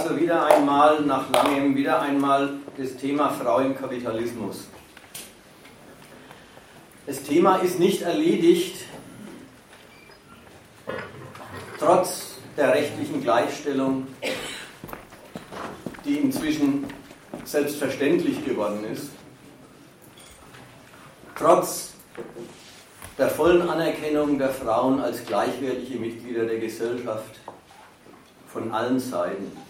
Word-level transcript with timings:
also 0.00 0.18
wieder 0.18 0.46
einmal 0.46 1.02
nach 1.02 1.30
langem 1.30 1.76
wieder 1.76 2.00
einmal 2.00 2.54
das 2.78 2.96
Thema 2.96 3.28
Frau 3.28 3.58
im 3.58 3.76
Kapitalismus. 3.76 4.68
Das 7.06 7.22
Thema 7.22 7.56
ist 7.56 7.78
nicht 7.78 8.00
erledigt, 8.00 8.86
trotz 11.78 12.36
der 12.56 12.72
rechtlichen 12.72 13.22
Gleichstellung, 13.22 14.06
die 16.06 16.16
inzwischen 16.16 16.86
selbstverständlich 17.44 18.42
geworden 18.42 18.84
ist, 18.90 19.10
trotz 21.36 21.92
der 23.18 23.28
vollen 23.28 23.68
Anerkennung 23.68 24.38
der 24.38 24.50
Frauen 24.50 25.00
als 25.00 25.26
gleichwertige 25.26 25.98
Mitglieder 25.98 26.46
der 26.46 26.58
Gesellschaft 26.58 27.38
von 28.50 28.72
allen 28.72 28.98
Seiten. 28.98 29.69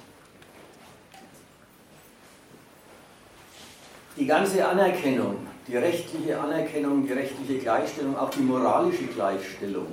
Die 4.20 4.26
ganze 4.26 4.68
Anerkennung, 4.68 5.46
die 5.66 5.78
rechtliche 5.78 6.38
Anerkennung, 6.38 7.06
die 7.06 7.12
rechtliche 7.14 7.58
Gleichstellung, 7.58 8.18
auch 8.18 8.28
die 8.28 8.42
moralische 8.42 9.04
Gleichstellung 9.04 9.86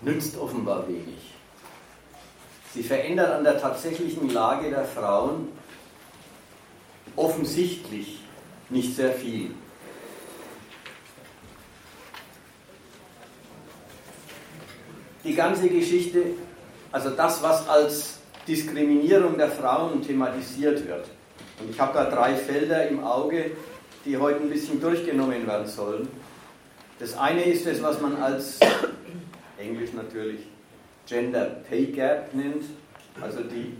nützt 0.00 0.38
offenbar 0.38 0.88
wenig. 0.88 1.34
Sie 2.72 2.82
verändert 2.82 3.30
an 3.30 3.44
der 3.44 3.60
tatsächlichen 3.60 4.30
Lage 4.30 4.70
der 4.70 4.86
Frauen 4.86 5.48
offensichtlich 7.16 8.22
nicht 8.70 8.96
sehr 8.96 9.12
viel. 9.12 9.50
Die 15.22 15.34
ganze 15.34 15.68
Geschichte, 15.68 16.22
also 16.92 17.10
das, 17.10 17.42
was 17.42 17.68
als 17.68 18.20
Diskriminierung 18.48 19.36
der 19.36 19.50
Frauen 19.50 20.00
thematisiert 20.00 20.88
wird. 20.88 21.04
Und 21.60 21.70
ich 21.70 21.80
habe 21.80 21.92
da 21.94 22.04
drei 22.04 22.34
Felder 22.34 22.88
im 22.88 23.04
Auge, 23.04 23.52
die 24.04 24.16
heute 24.16 24.40
ein 24.40 24.50
bisschen 24.50 24.80
durchgenommen 24.80 25.46
werden 25.46 25.66
sollen. 25.66 26.08
Das 26.98 27.16
eine 27.16 27.44
ist 27.44 27.66
das, 27.66 27.82
was 27.82 28.00
man 28.00 28.16
als, 28.16 28.58
Englisch 29.58 29.92
natürlich, 29.92 30.46
Gender 31.06 31.46
Pay 31.68 31.86
Gap 31.86 32.34
nennt, 32.34 32.64
also 33.20 33.40
die 33.42 33.76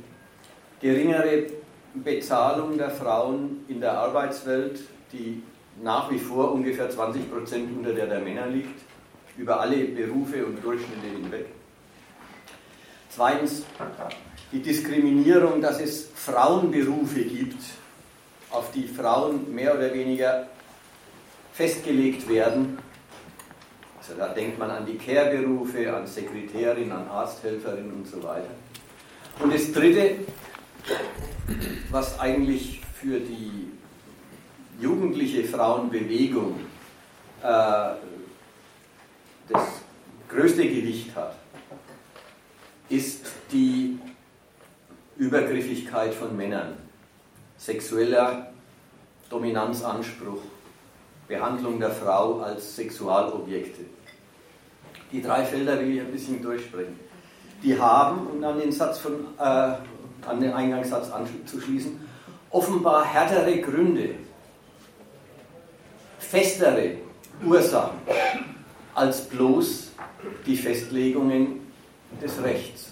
geringere 0.80 1.46
Bezahlung 1.94 2.76
der 2.76 2.90
Frauen 2.90 3.64
in 3.68 3.80
der 3.80 3.92
Arbeitswelt, 3.92 4.80
die 5.12 5.42
nach 5.82 6.10
wie 6.10 6.18
vor 6.18 6.52
ungefähr 6.52 6.90
20 6.90 7.30
Prozent 7.30 7.76
unter 7.76 7.92
der 7.92 8.06
der 8.06 8.20
Männer 8.20 8.46
liegt, 8.46 8.80
über 9.36 9.60
alle 9.60 9.76
Berufe 9.84 10.44
und 10.44 10.62
Durchschnitte 10.62 11.06
hinweg. 11.06 11.46
Zweitens 13.08 13.64
die 14.52 14.60
Diskriminierung, 14.60 15.60
dass 15.60 15.80
es 15.80 16.08
Frauenberufe 16.14 17.22
gibt, 17.22 17.62
auf 18.50 18.72
die 18.72 18.88
Frauen 18.88 19.54
mehr 19.54 19.74
oder 19.76 19.92
weniger 19.94 20.48
festgelegt 21.52 22.28
werden. 22.28 22.78
Also 23.98 24.14
da 24.14 24.28
denkt 24.28 24.58
man 24.58 24.70
an 24.70 24.86
die 24.86 24.96
Care-Berufe, 24.96 25.94
an 25.94 26.06
Sekretärin, 26.06 26.90
an 26.90 27.08
Arzthelferin 27.08 27.92
und 27.92 28.06
so 28.08 28.22
weiter. 28.22 28.50
Und 29.38 29.54
das 29.54 29.72
Dritte, 29.72 30.16
was 31.90 32.18
eigentlich 32.18 32.80
für 32.94 33.20
die 33.20 33.70
jugendliche 34.80 35.44
Frauenbewegung 35.44 36.56
äh, 37.42 37.90
das 39.48 39.66
größte 40.28 40.62
Gewicht 40.62 41.14
hat, 41.14 41.36
ist 42.88 43.26
die 43.52 43.98
Übergriffigkeit 45.20 46.14
von 46.14 46.34
Männern, 46.34 46.76
sexueller 47.58 48.52
Dominanzanspruch, 49.28 50.40
Behandlung 51.28 51.78
der 51.78 51.90
Frau 51.90 52.40
als 52.40 52.74
Sexualobjekte. 52.76 53.82
Die 55.12 55.20
drei 55.20 55.44
Felder 55.44 55.78
will 55.78 55.94
ich 55.94 56.00
ein 56.00 56.10
bisschen 56.10 56.42
durchsprechen. 56.42 56.98
Die 57.62 57.78
haben, 57.78 58.28
um 58.28 58.42
an 58.42 58.58
den, 58.58 58.72
Satz 58.72 58.96
von, 59.00 59.12
äh, 59.38 59.42
an 59.42 60.40
den 60.40 60.54
Eingangssatz 60.54 61.10
anzuschließen, 61.10 62.00
offenbar 62.48 63.04
härtere 63.04 63.60
Gründe, 63.60 64.14
festere 66.18 66.96
Ursachen 67.44 67.98
als 68.94 69.28
bloß 69.28 69.92
die 70.46 70.56
Festlegungen 70.56 71.60
des 72.22 72.42
Rechts. 72.42 72.89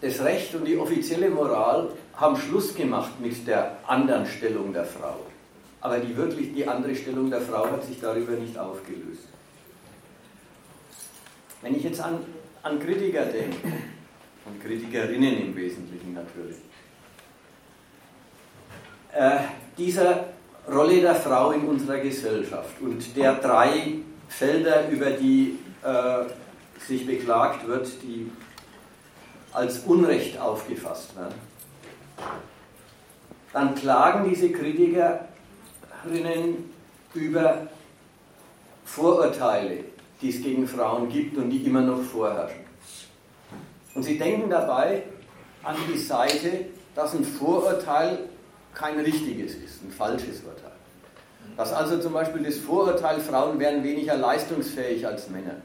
Das 0.00 0.20
Recht 0.20 0.54
und 0.54 0.64
die 0.64 0.76
offizielle 0.76 1.28
Moral 1.30 1.90
haben 2.14 2.36
Schluss 2.36 2.74
gemacht 2.74 3.20
mit 3.20 3.46
der 3.46 3.78
anderen 3.86 4.26
Stellung 4.26 4.72
der 4.72 4.84
Frau. 4.84 5.16
Aber 5.80 5.98
die 5.98 6.16
wirklich 6.16 6.52
die 6.52 6.66
andere 6.66 6.94
Stellung 6.94 7.30
der 7.30 7.40
Frau 7.40 7.70
hat 7.70 7.84
sich 7.84 8.00
darüber 8.00 8.32
nicht 8.32 8.58
aufgelöst. 8.58 9.28
Wenn 11.62 11.74
ich 11.76 11.84
jetzt 11.84 12.00
an, 12.00 12.20
an 12.62 12.78
Kritiker 12.78 13.24
denke, 13.24 13.56
und 14.44 14.62
Kritikerinnen 14.62 15.46
im 15.46 15.56
Wesentlichen 15.56 16.14
natürlich, 16.14 16.56
äh, 19.12 19.38
dieser 19.76 20.24
Rolle 20.70 21.00
der 21.00 21.14
Frau 21.14 21.50
in 21.52 21.62
unserer 21.62 21.98
Gesellschaft 21.98 22.80
und 22.80 23.16
der 23.16 23.34
drei 23.34 23.94
Felder, 24.28 24.88
über 24.88 25.10
die 25.10 25.58
äh, 25.82 26.24
sich 26.80 27.06
beklagt 27.06 27.66
wird, 27.66 27.88
die 28.02 28.30
als 29.52 29.80
Unrecht 29.80 30.38
aufgefasst 30.38 31.16
werden, 31.16 31.34
dann 33.52 33.74
klagen 33.74 34.28
diese 34.28 34.50
Kritikerinnen 34.50 35.26
über 37.14 37.68
Vorurteile, 38.84 39.84
die 40.20 40.30
es 40.30 40.42
gegen 40.42 40.66
Frauen 40.66 41.08
gibt 41.08 41.36
und 41.36 41.50
die 41.50 41.64
immer 41.64 41.80
noch 41.80 42.02
vorherrschen. 42.02 42.68
Und 43.94 44.02
sie 44.02 44.18
denken 44.18 44.50
dabei 44.50 45.02
an 45.62 45.76
die 45.92 45.98
Seite, 45.98 46.66
dass 46.94 47.14
ein 47.14 47.24
Vorurteil 47.24 48.18
kein 48.74 48.98
richtiges 49.00 49.54
ist, 49.54 49.82
ein 49.82 49.90
falsches 49.90 50.42
Urteil. 50.42 50.72
Dass 51.56 51.72
also 51.72 51.98
zum 51.98 52.12
Beispiel 52.12 52.44
das 52.44 52.58
Vorurteil, 52.58 53.20
Frauen 53.20 53.58
wären 53.58 53.82
weniger 53.82 54.16
leistungsfähig 54.16 55.06
als 55.06 55.28
Männer, 55.30 55.56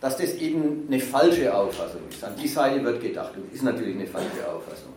dass 0.00 0.16
das 0.16 0.34
eben 0.34 0.86
eine 0.88 1.00
falsche 1.00 1.54
Auffassung 1.54 2.00
ist. 2.08 2.24
An 2.24 2.34
die 2.40 2.48
Seite 2.48 2.82
wird 2.82 3.02
gedacht 3.02 3.32
und 3.36 3.52
ist 3.52 3.62
natürlich 3.62 3.94
eine 3.94 4.06
falsche 4.06 4.48
Auffassung. 4.48 4.94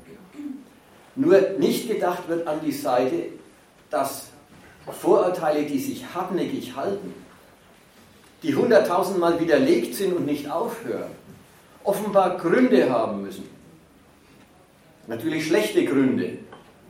Nur 1.16 1.40
nicht 1.60 1.88
gedacht 1.88 2.28
wird 2.28 2.48
an 2.48 2.60
die 2.66 2.72
Seite, 2.72 3.26
dass 3.90 4.28
Vorurteile, 4.92 5.64
die 5.64 5.78
sich 5.78 6.04
hartnäckig 6.14 6.76
halten, 6.76 7.14
die 8.42 8.56
hunderttausendmal 8.56 9.40
widerlegt 9.40 9.96
sind 9.96 10.14
und 10.14 10.26
nicht 10.26 10.50
aufhören, 10.50 11.12
offenbar 11.84 12.38
Gründe 12.38 12.90
haben 12.90 13.22
müssen. 13.22 13.48
Natürlich 15.08 15.48
schlechte 15.48 15.86
Gründe, 15.86 16.38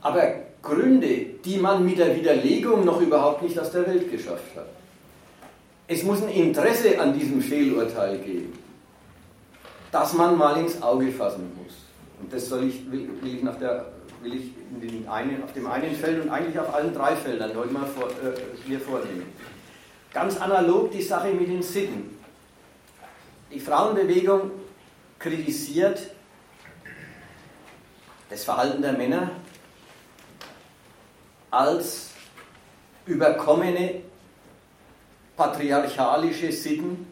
aber 0.00 0.34
Gründe, 0.62 1.26
die 1.44 1.58
man 1.58 1.84
mit 1.84 1.98
der 1.98 2.16
Widerlegung 2.16 2.84
noch 2.84 3.00
überhaupt 3.00 3.42
nicht 3.42 3.58
aus 3.58 3.70
der 3.70 3.86
Welt 3.86 4.10
geschafft 4.10 4.56
hat. 4.56 4.73
Es 5.86 6.02
muss 6.02 6.22
ein 6.22 6.30
Interesse 6.30 6.98
an 6.98 7.18
diesem 7.18 7.42
Fehlurteil 7.42 8.18
geben, 8.18 8.58
das 9.92 10.14
man 10.14 10.38
mal 10.38 10.58
ins 10.58 10.80
Auge 10.80 11.12
fassen 11.12 11.52
muss. 11.62 11.74
Und 12.20 12.32
das 12.32 12.48
soll 12.48 12.64
ich, 12.64 12.90
will, 12.90 13.10
will 13.20 13.36
ich, 13.36 13.42
nach 13.42 13.58
der, 13.58 13.92
will 14.22 14.34
ich 14.34 14.52
in 14.80 15.06
einen, 15.08 15.44
auf 15.44 15.52
dem 15.52 15.66
einen 15.66 15.94
Feld 15.94 16.22
und 16.22 16.30
eigentlich 16.30 16.58
auf 16.58 16.72
allen 16.74 16.94
drei 16.94 17.14
Feldern 17.14 17.54
heute 17.54 17.72
mal 17.72 17.86
vor, 17.86 18.08
äh, 18.08 18.34
hier 18.66 18.80
vornehmen. 18.80 19.26
Ganz 20.12 20.40
analog 20.40 20.90
die 20.90 21.02
Sache 21.02 21.28
mit 21.32 21.48
den 21.48 21.62
Sitten. 21.62 22.18
Die 23.52 23.60
Frauenbewegung 23.60 24.52
kritisiert 25.18 26.00
das 28.30 28.44
Verhalten 28.44 28.80
der 28.80 28.94
Männer 28.94 29.32
als 31.50 32.10
überkommene 33.06 34.03
patriarchalische 35.36 36.52
Sitten, 36.52 37.06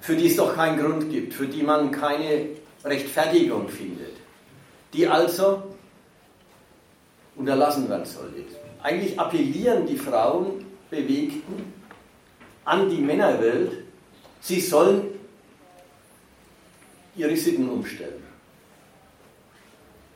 für 0.00 0.16
die 0.16 0.26
es 0.26 0.36
doch 0.36 0.54
keinen 0.54 0.78
Grund 0.78 1.10
gibt, 1.10 1.34
für 1.34 1.46
die 1.46 1.62
man 1.62 1.90
keine 1.90 2.48
Rechtfertigung 2.84 3.68
findet, 3.68 4.16
die 4.92 5.06
also 5.06 5.62
unterlassen 7.36 7.88
werden 7.88 8.04
sollte. 8.04 8.44
Eigentlich 8.82 9.18
appellieren 9.18 9.86
die 9.86 9.96
Frauenbewegten 9.96 11.72
an 12.64 12.90
die 12.90 13.00
Männerwelt, 13.00 13.72
sie 14.40 14.60
sollen 14.60 15.06
ihre 17.16 17.36
Sitten 17.36 17.68
umstellen. 17.68 18.22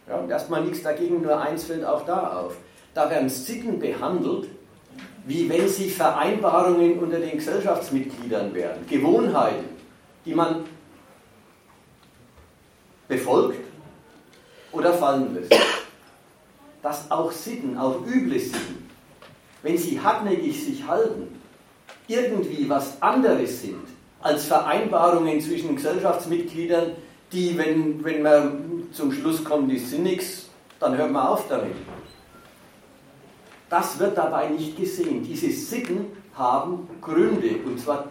Ja, 0.07 0.27
erstmal 0.27 0.65
nichts 0.65 0.83
dagegen, 0.83 1.23
nur 1.23 1.39
eins 1.41 1.65
fällt 1.65 1.85
auch 1.85 2.05
da 2.05 2.41
auf. 2.41 2.57
Da 2.95 3.11
werden 3.11 3.29
Sitten 3.29 3.79
behandelt, 3.79 4.49
wie 5.29 5.47
wenn 5.47 5.69
sie 5.69 5.91
Vereinbarungen 5.91 6.99
unter 6.99 7.21
den 7.21 7.37
Gesellschaftsmitgliedern 7.37 8.55
wären, 8.55 8.87
Gewohnheiten, 8.89 9.67
die 10.25 10.35
man 10.35 10.65
befolgt 13.07 13.61
oder 14.73 14.95
fallen 14.95 15.35
lässt. 15.35 15.55
Dass 16.83 17.11
auch 17.11 17.31
Sitten, 17.31 17.77
auch 17.77 18.07
üble 18.07 18.39
Sitten, 18.39 18.89
wenn 19.63 19.77
sie 19.77 20.01
hartnäckig 20.01 20.65
sich 20.65 20.87
halten, 20.87 21.39
irgendwie 22.07 22.67
was 22.67 23.01
anderes 23.03 23.61
sind 23.61 23.87
als 24.21 24.47
Vereinbarungen 24.47 25.43
zwischen 25.43 25.77
Gesellschaftsmitgliedern, 25.77 26.93
die, 27.33 27.59
wenn, 27.59 28.03
wenn 28.03 28.23
man 28.23 28.89
zum 28.93 29.13
Schluss 29.13 29.45
kommt, 29.45 29.71
die 29.71 29.79
sind 29.79 30.05
nichts, 30.05 30.49
dann 30.81 30.97
hört 30.97 31.13
man 31.13 31.27
auf 31.27 31.47
damit. 31.49 31.75
Das 33.71 33.99
wird 33.99 34.17
dabei 34.17 34.49
nicht 34.49 34.77
gesehen. 34.77 35.23
Diese 35.23 35.51
Sitten 35.51 36.07
haben 36.35 36.89
Gründe, 37.01 37.57
und 37.65 37.79
zwar 37.79 38.05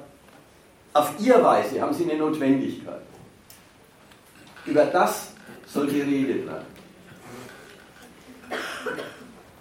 auf 0.93 1.13
ihre 1.19 1.43
Weise 1.43 1.81
haben 1.81 1.93
sie 1.93 2.09
eine 2.09 2.19
Notwendigkeit. 2.19 3.01
Über 4.65 4.85
das 4.85 5.31
soll 5.65 5.87
geredet 5.87 6.45
werden. 6.45 6.65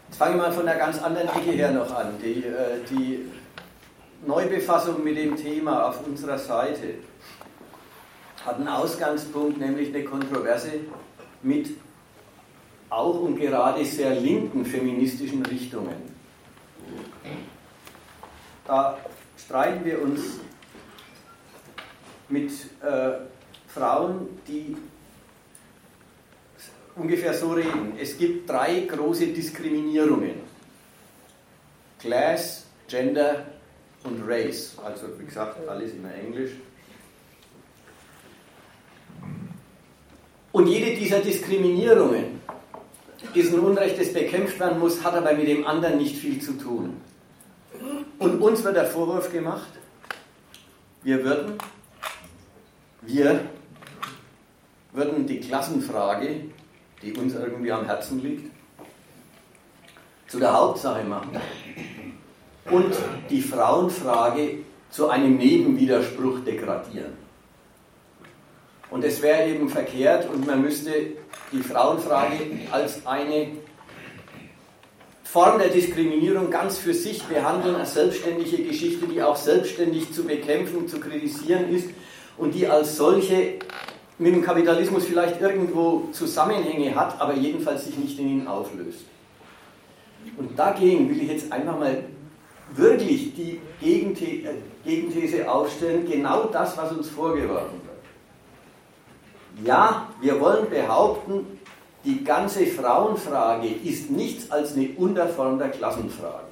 Jetzt 0.08 0.18
fange 0.18 0.36
ich 0.36 0.40
mal 0.40 0.52
von 0.52 0.66
einer 0.66 0.78
ganz 0.78 1.02
anderen 1.02 1.28
Ecke 1.28 1.50
her 1.50 1.72
noch 1.72 1.94
an. 1.94 2.14
Die, 2.22 2.42
äh, 2.44 2.80
die 2.90 3.30
Neubefassung 4.26 5.04
mit 5.04 5.16
dem 5.16 5.36
Thema 5.36 5.88
auf 5.88 6.06
unserer 6.06 6.38
Seite 6.38 6.94
hat 8.44 8.56
einen 8.56 8.68
Ausgangspunkt, 8.68 9.58
nämlich 9.58 9.94
eine 9.94 10.04
Kontroverse 10.04 10.70
mit 11.42 11.68
auch 12.90 13.20
und 13.20 13.36
gerade 13.36 13.84
sehr 13.84 14.14
linken 14.14 14.64
feministischen 14.64 15.44
Richtungen. 15.46 16.16
Da 18.66 18.98
streiten 19.36 19.84
wir 19.84 20.02
uns 20.02 20.40
mit 22.28 22.50
äh, 22.82 23.12
Frauen, 23.68 24.28
die 24.48 24.76
ungefähr 26.96 27.34
so 27.34 27.52
reden. 27.52 27.92
Es 28.00 28.18
gibt 28.18 28.48
drei 28.48 28.80
große 28.80 29.28
Diskriminierungen. 29.28 30.46
Class, 32.00 32.66
Gender 32.88 33.46
und 34.04 34.22
Race. 34.26 34.76
Also 34.84 35.06
wie 35.18 35.26
gesagt, 35.26 35.66
alles 35.68 35.92
immer 35.92 36.14
Englisch. 36.14 36.52
Und 40.52 40.68
jede 40.68 40.96
dieser 40.96 41.20
Diskriminierungen 41.20 42.40
ein 43.52 43.60
Unrecht, 43.60 44.00
das 44.00 44.12
bekämpft 44.12 44.58
werden 44.60 44.78
muss, 44.78 45.02
hat 45.02 45.14
aber 45.14 45.32
mit 45.34 45.48
dem 45.48 45.66
anderen 45.66 45.98
nicht 45.98 46.16
viel 46.16 46.40
zu 46.40 46.52
tun. 46.54 46.96
Und 48.18 48.40
uns 48.40 48.64
wird 48.64 48.76
der 48.76 48.86
Vorwurf 48.86 49.30
gemacht, 49.30 49.68
wir 51.02 51.22
würden, 51.24 51.58
wir 53.02 53.40
würden 54.92 55.26
die 55.26 55.40
Klassenfrage, 55.40 56.46
die 57.02 57.12
uns 57.12 57.34
irgendwie 57.34 57.72
am 57.72 57.84
Herzen 57.84 58.22
liegt, 58.22 58.50
zu 60.26 60.38
der 60.38 60.52
Hauptsache 60.52 61.04
machen 61.04 61.38
und 62.70 62.94
die 63.30 63.42
Frauenfrage 63.42 64.58
zu 64.90 65.08
einem 65.08 65.36
Nebenwiderspruch 65.36 66.40
degradieren. 66.44 67.25
Und 68.90 69.04
es 69.04 69.20
wäre 69.20 69.48
eben 69.48 69.68
verkehrt 69.68 70.28
und 70.30 70.46
man 70.46 70.62
müsste 70.62 70.92
die 71.52 71.62
Frauenfrage 71.62 72.36
als 72.70 73.04
eine 73.06 73.48
Form 75.24 75.58
der 75.58 75.68
Diskriminierung 75.68 76.50
ganz 76.50 76.78
für 76.78 76.94
sich 76.94 77.22
behandeln, 77.24 77.74
als 77.74 77.94
selbstständige 77.94 78.62
Geschichte, 78.62 79.06
die 79.06 79.22
auch 79.22 79.36
selbstständig 79.36 80.12
zu 80.12 80.24
bekämpfen, 80.24 80.88
zu 80.88 81.00
kritisieren 81.00 81.68
ist 81.74 81.88
und 82.38 82.54
die 82.54 82.66
als 82.66 82.96
solche 82.96 83.54
mit 84.18 84.34
dem 84.34 84.42
Kapitalismus 84.42 85.04
vielleicht 85.04 85.40
irgendwo 85.40 86.08
Zusammenhänge 86.12 86.94
hat, 86.94 87.20
aber 87.20 87.34
jedenfalls 87.34 87.84
sich 87.84 87.98
nicht 87.98 88.18
in 88.18 88.28
ihn 88.28 88.46
auflöst. 88.46 89.04
Und 90.38 90.58
dagegen 90.58 91.10
will 91.10 91.22
ich 91.22 91.28
jetzt 91.28 91.52
einfach 91.52 91.78
mal 91.78 92.04
wirklich 92.74 93.34
die 93.34 93.60
äh, 93.82 94.54
Gegenthese 94.84 95.50
aufstellen, 95.50 96.08
genau 96.10 96.44
das, 96.44 96.76
was 96.76 96.92
uns 96.92 97.08
vorgeworfen. 97.08 97.85
Ja, 99.64 100.08
wir 100.20 100.40
wollen 100.40 100.68
behaupten, 100.68 101.58
die 102.04 102.22
ganze 102.22 102.66
Frauenfrage 102.66 103.68
ist 103.68 104.10
nichts 104.10 104.50
als 104.50 104.74
eine 104.74 104.90
Unterform 104.96 105.58
der 105.58 105.70
Klassenfrage. 105.70 106.46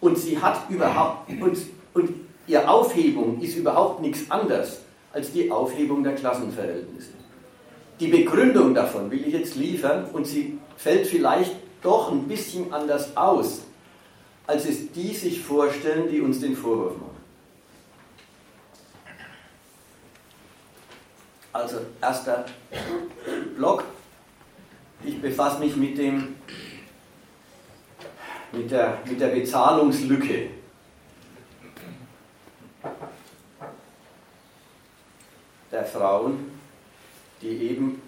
Und 0.00 0.18
sie 0.18 0.40
hat 0.40 0.68
überhaupt, 0.68 1.30
und, 1.30 1.56
und 1.94 2.14
ihre 2.46 2.68
Aufhebung 2.68 3.40
ist 3.40 3.56
überhaupt 3.56 4.02
nichts 4.02 4.30
anderes 4.30 4.80
als 5.12 5.32
die 5.32 5.50
Aufhebung 5.50 6.02
der 6.02 6.14
Klassenverhältnisse. 6.14 7.12
Die 8.00 8.08
Begründung 8.08 8.74
davon 8.74 9.10
will 9.10 9.24
ich 9.26 9.32
jetzt 9.32 9.54
liefern 9.54 10.06
und 10.12 10.26
sie 10.26 10.58
fällt 10.76 11.06
vielleicht 11.06 11.54
doch 11.82 12.10
ein 12.10 12.26
bisschen 12.26 12.72
anders 12.72 13.16
aus, 13.16 13.62
als 14.46 14.66
es 14.66 14.90
die 14.92 15.14
sich 15.14 15.40
vorstellen, 15.40 16.08
die 16.10 16.20
uns 16.20 16.40
den 16.40 16.56
Vorwurf 16.56 16.96
machen. 16.96 17.11
Also 21.52 21.80
erster 22.00 22.46
Block. 23.56 23.84
Ich 25.04 25.20
befasse 25.20 25.58
mich 25.58 25.76
mit, 25.76 25.98
dem, 25.98 26.36
mit, 28.52 28.70
der, 28.70 28.98
mit 29.04 29.20
der 29.20 29.28
Bezahlungslücke. 29.28 30.50
der 35.72 35.84
Frauen, 35.86 36.50
die 37.40 37.48
eben 37.48 38.02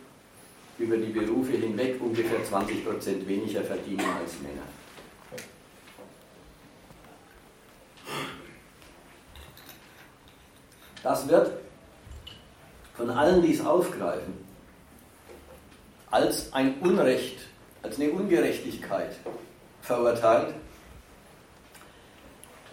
über 0.78 0.96
die 0.98 1.12
Berufe 1.12 1.52
hinweg 1.52 2.00
ungefähr 2.00 2.40
20% 2.44 3.26
weniger 3.26 3.62
verdienen 3.62 4.04
als 4.20 4.34
Männer. 4.40 4.62
Das 11.02 11.28
wird 11.28 11.63
von 12.96 13.10
allen, 13.10 13.42
die 13.42 13.54
es 13.54 13.64
aufgreifen, 13.64 14.34
als 16.10 16.52
ein 16.52 16.78
Unrecht, 16.80 17.38
als 17.82 18.00
eine 18.00 18.10
Ungerechtigkeit 18.10 19.16
verurteilt. 19.82 20.54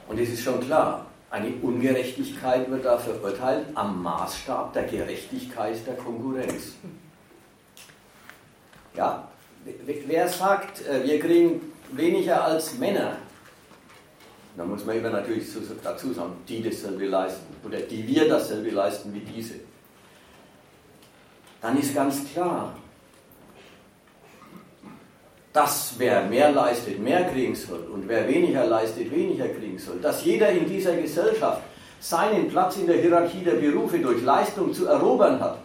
Und 0.08 0.20
es 0.20 0.30
ist 0.30 0.44
schon 0.44 0.60
klar, 0.60 1.08
eine 1.32 1.50
Ungerechtigkeit 1.62 2.70
wird 2.70 2.86
da 2.86 2.98
verurteilt 2.98 3.66
am 3.74 4.04
Maßstab 4.04 4.74
der 4.74 4.84
Gerechtigkeit 4.84 5.76
der 5.88 5.96
Konkurrenz. 5.96 6.74
Ja, 8.96 9.28
wer 9.86 10.28
sagt, 10.28 10.86
äh, 10.86 11.04
wir 11.06 11.20
kriegen 11.20 11.62
weniger 11.94 12.44
als 12.44 12.78
Männer, 12.78 13.18
da 14.58 14.66
muss 14.66 14.86
man 14.86 14.98
immer 14.98 15.10
natürlich 15.10 15.46
dazu 15.82 16.14
sagen, 16.14 16.34
die 16.48 16.62
dasselbe 16.62 17.06
leisten 17.06 17.56
oder 17.66 17.80
die 17.80 18.06
wir 18.06 18.28
dasselbe 18.28 18.70
leisten 18.72 19.14
wie 19.14 19.22
diese. 19.22 19.56
Dann 21.62 21.78
ist 21.78 21.94
ganz 21.94 22.26
klar, 22.34 22.76
dass 25.54 25.96
wer 25.98 26.24
mehr 26.24 26.52
leistet, 26.52 27.00
mehr 27.00 27.26
kriegen 27.26 27.56
soll 27.56 27.88
und 27.94 28.08
wer 28.08 28.28
weniger 28.28 28.66
leistet, 28.66 29.12
weniger 29.12 29.48
kriegen 29.48 29.78
soll. 29.78 30.00
Dass 30.02 30.24
jeder 30.24 30.50
in 30.50 30.68
dieser 30.68 30.96
Gesellschaft 30.96 31.62
seinen 32.00 32.50
Platz 32.50 32.78
in 32.78 32.88
der 32.88 32.98
Hierarchie 32.98 33.44
der 33.44 33.56
Berufe 33.56 34.00
durch 34.00 34.24
Leistung 34.24 34.74
zu 34.74 34.88
erobern 34.88 35.40
hat 35.40 35.60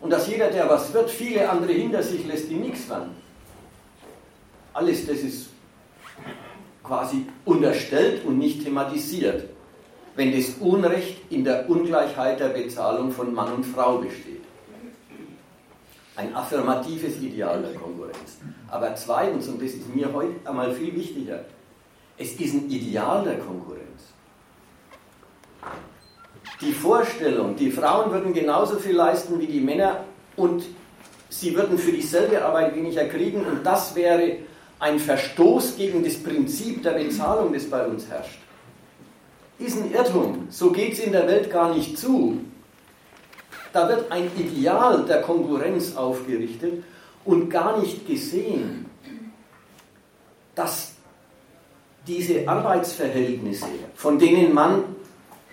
und 0.00 0.10
dass 0.10 0.28
jeder, 0.28 0.48
der 0.50 0.68
was 0.68 0.92
wird, 0.92 1.10
viele 1.10 1.48
andere 1.48 1.72
hinter 1.72 2.02
sich 2.02 2.26
lässt, 2.26 2.48
die 2.48 2.54
nichts 2.54 2.88
werden. 2.88 3.10
Alles 4.72 5.06
das 5.06 5.18
ist 5.18 5.48
quasi 6.82 7.26
unterstellt 7.44 8.24
und 8.24 8.38
nicht 8.38 8.64
thematisiert, 8.64 9.44
wenn 10.16 10.32
das 10.32 10.54
Unrecht 10.60 11.18
in 11.30 11.44
der 11.44 11.68
Ungleichheit 11.68 12.40
der 12.40 12.48
Bezahlung 12.48 13.12
von 13.12 13.34
Mann 13.34 13.52
und 13.52 13.64
Frau 13.64 13.98
besteht. 13.98 14.41
Ein 16.14 16.34
affirmatives 16.34 17.16
Ideal 17.20 17.62
der 17.62 17.74
Konkurrenz. 17.74 18.38
Aber 18.68 18.94
zweitens, 18.94 19.48
und 19.48 19.62
das 19.62 19.72
ist 19.72 19.94
mir 19.94 20.12
heute 20.12 20.34
einmal 20.44 20.72
viel 20.72 20.94
wichtiger, 20.94 21.44
es 22.18 22.32
ist 22.34 22.54
ein 22.54 22.70
Ideal 22.70 23.24
der 23.24 23.38
Konkurrenz. 23.38 23.82
Die 26.60 26.72
Vorstellung, 26.72 27.56
die 27.56 27.70
Frauen 27.70 28.12
würden 28.12 28.32
genauso 28.32 28.76
viel 28.76 28.94
leisten 28.94 29.40
wie 29.40 29.46
die 29.46 29.60
Männer 29.60 30.04
und 30.36 30.64
sie 31.28 31.56
würden 31.56 31.78
für 31.78 31.92
dieselbe 31.92 32.44
Arbeit 32.44 32.74
weniger 32.76 33.06
kriegen 33.06 33.44
und 33.44 33.64
das 33.64 33.94
wäre 33.94 34.36
ein 34.78 34.98
Verstoß 34.98 35.76
gegen 35.76 36.04
das 36.04 36.14
Prinzip 36.14 36.82
der 36.82 36.92
Bezahlung, 36.92 37.52
das 37.52 37.64
bei 37.64 37.86
uns 37.86 38.08
herrscht, 38.08 38.38
ist 39.58 39.76
ein 39.76 39.92
Irrtum. 39.92 40.46
So 40.50 40.70
geht 40.70 40.94
es 40.94 41.00
in 41.00 41.12
der 41.12 41.26
Welt 41.26 41.50
gar 41.50 41.74
nicht 41.74 41.96
zu. 41.96 42.40
Da 43.72 43.88
wird 43.88 44.10
ein 44.10 44.30
Ideal 44.36 45.04
der 45.04 45.22
Konkurrenz 45.22 45.96
aufgerichtet 45.96 46.84
und 47.24 47.48
gar 47.48 47.80
nicht 47.80 48.06
gesehen, 48.06 48.86
dass 50.54 50.92
diese 52.06 52.46
Arbeitsverhältnisse, 52.46 53.66
von 53.94 54.18
denen 54.18 54.52
man 54.52 54.84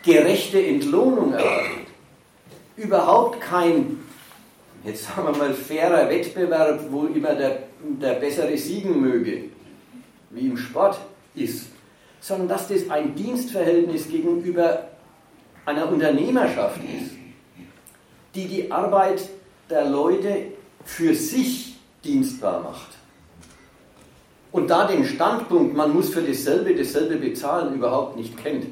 gerechte 0.04 0.62
Entlohnung 0.66 1.34
erwartet, 1.34 1.88
überhaupt 2.76 3.40
kein, 3.42 4.00
jetzt 4.84 5.06
sagen 5.06 5.28
wir 5.28 5.38
mal, 5.38 5.54
fairer 5.54 6.10
Wettbewerb, 6.10 6.82
wo 6.90 7.06
immer 7.06 7.36
der, 7.36 7.64
der 7.82 8.14
Bessere 8.16 8.58
siegen 8.58 9.00
möge, 9.00 9.46
wie 10.32 10.48
im 10.48 10.58
Sport 10.58 11.00
ist, 11.36 11.68
sondern 12.20 12.50
dass 12.50 12.68
das 12.68 12.90
ein 12.90 13.16
Dienstverhältnis 13.16 14.10
gegenüber 14.10 14.90
einer 15.66 15.90
Unternehmerschaft 15.90 16.82
ist, 16.84 17.19
die 18.36 18.48
die 18.48 18.72
Arbeit 18.72 19.28
der 19.70 19.86
Leute 19.86 20.48
für 20.86 21.14
sich 21.14 21.78
dienstbar 22.04 22.62
macht. 22.62 22.90
Und 24.52 24.70
da 24.70 24.88
den 24.88 25.06
Standpunkt, 25.06 25.76
man 25.76 25.94
muss 25.94 26.10
für 26.10 26.24
dasselbe 26.24 26.76
dasselbe 26.76 27.18
bezahlen, 27.18 27.76
überhaupt 27.76 28.16
nicht 28.16 28.36
kennt. 28.38 28.66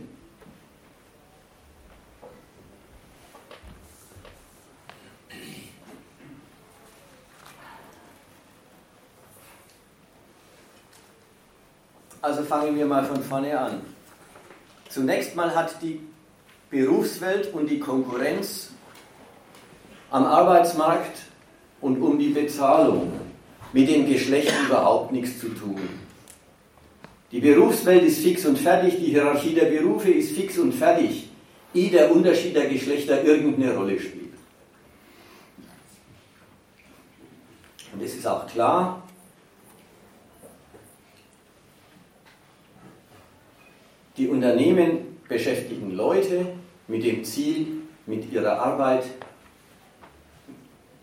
Also 12.21 12.43
fangen 12.43 12.75
wir 12.75 12.85
mal 12.85 13.05
von 13.05 13.23
vorne 13.23 13.57
an. 13.57 13.81
Zunächst 14.89 15.35
mal 15.35 15.55
hat 15.55 15.81
die 15.81 16.01
Berufswelt 16.69 17.53
und 17.53 17.69
die 17.69 17.79
Konkurrenz 17.79 18.71
am 20.09 20.25
Arbeitsmarkt 20.25 21.17
und 21.81 22.01
um 22.01 22.17
die 22.17 22.29
Bezahlung 22.29 23.11
mit 23.73 23.89
dem 23.89 24.07
Geschlecht 24.07 24.53
überhaupt 24.65 25.11
nichts 25.11 25.39
zu 25.39 25.49
tun. 25.49 25.77
Die 27.31 27.41
Berufswelt 27.41 28.03
ist 28.03 28.19
fix 28.19 28.45
und 28.45 28.57
fertig, 28.57 28.97
die 28.97 29.11
Hierarchie 29.11 29.53
der 29.53 29.65
Berufe 29.65 30.09
ist 30.09 30.31
fix 30.31 30.57
und 30.57 30.73
fertig, 30.73 31.29
ehe 31.73 31.91
der 31.91 32.11
Unterschied 32.11 32.55
der 32.55 32.69
Geschlechter 32.69 33.23
irgendeine 33.23 33.75
Rolle 33.75 33.99
spielt. 33.99 34.27
Und 37.93 38.01
es 38.01 38.15
ist 38.15 38.25
auch 38.25 38.47
klar, 38.47 39.03
die 44.15 44.27
Unternehmen 44.27 45.17
beschäftigen 45.27 45.91
Leute 45.91 46.53
mit 46.87 47.03
dem 47.03 47.23
Ziel, 47.23 47.67
mit 48.05 48.31
ihrer 48.31 48.59
Arbeit 48.59 49.03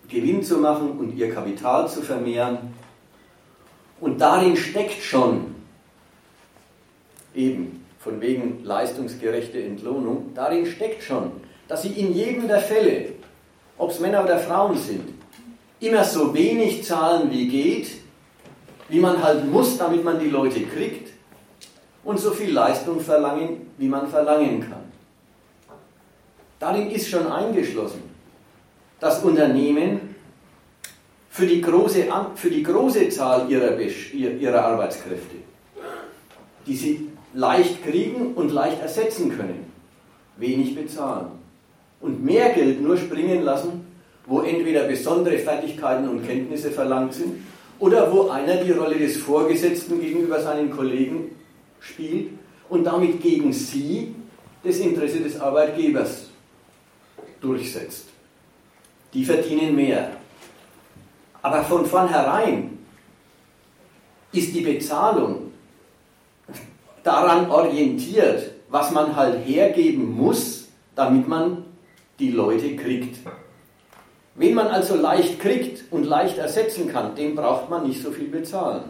Gewinn 0.09 0.43
zu 0.43 0.59
machen 0.59 0.93
und 0.99 1.17
ihr 1.17 1.33
Kapital 1.33 1.89
zu 1.89 2.03
vermehren. 2.03 2.59
Und 4.01 4.21
darin 4.21 4.57
steckt 4.57 5.03
schon, 5.03 5.55
eben 7.35 7.85
von 7.99 8.21
wegen 8.21 8.63
leistungsgerechte 8.65 9.63
Entlohnung, 9.63 10.33
darin 10.35 10.67
steckt 10.67 11.03
schon, 11.03 11.33
dass 11.69 11.83
sie 11.83 11.93
in 11.93 12.13
jedem 12.13 12.47
der 12.47 12.61
Fälle, 12.61 13.13
ob 13.79 13.91
es 13.91 14.01
Männer 14.01 14.23
oder 14.25 14.39
Frauen 14.39 14.77
sind, 14.77 15.09
immer 15.81 16.05
so 16.05 16.35
wenig 16.35 16.85
zahlen 16.85 17.31
wie 17.31 17.49
geht, 17.49 17.91
wie 18.89 19.01
man 19.01 19.23
halt 19.23 19.51
muss, 19.51 19.79
damit 19.79 20.05
man 20.05 20.21
die 20.21 20.29
Leute 20.29 20.61
kriegt, 20.61 21.15
und 22.05 22.21
so 22.21 22.33
viel 22.33 22.53
Leistung 22.53 23.01
verlangen, 23.01 23.73
wie 23.79 23.89
man 23.89 24.07
verlangen 24.09 24.61
kann. 24.61 24.85
Darin 26.59 26.91
ist 26.91 27.09
schon 27.09 27.27
eingeschlossen, 27.27 28.14
dass 29.05 29.23
Unternehmen 29.23 30.01
für 31.29 31.47
die 31.47 31.61
große, 31.61 32.07
für 32.37 32.49
die 32.49 32.63
große 32.63 33.11
Zahl 33.11 33.51
ihrer, 33.51 33.79
ihrer 33.79 34.65
Arbeitskräfte, 34.65 35.37
die 36.67 36.75
sie 36.75 37.09
leicht 37.35 37.85
kriegen 37.85 38.33
und 38.33 38.51
leicht 38.51 38.81
ersetzen 38.81 39.37
können, 39.37 39.71
wenig 40.39 40.75
bezahlen. 40.75 41.27
Und 42.01 42.25
mehr 42.25 42.55
Geld 42.55 42.81
nur 42.81 42.97
springen 42.97 43.43
lassen, 43.43 43.87
wo 44.25 44.41
entweder 44.41 44.85
besondere 44.85 45.37
Fertigkeiten 45.37 46.09
und 46.09 46.27
Kenntnisse 46.27 46.71
verlangt 46.71 47.13
sind 47.13 47.45
oder 47.81 48.11
wo 48.11 48.31
einer 48.31 48.57
die 48.57 48.71
Rolle 48.71 48.97
des 48.97 49.19
Vorgesetzten 49.19 50.01
gegenüber 50.01 50.41
seinen 50.41 50.71
Kollegen 50.71 51.37
spielt 51.79 52.31
und 52.71 52.85
damit 52.85 53.21
gegen 53.21 53.53
sie 53.53 54.15
das 54.63 54.79
Interesse 54.79 55.21
des 55.21 55.39
Arbeitgebers 55.39 56.31
durchsetzt. 57.43 58.14
Die 59.15 59.25
verdienen 59.25 59.77
mehr. 59.77 60.11
Aber 61.41 61.63
von 61.65 61.87
vornherein 61.87 62.79
ist 64.33 64.55
die 64.55 64.63
Bezahlung 64.63 65.53
daran 67.05 67.49
orientiert, 67.51 68.51
was 68.69 68.91
man 68.91 69.15
halt 69.15 69.47
hergeben 69.47 70.17
muss, 70.17 70.69
damit 70.97 71.29
man 71.29 71.65
die 72.19 72.31
Leute 72.31 72.75
kriegt. 72.77 73.19
Wen 74.37 74.55
man 74.55 74.67
also 74.67 74.97
leicht 74.97 75.39
kriegt 75.39 75.93
und 75.93 76.05
leicht 76.05 76.39
ersetzen 76.39 76.89
kann, 76.89 77.15
dem 77.15 77.37
braucht 77.37 77.71
man 77.71 77.87
nicht 77.87 78.03
so 78.03 78.11
viel 78.11 78.29
bezahlen. 78.29 78.85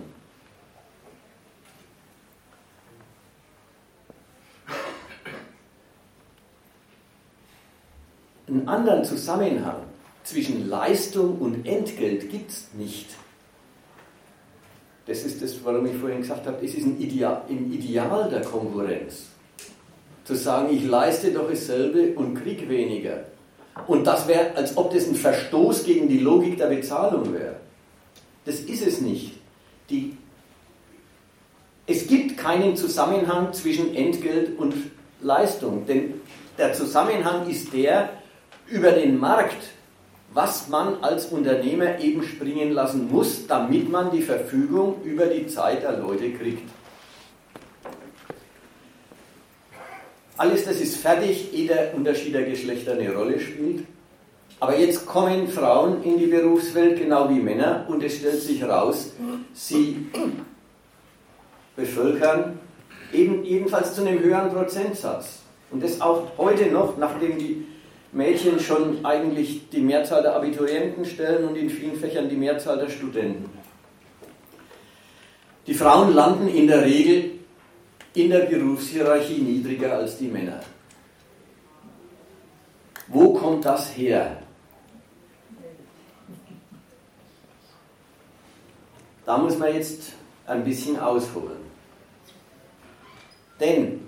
Einen 8.46 8.68
anderen 8.68 9.04
Zusammenhang 9.04 9.82
zwischen 10.24 10.68
Leistung 10.68 11.38
und 11.38 11.66
Entgelt 11.66 12.30
gibt 12.30 12.50
es 12.50 12.68
nicht. 12.72 13.06
Das 15.06 15.22
ist 15.22 15.42
das, 15.42 15.56
warum 15.62 15.86
ich 15.86 15.96
vorhin 15.96 16.22
gesagt 16.22 16.46
habe, 16.46 16.64
es 16.64 16.74
ist 16.74 16.86
ein 16.86 16.98
Ideal, 16.98 17.42
ein 17.48 17.70
Ideal 17.70 18.28
der 18.30 18.40
Konkurrenz. 18.40 19.26
Zu 20.24 20.34
sagen, 20.34 20.74
ich 20.74 20.84
leiste 20.84 21.30
doch 21.30 21.48
dasselbe 21.48 22.14
und 22.14 22.34
krieg 22.34 22.66
weniger. 22.68 23.24
Und 23.86 24.06
das 24.06 24.26
wäre, 24.26 24.56
als 24.56 24.76
ob 24.78 24.94
das 24.94 25.06
ein 25.06 25.14
Verstoß 25.14 25.84
gegen 25.84 26.08
die 26.08 26.20
Logik 26.20 26.56
der 26.56 26.68
Bezahlung 26.68 27.34
wäre. 27.34 27.56
Das 28.46 28.60
ist 28.60 28.86
es 28.86 29.02
nicht. 29.02 29.34
Die, 29.90 30.16
es 31.86 32.06
gibt 32.06 32.38
keinen 32.38 32.76
Zusammenhang 32.76 33.52
zwischen 33.52 33.94
Entgelt 33.94 34.58
und 34.58 34.74
Leistung, 35.20 35.84
denn 35.86 36.14
der 36.56 36.72
Zusammenhang 36.72 37.48
ist 37.50 37.74
der, 37.74 38.10
über 38.68 38.92
den 38.92 39.18
Markt, 39.18 39.62
was 40.34 40.68
man 40.68 41.02
als 41.02 41.26
Unternehmer 41.26 42.00
eben 42.00 42.22
springen 42.24 42.72
lassen 42.72 43.08
muss, 43.10 43.46
damit 43.46 43.88
man 43.90 44.10
die 44.10 44.20
Verfügung 44.20 44.96
über 45.04 45.26
die 45.26 45.46
Zeit 45.46 45.82
der 45.84 45.98
Leute 45.98 46.32
kriegt. 46.32 46.68
Alles 50.36 50.64
das 50.64 50.80
ist 50.80 50.96
fertig, 50.96 51.54
ehe 51.54 51.68
der 51.68 51.94
Unterschied 51.94 52.34
der 52.34 52.42
Geschlechter 52.42 52.94
eine 52.94 53.14
Rolle 53.14 53.38
spielt. 53.38 53.84
Aber 54.58 54.76
jetzt 54.76 55.06
kommen 55.06 55.46
Frauen 55.46 56.02
in 56.02 56.18
die 56.18 56.26
Berufswelt 56.26 56.98
genau 56.98 57.30
wie 57.30 57.38
Männer 57.38 57.86
und 57.88 58.02
es 58.02 58.16
stellt 58.16 58.40
sich 58.40 58.60
heraus, 58.60 59.12
sie 59.52 60.06
bevölkern 61.76 62.58
eben 63.12 63.44
jedenfalls 63.44 63.94
zu 63.94 64.02
einem 64.04 64.20
höheren 64.20 64.50
Prozentsatz. 64.50 65.40
Und 65.70 65.82
das 65.82 66.00
auch 66.00 66.26
heute 66.38 66.66
noch, 66.66 66.96
nachdem 66.98 67.38
die 67.38 67.66
Mädchen 68.14 68.60
schon 68.60 69.04
eigentlich 69.04 69.68
die 69.70 69.80
Mehrzahl 69.80 70.22
der 70.22 70.36
Abiturienten 70.36 71.04
stellen 71.04 71.48
und 71.48 71.56
in 71.56 71.68
vielen 71.68 71.96
Fächern 71.96 72.28
die 72.28 72.36
Mehrzahl 72.36 72.78
der 72.78 72.88
Studenten. 72.88 73.50
Die 75.66 75.74
Frauen 75.74 76.14
landen 76.14 76.48
in 76.48 76.68
der 76.68 76.84
Regel 76.84 77.32
in 78.14 78.30
der 78.30 78.40
Berufshierarchie 78.40 79.38
niedriger 79.38 79.94
als 79.96 80.18
die 80.18 80.28
Männer. 80.28 80.60
Wo 83.08 83.32
kommt 83.32 83.64
das 83.64 83.96
her? 83.96 84.38
Da 89.26 89.38
muss 89.38 89.58
man 89.58 89.74
jetzt 89.74 90.12
ein 90.46 90.62
bisschen 90.64 90.98
ausholen. 90.98 91.64
Denn 93.58 94.00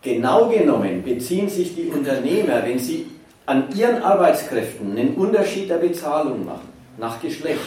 genau 0.00 0.48
genommen 0.48 1.02
beziehen 1.02 1.48
sich 1.48 1.74
die 1.74 1.88
Unternehmer, 1.88 2.64
wenn 2.64 2.78
sie 2.78 3.11
an 3.46 3.74
ihren 3.76 4.02
Arbeitskräften 4.02 4.96
einen 4.96 5.14
Unterschied 5.14 5.68
der 5.68 5.78
Bezahlung 5.78 6.44
machen, 6.44 6.68
nach 6.98 7.20
Geschlecht, 7.20 7.60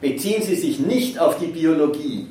beziehen 0.00 0.42
sie 0.42 0.54
sich 0.54 0.78
nicht 0.78 1.18
auf 1.18 1.38
die 1.38 1.46
Biologie, 1.46 2.28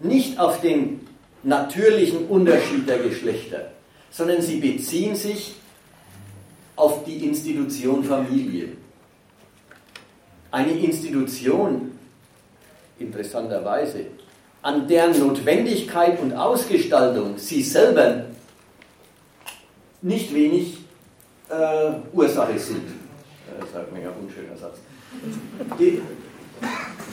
nicht 0.00 0.38
auf 0.38 0.60
den 0.60 1.06
natürlichen 1.42 2.26
Unterschied 2.26 2.88
der 2.88 2.98
Geschlechter, 2.98 3.70
sondern 4.10 4.42
sie 4.42 4.58
beziehen 4.58 5.14
sich 5.14 5.54
auf 6.74 7.04
die 7.04 7.24
Institution 7.24 8.04
Familie. 8.04 8.68
Eine 10.50 10.72
Institution, 10.72 11.92
interessanterweise, 12.98 14.06
an 14.62 14.88
deren 14.88 15.18
Notwendigkeit 15.18 16.20
und 16.20 16.32
Ausgestaltung 16.32 17.38
sie 17.38 17.62
selber 17.62 18.24
nicht 20.02 20.34
wenig 20.34 20.75
äh, 21.48 21.92
Ursache 22.12 22.58
sind. 22.58 22.88
Das 23.58 23.68
ist 23.68 23.74
halt 23.74 23.88
ein 23.88 23.94
mega 23.94 24.10
unschöner 24.10 24.56
Satz. 24.56 24.78
Die, 25.78 26.02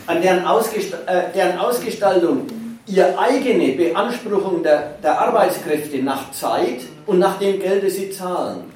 an 0.08 0.22
deren, 0.22 0.46
Ausgest 0.46 0.94
äh, 1.06 1.32
deren 1.34 1.58
Ausgestaltung 1.58 2.48
ihre 2.86 3.18
eigene 3.18 3.74
Beanspruchung 3.74 4.64
der, 4.64 4.96
der 5.02 5.20
Arbeitskräfte 5.20 6.02
nach 6.04 6.32
Zeit 6.32 6.82
und 7.06 7.20
nach 7.20 7.40
dem 7.40 7.60
Geld, 7.60 7.84
das 7.84 7.96
sie 7.96 8.12
zahlen, 8.12 8.72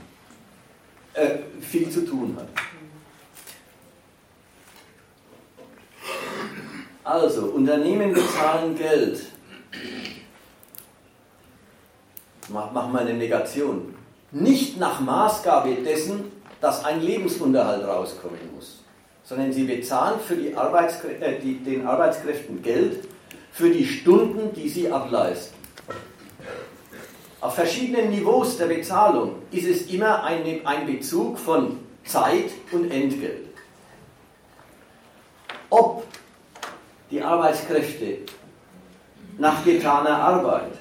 äh, 1.14 1.30
viel 1.62 1.90
zu 1.90 2.06
tun 2.06 2.38
hat. 2.38 2.48
Also, 7.04 7.46
Unternehmen 7.48 8.14
bezahlen 8.14 8.78
Geld. 8.78 9.28
Machen 12.50 12.92
wir 12.94 13.00
eine 13.00 13.14
Negation. 13.14 13.97
Nicht 14.32 14.78
nach 14.78 15.00
Maßgabe 15.00 15.76
dessen, 15.86 16.32
dass 16.60 16.84
ein 16.84 17.02
Lebensunterhalt 17.02 17.88
rauskommen 17.88 18.40
muss, 18.56 18.84
sondern 19.24 19.54
sie 19.54 19.64
bezahlen 19.64 20.20
für 20.20 20.36
die 20.36 20.56
Arbeitskrä 20.56 21.14
äh, 21.20 21.40
die, 21.40 21.60
den 21.60 21.86
Arbeitskräften 21.86 22.62
Geld 22.62 23.08
für 23.52 23.70
die 23.70 23.86
Stunden, 23.86 24.54
die 24.54 24.68
sie 24.68 24.92
ableisten. 24.92 25.58
Auf 27.40 27.56
verschiedenen 27.56 28.10
Niveaus 28.10 28.58
der 28.58 28.66
Bezahlung 28.66 29.36
ist 29.52 29.68
es 29.68 29.92
immer 29.92 30.24
ein, 30.24 30.66
ein 30.66 30.86
Bezug 30.88 31.38
von 31.38 31.80
Zeit 32.04 32.50
und 32.72 32.92
Entgelt. 32.92 33.48
Ob 35.70 36.04
die 37.12 37.22
Arbeitskräfte 37.22 38.20
nach 39.38 39.64
getaner 39.64 40.18
Arbeit 40.18 40.72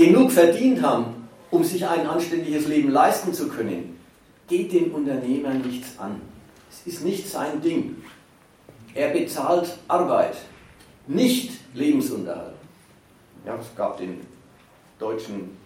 genug 0.00 0.32
verdient 0.32 0.80
haben, 0.80 1.28
um 1.50 1.62
sich 1.62 1.86
ein 1.86 2.06
anständiges 2.06 2.66
Leben 2.66 2.90
leisten 2.90 3.34
zu 3.34 3.48
können, 3.48 3.98
geht 4.48 4.72
dem 4.72 4.94
Unternehmer 4.94 5.52
nichts 5.52 5.98
an. 5.98 6.22
Es 6.70 6.86
ist 6.86 7.04
nicht 7.04 7.28
sein 7.28 7.60
Ding. 7.60 7.96
Er 8.94 9.10
bezahlt 9.10 9.76
Arbeit, 9.88 10.36
nicht 11.06 11.52
Lebensunterhalt. 11.74 12.54
Ja, 13.44 13.56
es 13.60 13.76
gab 13.76 13.98
den 13.98 14.20
deutschen 14.98 15.56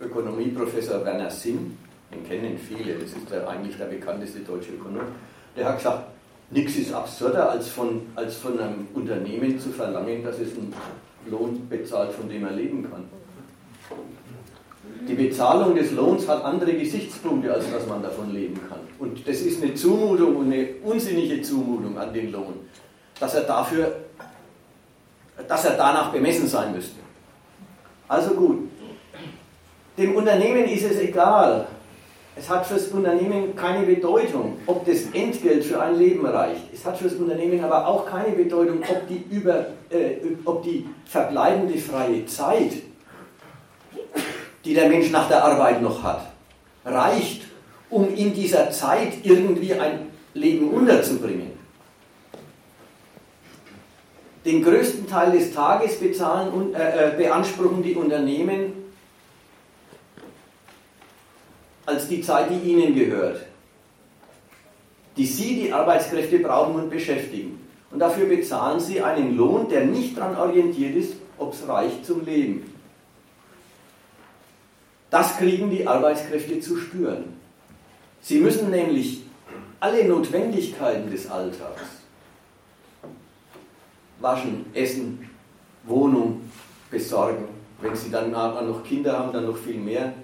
Ökonomieprofessor 0.00 1.04
Werner 1.04 1.30
Sinn, 1.30 1.78
den 2.12 2.26
kennen 2.26 2.58
viele, 2.58 2.94
das 2.94 3.10
ist 3.10 3.30
der, 3.30 3.48
eigentlich 3.48 3.76
der 3.76 3.86
bekannteste 3.86 4.40
deutsche 4.40 4.72
Ökonom. 4.72 5.02
Der 5.56 5.66
hat 5.66 5.78
gesagt, 5.78 6.08
nichts 6.50 6.76
ist 6.76 6.92
absurder, 6.92 7.50
als 7.50 7.68
von, 7.68 8.02
als 8.16 8.36
von 8.36 8.58
einem 8.58 8.88
Unternehmen 8.92 9.58
zu 9.58 9.70
verlangen, 9.70 10.24
dass 10.24 10.40
es 10.40 10.50
einen 10.56 10.74
Lohn 11.30 11.68
bezahlt, 11.68 12.12
von 12.12 12.28
dem 12.28 12.44
er 12.44 12.52
leben 12.52 12.90
kann. 12.90 13.04
Die 15.08 15.14
Bezahlung 15.14 15.74
des 15.74 15.92
Lohns 15.92 16.26
hat 16.26 16.44
andere 16.44 16.72
Gesichtspunkte, 16.72 17.52
als 17.52 17.70
dass 17.70 17.86
man 17.86 18.02
davon 18.02 18.32
leben 18.32 18.58
kann. 18.68 18.80
Und 18.98 19.26
das 19.28 19.40
ist 19.40 19.62
eine 19.62 19.74
Zumutung 19.74 20.36
und 20.36 20.52
eine 20.52 20.68
unsinnige 20.82 21.42
Zumutung 21.42 21.98
an 21.98 22.12
den 22.12 22.32
Lohn, 22.32 22.54
dass 23.20 23.34
er 23.34 23.42
dafür, 23.42 23.92
dass 25.46 25.64
er 25.64 25.76
danach 25.76 26.10
bemessen 26.10 26.48
sein 26.48 26.72
müsste. 26.72 27.00
Also 28.08 28.30
gut. 28.34 28.68
Dem 29.98 30.16
Unternehmen 30.16 30.64
ist 30.64 30.84
es 30.84 30.98
egal. 30.98 31.66
Es 32.36 32.48
hat 32.48 32.66
für 32.66 32.74
das 32.74 32.88
Unternehmen 32.88 33.54
keine 33.54 33.86
Bedeutung, 33.86 34.58
ob 34.66 34.84
das 34.86 35.02
Entgelt 35.12 35.64
für 35.64 35.80
ein 35.80 35.96
Leben 35.96 36.26
reicht. 36.26 36.62
Es 36.72 36.84
hat 36.84 36.98
für 36.98 37.04
das 37.04 37.14
Unternehmen 37.14 37.62
aber 37.62 37.86
auch 37.86 38.06
keine 38.06 38.34
Bedeutung, 38.34 38.78
ob 38.78 39.06
die, 39.06 39.24
über, 39.30 39.66
äh, 39.90 40.16
ob 40.44 40.64
die 40.64 40.86
verbleibende 41.04 41.78
freie 41.78 42.26
Zeit 42.26 42.72
die 44.64 44.74
der 44.74 44.88
Mensch 44.88 45.10
nach 45.10 45.28
der 45.28 45.44
Arbeit 45.44 45.82
noch 45.82 46.02
hat, 46.02 46.30
reicht, 46.84 47.42
um 47.90 48.14
in 48.14 48.34
dieser 48.34 48.70
Zeit 48.70 49.12
irgendwie 49.22 49.74
ein 49.74 50.10
Leben 50.34 50.70
unterzubringen. 50.70 51.52
Den 54.44 54.62
größten 54.62 55.08
Teil 55.08 55.32
des 55.32 55.54
Tages 55.54 55.98
bezahlen 55.98 56.74
äh, 56.74 57.08
äh, 57.08 57.16
beanspruchen 57.16 57.82
die 57.82 57.94
Unternehmen 57.94 58.72
als 61.86 62.08
die 62.08 62.20
Zeit, 62.20 62.50
die 62.50 62.70
ihnen 62.70 62.94
gehört, 62.94 63.40
die 65.16 65.26
sie, 65.26 65.60
die 65.60 65.72
Arbeitskräfte, 65.72 66.40
brauchen 66.40 66.74
und 66.74 66.90
beschäftigen. 66.90 67.60
Und 67.90 68.00
dafür 68.00 68.26
bezahlen 68.26 68.80
sie 68.80 69.00
einen 69.00 69.36
Lohn, 69.36 69.68
der 69.68 69.84
nicht 69.84 70.18
daran 70.18 70.36
orientiert 70.36 70.96
ist, 70.96 71.14
ob 71.38 71.54
es 71.54 71.66
reicht 71.68 72.04
zum 72.04 72.24
Leben. 72.24 72.73
Das 75.14 75.36
kriegen 75.36 75.70
die 75.70 75.86
Arbeitskräfte 75.86 76.58
zu 76.58 76.76
spüren. 76.76 77.36
Sie 78.20 78.40
müssen 78.40 78.68
nämlich 78.72 79.22
alle 79.78 80.04
Notwendigkeiten 80.08 81.08
des 81.08 81.30
Alltags, 81.30 81.82
waschen, 84.18 84.66
essen, 84.74 85.30
Wohnung 85.84 86.50
besorgen, 86.90 87.44
wenn 87.80 87.94
sie 87.94 88.10
dann 88.10 88.32
noch 88.32 88.82
Kinder 88.82 89.16
haben, 89.16 89.32
dann 89.32 89.46
noch 89.46 89.56
viel 89.56 89.76
mehr. 89.76 90.14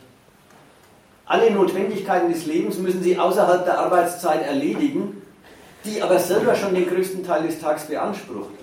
Alle 1.25 1.53
Notwendigkeiten 1.53 2.33
des 2.33 2.47
Lebens 2.47 2.77
müssen 2.79 3.01
sie 3.01 3.17
außerhalb 3.17 3.65
der 3.65 3.79
Arbeitszeit 3.79 4.45
erledigen, 4.45 5.23
die 5.85 6.03
aber 6.03 6.19
selber 6.19 6.57
schon 6.57 6.75
den 6.75 6.89
größten 6.89 7.25
Teil 7.25 7.47
des 7.47 7.61
Tages 7.61 7.85
beansprucht. 7.85 8.55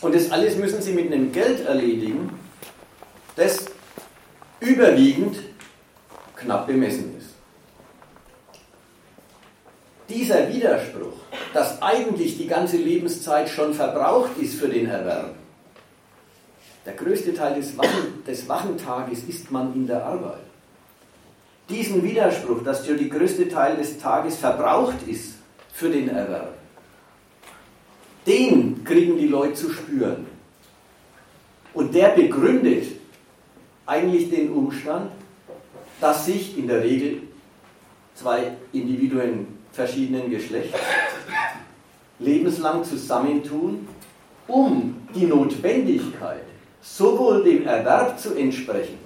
Und 0.00 0.14
das 0.14 0.30
alles 0.30 0.54
müssen 0.54 0.80
sie 0.80 0.92
mit 0.92 1.06
einem 1.06 1.32
Geld 1.32 1.66
erledigen, 1.66 2.38
das 3.36 3.64
überwiegend 4.60 5.38
knapp 6.36 6.66
bemessen 6.66 7.16
ist. 7.18 7.28
Dieser 10.08 10.52
Widerspruch, 10.52 11.20
dass 11.54 11.80
eigentlich 11.80 12.36
die 12.36 12.46
ganze 12.46 12.76
Lebenszeit 12.76 13.48
schon 13.48 13.72
verbraucht 13.72 14.36
ist 14.38 14.54
für 14.54 14.68
den 14.68 14.86
Erwerb, 14.86 15.34
der 16.84 16.94
größte 16.94 17.32
Teil 17.32 17.54
des, 17.54 17.78
Wachen, 17.78 18.24
des 18.26 18.48
Wachentages 18.48 19.22
ist 19.24 19.50
man 19.50 19.72
in 19.74 19.86
der 19.86 20.04
Arbeit. 20.04 20.40
Diesen 21.68 22.02
Widerspruch, 22.02 22.62
dass 22.64 22.82
der 22.84 22.96
größte 22.96 23.48
Teil 23.48 23.76
des 23.76 23.98
Tages 23.98 24.36
verbraucht 24.36 25.06
ist 25.06 25.34
für 25.72 25.88
den 25.88 26.08
Erwerb, 26.08 26.54
den 28.26 28.84
kriegen 28.84 29.16
die 29.16 29.28
Leute 29.28 29.54
zu 29.54 29.70
spüren. 29.70 30.26
Und 31.72 31.94
der 31.94 32.10
begründet 32.10 33.01
eigentlich 33.86 34.30
den 34.30 34.52
Umstand, 34.52 35.10
dass 36.00 36.26
sich 36.26 36.58
in 36.58 36.66
der 36.66 36.82
Regel 36.82 37.22
zwei 38.14 38.52
Individuen 38.72 39.46
verschiedenen 39.72 40.30
Geschlechts 40.30 40.78
lebenslang 42.18 42.84
zusammentun, 42.84 43.88
um 44.46 44.96
die 45.14 45.26
Notwendigkeit 45.26 46.44
sowohl 46.80 47.44
dem 47.44 47.66
Erwerb 47.66 48.18
zu 48.18 48.34
entsprechen, 48.34 48.98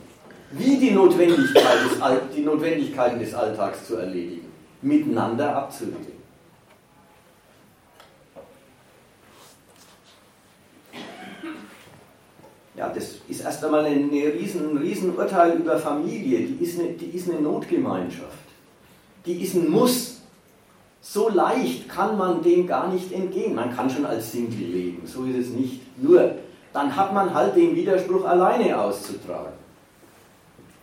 wie 0.52 0.76
die, 0.76 0.90
Notwendigkeit 0.90 1.84
des, 1.84 2.00
die 2.34 2.42
Notwendigkeiten 2.42 3.18
des 3.18 3.34
Alltags 3.34 3.86
zu 3.86 3.96
erledigen, 3.96 4.50
miteinander 4.82 5.54
abzuwickeln. 5.54 6.16
Ja, 12.76 12.90
das 12.90 13.16
erst 13.46 13.64
einmal 13.64 13.84
ein, 13.84 14.10
riesen, 14.10 14.72
ein 14.72 14.76
Riesenurteil 14.78 15.52
über 15.52 15.78
Familie. 15.78 16.40
Die 16.40 16.64
ist, 16.64 16.78
eine, 16.78 16.90
die 16.90 17.16
ist 17.16 17.30
eine 17.30 17.40
Notgemeinschaft. 17.40 18.46
Die 19.24 19.42
ist 19.42 19.54
ein 19.54 19.70
Muss. 19.70 20.20
So 21.00 21.28
leicht 21.28 21.88
kann 21.88 22.18
man 22.18 22.42
dem 22.42 22.66
gar 22.66 22.92
nicht 22.92 23.12
entgehen. 23.12 23.54
Man 23.54 23.74
kann 23.74 23.88
schon 23.88 24.04
als 24.04 24.32
Single 24.32 24.66
leben, 24.66 25.06
so 25.06 25.24
ist 25.24 25.36
es 25.36 25.48
nicht. 25.50 25.80
Nur, 26.02 26.32
dann 26.72 26.94
hat 26.94 27.14
man 27.14 27.32
halt 27.32 27.54
den 27.54 27.76
Widerspruch 27.76 28.24
alleine 28.24 28.78
auszutragen. 28.78 29.52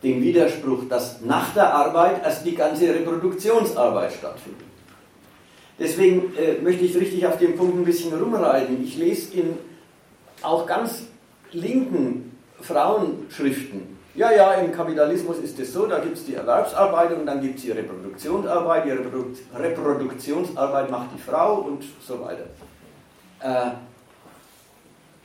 Den 0.01 0.21
Widerspruch, 0.21 0.87
dass 0.89 1.21
nach 1.21 1.53
der 1.53 1.73
Arbeit 1.73 2.23
erst 2.23 2.45
die 2.45 2.55
ganze 2.55 2.93
Reproduktionsarbeit 2.93 4.13
stattfindet. 4.13 4.67
Deswegen 5.79 6.33
äh, 6.35 6.61
möchte 6.61 6.85
ich 6.85 6.95
richtig 6.95 7.25
auf 7.27 7.37
den 7.37 7.57
Punkt 7.57 7.75
ein 7.75 7.85
bisschen 7.85 8.13
rumreiten. 8.13 8.81
Ich 8.83 8.97
lese 8.97 9.33
in 9.37 9.57
auch 10.41 10.65
ganz 10.65 11.03
linken 11.51 12.32
Frauenschriften, 12.63 13.97
ja, 14.15 14.31
ja, 14.31 14.53
im 14.53 14.71
Kapitalismus 14.71 15.39
ist 15.39 15.57
es 15.59 15.73
so, 15.73 15.87
da 15.87 15.99
gibt 15.99 16.17
es 16.17 16.25
die 16.25 16.35
Erwerbsarbeit 16.35 17.13
und 17.13 17.25
dann 17.25 17.41
gibt 17.41 17.57
es 17.57 17.63
die 17.63 17.71
Reproduktionsarbeit, 17.71 18.85
die 18.85 18.91
Reprodu 18.91 19.33
Reproduktionsarbeit 19.55 20.91
macht 20.91 21.07
die 21.15 21.21
Frau 21.21 21.55
und 21.55 21.83
so 21.99 22.21
weiter. 22.21 22.45
Äh, 23.39 23.71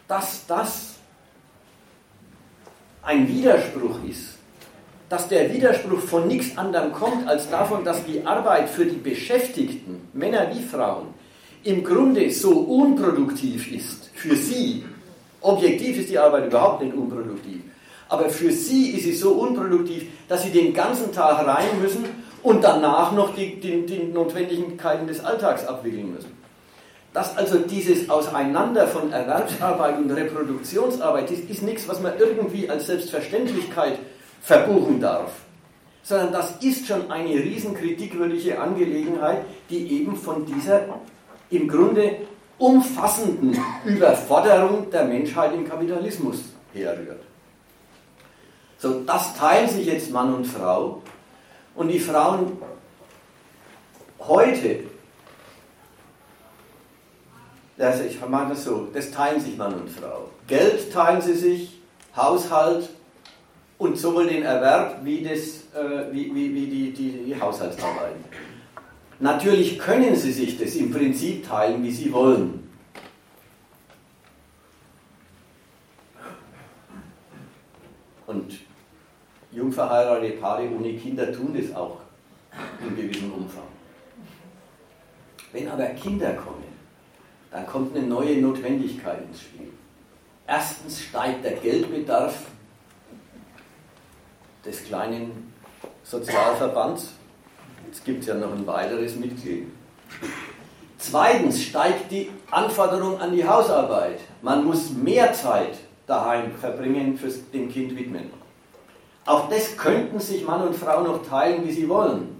dass 0.08 0.46
das 0.46 0.94
ein 3.02 3.28
Widerspruch 3.28 4.02
ist, 4.08 4.38
dass 5.10 5.28
der 5.28 5.52
Widerspruch 5.52 6.00
von 6.00 6.26
nichts 6.26 6.56
anderem 6.56 6.92
kommt, 6.92 7.28
als 7.28 7.50
davon, 7.50 7.84
dass 7.84 8.04
die 8.06 8.26
Arbeit 8.26 8.70
für 8.70 8.86
die 8.86 8.96
Beschäftigten, 8.96 10.08
Männer 10.14 10.50
wie 10.54 10.62
Frauen, 10.62 11.08
im 11.62 11.84
Grunde 11.84 12.30
so 12.30 12.52
unproduktiv 12.52 13.70
ist 13.70 14.10
für 14.14 14.34
sie, 14.34 14.84
Objektiv 15.40 15.98
ist 15.98 16.10
die 16.10 16.18
Arbeit 16.18 16.46
überhaupt 16.46 16.82
nicht 16.82 16.94
unproduktiv. 16.94 17.62
Aber 18.08 18.28
für 18.30 18.50
sie 18.50 18.90
ist 18.90 19.04
sie 19.04 19.12
so 19.12 19.32
unproduktiv, 19.32 20.06
dass 20.28 20.42
sie 20.42 20.50
den 20.50 20.72
ganzen 20.72 21.12
Tag 21.12 21.46
rein 21.46 21.80
müssen 21.80 22.04
und 22.42 22.64
danach 22.64 23.12
noch 23.12 23.34
die, 23.34 23.56
die, 23.60 23.84
die 23.84 24.04
Notwendigkeiten 24.04 25.06
des 25.06 25.24
Alltags 25.24 25.66
abwickeln 25.66 26.14
müssen. 26.14 26.36
Dass 27.12 27.36
also 27.36 27.58
dieses 27.58 28.08
Auseinander 28.10 28.86
von 28.86 29.12
Erwerbsarbeit 29.12 29.98
und 29.98 30.10
Reproduktionsarbeit, 30.10 31.30
das 31.30 31.38
ist 31.38 31.62
nichts, 31.62 31.88
was 31.88 32.00
man 32.00 32.12
irgendwie 32.18 32.68
als 32.68 32.86
Selbstverständlichkeit 32.86 33.98
verbuchen 34.40 35.00
darf, 35.00 35.32
sondern 36.02 36.32
das 36.32 36.54
ist 36.62 36.86
schon 36.86 37.10
eine 37.10 37.34
riesen 37.34 37.74
kritikwürdige 37.74 38.58
Angelegenheit, 38.58 39.44
die 39.68 40.00
eben 40.00 40.16
von 40.16 40.46
dieser 40.46 40.82
im 41.50 41.68
Grunde 41.68 42.16
umfassenden 42.58 43.56
Überforderung 43.84 44.90
der 44.90 45.04
Menschheit 45.04 45.54
im 45.54 45.68
Kapitalismus 45.68 46.38
herrührt. 46.74 47.22
So, 48.78 49.00
das 49.00 49.36
teilen 49.36 49.68
sich 49.68 49.86
jetzt 49.86 50.10
Mann 50.10 50.34
und 50.34 50.44
Frau 50.44 51.02
und 51.74 51.88
die 51.88 51.98
Frauen 51.98 52.58
heute, 54.20 54.80
also 57.78 58.04
ich 58.04 58.20
mache 58.28 58.50
das 58.50 58.64
so, 58.64 58.88
das 58.92 59.10
teilen 59.10 59.40
sich 59.40 59.56
Mann 59.56 59.74
und 59.74 59.90
Frau. 59.90 60.30
Geld 60.46 60.92
teilen 60.92 61.20
sie 61.20 61.34
sich, 61.34 61.80
Haushalt 62.16 62.88
und 63.78 63.96
sowohl 63.96 64.26
den 64.26 64.42
Erwerb 64.42 65.04
wie, 65.04 65.22
das, 65.22 65.38
äh, 65.80 66.12
wie, 66.12 66.34
wie, 66.34 66.54
wie 66.54 66.66
die, 66.66 66.92
die, 66.92 67.24
die 67.24 67.40
Haushaltsarbeiten. 67.40 68.24
Natürlich 69.20 69.78
können 69.78 70.14
sie 70.14 70.32
sich 70.32 70.58
das 70.58 70.74
im 70.76 70.92
Prinzip 70.92 71.46
teilen, 71.46 71.82
wie 71.82 71.90
sie 71.90 72.12
wollen. 72.12 72.70
Und 78.26 78.58
jung 79.50 79.72
verheiratete 79.72 80.36
Paare 80.36 80.68
ohne 80.70 80.94
Kinder 80.94 81.32
tun 81.32 81.56
das 81.58 81.74
auch 81.74 81.98
in 82.80 82.94
gewissem 82.94 83.32
Umfang. 83.32 83.64
Wenn 85.52 85.68
aber 85.68 85.86
Kinder 85.86 86.34
kommen, 86.34 86.64
dann 87.50 87.66
kommt 87.66 87.96
eine 87.96 88.06
neue 88.06 88.40
Notwendigkeit 88.40 89.22
ins 89.22 89.40
Spiel. 89.40 89.72
Erstens 90.46 91.02
steigt 91.02 91.44
der 91.44 91.52
Geldbedarf 91.52 92.46
des 94.64 94.84
kleinen 94.84 95.52
Sozialverbands. 96.04 97.14
Jetzt 97.88 98.04
gibt 98.04 98.20
es 98.20 98.26
ja 98.26 98.34
noch 98.34 98.52
ein 98.52 98.66
weiteres 98.66 99.16
Mitglied. 99.16 99.66
Zweitens 100.98 101.62
steigt 101.62 102.10
die 102.10 102.28
Anforderung 102.50 103.18
an 103.18 103.32
die 103.32 103.48
Hausarbeit. 103.48 104.20
Man 104.42 104.66
muss 104.66 104.90
mehr 104.90 105.32
Zeit 105.32 105.78
daheim 106.06 106.52
verbringen, 106.52 107.16
fürs 107.16 107.50
dem 107.50 107.70
Kind 107.70 107.96
widmen. 107.96 108.30
Auch 109.24 109.48
das 109.48 109.74
könnten 109.78 110.20
sich 110.20 110.44
Mann 110.44 110.68
und 110.68 110.76
Frau 110.76 111.02
noch 111.02 111.26
teilen, 111.26 111.66
wie 111.66 111.72
sie 111.72 111.88
wollen. 111.88 112.38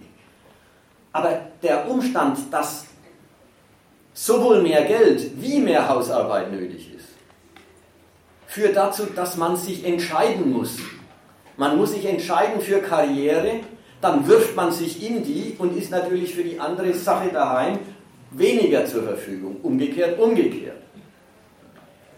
Aber 1.13 1.41
der 1.63 1.89
Umstand, 1.89 2.53
dass 2.53 2.85
sowohl 4.13 4.61
mehr 4.61 4.85
Geld 4.85 5.41
wie 5.41 5.61
mehr 5.61 5.89
Hausarbeit 5.89 6.53
nötig 6.53 6.95
ist, 6.95 7.09
führt 8.47 8.77
dazu, 8.77 9.07
dass 9.07 9.39
man 9.39 9.57
sich 9.57 9.87
entscheiden 9.87 10.53
muss. 10.53 10.77
Man 11.57 11.79
muss 11.79 11.93
sich 11.93 12.05
entscheiden 12.05 12.61
für 12.61 12.81
Karriere, 12.83 13.61
dann 14.01 14.27
wirft 14.29 14.55
man 14.55 14.73
sich 14.73 15.05
in 15.05 15.25
die 15.25 15.57
und 15.59 15.77
ist 15.77 15.91
natürlich 15.91 16.35
für 16.35 16.45
die 16.45 16.61
andere 16.61 16.95
Sache 16.95 17.31
daheim 17.33 17.79
weniger 18.31 18.87
zur 18.87 19.03
Verfügung. 19.03 19.57
Umgekehrt, 19.63 20.19
umgekehrt. 20.19 20.77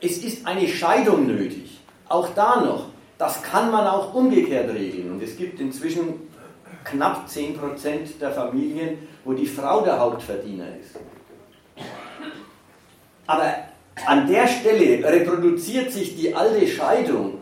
Es 0.01 0.19
ist 0.19 0.47
eine 0.47 0.67
Scheidung 0.69 1.27
nötig. 1.27 1.81
Auch 2.09 2.29
da 2.35 2.61
noch. 2.61 2.87
Das 3.19 3.43
kann 3.43 3.71
man 3.71 3.87
auch 3.87 4.15
umgekehrt 4.15 4.73
regeln. 4.75 5.13
Und 5.13 5.23
es 5.23 5.37
gibt 5.37 5.61
inzwischen 5.61 6.29
knapp 6.85 7.27
10% 7.29 8.19
der 8.21 8.31
Familien, 8.31 8.99
wo 9.25 9.33
die 9.35 9.47
Frau 9.47 9.83
der 9.83 9.99
Hauptverdiener 9.99 10.67
ist. 10.81 10.99
Aber 13.27 13.55
an 14.07 14.27
der 14.27 14.49
Stelle 14.49 15.05
reproduziert 15.05 15.93
sich 15.93 16.17
die 16.17 16.35
alte 16.35 16.67
Scheidung 16.67 17.39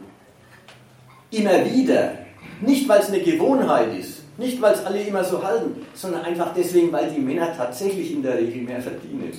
immer 1.31 1.65
wieder. 1.65 2.19
Nicht, 2.61 2.89
weil 2.89 3.01
es 3.01 3.09
eine 3.09 3.21
Gewohnheit 3.21 3.97
ist, 3.97 4.18
nicht, 4.39 4.63
weil 4.63 4.73
es 4.73 4.85
alle 4.85 5.03
immer 5.03 5.25
so 5.25 5.43
halten, 5.43 5.85
sondern 5.95 6.23
einfach 6.23 6.55
deswegen, 6.55 6.93
weil 6.93 7.11
die 7.11 7.21
Männer 7.21 7.55
tatsächlich 7.57 8.13
in 8.13 8.23
der 8.23 8.39
Regel 8.39 8.63
mehr 8.63 8.81
verdienen. 8.81 9.33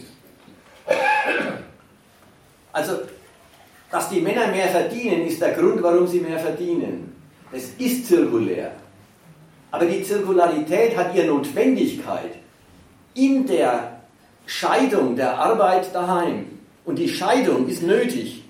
Also, 2.74 3.00
dass 3.90 4.10
die 4.10 4.22
Männer 4.22 4.48
mehr 4.48 4.68
verdienen, 4.68 5.26
ist 5.26 5.42
der 5.42 5.54
Grund, 5.54 5.82
warum 5.82 6.06
sie 6.06 6.20
mehr 6.20 6.38
verdienen. 6.38 7.16
Es 7.52 7.72
ist 7.78 8.08
zirkulär. 8.08 8.74
Aber 9.72 9.86
die 9.86 10.04
Zirkularität 10.04 10.96
hat 10.98 11.16
ihre 11.16 11.28
Notwendigkeit 11.28 12.32
in 13.14 13.48
der 13.48 14.02
Scheidung 14.46 15.16
der 15.16 15.38
Arbeit 15.38 15.94
daheim. 15.94 16.46
Und 16.86 16.98
die 17.00 17.10
Scheidung 17.10 17.68
ist 17.68 17.84
nötig. 17.84 18.44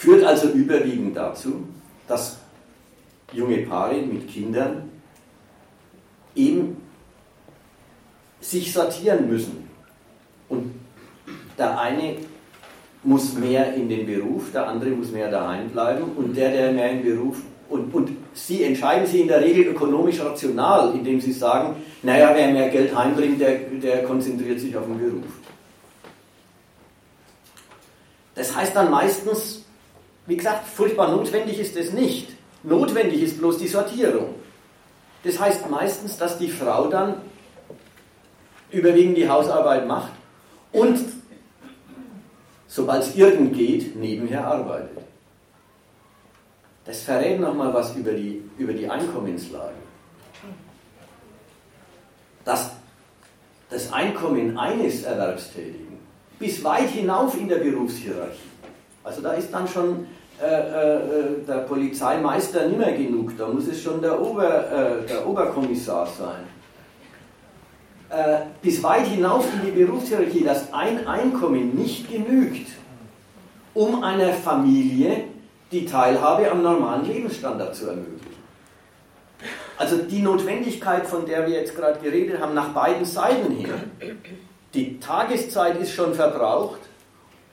Führt 0.00 0.24
also 0.24 0.48
überwiegend 0.48 1.14
dazu, 1.14 1.62
dass 2.08 2.38
junge 3.34 3.58
Paare 3.58 4.00
mit 4.00 4.26
Kindern 4.28 4.88
eben 6.34 6.78
sich 8.40 8.72
sortieren 8.72 9.28
müssen. 9.28 9.68
Und 10.48 10.72
der 11.58 11.78
eine 11.78 12.16
muss 13.02 13.34
mehr 13.34 13.74
in 13.74 13.90
den 13.90 14.06
Beruf, 14.06 14.50
der 14.52 14.68
andere 14.68 14.88
muss 14.88 15.10
mehr 15.10 15.30
daheim 15.30 15.68
bleiben 15.68 16.04
und 16.16 16.34
der, 16.34 16.50
der 16.50 16.72
mehr 16.72 16.92
im 16.92 17.02
Beruf 17.02 17.42
und, 17.68 17.92
und 17.92 18.10
sie 18.32 18.64
entscheiden 18.64 19.06
sich 19.06 19.20
in 19.20 19.28
der 19.28 19.42
Regel 19.42 19.66
ökonomisch 19.66 20.18
rational, 20.20 20.94
indem 20.94 21.20
sie 21.20 21.32
sagen, 21.32 21.76
naja, 22.02 22.30
wer 22.34 22.50
mehr 22.52 22.70
Geld 22.70 22.96
heimbringt, 22.96 23.38
der, 23.38 23.58
der 23.82 24.04
konzentriert 24.04 24.60
sich 24.60 24.74
auf 24.74 24.86
den 24.86 24.98
Beruf. 24.98 25.30
Das 28.34 28.56
heißt 28.56 28.74
dann 28.74 28.90
meistens, 28.90 29.59
wie 30.30 30.36
gesagt, 30.36 30.68
furchtbar 30.68 31.10
notwendig 31.10 31.58
ist 31.58 31.76
es 31.76 31.92
nicht. 31.92 32.28
Notwendig 32.62 33.20
ist 33.20 33.38
bloß 33.38 33.58
die 33.58 33.66
Sortierung. 33.66 34.36
Das 35.24 35.40
heißt 35.40 35.68
meistens, 35.68 36.16
dass 36.18 36.38
die 36.38 36.48
Frau 36.48 36.86
dann 36.86 37.16
überwiegend 38.70 39.16
die 39.16 39.28
Hausarbeit 39.28 39.88
macht 39.88 40.12
und, 40.70 41.00
sobald 42.68 43.02
es 43.02 43.16
irgend 43.16 43.56
geht, 43.56 43.96
nebenher 43.96 44.46
arbeitet. 44.46 44.98
Das 46.84 47.02
verrät 47.02 47.40
nochmal 47.40 47.74
was 47.74 47.96
über 47.96 48.12
die, 48.12 48.40
über 48.56 48.72
die 48.72 48.88
Einkommenslage. 48.88 49.74
Dass 52.44 52.70
das 53.68 53.92
Einkommen 53.92 54.56
eines 54.56 55.02
Erwerbstätigen 55.02 55.98
bis 56.38 56.62
weit 56.62 56.90
hinauf 56.90 57.36
in 57.36 57.48
der 57.48 57.56
Berufshierarchie, 57.56 58.38
also 59.02 59.20
da 59.22 59.32
ist 59.32 59.52
dann 59.52 59.66
schon 59.66 60.06
äh, 60.40 60.46
äh, 60.46 61.44
der 61.46 61.58
Polizeimeister 61.68 62.66
nicht 62.66 62.78
mehr 62.78 62.92
genug, 62.92 63.36
da 63.36 63.46
muss 63.48 63.68
es 63.68 63.82
schon 63.82 64.00
der, 64.00 64.18
Ober, 64.18 64.70
äh, 64.72 65.06
der 65.06 65.26
Oberkommissar 65.26 66.06
sein. 66.06 66.44
Äh, 68.08 68.46
bis 68.62 68.82
weit 68.82 69.06
hinauf 69.06 69.46
in 69.52 69.66
die 69.66 69.84
Berufshierarchie, 69.84 70.42
dass 70.42 70.72
ein 70.72 71.06
Einkommen 71.06 71.76
nicht 71.76 72.10
genügt, 72.10 72.68
um 73.74 74.02
einer 74.02 74.32
Familie 74.32 75.24
die 75.70 75.84
Teilhabe 75.84 76.50
am 76.50 76.62
normalen 76.62 77.06
Lebensstandard 77.06 77.76
zu 77.76 77.88
ermöglichen. 77.88 78.20
Also 79.76 79.98
die 79.98 80.22
Notwendigkeit, 80.22 81.06
von 81.06 81.26
der 81.26 81.46
wir 81.46 81.54
jetzt 81.54 81.76
gerade 81.76 82.00
geredet 82.00 82.40
haben, 82.40 82.54
nach 82.54 82.70
beiden 82.70 83.04
Seiten 83.04 83.52
hin. 83.52 83.70
Die 84.74 84.98
Tageszeit 85.00 85.78
ist 85.80 85.92
schon 85.92 86.14
verbraucht 86.14 86.80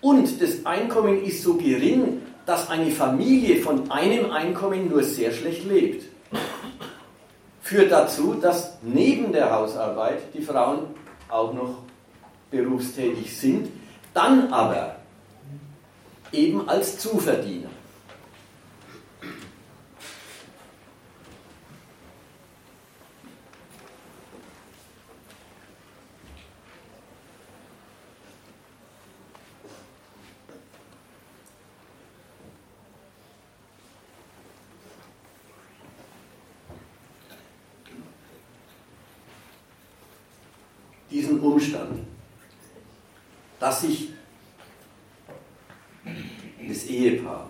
und 0.01 0.41
das 0.41 0.65
Einkommen 0.65 1.23
ist 1.23 1.43
so 1.43 1.55
gering, 1.55 2.21
dass 2.47 2.69
eine 2.69 2.89
Familie 2.89 3.61
von 3.61 3.91
einem 3.91 4.31
Einkommen 4.31 4.89
nur 4.89 5.03
sehr 5.03 5.33
schlecht 5.33 5.65
lebt. 5.65 6.05
Führt 7.61 7.91
dazu, 7.91 8.35
dass 8.35 8.77
neben 8.81 9.33
der 9.33 9.51
Hausarbeit 9.51 10.33
die 10.33 10.41
Frauen 10.41 10.87
auch 11.27 11.53
noch 11.53 11.79
berufstätig 12.49 13.37
sind, 13.37 13.69
dann 14.13 14.53
aber 14.53 14.95
eben 16.31 16.69
als 16.69 16.97
Zuverdiener. 16.97 17.69
diesen 41.17 41.39
Umstand, 41.39 41.99
dass 43.77 43.81
sich 43.81 44.09
das 46.67 46.85
Ehepaar 46.85 47.47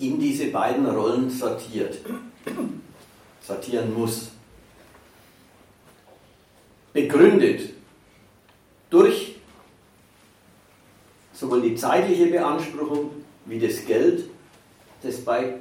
in 0.00 0.18
diese 0.18 0.46
beiden 0.46 0.86
Rollen 0.86 1.30
sortiert, 1.30 1.98
sortieren 3.40 3.94
muss, 3.94 4.32
begründet 6.92 7.74
durch 8.90 9.36
sowohl 11.32 11.62
die 11.62 11.76
zeitliche 11.76 12.26
Beanspruchung 12.26 13.10
wie 13.44 13.60
das 13.60 13.84
Geld, 13.86 14.28
das 15.02 15.24
bei, 15.24 15.60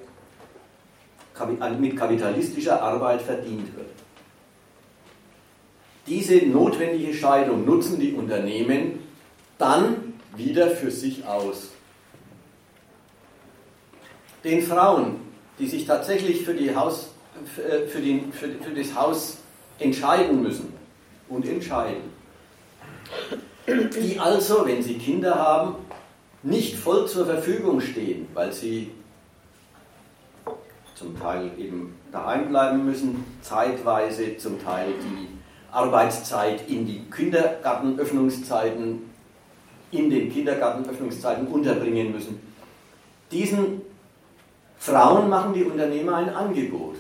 mit 1.80 1.96
kapitalistischer 1.96 2.82
Arbeit 2.82 3.22
verdient 3.22 3.76
wird. 3.76 4.05
Diese 6.08 6.38
notwendige 6.46 7.14
Scheidung 7.14 7.66
nutzen 7.66 8.00
die 8.00 8.14
Unternehmen 8.14 9.00
dann 9.58 10.14
wieder 10.36 10.70
für 10.70 10.92
sich 10.92 11.26
aus. 11.26 11.70
Den 14.44 14.62
Frauen, 14.62 15.16
die 15.58 15.68
sich 15.68 15.86
tatsächlich 15.86 16.44
für, 16.44 16.54
die 16.54 16.76
Haus, 16.76 17.10
äh, 17.58 17.88
für, 17.88 18.00
den, 18.00 18.32
für, 18.32 18.50
für 18.50 18.72
das 18.72 18.94
Haus 18.94 19.38
entscheiden 19.80 20.44
müssen 20.44 20.74
und 21.30 21.48
entscheiden, 21.48 22.04
die 23.68 24.20
also, 24.20 24.66
wenn 24.68 24.84
sie 24.84 24.96
Kinder 24.96 25.36
haben, 25.36 25.76
nicht 26.44 26.76
voll 26.76 27.08
zur 27.08 27.26
Verfügung 27.26 27.82
stehen, 27.82 28.28
weil 28.36 28.54
sie 28.54 28.92
zum 30.94 31.20
Teil 31.20 31.52
eben 31.58 31.96
daheim 32.12 32.50
bleiben 32.50 32.86
müssen, 32.86 33.24
zeitweise, 33.42 34.38
zum 34.38 34.64
Teil 34.64 34.94
die 35.02 35.35
Arbeitszeit 35.76 36.70
in 36.70 36.86
die 36.86 37.02
Kindergartenöffnungszeiten, 37.12 39.10
in 39.92 40.10
den 40.10 40.32
Kindergartenöffnungszeiten 40.32 41.48
unterbringen 41.48 42.12
müssen. 42.14 42.40
Diesen 43.32 43.82
Frauen 44.78 45.30
machen 45.30 45.54
die 45.54 45.64
Unternehmer 45.64 46.16
ein 46.16 46.30
Angebot. 46.30 46.96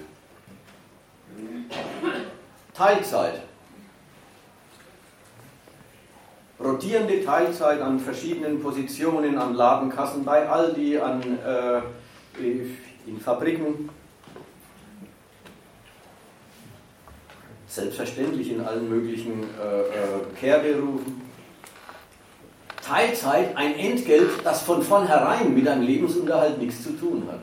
Teilzeit. 2.73 3.41
Rotierende 6.59 7.23
Teilzeit 7.23 7.81
an 7.81 7.99
verschiedenen 7.99 8.61
Positionen, 8.61 9.37
an 9.37 9.55
Ladenkassen 9.55 10.23
bei 10.25 10.47
Aldi, 10.47 10.97
an, 10.97 11.21
äh, 11.21 11.81
in 12.41 13.19
Fabriken. 13.19 13.89
Selbstverständlich 17.75 18.51
in 18.51 18.61
allen 18.61 18.87
möglichen 18.87 19.43
äh, 19.61 19.79
äh, 19.81 20.39
Kehrberufen. 20.39 21.21
Teilzeit 22.81 23.57
ein 23.57 23.75
Entgelt, 23.75 24.29
das 24.45 24.61
von 24.61 24.81
vornherein 24.81 25.53
mit 25.53 25.67
einem 25.67 25.81
Lebensunterhalt 25.81 26.57
nichts 26.57 26.81
zu 26.83 26.91
tun 26.91 27.27
hat. 27.29 27.41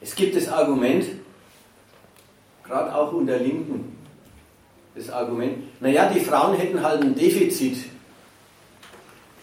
Es 0.00 0.16
gibt 0.16 0.34
das 0.34 0.48
Argument, 0.48 1.04
gerade 2.64 2.92
auch 2.92 3.12
unter 3.12 3.38
Linken, 3.38 3.93
das 4.94 5.10
Argument, 5.10 5.80
naja, 5.80 6.10
die 6.12 6.20
Frauen 6.20 6.56
hätten 6.56 6.82
halt 6.82 7.02
ein 7.02 7.14
Defizit 7.14 7.84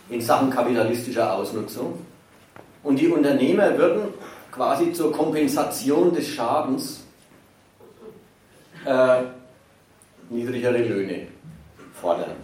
in 0.09 0.21
Sachen 0.21 0.49
kapitalistischer 0.49 1.33
Ausnutzung 1.33 2.05
und 2.83 2.99
die 2.99 3.07
Unternehmer 3.07 3.77
würden 3.77 4.13
quasi 4.51 4.91
zur 4.93 5.11
Kompensation 5.11 6.13
des 6.13 6.27
Schadens 6.27 7.03
äh, 8.85 9.23
niedrigere 10.29 10.77
Löhne 10.77 11.27
fordern. 11.93 12.35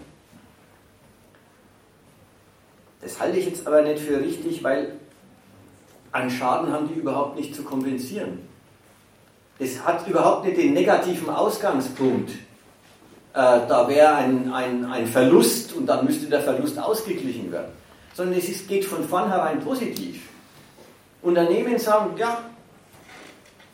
Das 3.01 3.19
halte 3.19 3.37
ich 3.37 3.45
jetzt 3.45 3.65
aber 3.65 3.81
nicht 3.83 3.99
für 3.99 4.19
richtig, 4.19 4.63
weil 4.63 4.93
an 6.11 6.29
Schaden 6.29 6.71
haben 6.71 6.87
die 6.87 6.99
überhaupt 6.99 7.35
nicht 7.37 7.55
zu 7.55 7.63
kompensieren. 7.63 8.39
Es 9.59 9.83
hat 9.83 10.07
überhaupt 10.07 10.45
nicht 10.45 10.57
den 10.57 10.73
negativen 10.73 11.29
Ausgangspunkt. 11.29 12.31
Äh, 13.37 13.67
da 13.69 13.87
wäre 13.87 14.15
ein, 14.15 14.51
ein, 14.51 14.83
ein 14.85 15.05
Verlust 15.05 15.71
und 15.73 15.85
dann 15.85 16.05
müsste 16.05 16.25
der 16.25 16.41
Verlust 16.41 16.79
ausgeglichen 16.79 17.51
werden. 17.51 17.71
Sondern 18.15 18.39
es 18.39 18.49
ist, 18.49 18.67
geht 18.67 18.83
von 18.83 19.07
vornherein 19.07 19.59
positiv. 19.59 20.23
Unternehmen 21.21 21.77
sagen, 21.77 22.17
ja, 22.17 22.39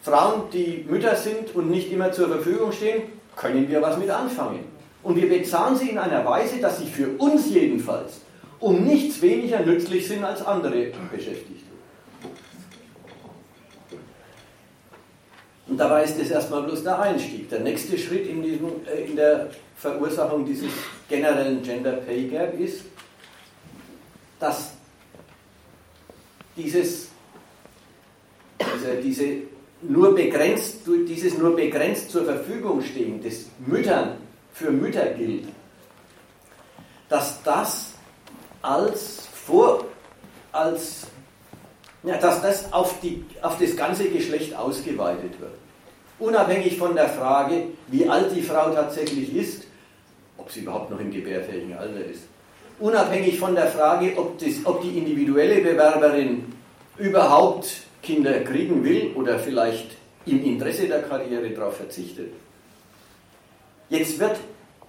Frauen, 0.01 0.49
die 0.51 0.85
Mütter 0.89 1.15
sind 1.15 1.55
und 1.55 1.71
nicht 1.71 1.89
immer 1.93 2.11
zur 2.11 2.27
Verfügung 2.27 2.73
stehen, 2.73 3.03
können 3.37 3.69
wir 3.69 3.81
was 3.81 3.97
mit 3.97 4.09
anfangen. 4.09 4.65
Und 5.01 5.15
wir 5.15 5.29
bezahlen 5.29 5.77
sie 5.77 5.91
in 5.91 5.97
einer 5.97 6.25
Weise, 6.25 6.59
dass 6.59 6.79
sie 6.79 6.87
für 6.87 7.07
uns 7.17 7.49
jedenfalls 7.49 8.19
um 8.59 8.83
nichts 8.83 9.21
weniger 9.21 9.61
nützlich 9.61 10.05
sind 10.09 10.25
als 10.25 10.45
andere 10.45 10.91
Beschäftigte. 11.09 11.62
Und 15.73 15.79
dabei 15.79 16.03
ist 16.03 16.19
das 16.19 16.29
erstmal 16.29 16.61
bloß 16.61 16.83
der 16.83 16.99
Einstieg. 16.99 17.49
Der 17.49 17.61
nächste 17.61 17.97
Schritt 17.97 18.27
in, 18.27 18.43
diesem, 18.43 18.85
äh, 18.85 19.05
in 19.05 19.15
der 19.15 19.49
Verursachung 19.75 20.45
dieses 20.45 20.71
generellen 21.09 21.63
Gender 21.63 21.93
Pay 21.93 22.27
Gap 22.27 22.59
ist, 22.59 22.81
dass 24.39 24.73
dieses, 26.55 27.07
diese, 28.59 28.95
diese 29.01 29.25
nur 29.81 30.13
begrenzt, 30.13 30.81
dieses 30.85 31.39
nur 31.39 31.55
begrenzt 31.55 32.11
zur 32.11 32.23
Verfügung 32.25 32.83
stehen 32.83 33.19
des 33.23 33.47
Müttern 33.65 34.17
für 34.53 34.69
Mütter 34.69 35.07
gilt, 35.15 35.47
dass 37.09 37.41
das 37.41 37.93
als 38.61 39.27
vor, 39.33 39.85
als 40.51 41.07
ja, 42.03 42.17
dass 42.17 42.43
das 42.43 42.71
auf, 42.71 42.99
die, 42.99 43.25
auf 43.41 43.57
das 43.57 43.75
ganze 43.75 44.07
Geschlecht 44.07 44.55
ausgeweitet 44.55 45.39
wird. 45.39 45.62
Unabhängig 46.19 46.77
von 46.77 46.95
der 46.95 47.09
Frage, 47.09 47.63
wie 47.87 48.07
alt 48.07 48.35
die 48.35 48.41
Frau 48.41 48.69
tatsächlich 48.71 49.35
ist, 49.35 49.63
ob 50.37 50.51
sie 50.51 50.61
überhaupt 50.61 50.91
noch 50.91 50.99
im 50.99 51.11
gebärfähigen 51.11 51.75
Alter 51.75 52.05
ist. 52.05 52.23
Unabhängig 52.79 53.39
von 53.39 53.55
der 53.55 53.67
Frage, 53.67 54.13
ob, 54.17 54.37
das, 54.39 54.65
ob 54.65 54.81
die 54.81 54.97
individuelle 54.97 55.61
Bewerberin 55.61 56.53
überhaupt 56.97 57.83
Kinder 58.01 58.39
kriegen 58.41 58.83
will 58.83 59.11
oder 59.15 59.39
vielleicht 59.39 59.91
im 60.25 60.43
Interesse 60.43 60.87
der 60.87 61.03
Karriere 61.03 61.49
darauf 61.49 61.77
verzichtet. 61.77 62.33
Jetzt 63.89 64.19
wird, 64.19 64.37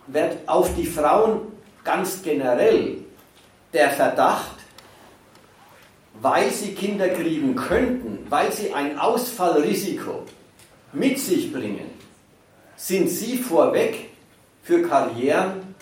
wird 0.06 0.36
auf 0.46 0.74
die 0.76 0.86
Frauen 0.86 1.40
ganz 1.84 2.22
generell 2.22 2.98
der 3.72 3.90
Verdacht 3.90 4.54
weil 6.20 6.50
sie 6.50 6.74
Kinder 6.74 7.08
kriegen 7.08 7.56
könnten, 7.56 8.26
weil 8.28 8.52
sie 8.52 8.72
ein 8.72 8.98
Ausfallrisiko 8.98 10.22
mit 10.94 11.18
sich 11.18 11.52
bringen, 11.52 11.90
sind 12.76 13.08
sie 13.08 13.36
vorweg 13.36 14.10
für 14.62 14.82
Karrieren 14.82 15.74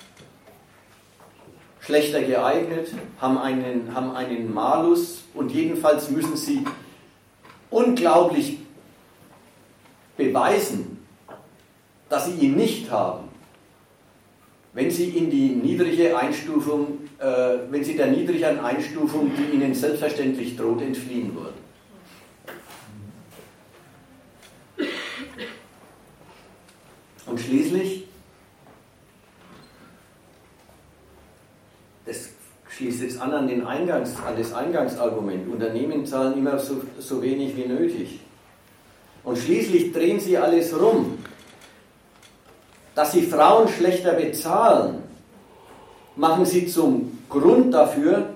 schlechter 1.80 2.22
geeignet, 2.22 2.92
haben 3.20 3.38
einen, 3.38 3.94
haben 3.94 4.14
einen 4.14 4.52
Malus 4.52 5.24
und 5.34 5.52
jedenfalls 5.52 6.10
müssen 6.10 6.36
sie 6.36 6.64
unglaublich 7.70 8.58
beweisen, 10.16 10.98
dass 12.08 12.26
sie 12.26 12.32
ihn 12.32 12.56
nicht 12.56 12.90
haben, 12.90 13.28
wenn 14.74 14.90
sie 14.90 15.08
in 15.10 15.30
die 15.30 15.48
niedrige 15.50 16.16
Einstufung 16.16 16.98
äh, 17.22 17.70
wenn 17.70 17.84
sie 17.84 17.96
der 17.96 18.08
niedrigeren 18.08 18.58
Einstufung, 18.58 19.30
die 19.36 19.54
ihnen 19.54 19.74
selbstverständlich 19.74 20.56
droht, 20.56 20.82
entfliehen 20.82 21.34
würden. 21.34 21.61
Und 27.32 27.40
schließlich, 27.40 28.04
das 32.04 32.28
schließt 32.68 33.00
jetzt 33.00 33.18
an 33.22 33.32
an, 33.32 33.48
den 33.48 33.66
Eingangs, 33.66 34.14
an 34.16 34.36
das 34.36 34.52
Eingangsargument, 34.52 35.50
Unternehmen 35.50 36.04
zahlen 36.04 36.36
immer 36.36 36.58
so, 36.58 36.82
so 36.98 37.22
wenig 37.22 37.56
wie 37.56 37.64
nötig. 37.64 38.20
Und 39.24 39.38
schließlich 39.38 39.94
drehen 39.94 40.20
sie 40.20 40.36
alles 40.36 40.78
rum. 40.78 41.20
Dass 42.94 43.12
sie 43.12 43.22
Frauen 43.22 43.66
schlechter 43.66 44.12
bezahlen, 44.12 45.02
machen 46.16 46.44
sie 46.44 46.66
zum 46.66 47.18
Grund 47.30 47.72
dafür, 47.72 48.26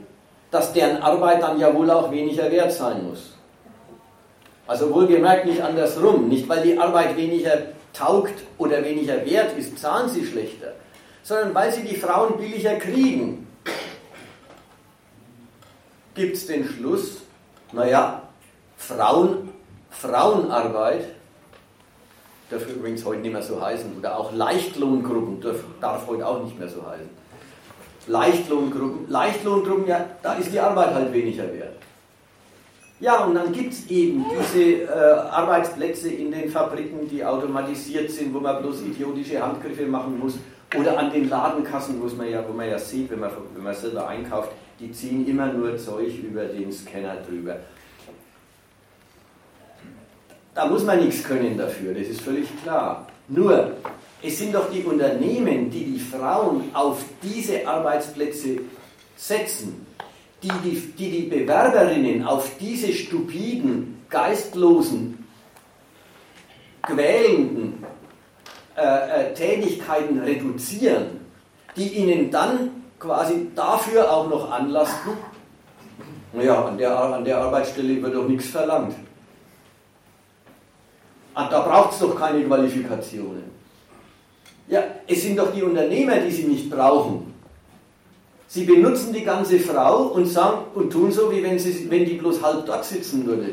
dass 0.51 0.73
deren 0.73 1.03
Arbeit 1.03 1.43
dann 1.43 1.61
ja 1.61 1.75
wohl 1.75 1.91
auch 1.91 2.11
weniger 2.11 2.51
wert 2.51 2.73
sein 2.73 3.07
muss. 3.07 3.35
Also 4.67 4.91
wohlgemerkt 4.91 5.45
nicht 5.45 5.61
andersrum, 5.61 6.31
nicht 6.31 6.49
weil 6.49 6.63
die 6.63 6.79
Arbeit 6.79 7.15
weniger 7.19 7.76
taugt 7.97 8.35
oder 8.59 8.85
weniger 8.85 9.25
wert 9.25 9.57
ist, 9.57 9.79
zahlen 9.79 10.09
sie 10.09 10.27
schlechter, 10.27 10.73
sondern 11.23 11.55
weil 11.55 11.73
sie 11.73 11.83
die 11.83 11.97
Frauen 11.97 12.37
billiger 12.37 12.77
kriegen. 12.77 13.47
Gibt 16.15 16.37
es 16.37 16.47
den 16.47 16.65
Schluss, 16.67 17.19
naja, 17.73 18.23
Frauen, 18.77 19.51
Frauenarbeit, 19.91 21.05
darf 22.51 22.67
übrigens 22.69 23.05
heute 23.05 23.21
nicht 23.21 23.33
mehr 23.33 23.43
so 23.43 23.61
heißen, 23.61 23.99
oder 23.99 24.19
auch 24.19 24.33
Leichtlohngruppen 24.33 25.41
darf, 25.41 25.57
darf 25.81 26.07
heute 26.07 26.27
auch 26.27 26.43
nicht 26.45 26.59
mehr 26.59 26.69
so 26.69 26.87
heißen 26.87 27.27
Leichtlohngruppen. 28.07 29.11
Leichtlohngruppen, 29.11 29.87
ja, 29.87 30.05
da 30.23 30.35
ist 30.35 30.53
die 30.53 30.61
Arbeit 30.61 30.95
halt 30.95 31.13
weniger 31.13 31.45
wert. 31.53 31.75
Ja, 32.99 33.25
und 33.25 33.35
dann 33.35 33.53
gibt 33.53 33.75
es 33.75 33.91
eben 33.91 34.25
diese 34.31 34.85
äh, 34.85 34.89
Arbeitsplätze 34.89 36.09
in 36.09 36.33
den 36.33 36.51
Fabriken, 36.51 37.07
die 37.09 37.23
automatisiert 37.23 38.11
sind, 38.11 38.33
wo 38.33 38.41
man 38.41 38.63
bloß 38.63 38.83
idiotische 38.83 39.43
Handgriffe 39.43 39.87
machen 39.87 40.19
muss. 40.19 40.35
Oder 40.75 40.99
an 40.99 41.13
den 41.13 41.29
Ladenkassen, 41.29 42.01
wo 42.01 42.07
man 42.17 42.31
ja, 42.31 42.43
wo 42.49 42.53
man 42.53 42.69
ja 42.69 42.79
sieht, 42.79 43.11
wenn 43.11 43.21
man, 43.21 43.31
wenn 43.55 43.63
man 43.63 43.75
selber 43.75 44.09
einkauft, 44.09 44.51
die 44.81 44.91
ziehen 44.91 45.27
immer 45.29 45.53
nur 45.53 45.77
Zeug 45.77 46.13
über 46.19 46.45
den 46.47 46.73
Scanner 46.73 47.17
drüber. 47.29 47.57
Da 50.55 50.67
muss 50.67 50.85
man 50.85 51.05
nichts 51.05 51.23
können 51.23 51.57
dafür, 51.57 51.93
das 51.93 52.09
ist 52.09 52.23
völlig 52.23 52.49
klar. 52.63 53.07
Nur, 53.29 53.73
es 54.23 54.39
sind 54.39 54.55
doch 54.55 54.71
die 54.71 54.83
Unternehmen, 54.83 55.71
die 55.71 55.85
die 55.85 56.01
Frauen 56.01 56.71
auf 56.73 57.05
diese 57.23 57.67
Arbeitsplätze 57.69 58.61
setzen, 59.17 59.86
die 60.43 60.53
die, 60.65 60.93
die, 60.99 61.11
die 61.11 61.29
Bewerberinnen 61.29 62.25
auf 62.25 62.51
diese 62.59 62.93
stupiden, 62.93 64.03
geistlosen, 64.09 65.27
quälenden 66.83 67.85
äh, 68.77 69.31
äh, 69.31 69.35
Tätigkeiten 69.35 70.19
reduzieren, 70.21 71.21
die 71.77 71.89
ihnen 71.89 72.31
dann 72.31 72.71
quasi 72.99 73.49
dafür 73.55 74.11
auch 74.11 74.29
noch 74.29 74.51
anlasten, 74.51 75.13
naja, 76.33 76.67
an 76.67 76.77
der, 76.77 76.99
an 76.99 77.25
der 77.25 77.39
Arbeitsstelle 77.39 78.03
wird 78.03 78.15
doch 78.15 78.29
nichts 78.29 78.49
verlangt. 78.49 78.95
Ah, 81.33 81.49
da 81.49 81.61
braucht 81.61 81.93
es 81.93 81.99
doch 81.99 82.15
keine 82.15 82.45
Qualifikationen. 82.45 83.45
Ja, 84.69 84.83
es 85.07 85.23
sind 85.23 85.39
doch 85.39 85.53
die 85.53 85.63
Unternehmer, 85.63 86.17
die 86.17 86.31
sie 86.31 86.45
nicht 86.45 86.71
brauchen. 86.71 87.35
Sie 88.49 88.65
benutzen 88.65 89.13
die 89.13 89.25
ganze 89.25 89.59
Frau 89.59 90.05
und 90.09 90.27
sagen 90.27 90.67
und 90.75 90.93
tun 90.93 91.11
so, 91.11 91.31
wie 91.33 91.43
wenn, 91.43 91.59
sie, 91.59 91.91
wenn 91.91 92.05
die 92.05 92.15
bloß 92.15 92.43
halb 92.43 92.65
dort 92.67 92.85
sitzen 92.85 93.27
würde. 93.27 93.51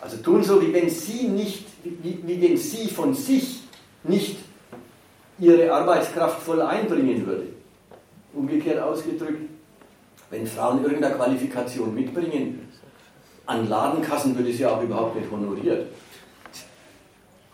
Also 0.00 0.18
tun 0.18 0.44
so, 0.44 0.60
wie 0.60 0.72
wenn 0.72 0.88
sie 0.90 1.28
nicht, 1.28 1.66
wie, 1.82 2.18
wie 2.22 2.42
wenn 2.42 2.56
sie 2.56 2.88
von 2.88 3.14
sich 3.14 3.62
nicht 4.04 4.38
ihre 5.38 5.72
Arbeitskraft 5.72 6.42
voll 6.42 6.60
einbringen 6.60 7.26
würde. 7.26 7.46
Umgekehrt 8.34 8.80
ausgedrückt, 8.80 9.48
wenn 10.30 10.46
Frauen 10.46 10.84
irgendeine 10.84 11.14
Qualifikation 11.14 11.94
mitbringen, 11.94 12.68
an 13.46 13.68
Ladenkassen 13.68 14.36
wird 14.36 14.48
es 14.48 14.58
ja 14.58 14.70
auch 14.70 14.82
überhaupt 14.82 15.16
nicht 15.16 15.30
honoriert. 15.30 15.86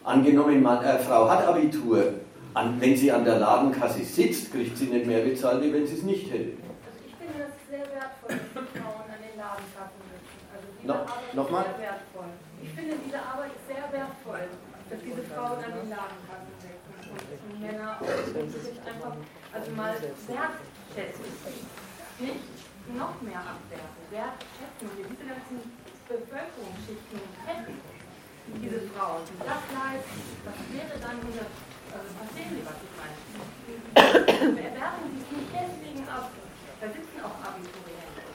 Angenommen, 0.03 0.61
man, 0.61 0.85
äh, 0.85 0.99
Frau 0.99 1.31
hat 1.31 1.47
Abitur, 1.47 2.15
an, 2.55 2.81
wenn 2.81 2.97
sie 2.97 3.11
an 3.11 3.25
der 3.25 3.39
Ladenkasse 3.39 4.05
sitzt, 4.05 4.53
kriegt 4.53 4.77
sie 4.79 4.87
nicht 4.87 5.07
mehr 5.07 5.25
bezahlt, 5.25 5.63
wie 5.63 5.73
wenn 5.73 5.87
sie 5.87 5.95
es 5.95 6.03
nicht 6.03 6.31
hätte. 6.31 6.55
Also 6.87 6.99
ich 7.05 7.15
finde 7.19 7.45
das 7.45 7.55
sehr 7.69 7.87
wertvoll, 7.91 8.39
dass 8.55 8.83
Frauen 8.83 9.07
an 9.11 9.21
den 9.21 9.37
Ladenkassen 9.37 10.03
sitzen. 10.07 10.39
Also 10.55 10.67
diese 10.71 10.87
no, 10.87 10.95
Arbeit 10.95 11.67
ist 11.67 11.75
sehr 11.75 11.83
wertvoll. 11.83 12.31
Ich 12.63 12.71
finde 12.71 12.95
diese 13.05 13.21
Arbeit 13.21 13.51
ist 13.59 13.67
sehr 13.67 13.87
wertvoll, 13.91 14.45
dass 14.89 15.01
diese 15.03 15.23
Frauen 15.35 15.59
an 15.67 15.73
den 15.75 15.89
Ladenkassen 15.91 16.55
sitzen 16.63 16.93
und 17.11 17.61
Männer 17.61 17.99
sich 17.99 18.79
einfach 18.87 19.15
also 19.51 19.69
mal 19.75 19.95
wertschätzen. 19.99 21.27
Nicht 22.23 22.47
noch 22.95 23.19
mehr 23.19 23.43
abwerten, 23.43 24.03
wertschätzen. 24.15 24.87
Wir 24.95 25.07
diese 25.11 25.27
ganzen 25.27 25.59
Bevölkerungsschichten 26.07 27.19
hätten 27.43 27.75
diese 28.61 28.81
Frauen, 28.93 29.25
die 29.25 29.41
das 29.41 29.65
leisten, 29.73 30.21
was 30.45 30.59
wäre 30.69 30.95
dann 31.01 31.17
unser, 31.25 31.49
also 31.95 32.11
verstehen 32.19 32.51
Sie, 32.59 32.65
was 32.67 32.79
ich 32.83 32.93
meine? 32.99 33.19
Wir 34.59 34.73
werten 34.75 35.07
sie 35.15 35.23
nicht 35.31 35.51
deswegen 35.55 36.05
ab, 36.11 36.31
da 36.81 36.87
sitzen 36.91 37.19
auch 37.23 37.39
Abiturienten. 37.39 38.35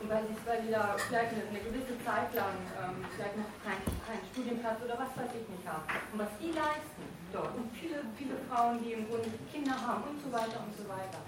Und 0.00 0.08
weil 0.08 0.24
sie, 0.28 0.36
sie 0.36 0.72
da 0.72 0.96
vielleicht 0.96 1.32
eine, 1.32 1.44
eine 1.48 1.60
gewisse 1.60 1.96
Zeit 2.04 2.32
lang 2.36 2.56
ähm, 2.76 3.04
vielleicht 3.16 3.36
noch 3.36 3.52
keinen 3.64 3.84
kein 4.04 4.20
Studienplatz 4.32 4.80
oder 4.84 4.96
was 4.96 5.12
weiß 5.16 5.32
ich 5.36 5.44
nicht 5.48 5.64
haben. 5.68 5.84
Und 6.12 6.18
was 6.24 6.32
die 6.40 6.52
leisten 6.52 7.04
dort. 7.32 7.52
Und 7.56 7.68
viele, 7.76 8.04
viele 8.16 8.36
Frauen, 8.48 8.80
die 8.84 8.96
im 8.96 9.08
Grunde 9.08 9.28
Kinder 9.52 9.76
haben 9.76 10.04
und 10.04 10.18
so 10.20 10.28
weiter 10.32 10.60
und 10.60 10.72
so 10.76 10.84
weiter. 10.88 11.20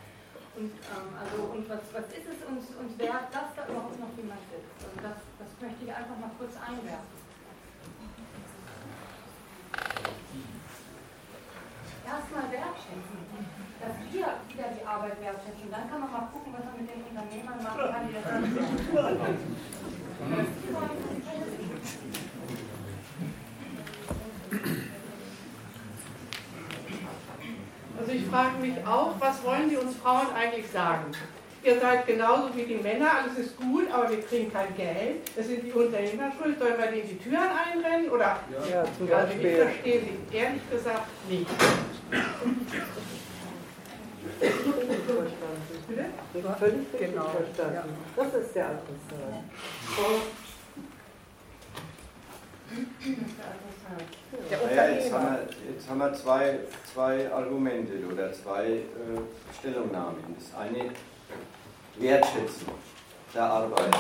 Und, 0.53 0.69
ähm, 0.69 1.09
also, 1.17 1.49
und 1.49 1.65
was, 1.69 1.81
was 1.97 2.07
ist 2.13 2.29
es 2.29 2.41
uns, 2.45 2.69
uns 2.77 2.93
wert, 3.01 3.33
dass 3.33 3.49
da 3.57 3.65
überhaupt 3.65 3.97
noch 3.97 4.13
jemand 4.21 4.41
sitzt? 4.53 4.69
Also 4.85 4.97
das, 5.01 5.17
das 5.41 5.51
möchte 5.65 5.81
ich 5.89 5.93
einfach 5.93 6.17
mal 6.21 6.33
kurz 6.37 6.53
einwerfen. 6.61 7.22
Erstmal 12.13 12.45
wertschätzen, 12.53 13.25
dass 13.81 13.95
wir 14.13 14.27
wieder 14.49 14.69
die 14.77 14.87
Arbeit 14.87 15.19
wertschätzen. 15.21 15.71
Dann 15.71 15.89
kann 15.89 16.01
man 16.01 16.13
mal 16.13 16.29
gucken, 16.31 16.53
was 16.53 16.65
man 16.65 16.77
mit 16.77 16.91
den 16.91 17.01
Unternehmern 17.09 17.63
machen 17.63 17.91
kann, 17.91 18.07
die 18.07 18.15
das. 18.15 18.27
Also 27.99 28.13
ich 28.13 28.27
frage 28.27 28.59
mich 28.59 28.87
auch, 28.87 29.15
was 29.19 29.43
wollen 29.45 29.71
die 29.71 29.77
uns 29.79 29.97
Frauen 29.97 30.27
eigentlich 30.35 30.71
sagen? 30.71 31.13
Ihr 31.65 31.79
seid 31.81 32.07
genauso 32.09 32.55
wie 32.57 32.65
die 32.65 32.77
Männer, 32.77 33.09
alles 33.23 33.39
ist 33.39 33.57
gut, 33.57 33.89
aber 33.93 34.11
wir 34.11 34.21
kriegen 34.23 34.53
kein 34.53 34.75
Geld. 34.77 35.31
Es 35.37 35.47
sind 35.47 35.63
die 35.65 35.71
Unternehmer 35.73 36.33
schuld. 36.37 36.59
Sollen 36.59 36.77
wir 36.77 36.87
denen 36.87 37.09
die 37.09 37.19
Türen 37.19 37.39
einrennen? 37.39 38.11
Oder? 38.11 38.41
Ja, 38.71 38.85
zum 38.99 39.13
also 39.13 39.33
ich 39.41 39.57
verstehe 39.57 40.01
sie 40.01 40.37
ehrlich 40.37 40.63
gesagt 40.71 41.07
nicht. 41.29 41.47
Bitte? 45.89 46.57
Völlig 46.59 46.87
Genau. 46.99 47.25
verstanden. 47.29 47.95
Das 48.17 48.35
ist 48.35 48.55
der 48.55 48.65
Adressat. 48.67 49.43
Der 54.51 54.59
Naja, 54.59 54.95
jetzt 54.95 55.13
haben 55.13 55.25
Unternehmer. 55.27 55.39
wir, 55.67 55.73
jetzt 55.75 55.91
haben 55.91 55.99
wir 55.99 56.13
zwei, 56.15 56.59
zwei 56.93 57.31
Argumente 57.33 57.93
oder 58.11 58.33
zwei 58.33 58.65
äh, 58.67 58.81
Stellungnahmen. 59.59 60.17
Das 60.39 60.59
eine 60.59 60.91
Wertschätzung 61.99 62.75
der 63.35 63.45
Arbeit. 63.45 63.97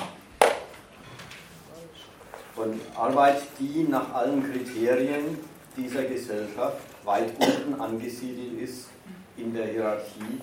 Von 2.54 2.80
Arbeit, 2.94 3.42
die 3.58 3.84
nach 3.84 4.12
allen 4.12 4.42
Kriterien 4.50 5.38
dieser 5.76 6.04
Gesellschaft 6.04 6.78
weit 7.04 7.32
unten 7.38 7.80
angesiedelt 7.80 8.60
ist 8.60 8.88
in 9.36 9.54
der 9.54 9.66
Hierarchie 9.66 10.40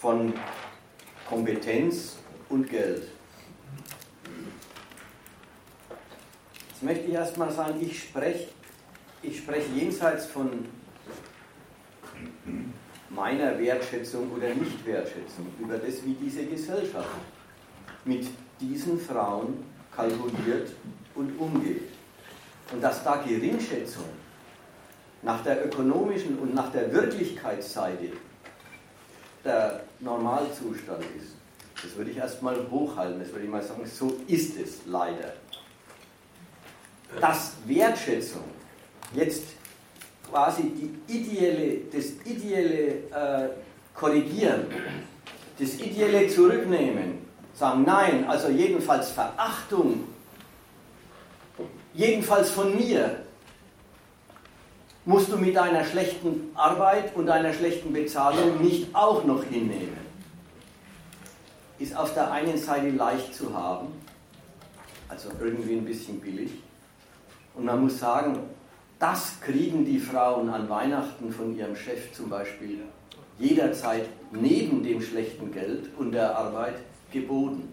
von 0.00 0.34
Kompetenz 1.28 2.16
und 2.48 2.68
Geld. 2.68 3.08
Jetzt 6.70 6.82
möchte 6.82 7.04
ich 7.04 7.12
erstmal 7.14 7.50
sagen, 7.52 7.80
ich 7.80 8.02
spreche 8.02 8.48
ich 9.24 9.38
sprech 9.38 9.64
jenseits 9.74 10.26
von 10.26 10.66
meiner 13.10 13.58
Wertschätzung 13.58 14.30
oder 14.32 14.48
Nichtwertschätzung 14.54 15.46
über 15.60 15.78
das, 15.78 16.04
wie 16.04 16.14
diese 16.14 16.44
Gesellschaft 16.46 17.08
mit 18.04 18.26
diesen 18.60 18.98
Frauen 18.98 19.64
kalkuliert 19.94 20.72
und 21.14 21.38
umgeht. 21.38 21.82
Und 22.72 22.82
dass 22.82 23.04
da 23.04 23.16
Geringschätzung 23.16 24.04
nach 25.22 25.42
der 25.42 25.66
ökonomischen 25.66 26.38
und 26.38 26.54
nach 26.54 26.72
der 26.72 26.92
Wirklichkeitsseite 26.92 28.12
der 29.44 29.84
Normalzustand 30.00 31.04
ist, 31.18 31.34
das 31.82 31.96
würde 31.96 32.10
ich 32.10 32.16
erstmal 32.16 32.56
hochhalten, 32.70 33.20
das 33.20 33.30
würde 33.30 33.44
ich 33.44 33.50
mal 33.50 33.62
sagen, 33.62 33.84
so 33.86 34.16
ist 34.26 34.58
es 34.58 34.86
leider. 34.86 35.34
Dass 37.20 37.52
Wertschätzung 37.66 38.44
jetzt 39.14 39.44
quasi 40.30 40.70
die 40.70 41.12
ideelle, 41.12 41.80
das 41.92 42.06
ideelle 42.24 42.88
äh, 43.10 43.48
Korrigieren, 43.94 44.66
das 45.58 45.74
ideelle 45.74 46.28
Zurücknehmen, 46.28 47.18
sagen 47.54 47.84
nein, 47.86 48.24
also 48.26 48.48
jedenfalls 48.48 49.10
Verachtung, 49.10 50.04
jedenfalls 51.92 52.50
von 52.50 52.76
mir, 52.76 53.24
musst 55.04 55.30
du 55.30 55.36
mit 55.36 55.54
deiner 55.54 55.84
schlechten 55.84 56.50
Arbeit 56.54 57.14
und 57.14 57.26
deiner 57.26 57.52
schlechten 57.52 57.92
Bezahlung 57.92 58.62
nicht 58.62 58.94
auch 58.94 59.24
noch 59.24 59.44
hinnehmen. 59.44 60.04
Ist 61.78 61.96
auf 61.96 62.14
der 62.14 62.32
einen 62.32 62.56
Seite 62.56 62.90
leicht 62.90 63.34
zu 63.34 63.52
haben, 63.54 63.88
also 65.08 65.28
irgendwie 65.40 65.74
ein 65.74 65.84
bisschen 65.84 66.20
billig, 66.20 66.50
und 67.54 67.66
man 67.66 67.82
muss 67.82 67.98
sagen, 67.98 68.38
das 69.04 69.38
kriegen 69.42 69.84
die 69.84 69.98
Frauen 69.98 70.48
an 70.48 70.66
Weihnachten 70.70 71.30
von 71.30 71.54
ihrem 71.54 71.76
Chef 71.76 72.10
zum 72.14 72.30
Beispiel 72.30 72.80
jederzeit 73.38 74.06
neben 74.30 74.82
dem 74.82 75.02
schlechten 75.02 75.52
Geld 75.52 75.90
und 75.98 76.12
der 76.12 76.34
Arbeit 76.34 76.76
geboten. 77.12 77.68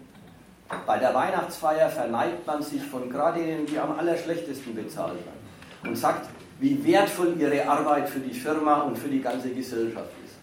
Bei 0.86 0.98
der 0.98 1.14
Weihnachtsfeier 1.14 1.88
verneigt 1.88 2.46
man 2.46 2.62
sich 2.62 2.82
von 2.82 3.08
gerade 3.08 3.40
denen, 3.40 3.64
die 3.64 3.78
am 3.78 3.98
allerschlechtesten 3.98 4.74
bezahlt 4.74 5.14
werden 5.14 5.88
und 5.88 5.96
sagt, 5.96 6.28
wie 6.60 6.84
wertvoll 6.84 7.34
ihre 7.38 7.66
Arbeit 7.66 8.10
für 8.10 8.20
die 8.20 8.38
Firma 8.38 8.82
und 8.82 8.98
für 8.98 9.08
die 9.08 9.22
ganze 9.22 9.48
Gesellschaft 9.50 10.10
ist. 10.22 10.34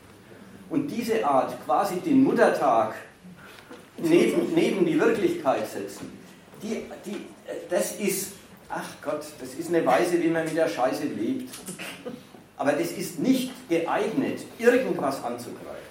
Und 0.71 0.87
diese 0.87 1.23
Art, 1.23 1.53
quasi 1.65 1.99
den 1.99 2.23
Muttertag 2.23 2.95
neben, 3.97 4.55
neben 4.55 4.87
die 4.87 4.99
Wirklichkeit 4.99 5.67
setzen, 5.69 6.11
die, 6.63 6.83
die, 7.05 7.27
das 7.69 7.91
ist, 7.99 8.38
ach 8.69 8.89
Gott, 9.01 9.25
das 9.39 9.53
ist 9.55 9.69
eine 9.69 9.85
Weise, 9.85 10.21
wie 10.21 10.29
man 10.29 10.45
mit 10.45 10.55
der 10.55 10.69
Scheiße 10.69 11.03
lebt. 11.03 11.53
Aber 12.57 12.73
das 12.73 12.91
ist 12.91 13.19
nicht 13.19 13.51
geeignet, 13.69 14.41
irgendwas 14.57 15.23
anzugreifen. 15.23 15.89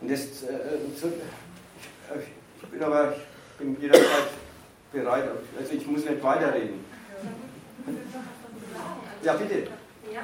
Und 0.00 0.10
das, 0.10 0.20
äh, 0.20 0.94
zu, 0.98 1.12
ich 2.62 2.68
bin 2.68 2.82
aber 2.82 3.14
ich 3.14 3.58
bin 3.58 3.80
jederzeit 3.80 4.28
bereit, 4.92 5.24
also 5.58 5.72
ich 5.72 5.86
muss 5.86 6.04
nicht 6.04 6.22
weiterreden. 6.22 6.84
Ja, 9.22 9.32
bitte. 9.34 9.68
Ja, 10.12 10.22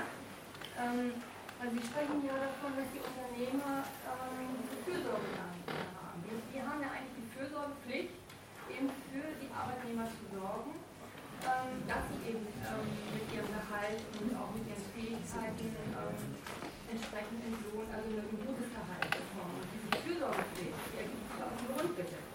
also 0.77 1.75
Sie 1.75 1.87
sprechen 1.87 2.23
ja 2.27 2.35
davon, 2.39 2.77
dass 2.79 2.87
die 2.95 3.03
Unternehmer 3.03 3.83
ähm, 4.07 4.63
Fürsorge 4.85 5.31
haben. 5.39 5.63
Wir 6.53 6.63
haben 6.63 6.81
ja 6.83 6.89
eigentlich 6.91 7.17
die 7.19 7.31
Fürsorgepflicht, 7.39 8.11
die 8.11 8.22
Arbeitnehmer 9.53 10.07
zu 10.09 10.25
sorgen, 10.33 10.73
ähm, 11.45 11.73
dass 11.87 12.03
sie 12.11 12.21
eben 12.29 12.45
ähm, 12.65 12.87
mit 13.13 13.27
ihrem 13.33 13.49
Gehalt 13.49 14.01
und 14.19 14.31
auch 14.37 14.51
mit 14.57 14.65
ihren 14.67 14.87
Fähigkeiten 14.97 15.69
ähm, 15.73 16.19
entsprechend 16.93 17.41
entlohnt, 17.41 17.89
also 17.89 18.07
mit 18.13 18.21
einem 18.21 18.37
Berufsgehalt 18.37 19.09
bekommen. 19.09 19.55
Und 19.61 19.69
diese 19.73 19.91
Fürsorgepflicht, 19.97 20.77
die 20.93 20.97
ergibt 21.01 21.25
sich 21.29 21.41
aus 21.41 21.55
dem. 21.57 22.33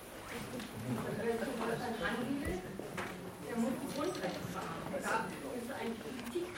Also 0.97 1.19
wer 1.23 1.35
sich 1.37 1.55
Deutschland 1.57 1.97
anbietet, 1.97 2.61
der 3.47 3.55
muss 3.57 3.75
Grundrechte 3.91 4.45
beachten. 4.53 4.93
Da 4.97 5.25
ist 5.27 5.69
eigentlich 5.73 6.01
Politik. 6.03 6.51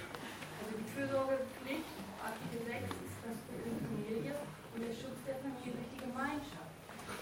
Also 0.59 0.71
die 0.75 0.89
Fürsorgepflicht, 0.91 1.91
Artikel 2.19 2.59
6, 2.67 2.91
ist 3.07 3.19
das 3.23 3.37
für 3.47 3.59
die 3.63 3.77
Familie 3.79 4.33
und 4.75 4.79
der 4.83 4.95
Schutz 4.95 5.19
der 5.23 5.39
Familie 5.39 5.71
durch 5.79 5.91
die 5.95 6.01
Gemeinschaft. 6.03 6.73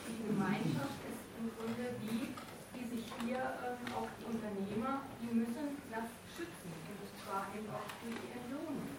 Die 0.08 0.24
Gemeinschaft 0.26 1.00
ist 1.06 1.22
im 1.38 1.48
Grunde 1.54 1.86
die, 2.02 2.34
die 2.74 2.86
sich 2.90 3.06
hier 3.22 3.42
ähm, 3.62 3.82
auch 3.94 4.10
die 4.18 4.26
Unternehmer, 4.26 5.06
die 5.22 5.32
müssen 5.32 5.78
das 5.94 6.10
schützen. 6.34 6.72
Und 6.74 7.12
zwar 7.22 7.50
eben 7.54 7.70
auch 7.70 7.88
für 8.02 8.14
die 8.14 8.30
Entlohnung. 8.34 8.90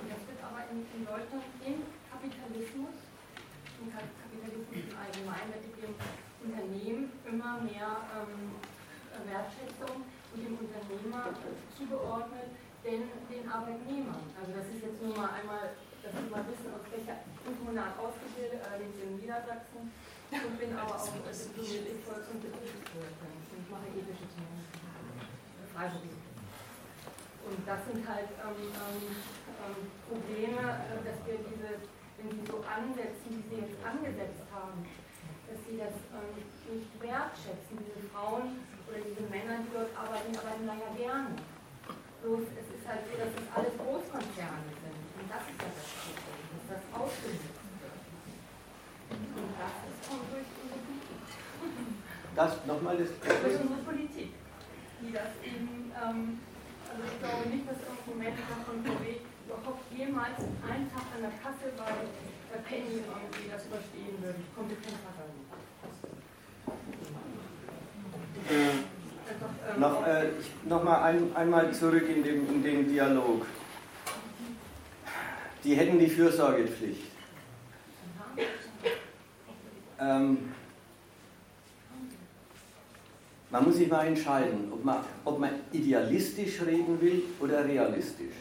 Und 0.00 0.06
das 0.08 0.20
wird 0.26 0.40
aber 0.42 0.59
in, 0.70 1.02
Deutschland 1.02 1.50
im 1.66 1.82
Kapitalismus, 2.06 2.94
im 3.82 3.90
Kapitalismus 3.90 4.70
im 4.70 4.94
Allgemeinen, 4.94 5.50
mit 5.58 5.74
dem 5.82 5.94
Unternehmen 6.46 7.10
immer 7.26 7.58
mehr 7.66 7.90
ähm, 8.14 8.54
Wertschätzung 9.26 10.06
und 10.06 10.38
dem 10.38 10.54
Unternehmer 10.54 11.34
zugeordnet, 11.74 12.54
denn 12.86 13.10
den 13.26 13.44
Arbeitnehmern. 13.50 14.22
Also 14.38 14.50
das 14.54 14.66
ist 14.70 14.86
jetzt 14.86 15.02
nur 15.02 15.12
mal 15.18 15.34
einmal, 15.34 15.74
dass 16.00 16.14
Sie 16.14 16.30
mal 16.30 16.46
wissen, 16.46 16.70
aus 16.70 16.86
welcher 16.88 17.18
Kommunal 17.42 17.90
ausgebildet, 17.98 18.62
allerdings 18.62 18.94
in 19.02 19.18
Niedersachsen. 19.18 19.90
Und 20.30 20.54
bin 20.62 20.70
aber 20.78 20.94
auch 20.94 21.02
diplomiert 21.02 21.90
in 21.90 21.98
Volks- 22.06 22.30
und 22.30 22.38
Betriebswirtschaft 22.38 23.50
und 23.50 23.66
mache 23.66 23.90
ethische 23.90 24.30
Themen. 24.30 24.62
Freiberuflich. 25.74 26.19
Und 27.46 27.58
das 27.66 27.80
sind 27.88 28.06
halt 28.06 28.28
ähm, 28.40 28.70
ähm, 28.70 29.78
Probleme, 30.08 30.60
dass 31.04 31.18
wir 31.26 31.40
diese, 31.44 31.80
wenn 32.20 32.30
sie 32.30 32.44
so 32.46 32.60
ansetzen, 32.62 33.28
wie 33.32 33.44
sie 33.48 33.60
jetzt 33.64 33.80
angesetzt 33.80 34.44
haben, 34.52 34.84
dass 35.48 35.58
sie 35.66 35.76
das 35.80 35.96
ähm, 36.14 36.36
nicht 36.70 36.92
wertschätzen. 37.00 37.74
Diese 37.80 38.06
Frauen 38.12 38.62
oder 38.86 39.00
diese 39.02 39.24
Männer, 39.26 39.64
die 39.64 39.72
dort 39.72 39.90
arbeiten, 39.96 40.30
arbeiten 40.36 40.66
da 40.68 40.76
ja 40.76 40.90
gerne. 40.94 41.34
Bloß 42.22 42.44
es 42.52 42.68
ist 42.68 42.84
halt 42.84 43.08
so, 43.08 43.16
dass 43.16 43.32
es 43.32 43.46
alles 43.56 43.74
Großkonzerne 43.80 44.68
sind. 44.68 45.00
Und 45.16 45.26
das 45.26 45.42
ist 45.48 45.56
ja 45.56 45.68
das 45.72 45.88
Problem, 45.96 46.46
dass 46.52 46.66
das 46.76 46.84
ausgenutzt 46.92 47.68
wird. 47.80 47.98
Und 49.10 49.52
das 49.56 49.74
ist 49.88 50.00
kommt 50.10 50.26
durch 50.30 50.48
unsere 50.60 50.80
Politik. 50.84 51.20
Das 52.34 52.66
nochmal 52.66 52.96
das. 52.98 53.10
Durch 53.20 53.60
unsere 53.60 53.82
Politik, 53.86 54.30
die 55.00 55.12
das 55.12 55.30
eben, 55.42 55.92
ähm, 55.94 56.40
also 56.90 57.02
ich 57.06 57.18
glaube 57.22 57.48
nicht, 57.48 57.64
dass 57.70 57.78
irgendwo 57.86 58.12
Manager 58.18 58.58
von 58.66 58.82
VW 58.82 59.22
überhaupt 59.46 59.84
jemals 59.94 60.38
einen 60.66 60.90
Tag 60.90 61.06
an 61.14 61.22
der 61.22 61.34
Kasse 61.38 61.70
bei, 61.78 61.92
bei 62.50 62.58
Penny 62.66 62.98
irgendwie 63.06 63.46
das 63.50 63.66
überstehen 63.66 64.18
würden. 64.20 64.42
Kompetenz 64.54 64.98
hat 65.06 65.22
er 65.22 65.30
nicht. 65.30 65.50
Einfach, 69.30 69.52
ähm, 69.74 69.80
Noch, 69.80 70.06
äh, 70.06 70.30
ich, 70.40 70.50
noch 70.68 70.82
mal 70.82 71.02
ein, 71.02 71.36
einmal 71.36 71.72
zurück 71.72 72.08
in 72.08 72.24
den, 72.24 72.48
in 72.48 72.62
den 72.62 72.88
Dialog. 72.88 73.46
Die 75.62 75.74
hätten 75.74 75.98
die 75.98 76.08
Fürsorgepflicht. 76.08 77.10
Ähm, 80.00 80.52
man 83.50 83.64
muss 83.64 83.76
sich 83.76 83.88
mal 83.88 84.06
entscheiden, 84.06 84.70
ob 84.72 84.84
man, 84.84 84.98
ob 85.24 85.38
man 85.38 85.50
idealistisch 85.72 86.60
reden 86.62 87.00
will 87.00 87.22
oder 87.40 87.64
realistisch. 87.64 88.34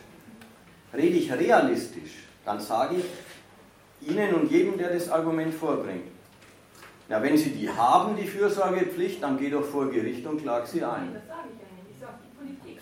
Rede 0.93 1.17
ich 1.17 1.31
realistisch, 1.31 2.23
dann 2.45 2.59
sage 2.59 2.95
ich 2.97 4.09
Ihnen 4.09 4.33
und 4.33 4.49
jedem, 4.49 4.77
der 4.77 4.93
das 4.93 5.09
Argument 5.09 5.53
vorbringt, 5.53 6.05
ja, 7.09 7.21
wenn 7.23 7.37
Sie 7.37 7.49
die 7.49 7.69
haben, 7.69 8.15
die 8.15 8.25
Fürsorgepflicht, 8.25 9.21
dann 9.21 9.37
geh 9.37 9.49
doch 9.49 9.65
vor 9.65 9.89
Gericht 9.89 10.25
und 10.27 10.41
klag 10.41 10.65
sie 10.67 10.83
ein. 10.83 11.13
Das 11.13 11.27
sage 11.27 11.49
ich 11.51 11.59
ja 11.59 11.67
nicht, 11.75 11.95
ich 11.95 11.99
sage 11.99 12.13
die 12.23 12.37
Politik. 12.37 12.81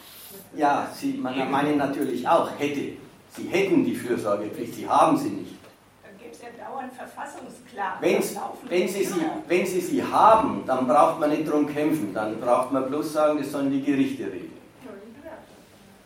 Ja, 0.53 0.91
Sie 0.93 1.13
meinen 1.13 1.78
natürlich 1.78 2.28
auch, 2.28 2.51
hätte. 2.59 2.97
Sie 3.32 3.47
hätten 3.47 3.86
die 3.86 3.95
Fürsorgepflicht, 3.95 4.73
Sie 4.75 4.88
haben 4.88 5.17
sie 5.17 5.30
nicht. 5.30 5.55
Dann 6.03 6.17
gibt 6.19 6.36
es 6.36 6.41
ja 6.41 6.46
dauernd 6.57 6.93
Verfassungsklagen. 6.93 8.01
Wenn's, 8.01 8.35
wenn, 8.67 8.87
Sie 8.87 9.03
sie, 9.03 9.21
wenn 9.47 9.65
Sie 9.65 9.81
sie 9.81 10.03
haben, 10.03 10.63
dann 10.65 10.87
braucht 10.87 11.19
man 11.19 11.29
nicht 11.29 11.49
drum 11.49 11.67
kämpfen. 11.67 12.13
Dann 12.13 12.39
braucht 12.39 12.71
man 12.71 12.87
bloß 12.87 13.13
sagen, 13.13 13.39
das 13.39 13.51
sollen 13.51 13.71
die 13.71 13.83
Gerichte 13.83 14.25
regeln. 14.25 14.57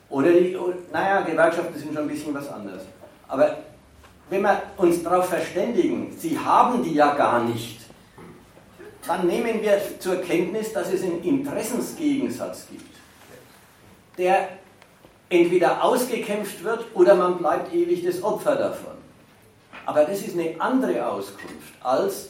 Oder 0.09 0.33
die, 0.33 0.57
naja, 0.91 1.21
Gewerkschaften 1.21 1.79
sind 1.79 1.93
schon 1.93 2.03
ein 2.03 2.09
bisschen 2.09 2.33
was 2.33 2.49
anderes. 2.51 2.83
Aber 3.29 3.57
wenn 4.29 4.41
wir 4.41 4.61
uns 4.77 5.01
darauf 5.03 5.29
verständigen, 5.29 6.13
Sie 6.17 6.37
haben 6.37 6.83
die 6.83 6.95
ja 6.95 7.13
gar 7.15 7.43
nicht, 7.43 7.79
dann 9.07 9.25
nehmen 9.25 9.61
wir 9.61 9.81
zur 9.99 10.17
Kenntnis, 10.17 10.73
dass 10.73 10.91
es 10.91 11.03
einen 11.03 11.23
Interessensgegensatz 11.23 12.67
gibt, 12.69 12.95
der 14.17 14.49
entweder 15.29 15.83
ausgekämpft 15.83 16.63
wird 16.63 16.85
oder 16.93 17.15
man 17.15 17.37
bleibt 17.37 17.73
ewig 17.73 18.03
das 18.05 18.21
Opfer 18.21 18.55
davon. 18.57 19.00
Aber 19.86 20.05
das 20.05 20.21
ist 20.21 20.38
eine 20.38 20.55
andere 20.59 21.07
Auskunft 21.07 21.73
als 21.82 22.29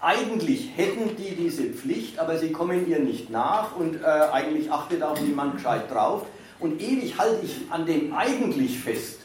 eigentlich 0.00 0.70
hätten 0.76 1.16
die 1.16 1.34
diese 1.34 1.64
Pflicht, 1.70 2.18
aber 2.18 2.36
sie 2.38 2.52
kommen 2.52 2.88
ihr 2.88 2.98
nicht 2.98 3.30
nach 3.30 3.74
und 3.76 4.02
äh, 4.02 4.04
eigentlich 4.04 4.70
achtet 4.70 5.02
auch 5.02 5.18
niemand 5.18 5.56
gescheit 5.56 5.90
drauf. 5.90 6.26
Und 6.60 6.80
ewig 6.80 7.18
halte 7.18 7.44
ich 7.44 7.62
an 7.70 7.86
dem 7.86 8.14
eigentlich 8.14 8.78
fest. 8.78 9.20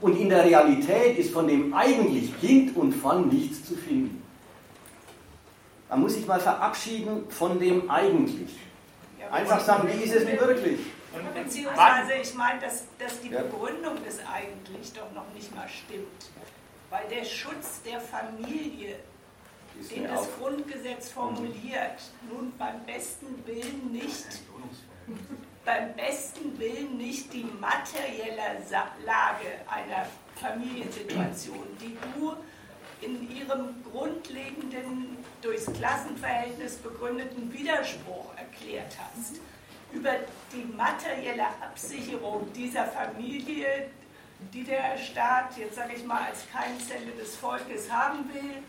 Und 0.00 0.18
in 0.18 0.30
der 0.30 0.44
Realität 0.44 1.18
ist 1.18 1.32
von 1.32 1.46
dem 1.46 1.74
eigentlich 1.74 2.32
hint 2.40 2.76
und 2.76 2.92
von 2.92 3.28
nichts 3.28 3.64
zu 3.66 3.74
finden. 3.74 4.22
Man 5.88 6.00
muss 6.00 6.14
sich 6.14 6.26
mal 6.26 6.40
verabschieden 6.40 7.24
von 7.28 7.58
dem 7.58 7.90
eigentlich. 7.90 8.50
Einfach 9.30 9.60
sagen, 9.60 9.88
wie 9.88 10.02
ist 10.02 10.14
es 10.14 10.24
denn 10.24 10.40
wirklich? 10.40 10.80
Beziehungsweise, 11.34 12.12
ich 12.22 12.34
meine, 12.34 12.60
dass, 12.60 12.84
dass 12.98 13.20
die. 13.20 13.28
Begründung 13.28 14.02
des 14.04 14.18
eigentlich 14.20 14.92
doch 14.92 15.12
noch 15.12 15.32
nicht 15.34 15.54
mal 15.54 15.68
stimmt. 15.68 16.30
Weil 16.90 17.08
der 17.08 17.24
Schutz 17.24 17.82
der 17.82 18.00
Familie, 18.00 18.96
den 19.90 20.08
das 20.08 20.28
Grundgesetz 20.38 21.10
formuliert, 21.10 22.00
nun 22.28 22.52
beim 22.58 22.84
besten 22.84 23.46
Willen 23.46 23.92
nicht, 23.92 24.26
beim 25.64 25.94
besten 25.94 26.58
Willen 26.58 26.96
nicht 26.98 27.32
die 27.32 27.44
materielle 27.60 28.60
Lage 29.06 29.46
einer 29.68 30.06
Familiensituation, 30.34 31.66
die 31.80 31.96
du 32.14 32.34
in 33.00 33.36
ihrem 33.36 33.82
grundlegenden, 33.90 35.16
durchs 35.40 35.72
Klassenverhältnis 35.72 36.76
begründeten 36.76 37.52
Widerspruch 37.52 38.36
erklärt 38.36 38.96
hast, 38.98 39.40
über 39.92 40.10
die 40.52 40.64
materielle 40.76 41.46
Absicherung 41.62 42.52
dieser 42.52 42.86
Familie, 42.86 43.90
die 44.52 44.64
der 44.64 44.96
Staat, 44.98 45.56
jetzt 45.56 45.76
sage 45.76 45.94
ich 45.94 46.04
mal, 46.04 46.22
als 46.24 46.46
Keimzelle 46.52 47.12
des 47.12 47.36
Volkes 47.36 47.90
haben 47.90 48.28
will, 48.32 48.62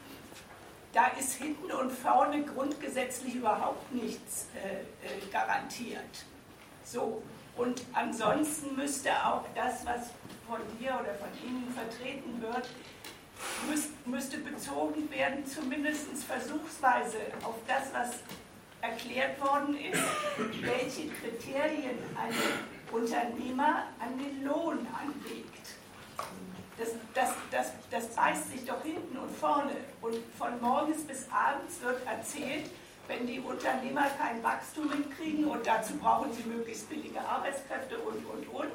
da 0.93 1.07
ist 1.19 1.36
hinten 1.36 1.72
und 1.72 1.91
vorne 1.91 2.43
grundgesetzlich 2.43 3.36
überhaupt 3.36 3.93
nichts 3.93 4.47
äh, 4.55 4.82
äh, 4.82 5.32
garantiert. 5.32 6.26
So, 6.84 7.24
und 7.55 7.82
ansonsten 7.93 8.76
müsste 8.76 9.11
auch 9.26 9.45
das, 9.55 9.86
was 9.86 10.09
von 10.47 10.59
dir 10.80 10.89
oder 10.99 11.13
von 11.15 11.30
Ihnen 11.47 11.74
vertreten 11.74 12.41
wird, 12.41 12.67
müsste 14.05 14.38
bezogen 14.39 15.09
werden, 15.09 15.45
zumindest 15.45 16.07
versuchsweise, 16.28 17.17
auf 17.43 17.55
das, 17.67 17.93
was 17.93 18.17
erklärt 18.82 19.39
worden 19.41 19.78
ist, 19.78 20.01
welche 20.61 21.07
Kriterien 21.09 21.97
ein 22.17 22.34
Unternehmer 22.91 23.83
an 23.99 24.17
den 24.17 24.43
Lohn 24.43 24.87
anlegt. 24.93 25.67
Das, 26.77 26.89
das, 27.13 27.33
das, 27.51 27.71
das 27.89 28.07
beißt 28.15 28.51
sich 28.51 28.65
doch 28.65 28.81
hinten 28.81 29.17
und 29.17 29.29
vorne. 29.31 29.75
Und 30.01 30.15
von 30.37 30.59
morgens 30.61 31.03
bis 31.03 31.27
abends 31.31 31.81
wird 31.81 32.05
erzählt, 32.05 32.69
wenn 33.07 33.27
die 33.27 33.39
Unternehmer 33.39 34.07
kein 34.17 34.41
Wachstum 34.43 34.91
hinkriegen 34.91 35.45
und 35.45 35.65
dazu 35.65 35.95
brauchen 35.97 36.31
sie 36.33 36.43
möglichst 36.43 36.89
billige 36.89 37.19
Arbeitskräfte 37.19 37.97
und, 37.99 38.25
und, 38.25 38.47
und, 38.47 38.71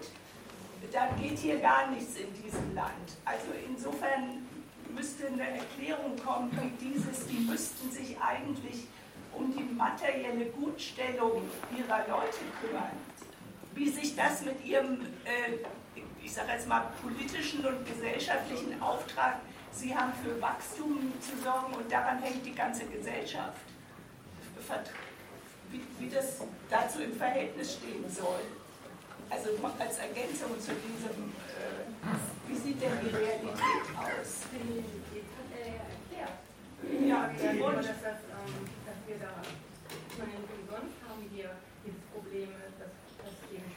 dann 0.93 1.21
geht 1.21 1.39
hier 1.39 1.59
gar 1.59 1.91
nichts 1.91 2.17
in 2.17 2.33
diesem 2.43 2.75
Land. 2.75 3.17
Also 3.25 3.47
insofern 3.67 4.47
müsste 4.95 5.27
eine 5.27 5.59
Erklärung 5.59 6.17
kommen 6.25 6.51
wie 6.53 6.87
dieses, 6.87 7.27
die 7.27 7.41
müssten 7.41 7.91
sich 7.91 8.17
eigentlich 8.21 8.87
um 9.33 9.55
die 9.55 9.65
materielle 9.75 10.47
Gutstellung 10.47 11.43
ihrer 11.77 11.99
Leute 12.09 12.39
kümmern. 12.61 12.91
Wie 13.77 13.89
sich 13.89 14.17
das 14.17 14.43
mit 14.43 14.65
ihrem, 14.65 15.01
äh, 15.25 16.01
ich 16.25 16.33
sage 16.33 16.53
jetzt 16.53 16.67
mal, 16.67 16.91
politischen 17.03 17.65
und 17.65 17.87
gesellschaftlichen 17.87 18.81
Auftrag, 18.83 19.37
sie 19.71 19.95
haben 19.95 20.13
für 20.25 20.41
Wachstum 20.41 21.13
zu 21.21 21.37
sorgen 21.45 21.75
und 21.75 21.93
daran 21.93 22.21
hängt 22.23 22.45
die 22.45 22.55
ganze 22.55 22.87
Gesellschaft, 22.87 23.61
wie, 25.71 25.83
wie 25.99 26.11
das 26.11 26.41
dazu 26.69 27.03
im 27.03 27.13
Verhältnis 27.13 27.75
stehen 27.75 28.05
soll. 28.11 28.41
Also 29.29 29.51
als 29.79 29.99
Ergänzung 29.99 30.59
zu 30.59 30.73
diesem, 30.73 31.33
äh, 31.53 32.49
wie 32.49 32.57
sieht 32.57 32.81
denn 32.81 32.93
die 33.03 33.15
Realität 33.15 33.87
aus? 33.95 34.47
Die 34.51 34.73
Realität 34.73 35.29
hat 35.37 35.51
er 35.53 35.67
ja 35.67 35.85
erklärt. 35.85 36.37
Ja, 37.09 37.31
der 37.37 37.55
Grund, 37.61 37.79
dass 37.79 38.03
das 38.03 38.17
wir 39.07 39.23
da, 39.23 39.39
ich 39.39 40.19
meine, 40.19 40.35
sonst 40.67 40.99
haben 41.07 41.23
wir 41.31 41.55
dieses 41.87 42.03
Problem, 42.11 42.51
dass, 42.59 42.91
dass 43.23 43.39
eben 43.55 43.71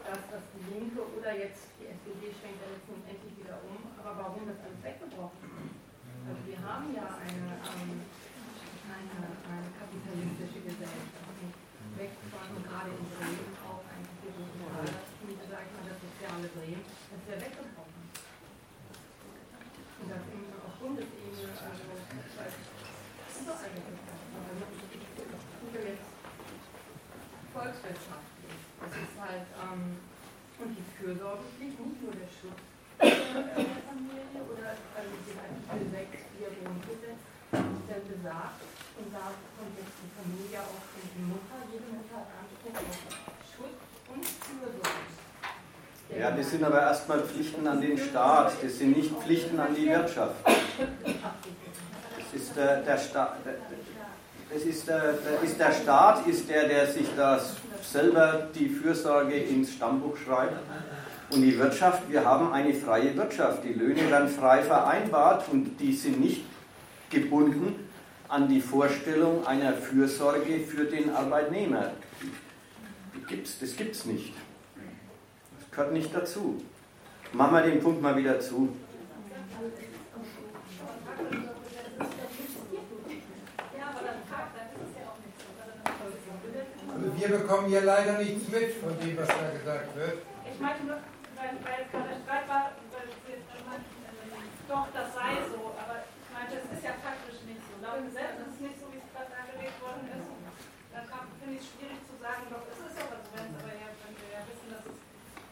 das, 0.00 0.22
was 0.32 0.44
die 0.56 0.64
Linke 0.72 1.04
oder 1.04 1.36
jetzt 1.36 1.76
die 1.76 1.92
SPD 1.92 2.32
schwenkt 2.32 2.64
ja 2.64 2.72
jetzt 2.72 2.88
nun 2.88 3.04
endlich 3.04 3.36
wieder 3.36 3.60
um, 3.68 3.84
aber 4.00 4.16
warum 4.16 4.48
das 4.48 4.56
alles 4.64 4.80
weggebrochen 4.80 5.44
ist? 5.60 5.76
Also 6.24 6.40
wir 6.48 6.60
haben 6.64 6.88
ja 6.96 7.04
eine, 7.20 7.60
ähm, 7.68 8.00
eine, 8.00 9.18
eine 9.44 9.68
kapitalistische 9.76 10.64
Gesellschaft, 10.64 11.36
weg 12.00 12.12
von, 12.32 12.64
gerade 12.64 12.96
in 12.96 13.04
Bremen 13.12 13.52
auch 13.60 13.84
eigentlich 13.92 14.18
die 14.24 14.32
soziale, 14.32 14.88
sag 15.52 15.62
ich 15.68 15.72
mal, 15.76 15.84
das 15.84 16.00
soziale 16.00 16.48
Bremen, 16.48 16.80
das 16.80 17.18
ist 17.20 17.28
ja 17.28 17.36
weggebrochen. 17.44 18.04
Und 20.00 20.08
das 20.08 20.24
eben 20.32 20.48
auf 20.64 20.74
Bundesebene, 20.80 21.52
also, 21.56 21.84
ich 21.92 22.34
weiß, 22.36 22.54
das 22.56 23.32
ist 23.36 23.48
doch 23.48 23.60
eigentlich 23.60 24.16
jetzt 25.84 26.06
volkswirtschaftlich. 27.52 28.56
Das 28.80 28.92
ist 28.92 29.16
halt, 29.16 29.48
ähm, 29.60 29.96
und 30.60 30.70
die 30.72 30.86
Fürsorgepflicht, 30.96 31.76
nicht 31.80 32.00
nur 32.02 32.14
der 32.16 32.30
Schutz 32.32 32.60
der 32.96 33.12
Familie 33.12 34.40
oder 34.40 34.72
also 34.72 35.12
die 35.28 35.36
Artikel 35.36 35.84
6, 35.92 36.32
4 36.40 36.48
Grundgesetz, 36.64 37.20
der 37.52 38.00
besagt 38.08 38.64
und 38.96 39.12
sagt, 39.12 39.40
und 39.60 39.76
jetzt 39.76 39.96
die 40.00 40.12
Familie 40.16 40.64
auch 40.64 40.80
die 40.96 41.24
Mutter, 41.28 41.60
jede 41.68 41.92
Mutter 41.92 42.24
hat 42.24 42.40
Anspruch 42.40 42.72
auf 42.72 43.36
Schutz 43.44 43.80
und 44.08 44.24
Fürsorge. 44.24 45.12
Ja, 46.08 46.30
das 46.30 46.45
sind 46.56 46.64
aber 46.64 46.80
erstmal 46.80 47.20
Pflichten 47.20 47.66
an 47.66 47.82
den 47.82 47.98
Staat, 47.98 48.52
das 48.62 48.78
sind 48.78 48.96
nicht 48.96 49.10
Pflichten 49.20 49.60
an 49.60 49.74
die 49.74 49.86
Wirtschaft. 49.86 50.36
Das 50.46 52.40
ist 52.42 52.56
der, 52.56 52.80
der 52.80 52.96
Staat. 52.96 53.36
Das 54.50 54.62
ist 54.62 54.88
der, 54.88 55.12
der, 55.12 55.42
ist 55.42 55.60
der 55.60 55.72
Staat, 55.72 56.26
ist 56.26 56.48
der, 56.48 56.66
der 56.66 56.86
sich 56.86 57.08
das 57.14 57.56
selber 57.82 58.48
die 58.54 58.70
Fürsorge 58.70 59.36
ins 59.36 59.74
Stammbuch 59.74 60.16
schreibt. 60.16 60.56
Und 61.28 61.42
die 61.42 61.58
Wirtschaft, 61.58 62.08
wir 62.08 62.24
haben 62.24 62.50
eine 62.52 62.72
freie 62.72 63.14
Wirtschaft. 63.16 63.62
Die 63.62 63.74
Löhne 63.74 64.10
werden 64.10 64.28
frei 64.28 64.62
vereinbart 64.62 65.44
und 65.52 65.78
die 65.78 65.92
sind 65.92 66.20
nicht 66.20 66.42
gebunden 67.10 67.86
an 68.28 68.48
die 68.48 68.62
Vorstellung 68.62 69.46
einer 69.46 69.74
Fürsorge 69.74 70.60
für 70.60 70.84
den 70.84 71.14
Arbeitnehmer. 71.14 71.90
Gibt's, 73.28 73.58
das 73.60 73.76
gibt 73.76 73.94
es 73.94 74.06
nicht. 74.06 74.32
Das 75.76 75.84
gehört 75.84 75.92
nicht 75.92 76.14
dazu. 76.14 76.62
Machen 77.32 77.54
wir 77.54 77.62
den 77.62 77.82
Punkt 77.82 78.00
mal 78.00 78.16
wieder 78.16 78.40
zu. 78.40 78.74
wir 87.16 87.38
bekommen 87.38 87.66
hier 87.66 87.82
leider 87.82 88.18
nichts 88.18 88.46
mit 88.52 88.76
von 88.78 88.92
dem, 89.00 89.16
was 89.16 89.28
da 89.28 89.50
gesagt 89.50 89.96
wird. 89.96 90.22
Ich 90.46 90.60
meinte 90.60 90.84
nur, 90.86 91.00
weil, 91.34 91.50
weil 91.64 91.80
es 91.82 91.90
gerade 91.90 92.14
Streit 92.22 92.46
war, 92.46 92.64
weil 92.94 93.06
Sie 93.08 93.62
meinten, 93.66 93.90
doch, 94.68 94.86
das 94.92 95.08
sei 95.10 95.32
so, 95.50 95.74
aber 95.74 96.06
ich 96.06 96.30
meinte, 96.30 96.54
es 96.60 96.66
ist 96.70 96.84
ja 96.86 96.94
faktisch 97.02 97.40
nicht 97.48 97.62
so. 97.66 97.82
Laut 97.82 98.04
Gesetz 98.06 98.36
ist 98.36 98.52
es 98.54 98.60
nicht 98.62 98.78
so, 98.78 98.86
wie 98.94 99.00
es 99.00 99.08
gerade 99.10 99.30
dargelegt 99.32 99.78
worden 99.80 100.06
ist. 100.06 100.28
Dann 100.94 101.04
finde 101.40 101.56
ich 101.58 101.64
es 101.64 101.70
schwierig 101.72 102.00
zu 102.06 102.14
sagen, 102.22 102.46
doch, 102.52 102.64
es 102.68 102.78
ist 102.78 102.94
ja 102.94 103.04
was, 103.10 103.24
wenn 103.34 103.50
aber 103.58 103.74
ja, 103.74 103.88
wenn 103.90 104.14
wir 104.14 104.30
ja 104.30 104.42
wissen, 104.46 104.68
dass 104.70 104.84
es, 104.86 104.98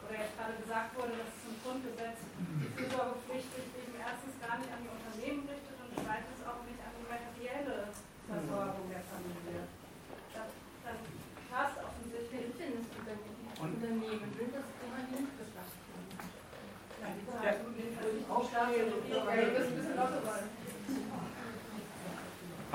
oder 0.05 0.17
jetzt 0.21 0.35
gerade 0.39 0.55
gesagt 0.63 0.91
wurde, 0.95 1.15
dass 1.17 1.33
es 1.33 1.43
im 1.49 1.57
Grundgesetz 1.59 2.19
die 2.61 2.71
Fürsorgepflicht 2.77 3.51
sich 3.51 3.69
eben 3.83 3.95
erstens 3.99 4.35
gar 4.39 4.57
nicht 4.63 4.71
an 4.71 4.81
die 4.85 4.93
Unternehmen 4.95 5.43
richtet 5.49 5.77
und 5.81 5.91
zweitens 5.97 6.41
auch 6.45 6.63
nicht 6.65 6.81
an 6.81 6.93
die 6.97 7.09
materielle 7.09 7.91
Versorgung 8.31 8.87
der 8.95 9.05
Familie 9.11 9.69
passt 11.55 11.79
offensichtlich 11.79 12.51
in 12.59 12.83
das 13.07 13.63
Unternehmen, 13.63 14.27
will 14.35 14.51
das 14.51 14.67
immer 14.83 15.03
nicht 15.07 15.39
beschafft 15.39 15.85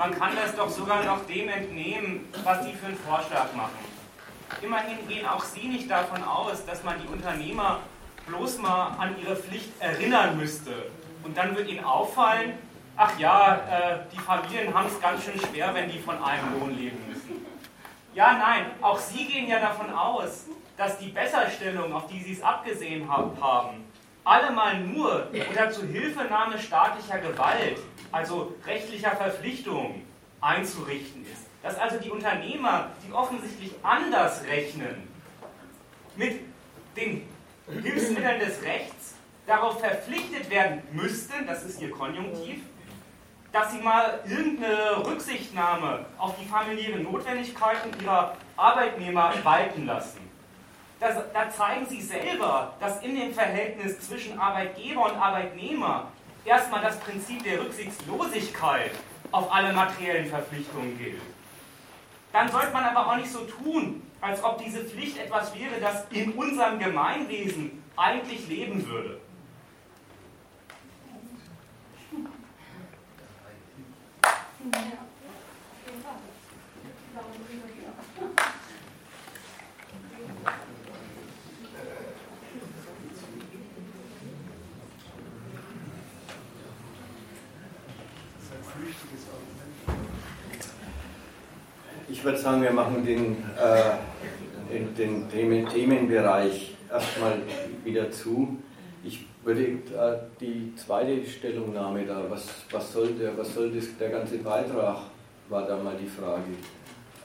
Man 0.00 0.18
kann 0.18 0.30
das 0.34 0.56
doch 0.56 0.70
sogar 0.70 1.04
noch 1.04 1.26
dem 1.26 1.50
entnehmen, 1.50 2.26
was 2.42 2.64
die 2.64 2.72
für 2.72 2.86
einen 2.86 2.96
Vorschlag 2.96 3.52
machen. 3.54 3.84
Immerhin 4.62 5.06
gehen 5.06 5.26
auch 5.26 5.44
Sie 5.44 5.68
nicht 5.68 5.90
davon 5.90 6.24
aus, 6.24 6.64
dass 6.64 6.82
man 6.82 6.94
die 7.02 7.06
Unternehmer 7.06 7.80
bloß 8.26 8.60
mal 8.60 8.96
an 8.98 9.14
ihre 9.22 9.36
Pflicht 9.36 9.78
erinnern 9.78 10.38
müsste. 10.38 10.70
Und 11.22 11.36
dann 11.36 11.54
wird 11.54 11.68
Ihnen 11.68 11.84
auffallen, 11.84 12.54
ach 12.96 13.18
ja, 13.18 13.56
äh, 13.56 13.98
die 14.10 14.18
Familien 14.18 14.72
haben 14.72 14.86
es 14.86 14.98
ganz 15.02 15.22
schön 15.22 15.38
schwer, 15.38 15.74
wenn 15.74 15.90
die 15.90 15.98
von 15.98 16.16
einem 16.24 16.58
Lohn 16.58 16.78
leben 16.78 17.06
müssen. 17.06 17.44
Ja, 18.14 18.38
nein, 18.38 18.70
auch 18.80 18.98
Sie 18.98 19.26
gehen 19.26 19.48
ja 19.48 19.60
davon 19.60 19.92
aus, 19.92 20.46
dass 20.78 20.96
die 20.96 21.10
Besserstellung, 21.10 21.92
auf 21.92 22.06
die 22.06 22.22
Sie 22.22 22.32
es 22.32 22.42
abgesehen 22.42 23.06
haben, 23.06 23.84
allemal 24.24 24.80
nur 24.80 25.28
unter 25.30 25.70
Zuhilfenahme 25.70 26.58
staatlicher 26.58 27.18
Gewalt, 27.18 27.76
also 28.12 28.54
rechtlicher 28.66 29.12
Verpflichtungen, 29.12 30.06
einzurichten 30.40 31.24
ist. 31.24 31.46
Dass 31.62 31.78
also 31.78 31.98
die 31.98 32.10
Unternehmer, 32.10 32.90
die 33.06 33.12
offensichtlich 33.12 33.72
anders 33.82 34.42
rechnen, 34.44 35.08
mit 36.16 36.40
den 36.96 37.28
Hilfsmitteln 37.82 38.40
des 38.40 38.62
Rechts 38.62 39.14
darauf 39.46 39.80
verpflichtet 39.80 40.48
werden 40.50 40.82
müssten, 40.92 41.46
das 41.46 41.64
ist 41.64 41.80
ihr 41.80 41.90
Konjunktiv, 41.90 42.62
dass 43.52 43.72
sie 43.72 43.80
mal 43.80 44.20
irgendeine 44.26 45.04
Rücksichtnahme 45.04 46.06
auf 46.18 46.34
die 46.40 46.46
familiären 46.46 47.02
Notwendigkeiten 47.02 47.90
ihrer 48.02 48.36
Arbeitnehmer 48.56 49.34
walten 49.42 49.86
lassen. 49.86 50.20
Das, 51.00 51.16
da 51.32 51.50
zeigen 51.50 51.86
sie 51.86 52.00
selber, 52.00 52.74
dass 52.78 53.02
in 53.02 53.16
dem 53.16 53.32
Verhältnis 53.32 54.00
zwischen 54.00 54.38
Arbeitgeber 54.38 55.06
und 55.06 55.18
Arbeitnehmer 55.18 56.12
erstmal 56.44 56.82
das 56.82 56.98
Prinzip 57.00 57.42
der 57.42 57.60
Rücksichtslosigkeit 57.60 58.92
auf 59.30 59.52
alle 59.52 59.72
materiellen 59.72 60.26
Verpflichtungen 60.26 60.98
gilt. 60.98 61.20
Dann 62.32 62.50
sollte 62.50 62.72
man 62.72 62.84
aber 62.84 63.06
auch 63.06 63.16
nicht 63.16 63.30
so 63.30 63.40
tun, 63.40 64.02
als 64.20 64.42
ob 64.42 64.62
diese 64.62 64.84
Pflicht 64.84 65.18
etwas 65.18 65.54
wäre, 65.54 65.80
das 65.80 66.04
in 66.10 66.32
unserem 66.32 66.78
Gemeinwesen 66.78 67.82
eigentlich 67.96 68.46
leben 68.48 68.86
würde. 68.86 69.20
Ich 92.20 92.26
würde 92.26 92.36
sagen, 92.36 92.62
wir 92.62 92.72
machen 92.72 93.02
den, 93.02 93.38
äh, 93.56 94.70
den, 94.70 94.94
den 94.94 95.30
Themen, 95.30 95.66
Themenbereich 95.66 96.76
erstmal 96.92 97.40
wieder 97.82 98.10
zu. 98.10 98.58
Ich 99.02 99.24
würde 99.42 99.62
äh, 99.62 100.18
die 100.38 100.70
zweite 100.76 101.26
Stellungnahme 101.26 102.04
da, 102.04 102.22
was, 102.28 102.46
was 102.70 102.92
soll, 102.92 103.14
der, 103.14 103.38
was 103.38 103.54
soll 103.54 103.70
das, 103.70 103.86
der 103.98 104.10
ganze 104.10 104.36
Beitrag, 104.36 104.98
war 105.48 105.66
da 105.66 105.78
mal 105.78 105.94
die 105.98 106.08
Frage. 106.08 106.42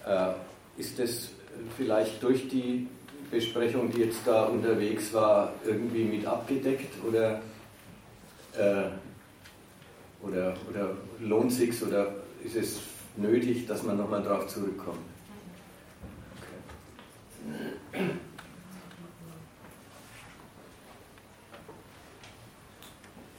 Äh, 0.07 0.79
ist 0.79 0.97
das 0.97 1.31
vielleicht 1.75 2.23
durch 2.23 2.47
die 2.47 2.87
Besprechung, 3.29 3.91
die 3.91 4.03
jetzt 4.03 4.21
da 4.25 4.45
unterwegs 4.45 5.13
war, 5.13 5.51
irgendwie 5.65 6.05
mit 6.05 6.25
abgedeckt 6.25 6.93
oder 7.05 7.41
äh, 8.57 8.91
oder, 10.21 10.53
oder 10.69 10.91
lohnt 11.19 11.51
sich 11.51 11.83
oder 11.83 12.13
ist 12.45 12.55
es 12.55 12.79
nötig, 13.17 13.67
dass 13.67 13.83
man 13.83 13.97
nochmal 13.97 14.23
darauf 14.23 14.47
zurückkommt? 14.47 14.99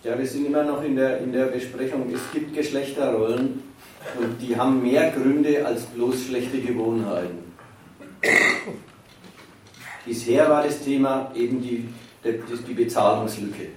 Ja, 0.03 0.17
wir 0.17 0.27
sind 0.27 0.47
immer 0.47 0.63
noch 0.63 0.83
in 0.85 0.95
der, 0.95 1.19
in 1.19 1.33
der 1.33 1.47
Besprechung. 1.47 2.09
Es 2.15 2.21
gibt 2.33 2.55
Geschlechterrollen 2.55 3.63
und 4.21 4.41
die 4.41 4.57
haben 4.57 4.81
mehr 4.81 5.11
Gründe 5.11 5.67
als 5.67 5.87
bloß 5.87 6.27
schlechte 6.27 6.61
Gewohnheiten. 6.61 7.53
Bisher 10.05 10.49
war 10.49 10.63
das 10.63 10.81
Thema 10.81 11.33
eben 11.35 11.61
die, 11.61 11.89
die, 12.23 12.41
die 12.69 12.75
Bezahlungslücke. 12.75 13.69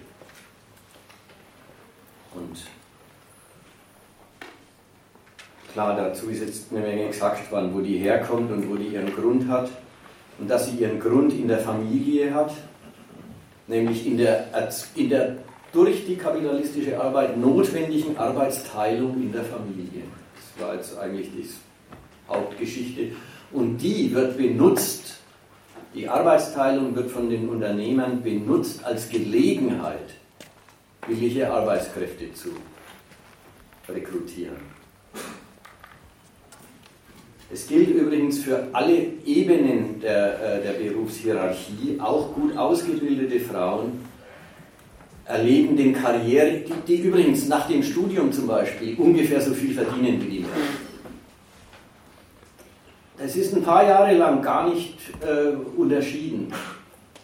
Und 2.36 2.64
klar, 5.80 5.96
dazu 5.96 6.30
ist 6.30 6.42
jetzt 6.42 6.72
eine 6.72 6.82
Menge 6.82 7.08
gesagt 7.08 7.50
worden, 7.52 7.74
wo 7.74 7.80
die 7.80 7.98
herkommt 7.98 8.52
und 8.52 8.70
wo 8.70 8.76
die 8.76 8.88
ihren 8.88 9.16
Grund 9.16 9.48
hat. 9.48 9.70
Und 10.38 10.50
dass 10.50 10.66
sie 10.66 10.78
ihren 10.78 11.00
Grund 11.00 11.34
in 11.34 11.48
der 11.48 11.60
Familie 11.60 12.34
hat, 12.34 12.52
nämlich 13.68 14.06
in 14.06 14.18
der, 14.18 14.48
in 14.96 15.10
der 15.10 15.38
durch 15.72 16.06
die 16.06 16.16
kapitalistische 16.16 17.00
Arbeit 17.00 17.38
notwendigen 17.38 18.18
Arbeitsteilung 18.18 19.14
in 19.16 19.32
der 19.32 19.44
Familie. 19.44 20.04
Das 20.36 20.66
war 20.66 20.76
jetzt 20.76 20.98
eigentlich 20.98 21.30
die 21.32 21.48
Hauptgeschichte. 22.28 23.12
Und 23.52 23.78
die 23.78 24.14
wird 24.14 24.38
benutzt, 24.38 25.20
die 25.94 26.08
Arbeitsteilung 26.08 26.96
wird 26.96 27.12
von 27.12 27.30
den 27.30 27.48
Unternehmern 27.48 28.22
benutzt 28.22 28.84
als 28.84 29.10
Gelegenheit, 29.10 30.16
billige 31.08 31.52
Arbeitskräfte 31.52 32.34
zu 32.34 32.50
rekrutieren. 33.88 34.79
Es 37.52 37.68
gilt 37.68 37.90
übrigens 37.90 38.40
für 38.40 38.68
alle 38.74 38.96
Ebenen 39.26 40.00
der, 40.02 40.60
äh, 40.60 40.62
der 40.62 40.74
Berufshierarchie, 40.74 42.00
auch 42.00 42.34
gut 42.36 42.56
ausgebildete 42.56 43.40
Frauen 43.40 44.08
erleben 45.26 45.76
den 45.76 45.94
Karriere, 45.94 46.60
die, 46.60 46.74
die, 46.88 47.02
übrigens 47.04 47.48
nach 47.48 47.68
dem 47.68 47.82
Studium 47.82 48.32
zum 48.32 48.48
Beispiel 48.48 48.96
ungefähr 48.98 49.42
so 49.42 49.54
viel 49.54 49.74
verdienen 49.74 50.22
wie 50.24 50.30
die 50.30 50.40
Männer. 50.40 50.54
Das 53.18 53.36
ist 53.36 53.56
ein 53.56 53.64
paar 53.64 53.84
Jahre 53.84 54.16
lang 54.16 54.42
gar 54.42 54.70
nicht 54.70 54.98
äh, 55.22 55.56
unterschieden. 55.80 56.54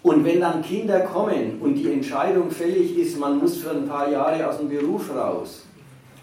Und 0.04 0.24
wenn 0.26 0.40
dann 0.40 0.62
Kinder 0.62 1.00
kommen 1.02 1.60
und 1.62 1.76
die 1.76 1.92
Entscheidung 1.92 2.52
fällig 2.52 2.98
ist, 2.98 3.20
man 3.20 3.40
muss 3.40 3.58
für 3.58 3.72
ein 3.72 3.88
paar 3.88 4.12
Jahre 4.12 4.48
aus 4.48 4.58
dem 4.58 4.70
Beruf 4.70 5.10
raus 5.16 5.65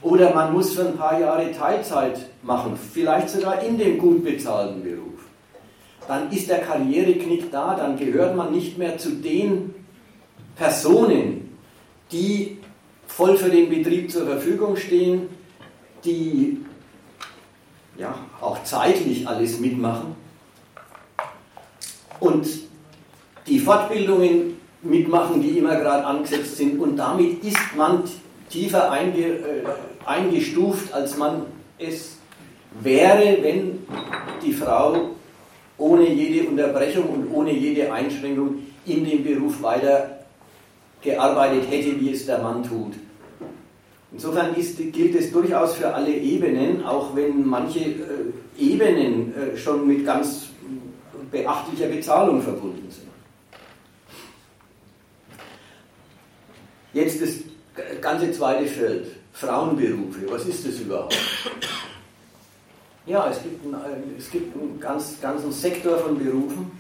oder 0.03 0.34
man 0.34 0.53
muss 0.53 0.74
für 0.74 0.86
ein 0.86 0.96
paar 0.96 1.18
Jahre 1.18 1.53
Teilzeit 1.53 2.18
machen, 2.42 2.78
vielleicht 2.92 3.30
sogar 3.30 3.62
in 3.62 3.78
dem 3.78 3.98
gut 3.98 4.24
bezahlten 4.24 4.82
Beruf, 4.82 5.20
dann 6.09 6.30
ist 6.32 6.48
der 6.48 6.61
Karriereknick 6.61 7.50
da, 7.50 7.74
dann 7.76 7.96
gehört 7.96 8.36
man 8.36 8.53
nicht 8.53 8.78
mehr 8.78 8.98
zu 8.98 9.11
den 9.11 9.74
Personen, 10.57 11.57
die 12.11 12.59
voll 13.07 13.36
für 13.36 13.50
den 13.50 13.68
Betrieb 13.68 14.11
zur 14.11 14.26
Verfügung 14.26 14.76
stehen, 14.76 15.28
die 16.05 16.59
ja, 17.96 18.14
auch 18.40 18.62
zeitlich 18.64 19.28
alles 19.28 19.61
mitmachen 19.61 20.16
und 22.20 22.46
die 23.46 23.59
Fortbildungen 23.59 24.57
mitmachen, 24.82 25.42
die 25.42 25.59
immer 25.59 25.76
gerade 25.76 26.05
angesetzt 26.05 26.57
sind. 26.57 26.80
Und 26.80 26.96
damit 26.96 27.42
ist 27.44 27.59
man 27.76 28.03
tiefer 28.48 28.90
einge, 28.90 29.24
äh, 29.24 29.62
eingestuft, 30.07 30.92
als 30.92 31.16
man 31.16 31.46
es 31.78 32.16
wäre, 32.80 33.38
wenn 33.42 33.86
die 34.44 34.53
Frau 34.53 35.11
ohne 35.78 36.09
jede 36.09 36.48
Unterbrechung 36.48 37.09
und 37.09 37.32
ohne 37.32 37.53
jede 37.53 37.92
Einschränkung 37.92 38.59
in 38.86 39.05
dem 39.05 39.24
Beruf 39.24 39.62
weiter 39.62 40.24
gearbeitet 41.00 41.70
hätte, 41.70 42.00
wie 42.00 42.12
es 42.12 42.26
der 42.26 42.38
Mann 42.38 42.62
tut. 42.62 42.94
Insofern 44.12 44.55
ist, 44.55 44.76
gilt 44.92 45.14
es 45.14 45.32
durchaus 45.32 45.74
für 45.74 45.92
alle 45.92 46.14
Ebenen, 46.14 46.84
auch 46.84 47.16
wenn 47.16 47.46
manche 47.46 47.80
äh, 47.80 47.94
Ebenen 48.59 49.32
äh, 49.34 49.57
schon 49.57 49.86
mit 49.86 50.05
ganz 50.05 50.48
beachtlicher 51.30 51.86
Bezahlung 51.86 52.42
verbunden 52.42 52.88
sind. 52.90 53.09
Jetzt 56.92 57.22
das 57.22 57.30
ganze 58.03 58.30
zweite 58.32 58.66
Feld, 58.66 59.07
Frauenberufe. 59.33 60.30
Was 60.30 60.45
ist 60.47 60.66
das 60.66 60.80
überhaupt? 60.80 61.16
Ja, 63.07 63.28
es 63.28 63.43
gibt, 63.43 63.64
einen, 63.64 64.14
es 64.16 64.30
gibt 64.30 64.57
einen 64.57 64.78
ganz, 64.78 65.20
ganzen 65.20 65.51
Sektor 65.51 65.99
von 65.99 66.18
Berufen, 66.18 66.70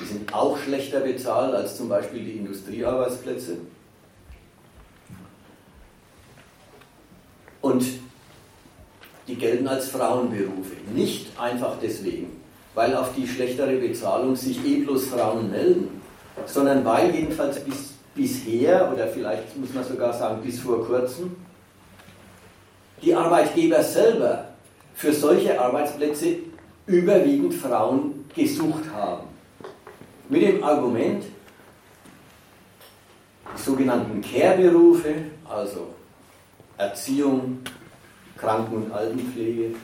die 0.00 0.06
sind 0.06 0.32
auch 0.32 0.56
schlechter 0.58 1.00
bezahlt 1.00 1.54
als 1.54 1.76
zum 1.76 1.88
Beispiel 1.88 2.22
die 2.22 2.32
Industriearbeitsplätze. 2.38 3.56
Und 7.60 7.84
die 9.26 9.34
gelten 9.34 9.66
als 9.66 9.88
Frauenberufe. 9.88 10.76
Nicht 10.94 11.38
einfach 11.38 11.76
deswegen, 11.82 12.40
weil 12.74 12.94
auf 12.94 13.12
die 13.16 13.26
schlechtere 13.26 13.76
Bezahlung 13.76 14.36
sich 14.36 14.64
eh 14.64 14.82
bloß 14.82 15.06
Frauen 15.06 15.50
melden, 15.50 16.00
sondern 16.46 16.84
weil 16.84 17.12
jedenfalls 17.12 17.58
bis, 17.64 17.94
bisher, 18.14 18.92
oder 18.92 19.08
vielleicht 19.08 19.56
muss 19.56 19.74
man 19.74 19.82
sogar 19.82 20.12
sagen 20.12 20.42
bis 20.42 20.60
vor 20.60 20.86
kurzem, 20.86 21.34
die 23.02 23.14
Arbeitgeber 23.14 23.82
selber 23.82 24.48
für 24.94 25.12
solche 25.12 25.60
Arbeitsplätze 25.60 26.38
überwiegend 26.86 27.54
Frauen 27.54 28.24
gesucht 28.34 28.84
haben. 28.94 29.26
Mit 30.28 30.42
dem 30.42 30.64
Argument, 30.64 31.24
die 33.54 33.62
sogenannten 33.62 34.20
Care-Berufe, 34.22 35.14
also 35.48 35.88
Erziehung, 36.78 37.58
Kranken- 38.36 38.76
und 38.76 38.92
Altenpflege, 38.92 39.74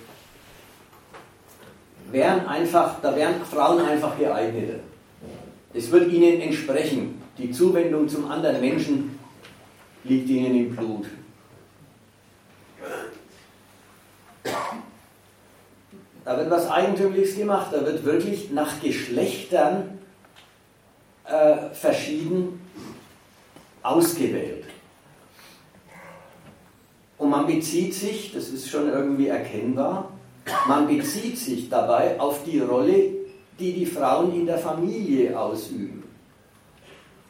wären 2.10 2.46
einfach, 2.46 3.00
da 3.00 3.14
wären 3.14 3.44
Frauen 3.44 3.84
einfach 3.84 4.18
geeigneter. 4.18 4.80
Es 5.74 5.90
wird 5.90 6.12
ihnen 6.12 6.40
entsprechen. 6.40 7.22
Die 7.38 7.50
Zuwendung 7.50 8.08
zum 8.08 8.30
anderen 8.30 8.60
Menschen 8.60 9.18
liegt 10.04 10.28
ihnen 10.28 10.54
im 10.54 10.76
Blut. 10.76 11.06
Da 16.24 16.36
wird 16.36 16.50
was 16.50 16.70
Eigentümliches 16.70 17.36
gemacht. 17.36 17.68
Da 17.72 17.84
wird 17.84 18.04
wirklich 18.04 18.50
nach 18.50 18.80
Geschlechtern 18.80 19.98
äh, 21.24 21.70
verschieden 21.72 22.60
ausgewählt. 23.82 24.64
Und 27.18 27.30
man 27.30 27.46
bezieht 27.46 27.94
sich, 27.94 28.32
das 28.32 28.48
ist 28.48 28.68
schon 28.68 28.88
irgendwie 28.88 29.28
erkennbar, 29.28 30.10
man 30.66 30.88
bezieht 30.88 31.38
sich 31.38 31.68
dabei 31.68 32.18
auf 32.18 32.42
die 32.44 32.58
Rolle, 32.58 33.10
die 33.58 33.72
die 33.72 33.86
Frauen 33.86 34.34
in 34.34 34.46
der 34.46 34.58
Familie 34.58 35.38
ausüben. 35.38 36.02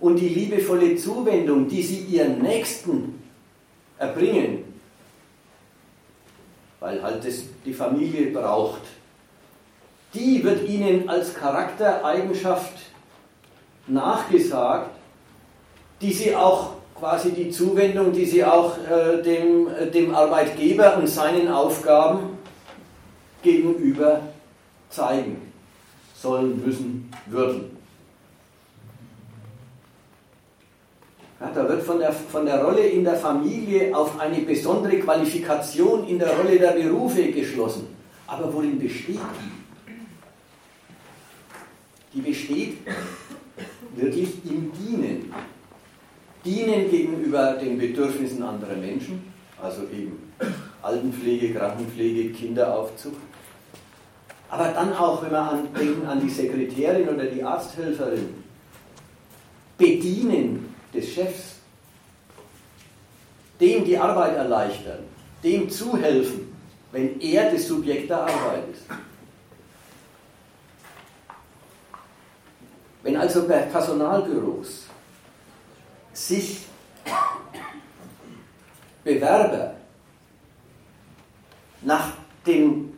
Und 0.00 0.16
die 0.16 0.30
liebevolle 0.30 0.96
Zuwendung, 0.96 1.68
die 1.68 1.82
sie 1.82 2.00
ihren 2.00 2.40
Nächsten 2.40 3.22
erbringen, 3.98 4.71
weil 6.82 7.00
halt 7.00 7.24
das 7.24 7.44
die 7.64 7.72
Familie 7.72 8.32
braucht, 8.32 8.80
die 10.12 10.42
wird 10.42 10.68
ihnen 10.68 11.08
als 11.08 11.32
Charaktereigenschaft 11.32 12.74
nachgesagt, 13.86 14.90
die 16.00 16.12
sie 16.12 16.34
auch 16.34 16.72
quasi 16.98 17.30
die 17.30 17.50
Zuwendung, 17.50 18.12
die 18.12 18.26
sie 18.26 18.44
auch 18.44 18.76
äh, 18.78 19.22
dem, 19.22 19.68
äh, 19.68 19.90
dem 19.90 20.12
Arbeitgeber 20.12 20.96
und 20.98 21.06
seinen 21.06 21.48
Aufgaben 21.48 22.36
gegenüber 23.42 24.20
zeigen 24.90 25.52
sollen, 26.16 26.64
müssen, 26.64 27.10
würden. 27.26 27.71
Ja, 31.42 31.50
da 31.52 31.68
wird 31.68 31.82
von 31.82 31.98
der, 31.98 32.12
von 32.12 32.46
der 32.46 32.62
Rolle 32.62 32.86
in 32.86 33.02
der 33.02 33.16
Familie 33.16 33.96
auf 33.96 34.20
eine 34.20 34.38
besondere 34.42 34.96
Qualifikation 35.00 36.06
in 36.06 36.20
der 36.20 36.36
Rolle 36.36 36.56
der 36.56 36.70
Berufe 36.70 37.32
geschlossen. 37.32 37.88
Aber 38.28 38.54
worin 38.54 38.78
besteht 38.78 39.18
die? 39.18 39.50
Die 42.14 42.20
besteht 42.20 42.78
wirklich 43.96 44.28
im 44.44 44.70
Dienen 44.72 45.34
dienen 46.44 46.88
gegenüber 46.90 47.54
den 47.54 47.76
Bedürfnissen 47.78 48.42
anderer 48.42 48.76
Menschen, 48.76 49.32
also 49.60 49.82
eben 49.82 50.32
Altenpflege, 50.80 51.54
Krankenpflege, 51.54 52.32
Kinderaufzucht. 52.32 53.20
Aber 54.48 54.68
dann 54.68 54.92
auch, 54.92 55.22
wenn 55.22 55.30
wir 55.30 55.40
an, 55.40 55.68
denken 55.74 56.06
an 56.06 56.20
die 56.20 56.30
Sekretärin 56.30 57.08
oder 57.08 57.24
die 57.24 57.42
Arzthelferin, 57.42 58.42
Bedienen 59.78 60.71
des 60.92 61.08
Chefs. 61.08 61.52
dem 63.62 63.84
die 63.84 63.96
Arbeit 63.96 64.36
erleichtern, 64.36 65.04
dem 65.44 65.70
zuhelfen, 65.70 66.52
wenn 66.90 67.20
er 67.20 67.52
das 67.52 67.68
Subjekt 67.68 68.10
der 68.10 68.22
Arbeit 68.22 68.64
ist. 68.72 68.82
Wenn 73.04 73.16
also 73.16 73.44
Personalbüros 73.44 74.86
sich 76.12 76.66
Bewerber 79.04 79.74
nach 81.82 82.12
dem 82.46 82.92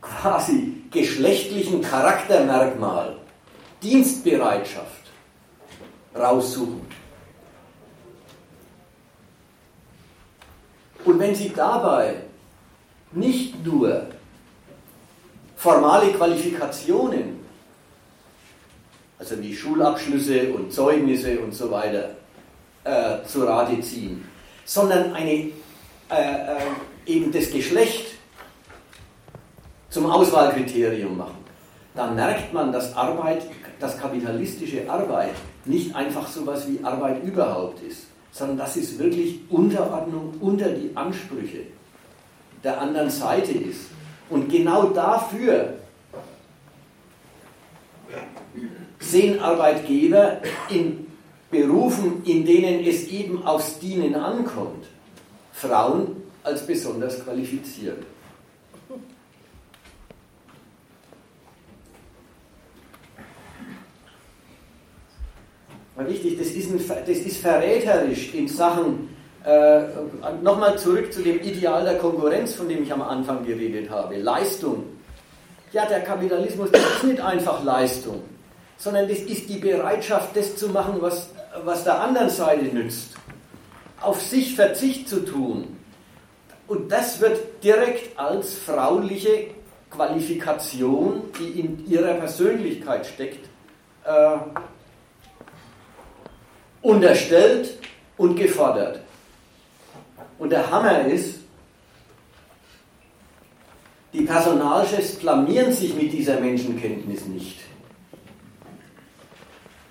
quasi 0.00 0.82
geschlechtlichen 0.90 1.82
Charaktermerkmal 1.82 3.16
Dienstbereitschaft 3.82 5.05
raussuchen. 6.16 6.86
Und 11.04 11.18
wenn 11.20 11.34
Sie 11.34 11.50
dabei 11.50 12.16
nicht 13.12 13.64
nur 13.64 14.06
formale 15.56 16.12
Qualifikationen, 16.12 17.40
also 19.18 19.40
wie 19.40 19.54
Schulabschlüsse 19.54 20.52
und 20.52 20.72
Zeugnisse 20.72 21.38
und 21.40 21.54
so 21.54 21.70
weiter, 21.70 22.10
äh, 22.84 23.24
zu 23.26 23.44
Rate 23.44 23.80
ziehen, 23.80 24.28
sondern 24.64 25.14
eine, 25.14 25.30
äh, 25.30 25.50
äh, 26.10 26.56
eben 27.06 27.32
das 27.32 27.50
Geschlecht 27.50 28.18
zum 29.90 30.06
Auswahlkriterium 30.06 31.16
machen, 31.16 31.44
dann 31.94 32.14
merkt 32.14 32.52
man, 32.52 32.72
dass 32.72 32.94
Arbeit, 32.94 33.46
dass 33.80 33.98
kapitalistische 33.98 34.88
Arbeit 34.88 35.34
nicht 35.64 35.94
einfach 35.94 36.26
so 36.28 36.40
etwas 36.42 36.68
wie 36.68 36.82
Arbeit 36.82 37.22
überhaupt 37.24 37.82
ist, 37.82 38.06
sondern 38.32 38.58
dass 38.58 38.76
es 38.76 38.98
wirklich 38.98 39.40
Unterordnung 39.48 40.34
unter 40.40 40.68
die 40.70 40.90
Ansprüche 40.94 41.62
der 42.62 42.80
anderen 42.80 43.10
Seite 43.10 43.52
ist. 43.52 43.86
Und 44.28 44.48
genau 44.48 44.88
dafür 44.88 45.74
sehen 48.98 49.40
Arbeitgeber 49.40 50.38
in 50.68 51.06
Berufen, 51.50 52.24
in 52.24 52.44
denen 52.44 52.84
es 52.84 53.06
eben 53.08 53.46
aufs 53.46 53.78
Dienen 53.78 54.14
ankommt, 54.16 54.84
Frauen 55.52 56.22
als 56.42 56.66
besonders 56.66 57.22
qualifiziert. 57.24 58.02
Richtig, 65.98 66.38
das 66.38 66.48
ist, 66.48 66.70
ein, 66.70 66.78
das 67.06 67.18
ist 67.18 67.38
verräterisch 67.38 68.34
in 68.34 68.48
Sachen, 68.48 69.08
äh, 69.44 69.82
nochmal 70.42 70.78
zurück 70.78 71.12
zu 71.12 71.22
dem 71.22 71.40
Ideal 71.40 71.84
der 71.84 71.96
Konkurrenz, 71.98 72.54
von 72.54 72.68
dem 72.68 72.82
ich 72.82 72.92
am 72.92 73.00
Anfang 73.00 73.46
geredet 73.46 73.88
habe, 73.88 74.16
Leistung. 74.16 74.84
Ja, 75.72 75.86
der 75.86 76.00
Kapitalismus, 76.00 76.70
das 76.70 76.82
ist 76.82 77.04
nicht 77.04 77.20
einfach 77.20 77.64
Leistung, 77.64 78.22
sondern 78.76 79.08
das 79.08 79.18
ist 79.20 79.48
die 79.48 79.58
Bereitschaft, 79.58 80.36
das 80.36 80.56
zu 80.56 80.68
machen, 80.68 80.96
was, 81.00 81.30
was 81.64 81.84
der 81.84 82.00
anderen 82.00 82.28
Seite 82.28 82.64
nützt. 82.66 83.14
Auf 84.00 84.20
sich 84.20 84.54
Verzicht 84.54 85.08
zu 85.08 85.24
tun. 85.24 85.78
Und 86.66 86.92
das 86.92 87.20
wird 87.20 87.64
direkt 87.64 88.18
als 88.18 88.54
frauliche 88.54 89.48
Qualifikation, 89.90 91.22
die 91.38 91.60
in 91.60 91.86
ihrer 91.88 92.14
Persönlichkeit 92.14 93.06
steckt, 93.06 93.48
äh, 94.04 94.36
unterstellt 96.82 97.78
und 98.16 98.36
gefordert. 98.36 99.00
Und 100.38 100.50
der 100.50 100.70
Hammer 100.70 101.06
ist, 101.06 101.40
die 104.12 104.22
Personalchefs 104.22 105.16
blamieren 105.16 105.72
sich 105.72 105.94
mit 105.94 106.12
dieser 106.12 106.40
Menschenkenntnis 106.40 107.26
nicht. 107.26 107.58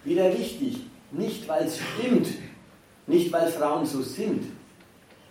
Wieder 0.03 0.31
wichtig, 0.37 0.77
nicht 1.11 1.47
weil 1.47 1.65
es 1.65 1.79
stimmt, 1.79 2.27
nicht 3.07 3.31
weil 3.31 3.51
Frauen 3.51 3.85
so 3.85 4.01
sind, 4.01 4.43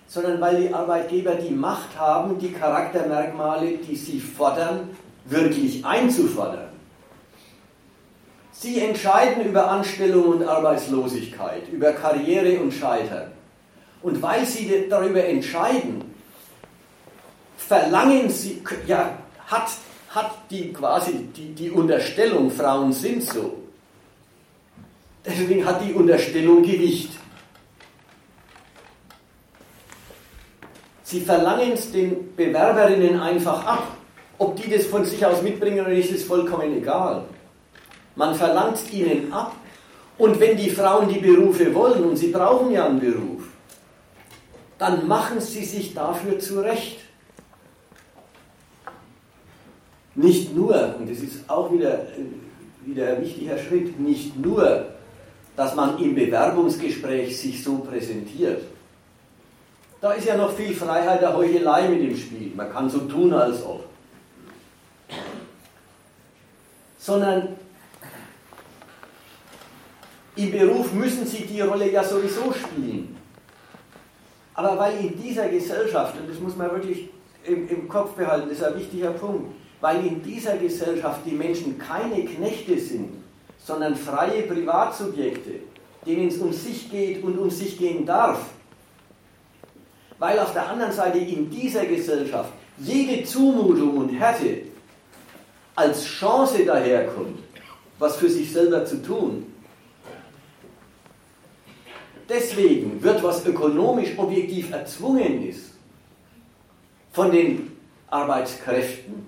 sondern 0.07 0.41
weil 0.41 0.63
die 0.63 0.73
Arbeitgeber 0.73 1.35
die 1.35 1.53
Macht 1.53 1.99
haben, 1.99 2.39
die 2.39 2.53
Charaktermerkmale, 2.53 3.79
die 3.79 3.97
sie 3.97 4.21
fordern, 4.21 4.91
wirklich 5.25 5.85
einzufordern. 5.85 6.64
Sie 8.65 8.81
entscheiden 8.81 9.45
über 9.45 9.71
Anstellung 9.71 10.25
und 10.25 10.49
Arbeitslosigkeit, 10.49 11.69
über 11.71 11.93
Karriere 11.93 12.59
und 12.61 12.73
Scheitern. 12.73 13.31
Und 14.01 14.23
weil 14.23 14.47
Sie 14.47 14.87
darüber 14.89 15.23
entscheiden, 15.23 16.03
verlangen 17.59 18.31
Sie, 18.31 18.63
ja, 18.87 19.19
hat, 19.49 19.69
hat 20.09 20.31
die 20.51 20.73
quasi 20.73 21.29
die, 21.37 21.53
die 21.53 21.71
Unterstellung, 21.71 22.51
Frauen 22.51 22.91
sind 22.95 23.23
so. 23.23 23.53
Deswegen 25.27 25.67
hat 25.67 25.85
die 25.87 25.93
Unterstellung 25.93 26.63
Gewicht. 26.63 27.11
Sie 31.03 31.21
verlangen 31.21 31.73
es 31.73 31.93
den 31.93 32.35
Bewerberinnen 32.35 33.21
einfach 33.21 33.67
ab. 33.67 33.89
Ob 34.39 34.57
die 34.57 34.71
das 34.71 34.87
von 34.87 35.05
sich 35.05 35.25
aus 35.27 35.43
mitbringen 35.43 35.81
oder 35.81 35.91
nicht, 35.91 36.11
ist 36.11 36.27
vollkommen 36.27 36.75
egal. 36.79 37.27
Man 38.17 38.35
verlangt 38.35 38.93
ihnen 38.93 39.33
ab. 39.33 39.55
Und 40.17 40.39
wenn 40.39 40.57
die 40.57 40.71
Frauen 40.71 41.09
die 41.09 41.19
Berufe 41.19 41.75
wollen, 41.75 42.05
und 42.05 42.17
sie 42.17 42.29
brauchen 42.29 42.71
ja 42.71 42.87
einen 42.87 43.01
Beruf, 43.01 43.49
dann 44.79 45.09
machen 45.09 45.41
sie 45.41 45.65
sich 45.65 45.95
dafür 45.95 46.39
zurecht. 46.39 47.01
Nicht 50.15 50.55
nur, 50.55 50.95
und 50.99 51.11
das 51.11 51.19
ist 51.19 51.49
auch 51.51 51.73
wieder, 51.73 52.07
wieder 52.85 53.17
ein 53.17 53.23
wichtiger 53.23 53.59
Schritt, 53.59 53.99
nicht 53.99 54.39
nur, 54.39 54.87
dass 55.57 55.75
man 55.75 55.99
im 55.99 56.15
Bewerbungsgespräch 56.15 57.37
sich 57.37 57.65
so 57.65 57.79
präsentiert. 57.79 58.63
Da 60.01 60.13
ist 60.13 60.27
ja 60.27 60.37
noch 60.37 60.53
viel 60.53 60.75
Freiheit 60.75 61.23
der 61.23 61.35
Heuchelei 61.35 61.89
mit 61.89 62.03
im 62.03 62.17
Spiel. 62.17 62.53
Man 62.55 62.71
kann 62.73 62.91
so 62.91 62.99
tun, 63.01 63.33
als 63.33 63.65
ob. 63.65 63.85
Sondern 66.99 67.57
im 70.37 70.51
Beruf 70.51 70.93
müssen 70.93 71.27
sie 71.27 71.45
die 71.45 71.61
Rolle 71.61 71.91
ja 71.91 72.03
sowieso 72.03 72.53
spielen. 72.53 73.17
Aber 74.55 74.79
weil 74.79 74.99
in 75.01 75.21
dieser 75.21 75.49
Gesellschaft, 75.49 76.15
und 76.19 76.29
das 76.29 76.39
muss 76.39 76.57
man 76.57 76.71
wirklich 76.71 77.09
im, 77.45 77.69
im, 77.69 77.89
Kopf 77.89 78.13
behalten, 78.15 78.49
das 78.49 78.59
ist 78.59 78.65
ein 78.65 78.79
wichtiger 78.79 79.11
Punkt, 79.11 79.53
weil 79.81 80.07
in 80.07 80.23
dieser 80.23 80.57
Gesellschaft 80.57 81.21
die 81.27 81.33
Menschen 81.33 81.79
keine 81.79 82.25
Knechte 82.25 82.79
sind, 82.79 83.11
sondern 83.59 83.97
freie 83.97 84.43
Privatsubjekte, 84.43 85.61
denen 86.07 86.29
es 86.29 86.39
um 86.39 86.53
sich 86.53 86.91
geht 86.91 87.23
und 87.23 87.39
um 87.39 87.51
sich 87.51 87.79
gehen 87.79 88.07
darf, 88.07 88.41
weil 90.19 90.39
auf 90.39 90.53
der 90.53 90.69
anderen 90.69 90.93
Seite 90.93 91.19
in 91.19 91.51
dieser 91.51 91.85
Gesellschaft 91.87 92.53
jede 92.79 93.25
Zumutung 93.25 93.97
und 93.99 94.09
Härte 94.11 94.63
als 95.75 96.05
Chance 96.05 96.65
daherkommt, 96.65 97.41
was 97.99 98.17
für 98.17 98.29
sich 98.29 98.53
selber 98.53 98.85
zu 98.85 99.03
tun, 99.03 99.54
Deswegen 102.29 103.03
wird, 103.03 103.23
was 103.23 103.45
ökonomisch 103.45 104.17
objektiv 104.17 104.73
erzwungen 104.73 105.47
ist, 105.49 105.73
von 107.13 107.31
den 107.31 107.73
Arbeitskräften 108.09 109.27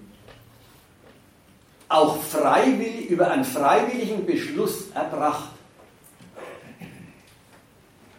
auch 1.88 2.20
freiwillig, 2.22 3.10
über 3.10 3.30
einen 3.30 3.44
freiwilligen 3.44 4.24
Beschluss 4.26 4.90
erbracht. 4.92 5.50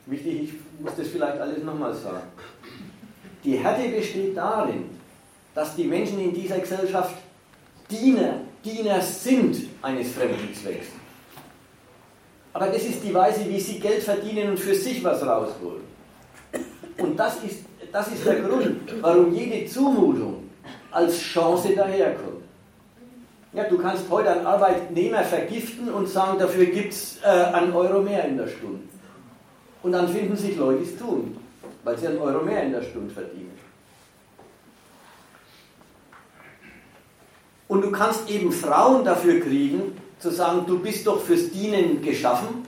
Wichtig, 0.06 0.44
ich 0.44 0.54
muss 0.80 0.96
das 0.96 1.08
vielleicht 1.08 1.40
alles 1.40 1.64
nochmal 1.64 1.94
sagen. 1.94 2.28
Die 3.44 3.58
Härte 3.58 3.90
besteht 3.90 4.38
darin, 4.38 4.86
dass 5.54 5.76
die 5.76 5.84
Menschen 5.84 6.20
in 6.20 6.34
dieser 6.34 6.60
Gesellschaft 6.60 7.16
Diener, 7.90 8.42
Diener 8.64 9.02
sind 9.02 9.68
eines 9.82 10.12
fremden 10.12 10.54
Zwecks. 10.54 10.88
Aber 12.58 12.72
das 12.72 12.86
ist 12.86 13.04
die 13.04 13.14
Weise, 13.14 13.48
wie 13.48 13.60
sie 13.60 13.80
Geld 13.80 14.02
verdienen 14.02 14.50
und 14.50 14.60
für 14.60 14.74
sich 14.74 15.04
was 15.04 15.22
rausholen. 15.22 15.84
Und 16.98 17.16
das 17.16 17.36
ist, 17.44 17.60
das 17.92 18.08
ist 18.08 18.26
der 18.26 18.42
Grund, 18.42 18.80
warum 19.00 19.32
jede 19.32 19.70
Zumutung 19.70 20.50
als 20.90 21.20
Chance 21.20 21.76
daherkommt. 21.76 22.42
Ja, 23.54 23.66
du 23.66 23.78
kannst 23.78 24.10
heute 24.10 24.32
einen 24.32 24.48
Arbeitnehmer 24.48 25.24
vergiften 25.24 25.94
und 25.94 26.10
sagen, 26.10 26.40
dafür 26.40 26.66
gibt 26.66 26.94
es 26.94 27.20
äh, 27.24 27.28
einen 27.28 27.74
Euro 27.74 28.02
mehr 28.02 28.26
in 28.26 28.38
der 28.38 28.48
Stunde. 28.48 28.82
Und 29.84 29.92
dann 29.92 30.08
finden 30.08 30.36
sich 30.36 30.58
Leute, 30.58 30.80
die 30.80 30.90
es 30.90 30.98
tun, 30.98 31.38
weil 31.84 31.96
sie 31.96 32.08
einen 32.08 32.18
Euro 32.18 32.44
mehr 32.44 32.64
in 32.64 32.72
der 32.72 32.82
Stunde 32.82 33.14
verdienen. 33.14 33.56
Und 37.68 37.84
du 37.84 37.92
kannst 37.92 38.28
eben 38.32 38.52
Frauen 38.52 39.06
dafür 39.06 39.42
kriegen, 39.42 39.96
zu 40.20 40.32
sagen, 40.32 40.64
du 40.66 40.80
bist 40.80 41.06
doch 41.06 41.22
fürs 41.22 41.52
Dienen 41.52 42.02
geschaffen. 42.02 42.66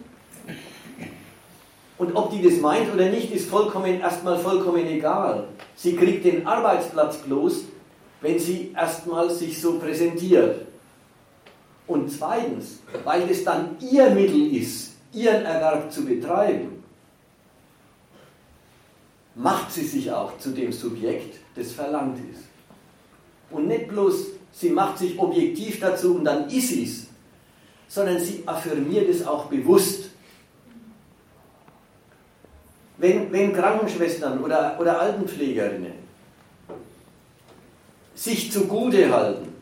Und 1.98 2.16
ob 2.16 2.32
die 2.32 2.42
das 2.42 2.60
meint 2.60 2.94
oder 2.94 3.10
nicht, 3.10 3.32
ist 3.32 3.50
vollkommen, 3.50 4.00
erstmal 4.00 4.40
vollkommen 4.40 4.86
egal. 4.88 5.48
Sie 5.76 5.96
kriegt 5.96 6.24
den 6.24 6.48
Arbeitsplatz 6.48 7.18
bloß, 7.18 7.66
wenn 8.22 8.40
sie 8.40 8.74
erstmal 8.76 9.30
sich 9.30 9.60
so 9.60 9.80
präsentiert. 9.80 10.66
Und 11.88 12.12
zweitens, 12.12 12.80
weil 13.04 13.30
es 13.30 13.44
dann 13.44 13.76
ihr 13.80 14.10
Mittel 14.12 14.56
ist, 14.56 14.92
ihren 15.12 15.44
Erwerb 15.44 15.92
zu 15.92 16.06
betreiben, 16.06 16.84
macht 19.36 19.72
sie 19.72 19.86
sich 19.86 20.12
auch 20.12 20.38
zu 20.38 20.52
dem 20.52 20.72
Subjekt, 20.72 21.40
das 21.56 21.72
verlangt 21.72 22.20
ist. 22.32 22.44
Und 23.50 23.68
nicht 23.68 23.88
bloß, 23.88 24.28
sie 24.52 24.70
macht 24.70 25.00
sich 25.00 25.18
objektiv 25.18 25.80
dazu 25.80 26.16
und 26.16 26.26
dann 26.26 26.48
ist 26.50 26.70
sie 26.70 26.84
es, 26.84 27.08
sondern 27.90 28.20
sie 28.20 28.44
affirmiert 28.46 29.10
es 29.10 29.26
auch 29.28 29.46
bewusst. 29.46 30.12
Wenn, 32.98 33.32
wenn 33.32 33.52
Krankenschwestern 33.52 34.42
oder, 34.42 34.78
oder 34.80 35.02
Altenpflegerinnen 35.02 35.94
sich 38.14 38.52
zugute 38.52 39.12
halten, 39.12 39.54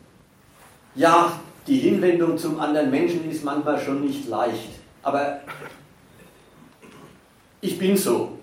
ja, 0.94 1.40
die 1.66 1.78
Hinwendung 1.78 2.36
zum 2.38 2.60
anderen 2.60 2.90
Menschen 2.90 3.28
ist 3.30 3.44
manchmal 3.44 3.80
schon 3.80 4.04
nicht 4.04 4.28
leicht, 4.28 4.70
aber 5.02 5.40
ich 7.60 7.78
bin 7.78 7.96
so. 7.96 8.38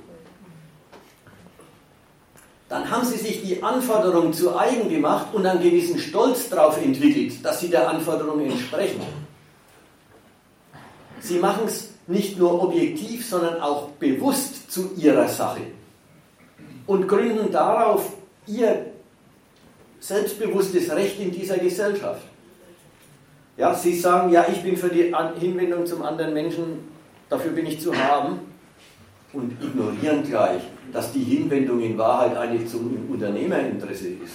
Dann 2.70 2.90
haben 2.90 3.06
sie 3.06 3.18
sich 3.18 3.44
die 3.44 3.62
Anforderung 3.62 4.34
zu 4.34 4.58
eigen 4.58 4.90
gemacht 4.90 5.28
und 5.34 5.46
einen 5.46 5.62
gewissen 5.62 6.00
Stolz 6.00 6.50
darauf 6.50 6.82
entwickelt, 6.82 7.44
dass 7.44 7.60
sie 7.60 7.70
der 7.70 7.88
Anforderung 7.88 8.42
entsprechen. 8.42 9.02
Sie 11.20 11.40
machen 11.40 11.64
es 11.66 11.92
nicht 12.08 12.38
nur 12.38 12.62
objektiv, 12.64 13.28
sondern 13.28 13.60
auch 13.62 13.90
bewusst 13.92 14.72
zu 14.72 14.92
ihrer 14.96 15.28
Sache 15.28 15.62
und 16.88 17.08
gründen 17.08 17.52
darauf 17.52 18.14
ihr 18.48 18.88
selbstbewusstes 20.00 20.92
Recht 20.92 21.20
in 21.20 21.32
dieser 21.32 21.58
Gesellschaft. 21.58 22.22
Ja, 23.58 23.74
sie 23.74 23.98
sagen, 23.98 24.32
ja, 24.32 24.46
ich 24.52 24.62
bin 24.62 24.78
für 24.78 24.90
die 24.90 25.14
Hinwendung 25.40 25.86
zum 25.86 26.04
anderen 26.04 26.34
Menschen, 26.34 26.88
dafür 27.30 27.52
bin 27.52 27.66
ich 27.66 27.80
zu 27.80 27.96
haben 27.96 28.40
und 29.34 29.54
ignorieren 29.64 30.24
gleich, 30.24 30.62
dass 30.92 31.12
die 31.12 31.24
Hinwendung 31.24 31.82
in 31.82 31.98
Wahrheit 31.98 32.36
eigentlich 32.38 32.70
zum 32.70 33.10
Unternehmerinteresse 33.10 34.10
ist. 34.10 34.34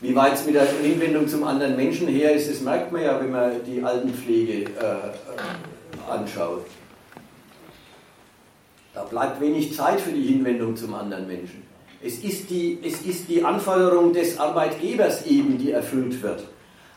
Wie 0.00 0.16
weit 0.16 0.34
es 0.34 0.46
mit 0.46 0.54
der 0.54 0.66
Hinwendung 0.66 1.28
zum 1.28 1.44
anderen 1.44 1.76
Menschen 1.76 2.08
her 2.08 2.32
ist, 2.32 2.50
das 2.50 2.60
merkt 2.62 2.90
man 2.90 3.02
ja, 3.02 3.20
wenn 3.20 3.30
man 3.30 3.52
die 3.66 3.82
Altenpflege 3.82 4.64
äh, 4.64 6.10
anschaut. 6.10 6.64
Da 8.94 9.02
bleibt 9.04 9.40
wenig 9.42 9.76
Zeit 9.76 10.00
für 10.00 10.12
die 10.12 10.22
Hinwendung 10.22 10.74
zum 10.74 10.94
anderen 10.94 11.26
Menschen. 11.26 11.62
Es 12.02 12.18
ist, 12.24 12.48
die, 12.48 12.78
es 12.82 13.02
ist 13.02 13.28
die 13.28 13.44
Anforderung 13.44 14.14
des 14.14 14.38
Arbeitgebers 14.38 15.26
eben, 15.26 15.58
die 15.58 15.72
erfüllt 15.72 16.22
wird. 16.22 16.44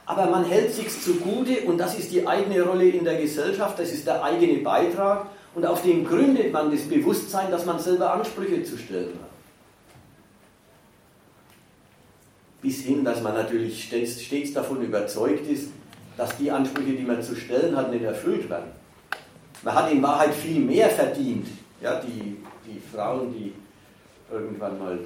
Aber 0.06 0.28
man 0.28 0.46
hält 0.46 0.74
sich 0.74 1.02
zugute 1.02 1.62
und 1.66 1.78
das 1.78 2.00
ist 2.00 2.12
die 2.12 2.26
eigene 2.26 2.62
Rolle 2.64 2.88
in 2.88 3.04
der 3.04 3.20
Gesellschaft, 3.20 3.80
das 3.80 3.92
ist 3.92 4.08
der 4.08 4.24
eigene 4.24 4.60
Beitrag 4.60 5.28
und 5.56 5.66
auf 5.66 5.82
dem 5.84 6.06
gründet 6.06 6.54
man 6.54 6.72
das 6.72 6.82
Bewusstsein, 6.82 7.52
dass 7.52 7.66
man 7.66 7.80
selber 7.80 8.14
Ansprüche 8.14 8.64
zu 8.64 8.78
stellen 8.78 9.14
hat. 9.22 9.33
Bis 12.64 12.82
hin, 12.82 13.06
dass 13.06 13.22
man 13.22 13.36
natürlich 13.36 13.84
stets, 13.84 14.24
stets 14.24 14.54
davon 14.54 14.82
überzeugt 14.82 15.48
ist, 15.48 15.68
dass 16.18 16.36
die 16.38 16.50
Ansprüche, 16.50 16.94
die 16.94 17.04
man 17.04 17.22
zu 17.22 17.36
stellen 17.36 17.76
hat, 17.76 17.92
nicht 17.92 18.04
erfüllt 18.04 18.50
werden. 18.50 18.72
Man 19.62 19.76
hat 19.76 19.92
in 19.92 20.02
Wahrheit 20.02 20.34
viel 20.34 20.60
mehr 20.60 20.90
verdient. 20.90 21.48
Ja, 21.82 22.00
die, 22.00 22.38
die 22.66 22.82
Frauen, 22.96 23.34
die 23.34 23.54
irgendwann 24.32 24.80
mal 24.80 25.00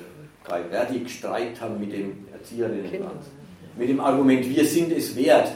bei 0.47 0.63
Verdi 0.63 0.99
gestreikt 0.99 1.59
haben 1.59 1.79
mit 1.79 1.91
den 1.91 2.27
Erzieherinnen, 2.31 3.01
mit 3.75 3.89
dem 3.89 3.99
Argument, 3.99 4.47
wir 4.47 4.65
sind 4.65 4.91
es 4.91 5.15
wert. 5.15 5.51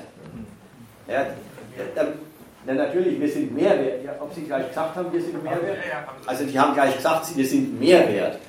Ja, 1.08 1.28
na 2.66 2.74
natürlich, 2.74 3.20
wir 3.20 3.30
sind 3.30 3.54
mehr 3.56 3.78
wert. 3.80 4.06
Ja, 4.06 4.16
ob 4.20 4.34
Sie 4.34 4.41
gleich 4.41 4.68
gesagt 4.70 4.95
haben, 4.95 5.12
wir 5.12 5.22
sind 5.22 5.43
mehr 5.43 5.62
wert? 5.62 5.78
Also 6.26 6.45
die 6.45 6.60
haben 6.60 6.74
gleich 6.74 6.95
gesagt, 6.95 7.36
wir 7.36 7.45
sind 7.45 7.80
mehr 7.80 8.08
wert. 8.08 8.39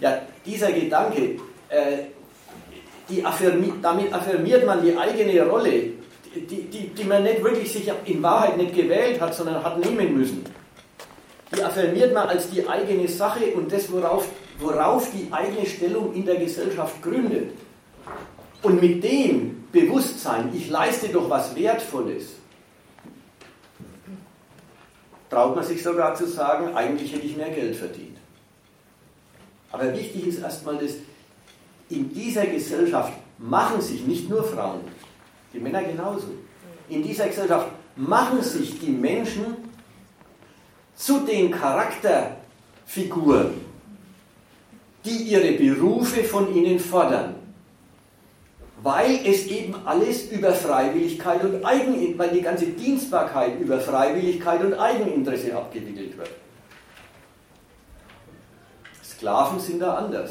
Ja, 0.00 0.18
dieser 0.44 0.72
Gedanke, 0.72 1.36
äh, 1.68 2.06
die 3.10 3.24
affirmi 3.24 3.72
damit 3.82 4.12
affirmiert 4.12 4.64
man 4.64 4.82
die 4.82 4.96
eigene 4.96 5.42
Rolle, 5.46 5.90
die, 6.34 6.62
die, 6.70 6.88
die 6.88 7.04
man 7.04 7.22
nicht 7.22 7.42
wirklich 7.42 7.72
sich 7.72 7.90
in 8.04 8.22
Wahrheit 8.22 8.56
nicht 8.56 8.74
gewählt 8.74 9.20
hat, 9.20 9.34
sondern 9.34 9.62
hat 9.62 9.78
nehmen 9.78 10.16
müssen. 10.16 10.44
Die 11.54 11.62
affirmiert 11.62 12.14
man 12.14 12.28
als 12.28 12.48
die 12.50 12.66
eigene 12.68 13.08
Sache 13.08 13.46
und 13.54 13.72
das, 13.72 13.90
worauf, 13.90 14.28
worauf 14.58 15.10
die 15.10 15.32
eigene 15.32 15.66
Stellung 15.66 16.14
in 16.14 16.24
der 16.24 16.36
Gesellschaft 16.36 17.02
gründet. 17.02 17.52
Und 18.62 18.80
mit 18.80 19.02
dem 19.02 19.64
Bewusstsein, 19.72 20.50
ich 20.54 20.70
leiste 20.70 21.08
doch 21.08 21.28
was 21.28 21.56
Wertvolles, 21.56 22.34
traut 25.28 25.56
man 25.56 25.64
sich 25.64 25.82
sogar 25.82 26.14
zu 26.14 26.26
sagen, 26.26 26.74
eigentlich 26.76 27.12
hätte 27.12 27.26
ich 27.26 27.36
mehr 27.36 27.50
Geld 27.50 27.74
verdient. 27.74 28.18
Aber 29.72 29.92
wichtig 29.96 30.26
ist 30.26 30.42
erstmal, 30.42 30.76
dass 30.78 30.94
in 31.90 32.12
dieser 32.12 32.46
Gesellschaft 32.46 33.12
machen 33.38 33.80
sich 33.80 34.06
nicht 34.06 34.28
nur 34.28 34.44
Frauen, 34.44 34.80
die 35.52 35.58
Männer 35.58 35.82
genauso, 35.82 36.28
in 36.88 37.02
dieser 37.02 37.28
Gesellschaft 37.28 37.68
machen 37.96 38.42
sich 38.42 38.78
die 38.80 38.90
Menschen 38.90 39.56
zu 40.94 41.20
den 41.20 41.50
Charakterfiguren, 41.50 43.54
die 45.04 45.10
ihre 45.10 45.52
Berufe 45.52 46.24
von 46.24 46.54
ihnen 46.54 46.78
fordern 46.78 47.36
weil 48.82 49.26
es 49.26 49.46
eben 49.46 49.74
alles 49.86 50.30
über 50.30 50.52
Freiwilligkeit 50.52 51.44
und 51.44 51.64
Eigeninteresse, 51.64 52.18
weil 52.18 52.30
die 52.30 52.42
ganze 52.42 52.66
Dienstbarkeit 52.66 53.60
über 53.60 53.78
Freiwilligkeit 53.78 54.62
und 54.62 54.74
Eigeninteresse 54.74 55.54
abgewickelt 55.54 56.16
wird. 56.16 56.30
Sklaven 59.04 59.60
sind 59.60 59.80
da 59.80 59.96
anders. 59.96 60.30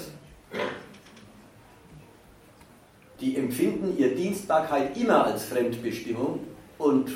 Die 3.21 3.35
empfinden 3.35 3.97
ihre 3.97 4.11
Dienstbarkeit 4.11 4.95
immer 4.95 5.25
als 5.25 5.43
Fremdbestimmung 5.45 6.39
und 6.77 7.11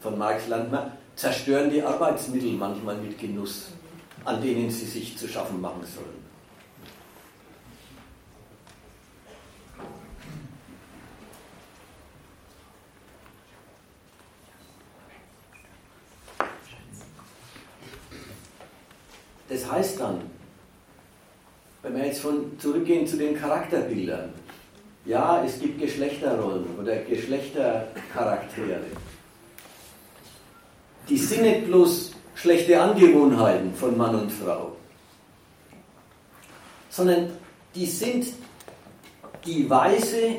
von 0.00 0.18
Marx 0.18 0.48
Landmer 0.48 0.92
zerstören 1.14 1.70
die 1.70 1.82
Arbeitsmittel 1.82 2.52
manchmal 2.52 2.96
mit 2.96 3.18
Genuss, 3.18 3.68
an 4.24 4.40
denen 4.40 4.70
sie 4.70 4.86
sich 4.86 5.16
zu 5.16 5.28
schaffen 5.28 5.60
machen 5.60 5.82
sollen. 5.84 6.24
Das 19.48 19.70
heißt 19.70 20.00
dann, 20.00 20.22
wenn 21.82 21.94
wir 21.94 22.06
jetzt 22.06 22.20
von 22.20 22.58
zurückgehen 22.58 23.06
zu 23.06 23.18
den 23.18 23.38
Charakterbildern, 23.38 24.32
ja, 25.04 25.42
es 25.44 25.58
gibt 25.60 25.80
Geschlechterrollen 25.80 26.66
oder 26.80 26.96
Geschlechtercharaktere. 26.96 28.80
Die 31.08 31.18
sind 31.18 31.42
nicht 31.42 31.66
bloß 31.66 32.12
schlechte 32.34 32.80
Angewohnheiten 32.80 33.74
von 33.74 33.96
Mann 33.96 34.14
und 34.14 34.32
Frau, 34.32 34.76
sondern 36.88 37.30
die 37.74 37.86
sind 37.86 38.26
die 39.44 39.68
Weise, 39.68 40.36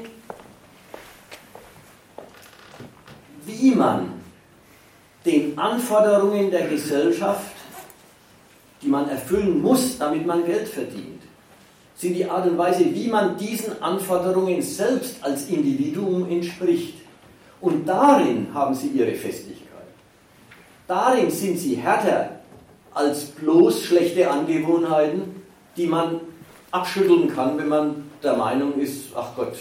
wie 3.46 3.72
man 3.72 4.14
den 5.24 5.58
Anforderungen 5.58 6.50
der 6.50 6.68
Gesellschaft 6.68 7.56
die 8.86 8.92
man 8.92 9.10
erfüllen 9.10 9.62
muss, 9.62 9.98
damit 9.98 10.26
man 10.26 10.46
Geld 10.46 10.68
verdient, 10.68 11.15
sind 11.96 12.14
die 12.14 12.26
Art 12.26 12.48
und 12.48 12.58
Weise, 12.58 12.86
wie 12.94 13.08
man 13.08 13.38
diesen 13.38 13.82
Anforderungen 13.82 14.62
selbst 14.62 15.16
als 15.22 15.48
Individuum 15.50 16.30
entspricht. 16.30 16.96
Und 17.62 17.88
darin 17.88 18.54
haben 18.54 18.76
sie 18.76 18.90
ihre 18.90 19.14
Festigkeit. 19.14 19.66
Darin 20.88 21.32
sind 21.32 21.58
sie 21.58 21.76
härter 21.76 22.40
als 22.94 23.26
bloß 23.26 23.84
schlechte 23.84 24.30
Angewohnheiten, 24.30 25.42
die 25.76 25.88
man 25.88 26.22
abschütteln 26.72 27.34
kann, 27.34 27.58
wenn 27.58 27.70
man 27.70 28.10
der 28.22 28.36
Meinung 28.36 28.80
ist, 28.80 29.08
ach 29.16 29.36
Gott, 29.36 29.54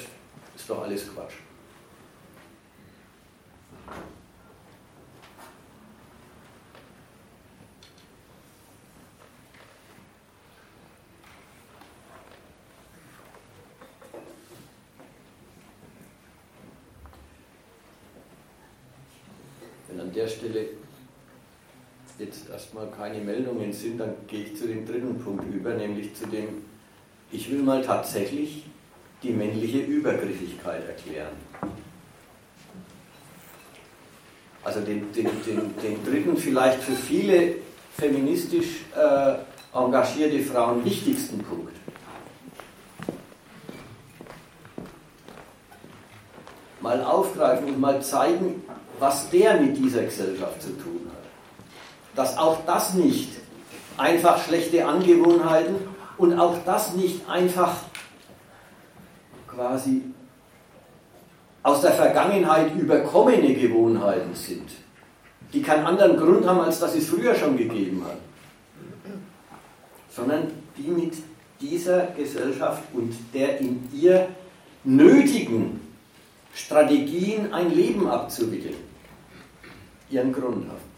ist 0.57 0.69
doch 0.69 0.83
alles 0.83 1.09
Quatsch. 1.13 1.35
der 20.15 20.29
Stelle 20.29 20.67
jetzt 22.19 22.49
erstmal 22.49 22.74
keine 22.87 23.19
Meldungen 23.19 23.73
sind, 23.73 23.99
dann 23.99 24.15
gehe 24.27 24.45
ich 24.45 24.57
zu 24.57 24.67
dem 24.67 24.87
dritten 24.87 25.19
Punkt 25.19 25.45
über, 25.53 25.75
nämlich 25.75 26.15
zu 26.15 26.27
dem, 26.27 26.65
ich 27.31 27.51
will 27.51 27.63
mal 27.63 27.83
tatsächlich 27.83 28.65
die 29.23 29.31
männliche 29.31 29.79
Übergriffigkeit 29.79 30.87
erklären. 30.87 31.33
Also 34.63 34.81
den, 34.81 35.13
den, 35.13 35.27
den, 35.47 35.75
den 35.83 36.05
dritten, 36.05 36.37
vielleicht 36.37 36.83
für 36.83 36.93
viele 36.93 37.57
feministisch 37.97 38.85
äh, 38.97 39.35
engagierte 39.77 40.41
Frauen 40.41 40.85
wichtigsten 40.85 41.39
Punkt. 41.39 41.73
Mal 46.81 47.03
aufgreifen 47.03 47.67
und 47.67 47.81
mal 47.81 48.03
zeigen, 48.03 48.63
was 48.99 49.29
der 49.31 49.61
mit 49.61 49.77
dieser 49.77 50.05
Gesellschaft 50.05 50.63
zu 50.63 50.71
tun. 50.71 51.04
Dass 52.15 52.39
auch 52.39 52.59
das 52.67 52.95
nicht 52.95 53.31
einfach 53.97 54.45
schlechte 54.45 54.87
Angewohnheiten 54.87 55.77
und 56.17 56.39
auch 56.39 56.57
das 56.65 56.95
nicht 56.95 57.29
einfach 57.29 57.77
quasi 59.49 60.03
aus 61.63 61.81
der 61.81 61.93
Vergangenheit 61.93 62.75
überkommene 62.77 63.55
Gewohnheiten 63.55 64.35
sind, 64.35 64.69
die 65.53 65.63
keinen 65.63 65.87
anderen 65.87 66.17
Grund 66.17 66.47
haben, 66.47 66.61
als 66.61 66.79
dass 66.79 66.95
es 66.95 67.09
früher 67.09 67.35
schon 67.35 67.57
gegeben 67.57 68.05
hat, 68.05 68.19
sondern 70.11 70.49
die 70.77 70.89
mit 70.89 71.15
dieser 71.61 72.09
Gesellschaft 72.09 72.83
und 72.93 73.15
der 73.33 73.61
in 73.61 73.89
ihr 73.93 74.29
nötigen 74.85 75.81
Strategien 76.53 77.53
ein 77.53 77.75
Leben 77.75 78.09
abzuwickeln, 78.09 78.77
ihren 80.11 80.33
Grund 80.33 80.69
haben. 80.69 80.94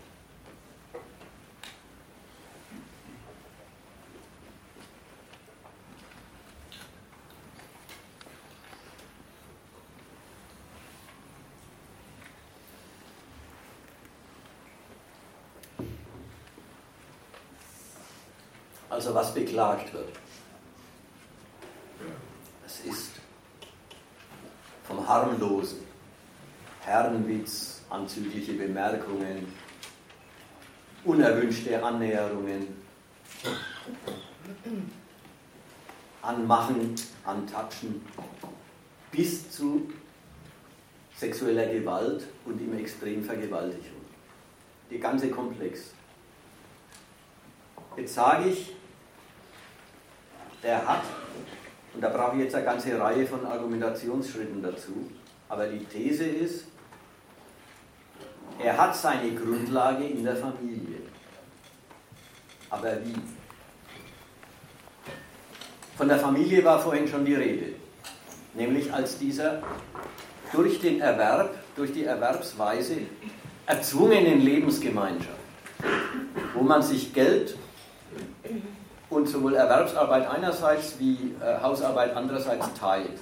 Also 19.07 19.15
was 19.15 19.35
beklagt 19.35 19.93
wird. 19.93 20.09
Es 22.67 22.81
ist 22.81 23.13
vom 24.83 25.07
harmlosen 25.07 25.79
Herrenwitz, 26.81 27.83
anzügliche 27.89 28.55
Bemerkungen, 28.55 29.47
unerwünschte 31.05 31.81
Annäherungen, 31.81 32.67
Anmachen, 36.23 36.97
Antatschen, 37.25 38.05
bis 39.13 39.53
zu 39.53 39.89
sexueller 41.17 41.67
Gewalt 41.67 42.27
und 42.45 42.61
im 42.61 42.77
Extrem 42.77 43.23
Vergewaltigung. 43.23 44.05
Die 44.91 44.99
ganze 44.99 45.31
Komplex. 45.31 45.93
Jetzt 47.97 48.15
sage 48.15 48.49
ich, 48.49 48.76
der 50.67 50.87
hat, 50.87 51.03
und 51.95 52.01
da 52.01 52.09
brauche 52.09 52.37
ich 52.37 52.43
jetzt 52.43 52.55
eine 52.55 52.65
ganze 52.65 52.99
Reihe 52.99 53.27
von 53.27 53.47
Argumentationsschritten 53.47 54.63
dazu, 54.63 55.11
aber 55.49 55.67
die 55.69 55.85
These 55.85 56.25
ist, 56.25 56.65
er 58.59 58.77
hat 58.77 58.97
seine 58.97 59.33
Grundlage 59.35 60.05
in 60.05 60.25
der 60.25 60.37
Familie. 60.37 60.99
Aber 62.71 62.93
wie? 63.05 63.15
Von 65.97 66.09
der 66.09 66.19
Familie 66.19 66.65
war 66.65 66.81
vorhin 66.81 67.07
schon 67.07 67.25
die 67.25 67.35
Rede, 67.35 67.75
nämlich 68.55 68.93
als 68.93 69.19
dieser 69.19 69.63
durch 70.53 70.81
den 70.81 71.01
Erwerb, 71.01 71.55
durch 71.77 71.93
die 71.93 72.05
Erwerbsweise 72.05 72.99
erzwungenen 73.67 74.41
Lebensgemeinschaft, 74.41 75.39
wo 76.55 76.63
man 76.63 76.83
sich 76.83 77.13
Geld 77.13 77.57
und 79.11 79.29
sowohl 79.29 79.55
Erwerbsarbeit 79.55 80.29
einerseits 80.29 80.99
wie 80.99 81.35
äh, 81.41 81.61
Hausarbeit 81.61 82.17
andererseits 82.17 82.67
teilt. 82.75 83.19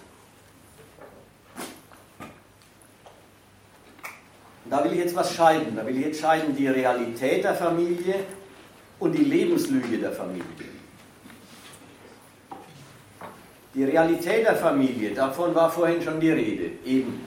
Da 4.70 4.82
will 4.82 4.93
ich 4.93 4.99
jetzt 4.99 5.14
was 5.14 5.32
scheiden. 5.32 5.76
Da 5.76 5.87
will 5.87 5.97
ich 5.97 6.07
jetzt 6.07 6.20
scheiden 6.20 6.57
die 6.57 6.68
Realität 6.68 7.45
der 7.45 7.55
Familie 7.55 8.14
und 8.99 9.12
die 9.12 9.24
Lebenslüge 9.24 9.99
der 9.99 10.12
Familie. 10.12 10.45
Die 13.74 13.85
Realität 13.85 14.47
der 14.47 14.55
Familie, 14.55 15.12
davon 15.14 15.55
war 15.55 15.70
vorhin 15.70 16.01
schon 16.01 16.20
die 16.20 16.30
Rede. 16.30 16.70
Eben 16.87 17.20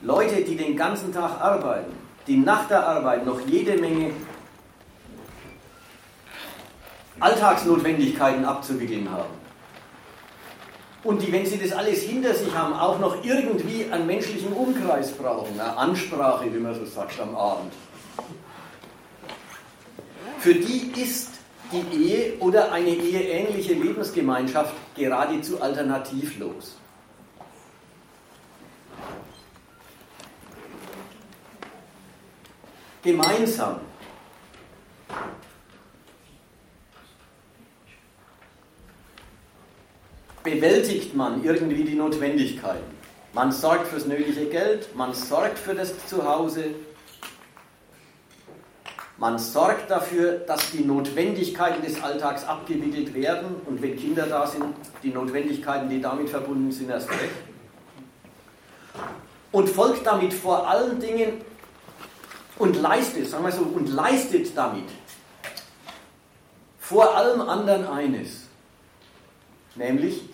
Leute, 0.00 0.42
die 0.42 0.56
den 0.56 0.76
ganzen 0.76 1.12
Tag 1.12 1.40
arbeiten, 1.40 1.92
die 2.26 2.36
nach 2.36 2.68
der 2.68 2.86
Arbeit 2.86 3.26
noch 3.26 3.40
jede 3.46 3.76
Menge 3.76 4.12
Alltagsnotwendigkeiten 7.20 8.44
abzuwickeln 8.44 9.10
haben. 9.10 9.34
Und 11.02 11.22
die, 11.22 11.30
wenn 11.30 11.46
sie 11.46 11.58
das 11.58 11.72
alles 11.72 12.02
hinter 12.02 12.34
sich 12.34 12.52
haben, 12.52 12.74
auch 12.74 12.98
noch 12.98 13.24
irgendwie 13.24 13.86
einen 13.90 14.06
menschlichen 14.06 14.52
Umkreis 14.52 15.12
brauchen, 15.12 15.58
eine 15.58 15.76
Ansprache, 15.76 16.52
wie 16.52 16.58
man 16.58 16.74
so 16.74 16.84
sagt, 16.84 17.20
am 17.20 17.36
Abend. 17.36 17.72
Für 20.40 20.54
die 20.54 20.92
ist 21.00 21.30
die 21.72 21.96
Ehe 21.96 22.38
oder 22.40 22.72
eine 22.72 22.90
eheähnliche 22.90 23.74
Lebensgemeinschaft 23.74 24.74
geradezu 24.96 25.60
alternativlos. 25.60 26.76
Gemeinsam 33.02 33.80
bewältigt 40.46 41.14
man 41.14 41.42
irgendwie 41.44 41.82
die 41.82 41.96
Notwendigkeiten. 41.96 42.94
Man 43.32 43.50
sorgt 43.50 43.88
fürs 43.88 44.06
nötige 44.06 44.46
Geld, 44.46 44.94
man 44.94 45.12
sorgt 45.12 45.58
für 45.58 45.74
das 45.74 45.92
Zuhause, 46.06 46.66
man 49.18 49.38
sorgt 49.38 49.90
dafür, 49.90 50.32
dass 50.38 50.70
die 50.70 50.84
Notwendigkeiten 50.84 51.82
des 51.82 52.02
Alltags 52.02 52.44
abgewickelt 52.44 53.12
werden 53.12 53.56
und 53.66 53.82
wenn 53.82 53.96
Kinder 53.96 54.26
da 54.26 54.46
sind, 54.46 54.64
die 55.02 55.10
Notwendigkeiten, 55.10 55.88
die 55.88 56.00
damit 56.00 56.30
verbunden 56.30 56.70
sind, 56.70 56.90
erst 56.90 57.10
recht. 57.10 57.34
Und 59.50 59.68
folgt 59.68 60.06
damit 60.06 60.32
vor 60.32 60.68
allen 60.68 61.00
Dingen 61.00 61.40
und 62.58 62.80
leistet, 62.80 63.28
sagen 63.28 63.44
wir 63.44 63.52
so, 63.52 63.62
und 63.62 63.88
leistet 63.88 64.56
damit 64.56 64.88
vor 66.78 67.16
allem 67.16 67.40
anderen 67.40 67.86
eines, 67.86 68.42
nämlich 69.74 70.25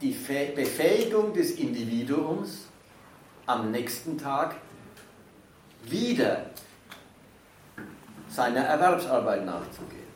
die 0.00 0.16
Befähigung 0.54 1.32
des 1.32 1.52
Individuums 1.52 2.66
am 3.46 3.70
nächsten 3.70 4.18
Tag 4.18 4.56
wieder 5.84 6.50
seiner 8.28 8.60
Erwerbsarbeit 8.60 9.46
nachzugehen. 9.46 10.06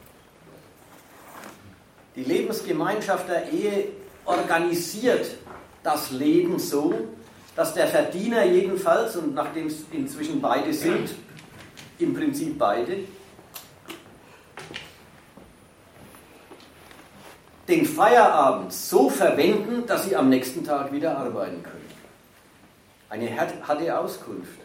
Die 2.16 2.24
Lebensgemeinschaft 2.24 3.28
der 3.28 3.50
Ehe 3.50 3.88
organisiert 4.24 5.36
das 5.82 6.10
Leben 6.10 6.58
so, 6.58 6.94
dass 7.56 7.72
der 7.72 7.86
Verdiener 7.86 8.44
jedenfalls, 8.44 9.16
und 9.16 9.34
nachdem 9.34 9.68
es 9.68 9.84
inzwischen 9.92 10.40
beide 10.40 10.74
sind, 10.74 11.10
im 11.98 12.14
Prinzip 12.14 12.58
beide, 12.58 12.98
den 17.70 17.86
Feierabend 17.86 18.72
so 18.72 19.08
verwenden, 19.08 19.86
dass 19.86 20.04
sie 20.04 20.16
am 20.16 20.28
nächsten 20.28 20.64
Tag 20.64 20.92
wieder 20.92 21.16
arbeiten 21.16 21.62
können. 21.62 21.88
Eine 23.08 23.36
harte 23.36 23.98
Auskunft. 23.98 24.58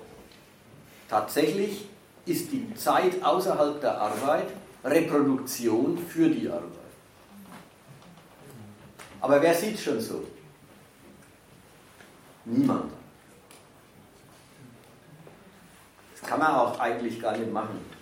Tatsächlich 1.08 1.88
ist 2.26 2.52
die 2.52 2.74
Zeit 2.76 3.24
außerhalb 3.24 3.80
der 3.80 4.02
Arbeit 4.02 4.48
Reproduktion 4.84 5.98
für 5.98 6.30
die 6.30 6.50
Arbeit. 6.50 6.64
Aber 9.22 9.42
wer 9.42 9.54
sieht 9.54 9.80
schon 9.80 10.00
so? 10.00 10.24
Niemand. 12.46 12.92
Das 16.12 16.30
kann 16.30 16.40
man 16.40 16.56
auch 16.56 16.80
eigentlich 16.80 17.20
gar 17.20 17.38
nicht 17.38 17.52
machen. 17.52 17.95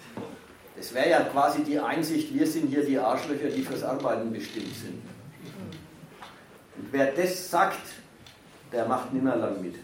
Das 0.76 0.94
wäre 0.94 1.10
ja 1.10 1.20
quasi 1.22 1.64
die 1.64 1.80
Einsicht, 1.80 2.34
wir 2.34 2.48
sind 2.48 2.70
hier 2.70 2.84
die 2.84 2.98
Arschlöcher, 2.98 3.50
die 3.50 3.62
fürs 3.62 3.84
Arbeiten 3.84 4.32
bestimmt 4.32 4.76
sind. 4.76 5.02
Und 6.76 6.88
wer 6.92 7.12
das 7.12 7.50
sagt, 7.50 7.80
der 8.72 8.86
macht 8.86 9.14
nimmer 9.14 9.36
lang 9.36 9.62
mit. 9.62 9.76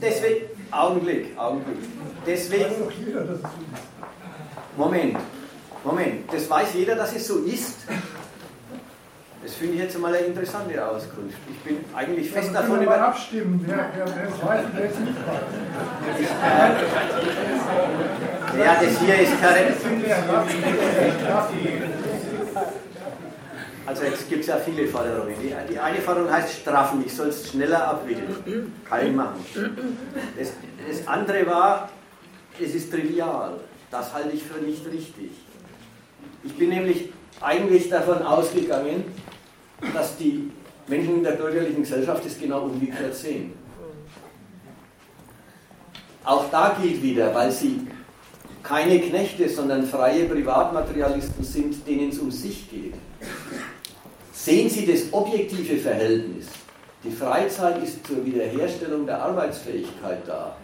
Deswegen, 0.00 0.46
Augenblick, 0.70 1.36
Augenblick. 1.36 1.78
Deswegen. 2.24 2.74
Moment, 4.76 5.18
Moment, 5.82 6.32
das 6.32 6.48
weiß 6.48 6.74
jeder, 6.74 6.94
dass 6.94 7.14
es 7.14 7.26
so 7.26 7.38
ist. 7.40 7.86
Das 9.46 9.54
finde 9.54 9.74
ich 9.74 9.80
jetzt 9.82 9.96
mal 10.00 10.12
eine 10.12 10.26
interessante 10.26 10.84
Auskunft. 10.84 11.36
Ich 11.48 11.58
bin 11.60 11.76
eigentlich 11.94 12.28
fest 12.32 12.48
Also 12.48 12.60
davon 12.68 12.82
über. 12.82 13.00
abstimmen, 13.00 13.64
wer, 13.64 13.90
wer, 13.94 14.04
wer 14.04 14.48
weiß 14.48 14.64
wer 14.74 14.90
es 14.90 14.98
nicht 14.98 15.14
weiß. 15.24 15.54
Ja, 18.58 18.74
das 18.82 18.98
hier 18.98 19.14
ist 19.20 19.32
darf- 19.40 20.48
Also 23.86 24.02
jetzt 24.02 24.28
gibt 24.28 24.40
es 24.40 24.46
ja 24.48 24.56
viele 24.56 24.88
Forderungen. 24.88 25.36
Die, 25.40 25.54
die 25.72 25.78
eine 25.78 25.98
Forderung 26.00 26.28
heißt 26.32 26.52
straffen, 26.62 27.04
ich 27.06 27.14
soll 27.14 27.28
es 27.28 27.48
schneller 27.48 27.86
abwickeln. 27.86 28.72
Kann 28.88 29.06
ich 29.06 29.12
machen. 29.12 29.44
Das, 30.36 30.48
das 30.88 31.06
andere 31.06 31.46
war, 31.46 31.88
es 32.60 32.74
ist 32.74 32.90
trivial. 32.90 33.60
Das 33.92 34.12
halte 34.12 34.30
ich 34.30 34.42
für 34.42 34.58
nicht 34.58 34.84
richtig. 34.86 35.30
Ich 36.42 36.56
bin 36.58 36.70
nämlich 36.70 37.12
eigentlich 37.40 37.88
davon 37.90 38.22
ausgegangen, 38.22 39.04
dass 39.92 40.16
die 40.16 40.50
Menschen 40.86 41.16
in 41.16 41.24
der 41.24 41.32
bürgerlichen 41.32 41.82
Gesellschaft 41.82 42.24
es 42.26 42.38
genau 42.38 42.62
umgekehrt 42.62 43.14
sehen. 43.14 43.52
Auch 46.24 46.50
da 46.50 46.76
gilt 46.80 47.02
wieder, 47.02 47.34
weil 47.34 47.52
sie 47.52 47.86
keine 48.62 48.98
Knechte, 48.98 49.48
sondern 49.48 49.86
freie 49.86 50.24
Privatmaterialisten 50.24 51.44
sind, 51.44 51.86
denen 51.86 52.10
es 52.10 52.18
um 52.18 52.32
sich 52.32 52.68
geht. 52.68 52.94
Sehen 54.32 54.68
Sie 54.68 54.86
das 54.86 55.12
objektive 55.12 55.76
Verhältnis. 55.76 56.46
Die 57.04 57.10
Freizeit 57.10 57.82
ist 57.82 58.04
zur 58.06 58.24
Wiederherstellung 58.24 59.06
der 59.06 59.22
Arbeitsfähigkeit 59.22 60.26
da. 60.26 60.56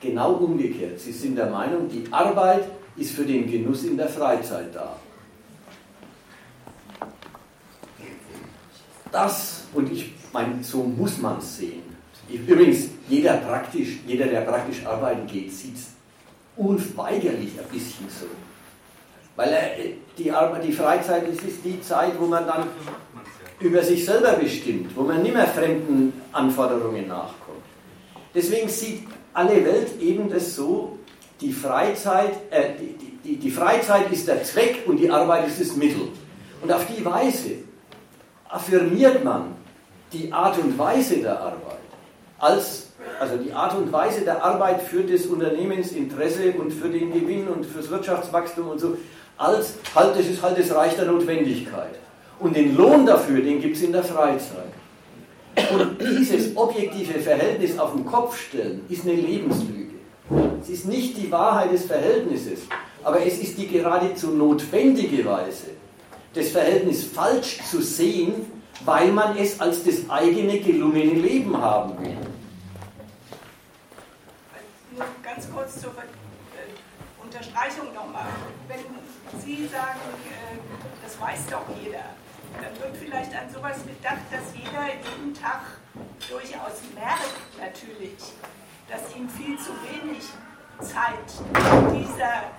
Genau 0.00 0.34
umgekehrt. 0.34 1.00
Sie 1.00 1.12
sind 1.12 1.36
der 1.36 1.50
Meinung, 1.50 1.88
die 1.88 2.04
Arbeit 2.12 2.64
ist 2.96 3.12
für 3.12 3.24
den 3.24 3.50
Genuss 3.50 3.84
in 3.84 3.96
der 3.96 4.08
Freizeit 4.08 4.74
da. 4.74 4.96
Das, 9.12 9.62
und 9.74 9.92
ich 9.92 10.12
meine, 10.32 10.62
so 10.62 10.82
muss 10.82 11.18
man 11.18 11.38
es 11.38 11.58
sehen. 11.58 11.82
Übrigens, 12.28 12.88
jeder, 13.08 13.38
praktisch, 13.38 13.98
jeder, 14.06 14.26
der 14.26 14.42
praktisch 14.42 14.86
arbeiten 14.86 15.26
geht, 15.26 15.52
sieht 15.52 15.74
es 15.74 15.88
unweigerlich 16.56 17.50
ein 17.58 17.68
bisschen 17.72 18.06
so. 18.08 18.26
Weil 19.34 19.52
er, 19.52 19.70
die, 20.16 20.30
Arbeit, 20.30 20.64
die 20.64 20.72
Freizeit 20.72 21.24
das 21.26 21.42
ist 21.44 21.64
die 21.64 21.80
Zeit, 21.80 22.12
wo 22.18 22.26
man 22.26 22.46
dann 22.46 22.68
über 23.58 23.82
sich 23.82 24.04
selber 24.04 24.32
bestimmt, 24.34 24.94
wo 24.96 25.02
man 25.02 25.22
nicht 25.22 25.34
mehr 25.34 25.46
fremden 25.46 26.12
Anforderungen 26.32 27.08
nachkommt. 27.08 27.64
Deswegen 28.34 28.68
sieht 28.68 29.02
alle 29.32 29.64
Welt 29.64 30.00
eben 30.00 30.30
das 30.30 30.54
so, 30.54 30.98
die 31.40 31.52
Freizeit, 31.52 32.32
äh, 32.50 32.74
die, 32.78 32.94
die, 33.24 33.36
die 33.36 33.50
Freizeit 33.50 34.10
ist 34.12 34.28
der 34.28 34.42
Zweck 34.44 34.84
und 34.86 34.98
die 34.98 35.10
Arbeit 35.10 35.48
ist 35.48 35.60
das 35.60 35.76
Mittel. 35.76 36.08
Und 36.62 36.72
auf 36.72 36.86
die 36.86 37.04
Weise 37.04 37.52
affirmiert 38.50 39.24
man 39.24 39.54
die 40.12 40.32
Art 40.32 40.58
und 40.58 40.78
Weise 40.78 41.18
der 41.18 41.38
Arbeit 41.40 41.78
als 42.38 42.90
also 43.18 43.36
die 43.36 43.52
Art 43.52 43.76
und 43.76 43.92
Weise 43.92 44.22
der 44.22 44.42
Arbeit 44.42 44.82
für 44.82 45.02
das 45.02 45.26
Unternehmensinteresse 45.26 46.52
und 46.58 46.70
für 46.70 46.88
den 46.88 47.12
Gewinn 47.12 47.48
und 47.48 47.64
fürs 47.66 47.90
Wirtschaftswachstum 47.90 48.68
und 48.68 48.78
so, 48.78 48.96
als 49.36 49.74
halt, 49.94 50.18
das 50.18 50.26
ist 50.26 50.42
halt 50.42 50.58
das 50.58 50.74
Reich 50.74 50.96
der 50.96 51.06
Notwendigkeit. 51.06 51.98
Und 52.38 52.56
den 52.56 52.76
Lohn 52.76 53.06
dafür, 53.06 53.40
den 53.40 53.60
gibt 53.60 53.76
es 53.76 53.82
in 53.82 53.92
der 53.92 54.04
Freizeit. 54.04 54.72
Und 55.72 56.00
dieses 56.00 56.56
objektive 56.56 57.18
Verhältnis 57.18 57.78
auf 57.78 57.92
den 57.92 58.06
Kopf 58.06 58.38
stellen, 58.38 58.82
ist 58.88 59.04
eine 59.04 59.14
Lebenslüge. 59.14 59.94
Es 60.62 60.68
ist 60.68 60.86
nicht 60.86 61.16
die 61.16 61.30
Wahrheit 61.30 61.72
des 61.72 61.84
Verhältnisses, 61.84 62.60
aber 63.02 63.24
es 63.24 63.38
ist 63.38 63.58
die 63.58 63.66
geradezu 63.66 64.28
notwendige 64.28 65.24
Weise, 65.24 65.70
das 66.34 66.48
Verhältnis 66.50 67.04
falsch 67.04 67.58
zu 67.68 67.82
sehen, 67.82 68.46
weil 68.84 69.12
man 69.12 69.36
es 69.36 69.60
als 69.60 69.84
das 69.84 70.08
eigene 70.08 70.60
gelungene 70.60 71.14
Leben 71.14 71.56
haben 71.56 71.98
will. 72.00 72.16
Nur 74.96 75.06
ganz 75.22 75.48
kurz 75.52 75.80
zur 75.80 75.90
äh, 75.90 77.22
Unterstreichung 77.22 77.92
nochmal. 77.94 78.26
Wenn 78.68 78.78
Sie 79.40 79.66
sagen, 79.68 80.00
äh, 80.26 80.56
das 81.04 81.20
weiß 81.20 81.46
doch 81.50 81.64
jeder, 81.82 82.04
dann 82.54 82.82
wird 82.82 82.96
vielleicht 82.96 83.32
an 83.34 83.52
sowas 83.52 83.78
gedacht, 83.86 84.26
dass 84.30 84.54
jeder 84.54 84.86
jeden 84.86 85.34
Tag 85.34 85.62
durchaus 86.28 86.82
merkt 86.94 87.36
natürlich, 87.58 88.18
dass 88.88 89.14
ihm 89.16 89.28
viel 89.28 89.56
zu 89.58 89.70
wenig 89.86 90.24
Zeit 90.80 91.30
dieser 91.92 92.50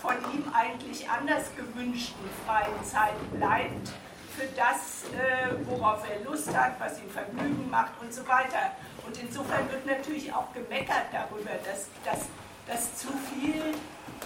von 0.00 0.14
ihm 0.32 0.44
eigentlich 0.54 1.08
anders 1.08 1.44
gewünschten 1.56 2.28
freien 2.46 2.84
Zeit 2.84 3.14
bleibt 3.38 3.88
für 4.36 4.46
das, 4.56 5.04
äh, 5.12 5.52
worauf 5.66 6.02
er 6.08 6.24
Lust 6.24 6.54
hat, 6.56 6.80
was 6.80 6.98
ihm 7.00 7.10
Vergnügen 7.10 7.68
macht 7.68 7.92
und 8.00 8.12
so 8.12 8.26
weiter. 8.26 8.72
Und 9.06 9.16
insofern 9.20 9.70
wird 9.70 9.84
natürlich 9.86 10.32
auch 10.32 10.52
gemeckert 10.54 11.12
darüber, 11.12 11.50
dass, 11.64 11.88
dass, 12.04 12.26
dass 12.66 12.96
zu 12.96 13.08
viel 13.28 13.74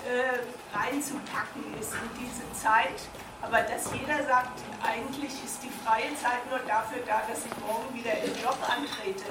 äh, 0.06 0.76
reinzupacken 0.76 1.64
ist 1.80 1.92
in 1.94 2.10
diese 2.20 2.46
Zeit. 2.60 3.00
Aber 3.42 3.60
dass 3.62 3.92
jeder 3.92 4.24
sagt, 4.24 4.60
eigentlich 4.82 5.32
ist 5.44 5.62
die 5.62 5.72
freie 5.84 6.14
Zeit 6.16 6.48
nur 6.48 6.60
dafür 6.60 7.02
da, 7.06 7.22
dass 7.28 7.44
ich 7.44 7.52
morgen 7.66 7.92
wieder 7.94 8.12
im 8.22 8.32
Job 8.42 8.58
antrete, 8.62 9.26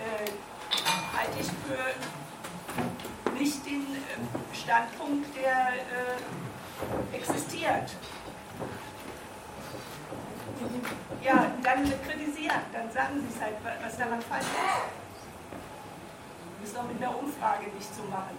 äh, 0.00 0.30
halte 1.16 1.38
ich 1.38 1.46
für 1.46 1.94
nicht 3.40 3.64
den 3.64 3.80
äh, 3.80 4.54
Standpunkt, 4.54 5.34
der 5.34 5.72
äh, 5.72 7.16
existiert. 7.16 7.90
Ja, 11.24 11.50
dann 11.62 11.84
kritisieren, 11.84 12.60
dann 12.72 12.90
sagen 12.92 13.20
Sie 13.20 13.34
es 13.34 13.40
halt, 13.40 13.54
was 13.82 13.96
daran 13.96 14.20
falsch 14.20 14.44
ist. 14.44 15.00
Das 16.60 16.68
ist 16.68 16.76
doch 16.76 16.86
mit 16.86 17.02
einer 17.02 17.18
Umfrage 17.18 17.64
nicht 17.74 17.94
zu 17.94 18.02
machen. 18.02 18.36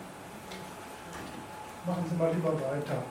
Machen 1.86 2.06
Sie 2.08 2.16
mal 2.16 2.32
lieber 2.32 2.54
weiter. 2.54 3.04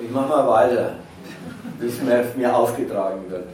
Ich 0.00 0.10
mache 0.10 0.28
mal 0.28 0.48
weiter, 0.48 0.96
bis 1.78 2.00
mir, 2.02 2.32
mir 2.36 2.54
aufgetragen 2.54 3.30
wird. 3.30 3.48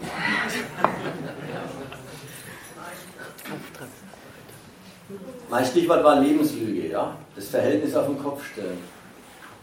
Mein 5.50 5.64
Stichwort 5.64 6.02
war 6.02 6.20
Lebenslüge, 6.20 6.88
ja? 6.88 7.16
Das 7.36 7.48
Verhältnis 7.48 7.94
auf 7.94 8.06
den 8.06 8.18
Kopf 8.18 8.44
stellen. 8.52 8.78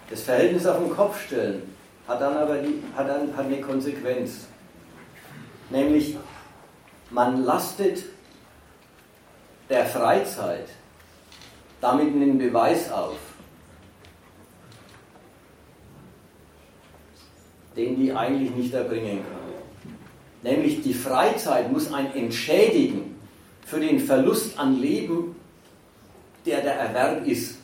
Das 0.10 0.22
Verhältnis 0.22 0.66
auf 0.68 0.78
den 0.78 0.92
Kopf 0.92 1.20
stellen 1.26 1.64
hat 2.08 2.22
dann 2.22 2.38
aber 2.38 2.58
die, 2.58 2.84
hat 2.96 3.08
dann, 3.08 3.36
hat 3.36 3.46
eine 3.46 3.62
Konsequenz. 3.62 4.48
Nämlich, 5.70 6.18
man 7.10 7.44
lastet 7.44 8.04
der 9.70 9.86
Freizeit 9.86 10.68
damit 11.80 12.14
einen 12.14 12.38
Beweis 12.38 12.92
auf, 12.92 13.18
den 17.76 17.96
die 17.96 18.14
eigentlich 18.14 18.52
nicht 18.52 18.74
erbringen 18.74 19.24
kann. 19.24 19.42
Nämlich 20.44 20.82
die 20.82 20.94
Freizeit 20.94 21.72
muss 21.72 21.92
ein 21.92 22.14
Entschädigen 22.16 23.11
für 23.66 23.80
den 23.80 24.00
Verlust 24.00 24.58
an 24.58 24.80
Leben, 24.80 25.36
der 26.46 26.62
der 26.62 26.76
Erwerb 26.76 27.28
ist. 27.28 27.56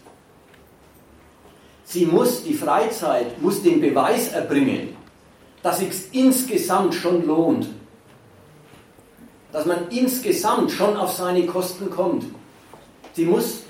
Sie 1.85 2.05
muss, 2.05 2.43
die 2.43 2.53
Freizeit 2.53 3.41
muss 3.41 3.63
den 3.63 3.79
Beweis 3.79 4.33
erbringen, 4.33 4.95
dass 5.63 5.81
es 5.81 6.09
insgesamt 6.11 6.93
schon 6.93 7.25
lohnt. 7.25 7.67
Dass 9.51 9.65
man 9.65 9.89
insgesamt 9.89 10.71
schon 10.71 10.97
auf 10.97 11.13
seine 11.13 11.45
Kosten 11.45 11.89
kommt. 11.89 12.25
Sie 13.13 13.25
muss 13.25 13.63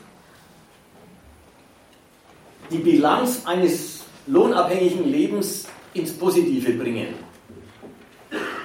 die 2.69 2.79
Bilanz 2.79 3.43
eines 3.45 4.01
lohnabhängigen 4.25 5.09
Lebens 5.09 5.65
ins 5.93 6.11
Positive 6.13 6.73
bringen. 6.73 7.13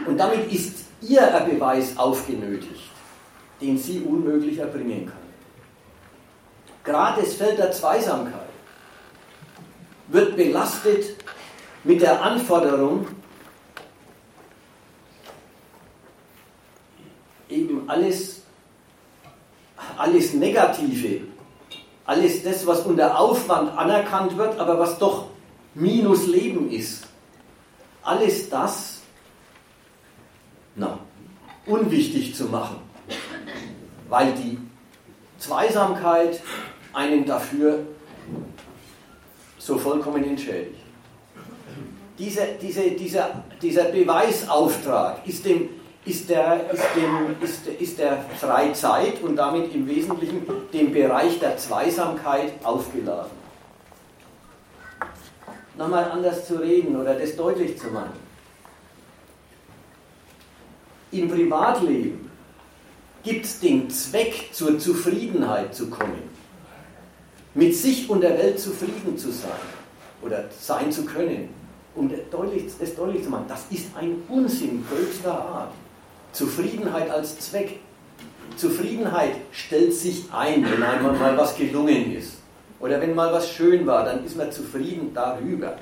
Und 0.06 0.18
damit 0.18 0.52
ist 0.52 0.84
ihr 1.02 1.46
Beweis 1.48 1.96
aufgenötigt, 1.96 2.80
den 3.62 3.78
sie 3.78 4.00
unmöglich 4.00 4.58
erbringen 4.58 5.06
kann. 5.06 5.22
Gerade 6.84 7.22
das 7.22 7.34
Feld 7.34 7.58
der 7.58 7.70
Zweisamkeit 7.70 8.50
wird 10.08 10.36
belastet 10.36 11.16
mit 11.84 12.02
der 12.02 12.20
Anforderung, 12.22 13.06
eben 17.48 17.88
alles, 17.88 18.42
alles 19.96 20.34
Negative, 20.34 21.20
alles 22.04 22.42
das, 22.42 22.66
was 22.66 22.80
unter 22.80 23.18
Aufwand 23.18 23.76
anerkannt 23.78 24.36
wird, 24.36 24.58
aber 24.58 24.78
was 24.78 24.98
doch 24.98 25.26
Minus 25.74 26.26
Leben 26.26 26.70
ist, 26.70 27.06
alles 28.02 28.50
das 28.50 29.02
unwichtig 31.66 32.34
zu 32.34 32.46
machen, 32.46 32.76
weil 34.12 34.34
die 34.34 34.58
Zweisamkeit 35.38 36.38
einen 36.92 37.24
dafür 37.24 37.78
so 39.56 39.78
vollkommen 39.78 40.22
entschädigt. 40.22 40.82
Diese, 42.18 42.42
diese, 42.60 42.90
dieser, 42.90 43.42
dieser 43.62 43.84
Beweisauftrag 43.84 45.26
ist, 45.26 45.46
dem, 45.46 45.70
ist, 46.04 46.28
der, 46.28 46.70
ist, 46.70 46.84
dem, 46.94 47.36
ist, 47.40 47.66
ist 47.66 47.98
der 47.98 48.22
Freizeit 48.38 49.22
und 49.22 49.34
damit 49.34 49.74
im 49.74 49.88
Wesentlichen 49.88 50.46
dem 50.70 50.92
Bereich 50.92 51.40
der 51.40 51.56
Zweisamkeit 51.56 52.52
aufgeladen. 52.62 53.30
Nochmal 55.78 56.10
anders 56.10 56.46
zu 56.46 56.56
reden 56.56 57.00
oder 57.00 57.14
das 57.14 57.34
deutlich 57.34 57.78
zu 57.78 57.86
machen. 57.86 58.12
Im 61.12 61.30
Privatleben 61.30 62.31
gibt 63.22 63.44
es 63.44 63.60
den 63.60 63.88
Zweck, 63.90 64.50
zur 64.52 64.78
Zufriedenheit 64.78 65.74
zu 65.74 65.88
kommen, 65.88 66.22
mit 67.54 67.76
sich 67.76 68.08
und 68.10 68.20
der 68.20 68.36
Welt 68.38 68.58
zufrieden 68.58 69.16
zu 69.16 69.30
sein 69.30 69.50
oder 70.22 70.44
sein 70.58 70.90
zu 70.90 71.04
können, 71.04 71.48
um 71.94 72.08
das 72.08 72.20
deutlich, 72.30 72.72
das 72.78 72.94
deutlich 72.94 73.24
zu 73.24 73.30
machen. 73.30 73.44
Das 73.48 73.66
ist 73.70 73.86
ein 73.96 74.22
Unsinn 74.28 74.84
größter 74.90 75.32
Art. 75.32 75.72
Zufriedenheit 76.32 77.10
als 77.10 77.38
Zweck. 77.38 77.80
Zufriedenheit 78.56 79.36
stellt 79.50 79.92
sich 79.94 80.24
ein, 80.32 80.64
wenn 80.64 80.82
einmal 80.82 81.12
mal 81.12 81.36
was 81.36 81.56
gelungen 81.56 82.16
ist. 82.16 82.38
Oder 82.80 83.00
wenn 83.00 83.14
mal 83.14 83.32
was 83.32 83.50
schön 83.50 83.86
war, 83.86 84.04
dann 84.04 84.24
ist 84.24 84.36
man 84.36 84.50
zufrieden 84.50 85.12
darüber. 85.14 85.76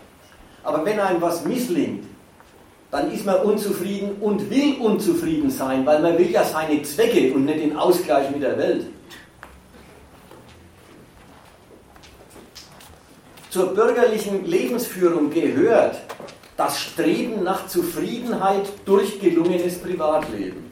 Aber 0.63 0.85
wenn 0.85 1.01
einem 1.01 1.21
was 1.23 1.45
misslingt, 1.45 2.05
dann 2.91 3.13
ist 3.13 3.25
man 3.25 3.37
unzufrieden 3.37 4.17
und 4.21 4.51
will 4.51 4.77
unzufrieden 4.81 5.51
sein, 5.51 5.87
weil 5.87 6.01
man 6.03 6.19
will 6.19 6.31
ja 6.31 6.45
seine 6.45 6.83
Zwecke 6.83 7.33
und 7.33 7.45
nicht 7.45 7.61
den 7.61 7.77
Ausgleich 7.77 8.31
mit 8.31 8.43
der 8.43 8.59
Welt. 8.59 8.87
Zur 13.51 13.75
bürgerlichen 13.75 14.45
Lebensführung 14.45 15.31
gehört 15.31 16.01
das 16.57 16.79
Streben 16.79 17.43
nach 17.43 17.67
Zufriedenheit 17.69 18.69
durch 18.85 19.21
gelungenes 19.21 19.79
Privatleben. 19.79 20.71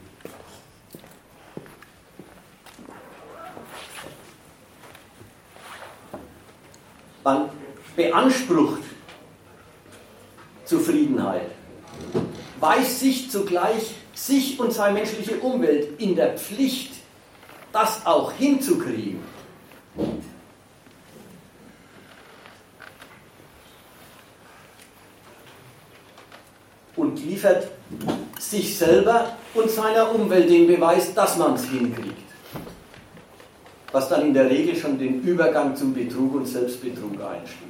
Man 7.24 7.49
beansprucht 7.97 8.82
Zufriedenheit 10.65 11.57
weiß 12.61 13.01
sich 13.01 13.31
zugleich 13.31 13.95
sich 14.15 14.59
und 14.59 14.73
seine 14.73 14.95
menschliche 14.95 15.37
Umwelt 15.37 16.01
in 16.01 16.16
der 16.16 16.37
Pflicht, 16.37 16.93
das 17.73 18.05
auch 18.05 18.33
hinzukriegen. 18.33 19.20
Und 26.97 27.25
liefert 27.25 27.69
sich 28.39 28.77
selber 28.77 29.37
und 29.55 29.70
seiner 29.70 30.12
Umwelt 30.12 30.51
den 30.51 30.66
Beweis, 30.66 31.15
dass 31.15 31.37
man 31.37 31.55
es 31.55 31.65
hinkriegt. 31.65 32.16
Was 33.93 34.09
dann 34.09 34.27
in 34.27 34.35
der 34.35 34.51
Regel 34.51 34.75
schon 34.75 34.99
den 34.99 35.23
Übergang 35.23 35.77
zum 35.77 35.95
Betrug 35.95 36.35
und 36.35 36.47
Selbstbetrug 36.47 37.15
einschließt. 37.15 37.68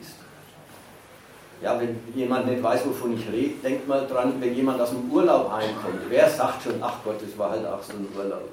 Ja, 1.60 1.80
wenn 1.80 1.98
jemand 2.14 2.46
nicht 2.46 2.62
weiß, 2.62 2.86
wovon 2.86 3.14
ich 3.18 3.26
rede, 3.32 3.54
denkt 3.64 3.88
mal 3.88 4.06
dran, 4.06 4.34
wenn 4.38 4.54
jemand 4.54 4.80
aus 4.80 4.90
dem 4.90 5.10
Urlaub 5.10 5.50
heimkommt. 5.50 6.02
Wer 6.08 6.30
sagt 6.30 6.62
schon, 6.62 6.74
ach 6.80 6.94
Gott, 7.04 7.16
das 7.20 7.36
war 7.36 7.50
halt 7.50 7.66
auch 7.66 7.82
so 7.82 7.94
ein 7.94 8.06
Urlaub. 8.16 8.48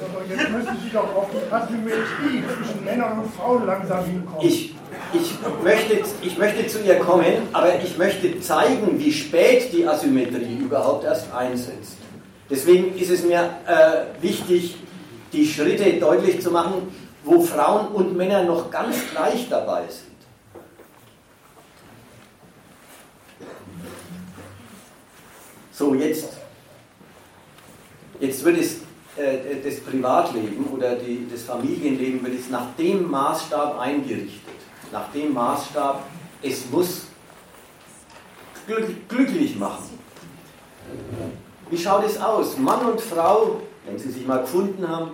Aber 0.00 0.24
jetzt 0.28 0.50
müssen 0.50 0.76
Sie 0.82 0.90
doch 0.90 1.14
auf 1.14 1.26
die 1.30 1.52
Asymmetrie 1.52 2.44
zwischen 2.56 2.84
Männern 2.84 3.18
und 3.20 3.34
Frauen 3.34 3.66
langsam 3.66 4.04
hinkommen. 4.06 4.46
Ich, 4.46 4.74
ich, 5.12 5.34
möchte, 5.62 6.00
ich 6.22 6.38
möchte 6.38 6.66
zu 6.66 6.82
ihr 6.82 6.98
kommen, 6.98 7.48
aber 7.52 7.78
ich 7.82 7.98
möchte 7.98 8.40
zeigen, 8.40 8.98
wie 8.98 9.12
spät 9.12 9.70
die 9.70 9.86
Asymmetrie 9.86 10.56
überhaupt 10.60 11.04
erst 11.04 11.30
einsetzt. 11.34 11.98
Deswegen 12.48 12.96
ist 12.96 13.10
es 13.10 13.22
mir 13.22 13.50
äh, 13.66 14.22
wichtig, 14.22 14.76
die 15.32 15.44
Schritte 15.46 15.92
deutlich 15.94 16.40
zu 16.40 16.50
machen, 16.50 16.88
wo 17.26 17.40
Frauen 17.40 17.88
und 17.88 18.16
Männer 18.16 18.44
noch 18.44 18.70
ganz 18.70 18.96
gleich 19.10 19.48
dabei 19.50 19.82
sind. 19.88 20.14
So, 25.72 25.92
jetzt, 25.94 26.28
jetzt 28.20 28.44
wird 28.44 28.58
es, 28.58 28.76
äh, 29.16 29.60
das 29.62 29.80
Privatleben 29.80 30.66
oder 30.72 30.94
die, 30.94 31.26
das 31.30 31.42
Familienleben 31.42 32.24
wird 32.24 32.38
es 32.38 32.48
nach 32.48 32.74
dem 32.78 33.10
Maßstab 33.10 33.78
eingerichtet. 33.80 34.54
Nach 34.92 35.10
dem 35.12 35.34
Maßstab, 35.34 36.04
es 36.42 36.70
muss 36.70 37.06
glücklich 39.08 39.56
machen. 39.56 39.98
Wie 41.70 41.76
schaut 41.76 42.06
es 42.06 42.18
aus? 42.18 42.56
Mann 42.56 42.86
und 42.86 43.00
Frau, 43.00 43.60
wenn 43.84 43.98
sie 43.98 44.10
sich 44.12 44.24
mal 44.24 44.42
gefunden 44.42 44.86
haben, 44.86 45.10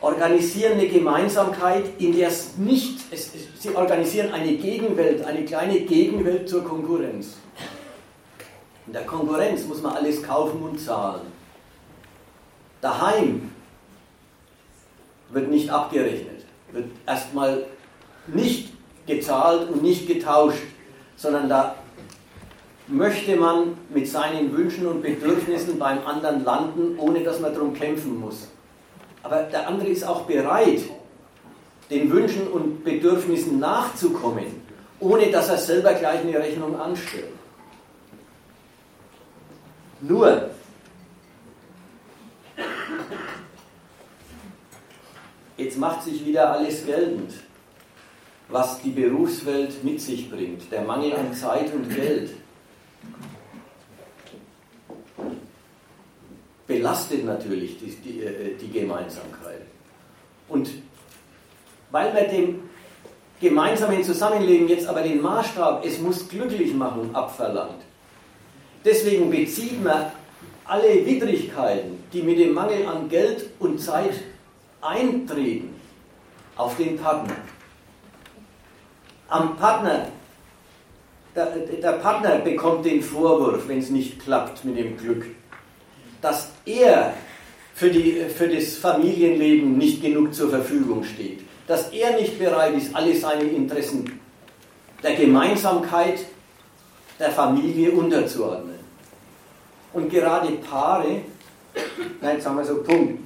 organisieren 0.00 0.74
eine 0.74 0.88
Gemeinsamkeit, 0.88 1.84
in 1.98 2.16
der 2.16 2.28
es 2.28 2.56
nicht, 2.56 3.00
es, 3.10 3.32
sie 3.58 3.74
organisieren 3.74 4.32
eine 4.32 4.52
Gegenwelt, 4.54 5.24
eine 5.24 5.44
kleine 5.44 5.80
Gegenwelt 5.80 6.48
zur 6.48 6.64
Konkurrenz. 6.64 7.34
In 8.86 8.92
der 8.92 9.04
Konkurrenz 9.04 9.64
muss 9.66 9.82
man 9.82 9.92
alles 9.92 10.22
kaufen 10.22 10.62
und 10.62 10.80
zahlen. 10.80 11.26
Daheim 12.80 13.50
wird 15.30 15.50
nicht 15.50 15.68
abgerechnet, 15.68 16.44
wird 16.72 16.86
erstmal 17.06 17.64
nicht 18.28 18.72
gezahlt 19.06 19.68
und 19.70 19.82
nicht 19.82 20.06
getauscht, 20.06 20.62
sondern 21.16 21.48
da 21.48 21.74
möchte 22.86 23.36
man 23.36 23.76
mit 23.90 24.08
seinen 24.08 24.56
Wünschen 24.56 24.86
und 24.86 25.02
Bedürfnissen 25.02 25.78
beim 25.78 26.06
anderen 26.06 26.44
landen, 26.44 26.98
ohne 26.98 27.22
dass 27.22 27.40
man 27.40 27.52
darum 27.52 27.74
kämpfen 27.74 28.18
muss. 28.18 28.48
Aber 29.28 29.42
der 29.42 29.68
andere 29.68 29.88
ist 29.88 30.04
auch 30.04 30.22
bereit, 30.22 30.80
den 31.90 32.10
Wünschen 32.10 32.48
und 32.48 32.82
Bedürfnissen 32.82 33.58
nachzukommen, 33.58 34.46
ohne 35.00 35.30
dass 35.30 35.50
er 35.50 35.58
selber 35.58 35.92
gleich 35.92 36.20
eine 36.20 36.38
Rechnung 36.38 36.80
anstellt. 36.80 37.28
Nur, 40.00 40.48
jetzt 45.58 45.76
macht 45.76 46.04
sich 46.04 46.24
wieder 46.24 46.50
alles 46.50 46.86
geltend, 46.86 47.34
was 48.48 48.80
die 48.80 48.92
Berufswelt 48.92 49.84
mit 49.84 50.00
sich 50.00 50.30
bringt, 50.30 50.72
der 50.72 50.82
Mangel 50.82 51.12
an 51.12 51.34
Zeit 51.34 51.74
und 51.74 51.94
Geld. 51.94 52.30
Belastet 56.68 57.24
natürlich 57.24 57.78
die, 57.78 57.86
die, 57.86 58.20
äh, 58.22 58.54
die 58.60 58.70
Gemeinsamkeit. 58.70 59.62
Und 60.48 60.70
weil 61.90 62.14
wir 62.14 62.28
dem 62.28 62.60
gemeinsamen 63.40 64.04
Zusammenleben 64.04 64.68
jetzt 64.68 64.86
aber 64.86 65.02
den 65.02 65.20
Maßstab, 65.20 65.84
es 65.84 65.98
muss 65.98 66.28
glücklich 66.28 66.74
machen, 66.74 67.10
abverlangt, 67.14 67.82
deswegen 68.84 69.30
bezieht 69.30 69.82
man 69.82 70.12
alle 70.66 71.04
Widrigkeiten, 71.06 72.04
die 72.12 72.22
mit 72.22 72.38
dem 72.38 72.52
Mangel 72.52 72.86
an 72.86 73.08
Geld 73.08 73.46
und 73.58 73.80
Zeit 73.80 74.12
eintreten, 74.82 75.74
auf 76.56 76.76
den 76.76 76.98
Partner. 76.98 77.36
Am 79.28 79.56
Partner, 79.56 80.08
der, 81.34 81.46
der 81.46 81.92
Partner 81.92 82.38
bekommt 82.38 82.84
den 82.84 83.00
Vorwurf, 83.00 83.68
wenn 83.68 83.78
es 83.78 83.90
nicht 83.90 84.18
klappt 84.18 84.64
mit 84.64 84.76
dem 84.76 84.96
Glück 84.96 85.26
dass 86.20 86.48
er 86.64 87.14
für, 87.74 87.90
die, 87.90 88.24
für 88.34 88.48
das 88.48 88.76
Familienleben 88.76 89.78
nicht 89.78 90.02
genug 90.02 90.34
zur 90.34 90.50
Verfügung 90.50 91.04
steht, 91.04 91.40
dass 91.66 91.90
er 91.90 92.16
nicht 92.16 92.38
bereit 92.38 92.74
ist, 92.74 92.94
alle 92.94 93.14
seine 93.14 93.44
Interessen 93.44 94.20
der 95.02 95.14
Gemeinsamkeit 95.14 96.20
der 97.18 97.30
Familie 97.30 97.92
unterzuordnen. 97.92 98.78
Und 99.92 100.10
gerade 100.10 100.52
Paare, 100.52 101.22
nein, 102.20 102.40
sagen 102.40 102.56
wir 102.56 102.64
so, 102.64 102.82
Punkt. 102.82 103.20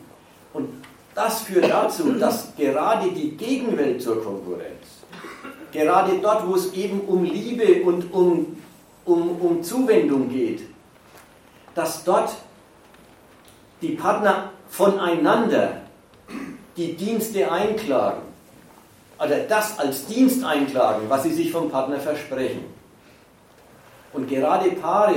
Und 0.53 0.69
das 1.15 1.43
führt 1.43 1.71
dazu, 1.71 2.13
dass 2.13 2.55
gerade 2.57 3.11
die 3.11 3.37
Gegenwelt 3.37 4.03
zur 4.03 4.23
Konkurrenz, 4.23 5.03
gerade 5.73 6.19
dort, 6.21 6.47
wo 6.47 6.55
es 6.55 6.73
eben 6.73 7.01
um 7.01 7.25
Liebe 7.25 7.83
und 7.83 8.13
um, 8.13 8.57
um, 9.05 9.41
um 9.41 9.63
Zuwendung 9.63 10.29
geht, 10.29 10.63
dass 11.75 12.05
dort 12.05 12.35
die 13.83 13.97
Partner 13.97 14.51
voneinander 14.69 15.83
die 16.77 16.95
Dienste 16.95 17.51
einklagen, 17.51 18.23
oder 19.19 19.41
das 19.41 19.79
als 19.79 20.07
Dienst 20.07 20.43
einklagen, 20.45 21.09
was 21.09 21.25
sie 21.25 21.33
sich 21.33 21.53
vom 21.53 21.71
Partner 21.71 21.99
versprechen. 21.99 22.65
Und 24.13 24.29
gerade 24.29 24.71
Paare, 24.71 25.15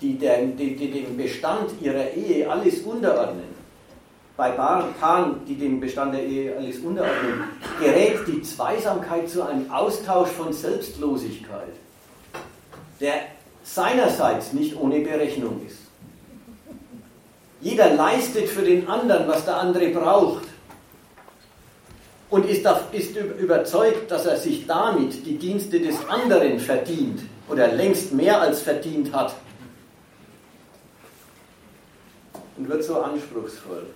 die 0.00 0.18
dem 0.18 1.16
Bestand 1.16 1.70
ihrer 1.80 2.10
Ehe 2.12 2.50
alles 2.50 2.80
unterordnen, 2.80 3.56
bei 4.36 4.50
Paaren, 4.50 5.40
die 5.46 5.54
dem 5.54 5.80
Bestand 5.80 6.12
der 6.14 6.22
Ehe 6.22 6.54
alles 6.56 6.80
unterordnen, 6.80 7.44
gerät 7.80 8.18
die 8.26 8.42
Zweisamkeit 8.42 9.30
zu 9.30 9.42
einem 9.42 9.70
Austausch 9.70 10.28
von 10.28 10.52
Selbstlosigkeit, 10.52 11.72
der 13.00 13.14
seinerseits 13.64 14.52
nicht 14.52 14.76
ohne 14.76 15.00
Berechnung 15.00 15.62
ist. 15.66 15.85
Jeder 17.60 17.94
leistet 17.94 18.48
für 18.48 18.62
den 18.62 18.88
anderen, 18.88 19.26
was 19.28 19.44
der 19.44 19.56
andere 19.56 19.88
braucht. 19.88 20.44
Und 22.28 22.44
ist, 22.46 22.66
ist 22.92 23.16
überzeugt, 23.16 24.10
dass 24.10 24.26
er 24.26 24.36
sich 24.36 24.66
damit 24.66 25.24
die 25.24 25.38
Dienste 25.38 25.80
des 25.80 25.96
anderen 26.08 26.58
verdient 26.58 27.20
oder 27.48 27.68
längst 27.68 28.12
mehr 28.12 28.40
als 28.40 28.62
verdient 28.62 29.12
hat. 29.12 29.34
Und 32.56 32.68
wird 32.68 32.82
so 32.82 33.00
anspruchsvoll 33.00 33.86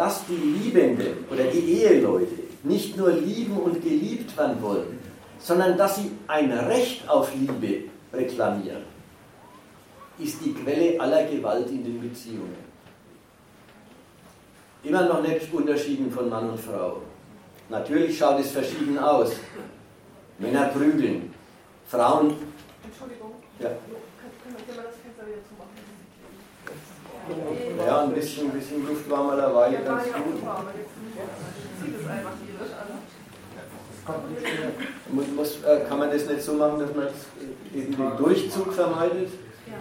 dass 0.00 0.24
die 0.26 0.34
Liebenden 0.34 1.26
oder 1.30 1.44
die 1.44 1.74
Eheleute 1.74 2.32
nicht 2.62 2.96
nur 2.96 3.10
lieben 3.12 3.58
und 3.58 3.82
geliebt 3.82 4.34
werden 4.34 4.62
wollen, 4.62 4.98
sondern 5.38 5.76
dass 5.76 5.96
sie 5.96 6.10
ein 6.26 6.50
Recht 6.50 7.06
auf 7.06 7.30
Liebe 7.34 7.90
reklamieren, 8.10 8.82
ist 10.20 10.44
die 10.44 10.54
Quelle 10.54 11.00
aller 11.00 11.24
Gewalt 11.24 11.68
in 11.68 11.84
den 11.84 12.00
Beziehungen. 12.00 12.70
Immer 14.82 15.06
noch 15.06 15.22
nicht 15.22 15.52
unterschieden 15.52 16.10
von 16.10 16.28
Mann 16.28 16.50
und 16.50 16.60
Frau. 16.60 17.02
Natürlich 17.68 18.18
schaut 18.18 18.40
es 18.40 18.50
verschieden 18.50 18.98
aus. 18.98 19.32
Männer 20.38 20.68
prügeln, 20.68 21.32
Frauen. 21.86 22.34
Entschuldigung. 22.82 23.34
Ja. 23.58 23.70
Ja, 27.86 28.02
ein 28.02 28.12
bisschen, 28.12 28.50
ein 28.50 28.52
bisschen 28.52 28.86
Luft 28.86 29.08
war 29.08 29.24
mal 29.24 29.40
eine 29.40 29.54
Weile 29.54 29.78
ganz 29.84 30.04
gut. 30.04 30.42
Muss, 35.10 35.26
muss, 35.36 35.62
äh, 35.62 35.80
kann 35.88 35.98
man 35.98 36.10
das 36.10 36.26
nicht 36.26 36.42
so 36.42 36.54
machen, 36.54 36.80
dass 36.80 36.94
man 36.94 37.08
den 37.72 38.16
Durchzug 38.16 38.72
vermeidet? 38.72 39.30
Ja. 39.66 39.74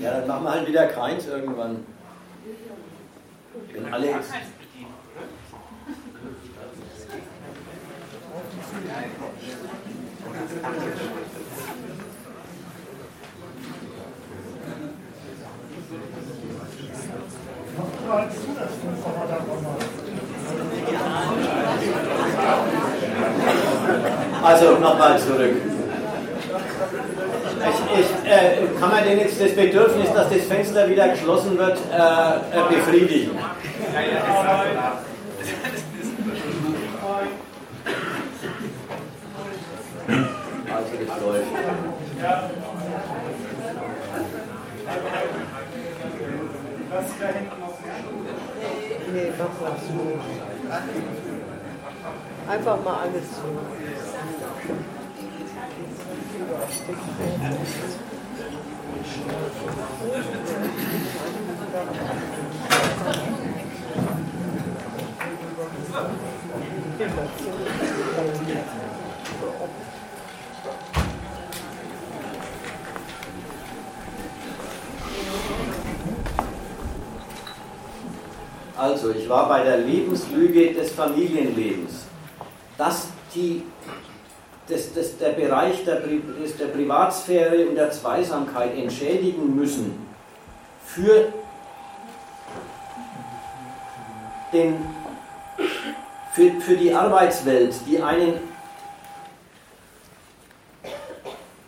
Ja, 0.00 0.20
dann 0.20 0.28
machen 0.28 0.44
wir 0.44 0.50
halt 0.52 0.68
wieder 0.68 0.86
keins 0.86 1.26
irgendwann. 1.26 1.84
Wenn 3.72 3.92
alle. 3.92 4.14
Also 24.42 24.78
nochmal 24.78 25.18
zurück. 25.18 25.56
Ich, 27.58 28.00
ich, 28.00 28.30
äh, 28.30 28.66
kann 28.78 28.90
man 28.90 29.02
denn 29.02 29.18
jetzt 29.18 29.40
das 29.40 29.52
Bedürfnis, 29.56 30.12
dass 30.14 30.30
das 30.30 30.42
Fenster 30.42 30.88
wieder 30.88 31.08
geschlossen 31.08 31.58
wird, 31.58 31.78
äh, 31.92 31.96
äh, 31.96 32.76
befriedigen? 32.76 33.36
Also 40.72 40.92
das 41.06 41.20
läuft. 41.20 41.46
Mach 49.38 49.60
mal 49.60 49.76
zu. 49.76 50.18
Einfach 52.48 52.84
mal 52.84 52.96
alles 53.00 53.24
zu. 53.32 53.42
Also, 78.76 79.10
ich 79.10 79.28
war 79.28 79.48
bei 79.48 79.62
der 79.64 79.78
Lebenslüge 79.78 80.74
des 80.74 80.92
Familienlebens. 80.92 82.04
Dass 82.76 83.08
die 83.34 83.62
das, 84.68 84.92
das, 84.92 85.16
der 85.18 85.30
Bereich 85.30 85.84
der, 85.84 86.00
der 86.00 86.66
Privatsphäre 86.66 87.66
und 87.66 87.76
der 87.76 87.90
Zweisamkeit 87.90 88.76
entschädigen 88.76 89.54
müssen 89.54 90.06
für 90.84 91.32
den, 94.52 94.76
für, 96.32 96.50
für 96.60 96.76
die 96.76 96.92
Arbeitswelt, 96.92 97.74
die 97.86 98.02
einen 98.02 98.34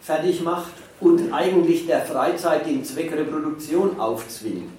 fertig 0.02 0.42
macht 0.42 0.72
und 1.00 1.32
eigentlich 1.32 1.86
der 1.86 2.00
Freizeit 2.04 2.66
den 2.66 2.84
Zweck 2.84 3.12
Reproduktion 3.12 4.00
aufzwingt. 4.00 4.77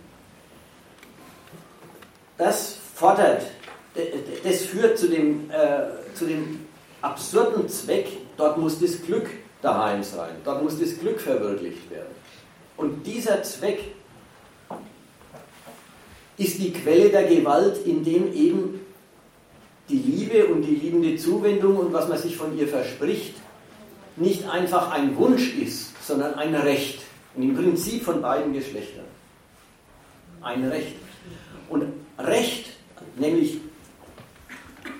Das 2.39 2.77
fordert, 2.95 3.43
das 4.43 4.61
führt 4.61 4.97
zu 4.97 5.09
dem, 5.09 5.51
äh, 5.51 6.15
zu 6.15 6.25
dem 6.25 6.61
absurden 7.01 7.67
Zweck, 7.67 8.07
dort 8.37 8.57
muss 8.57 8.79
das 8.79 9.01
Glück 9.01 9.27
daheim 9.61 10.03
sein, 10.03 10.31
dort 10.45 10.63
muss 10.63 10.79
das 10.79 10.97
Glück 10.97 11.19
verwirklicht 11.19 11.91
werden. 11.91 12.15
Und 12.77 13.05
dieser 13.05 13.43
Zweck 13.43 13.79
ist 16.37 16.59
die 16.59 16.71
Quelle 16.71 17.09
der 17.09 17.23
Gewalt, 17.23 17.85
in 17.85 18.05
dem 18.05 18.33
eben 18.33 18.79
die 19.89 19.97
Liebe 19.97 20.45
und 20.45 20.61
die 20.61 20.75
liebende 20.75 21.17
Zuwendung 21.17 21.75
und 21.75 21.91
was 21.91 22.07
man 22.07 22.17
sich 22.17 22.37
von 22.37 22.57
ihr 22.57 22.69
verspricht, 22.69 23.35
nicht 24.15 24.47
einfach 24.47 24.91
ein 24.91 25.17
Wunsch 25.17 25.55
ist, 25.55 25.91
sondern 26.05 26.35
ein 26.35 26.55
Recht. 26.55 27.01
Und 27.35 27.43
im 27.43 27.55
Prinzip 27.55 28.03
von 28.03 28.21
beiden 28.21 28.53
Geschlechtern. 28.53 29.05
Ein 30.41 30.63
Recht. 30.69 30.95
Recht, 32.19 32.67
nämlich 33.17 33.59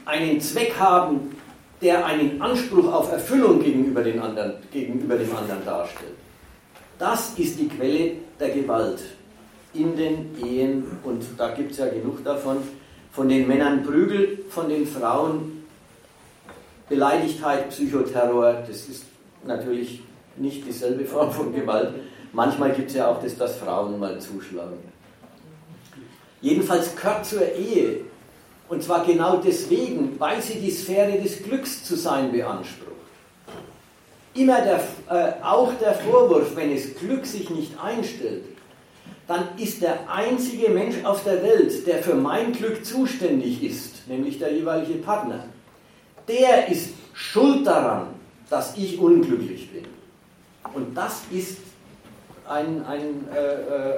einen 0.06 0.42
Zweck 0.42 0.76
haben, 0.80 1.36
der 1.82 2.06
einen 2.06 2.42
Anspruch 2.42 2.92
auf 2.92 3.12
Erfüllung 3.12 3.62
gegenüber, 3.62 4.02
den 4.02 4.20
anderen, 4.20 4.56
gegenüber 4.72 5.16
dem 5.16 5.36
anderen 5.36 5.64
darstellt. 5.66 6.14
Das 6.98 7.38
ist 7.38 7.60
die 7.60 7.68
Quelle 7.68 8.14
der 8.40 8.50
Gewalt 8.50 9.00
in 9.74 9.96
den 9.96 10.36
Ehen 10.44 10.86
und 11.04 11.24
da 11.38 11.54
gibt 11.54 11.72
es 11.72 11.78
ja 11.78 11.88
genug 11.88 12.24
davon. 12.24 12.58
Von 13.12 13.30
den 13.30 13.48
Männern 13.48 13.84
Prügel, 13.84 14.46
von 14.50 14.70
den 14.70 14.86
Frauen 14.86 15.64
Beleidigtheit, 16.90 17.70
Psychoterror, 17.70 18.64
das 18.68 18.88
ist 18.88 19.06
natürlich 19.46 20.02
nicht 20.38 20.66
dieselbe 20.66 21.06
Form 21.06 21.32
von 21.32 21.54
Gewalt. 21.54 21.94
Manchmal 22.34 22.72
gibt 22.72 22.90
es 22.90 22.96
ja 22.96 23.10
auch 23.10 23.22
das, 23.22 23.38
dass 23.38 23.58
Frauen 23.58 24.00
mal 24.00 24.20
zuschlagen. 24.20 24.78
Jedenfalls 26.42 26.96
gehört 26.96 27.26
zur 27.26 27.54
Ehe 27.54 28.02
und 28.70 28.84
zwar 28.84 29.06
genau 29.06 29.38
deswegen, 29.38 30.20
weil 30.20 30.42
sie 30.42 30.60
die 30.60 30.72
Sphäre 30.72 31.20
des 31.20 31.44
Glücks 31.44 31.84
zu 31.84 31.96
sein 31.96 32.32
beansprucht. 32.32 32.88
Immer 34.36 34.62
der, 34.62 34.80
äh, 35.10 35.44
auch 35.44 35.74
der 35.82 35.94
Vorwurf, 35.96 36.56
wenn 36.56 36.72
es 36.72 36.96
Glück 36.96 37.26
sich 37.26 37.50
nicht 37.50 37.72
einstellt, 37.82 38.44
dann 39.28 39.50
ist 39.58 39.82
der 39.82 40.10
einzige 40.10 40.70
Mensch 40.70 41.04
auf 41.04 41.24
der 41.24 41.44
Welt, 41.44 41.86
der 41.88 42.02
für 42.02 42.16
mein 42.16 42.54
Glück 42.54 42.86
zuständig 42.86 43.64
ist, 43.64 44.08
nämlich 44.08 44.40
der 44.40 44.54
jeweilige 44.54 45.00
Partner, 45.00 45.46
der 46.28 46.68
ist 46.68 46.90
schuld 47.14 47.66
daran, 47.66 48.08
dass 48.50 48.78
ich 48.78 49.00
unglücklich 49.00 49.72
bin. 49.72 49.86
Und 50.74 50.96
das 50.96 51.22
ist 51.32 51.58
eine 52.48 52.86
ein, 52.88 53.28
äh, 53.36 53.54
äh, 53.54 53.96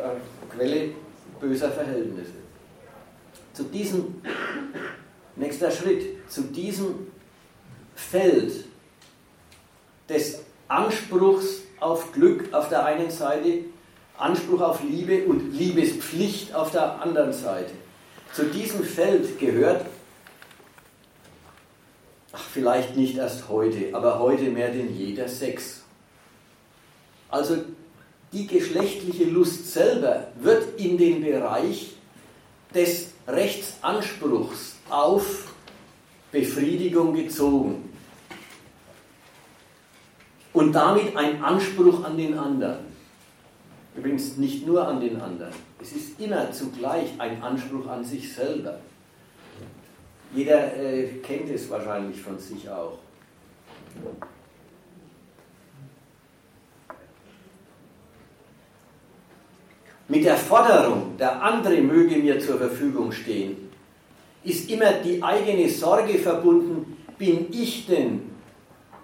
Quelle 0.53 0.89
böser 1.41 1.71
Verhältnisse 1.71 2.41
zu 3.53 3.63
diesem, 3.63 4.21
nächster 5.35 5.71
Schritt, 5.71 6.29
zu 6.29 6.43
diesem 6.43 7.07
Feld 7.95 8.65
des 10.09 10.41
Anspruchs 10.67 11.61
auf 11.79 12.11
Glück 12.13 12.53
auf 12.53 12.69
der 12.69 12.85
einen 12.85 13.11
Seite, 13.11 13.65
Anspruch 14.17 14.61
auf 14.61 14.83
Liebe 14.83 15.25
und 15.25 15.53
Liebespflicht 15.53 16.53
auf 16.53 16.71
der 16.71 17.01
anderen 17.01 17.33
Seite. 17.33 17.71
Zu 18.33 18.45
diesem 18.45 18.83
Feld 18.83 19.39
gehört, 19.39 19.85
ach 22.31 22.43
vielleicht 22.53 22.95
nicht 22.95 23.17
erst 23.17 23.49
heute, 23.49 23.93
aber 23.93 24.19
heute 24.19 24.43
mehr 24.43 24.69
denn 24.69 24.95
je 24.95 25.13
der 25.13 25.27
Sex. 25.27 25.81
Also 27.29 27.57
die 28.33 28.47
geschlechtliche 28.47 29.25
Lust 29.25 29.71
selber 29.71 30.27
wird 30.39 30.79
in 30.79 30.97
den 30.97 31.21
Bereich 31.21 31.93
des 32.73 33.09
Rechtsanspruchs 33.27 34.75
auf 34.89 35.53
Befriedigung 36.31 37.13
gezogen 37.13 37.89
und 40.53 40.73
damit 40.73 41.15
ein 41.15 41.43
Anspruch 41.43 42.03
an 42.03 42.17
den 42.17 42.37
anderen. 42.37 42.91
Übrigens 43.95 44.37
nicht 44.37 44.65
nur 44.65 44.87
an 44.87 45.01
den 45.01 45.19
anderen, 45.19 45.53
es 45.81 45.91
ist 45.91 46.19
immer 46.19 46.51
zugleich 46.53 47.09
ein 47.17 47.43
Anspruch 47.43 47.87
an 47.87 48.05
sich 48.05 48.33
selber. 48.33 48.79
Jeder 50.33 50.77
äh, 50.77 51.07
kennt 51.21 51.49
es 51.49 51.69
wahrscheinlich 51.69 52.21
von 52.21 52.39
sich 52.39 52.69
auch. 52.69 52.99
Mit 60.11 60.25
der 60.25 60.35
Forderung, 60.35 61.15
der 61.17 61.41
andere 61.41 61.79
möge 61.79 62.17
mir 62.17 62.37
zur 62.37 62.57
Verfügung 62.57 63.13
stehen, 63.13 63.55
ist 64.43 64.69
immer 64.69 64.91
die 64.91 65.23
eigene 65.23 65.69
Sorge 65.69 66.19
verbunden, 66.19 66.97
bin 67.17 67.47
ich 67.49 67.87
denn 67.87 68.23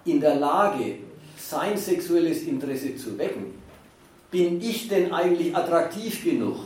in 0.04 0.20
der 0.20 0.34
Lage, 0.34 0.96
sein 1.38 1.78
sexuelles 1.78 2.42
Interesse 2.42 2.94
zu 2.96 3.16
wecken? 3.16 3.54
Bin 4.30 4.60
ich 4.60 4.88
denn 4.88 5.10
eigentlich 5.10 5.56
attraktiv 5.56 6.22
genug? 6.22 6.56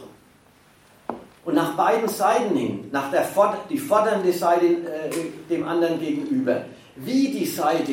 Und 1.45 1.55
nach 1.55 1.77
beiden 1.77 2.09
Seiten 2.09 2.57
hin, 2.57 2.89
nach 2.91 3.13
der 3.13 3.29
die 3.71 3.79
fordernde 3.79 4.33
Seite 4.33 4.67
äh, 4.67 5.11
dem 5.49 5.69
anderen 5.69 6.01
gegenüber, 6.01 6.65
wie 6.97 7.29
die 7.29 7.47
Seite, 7.47 7.93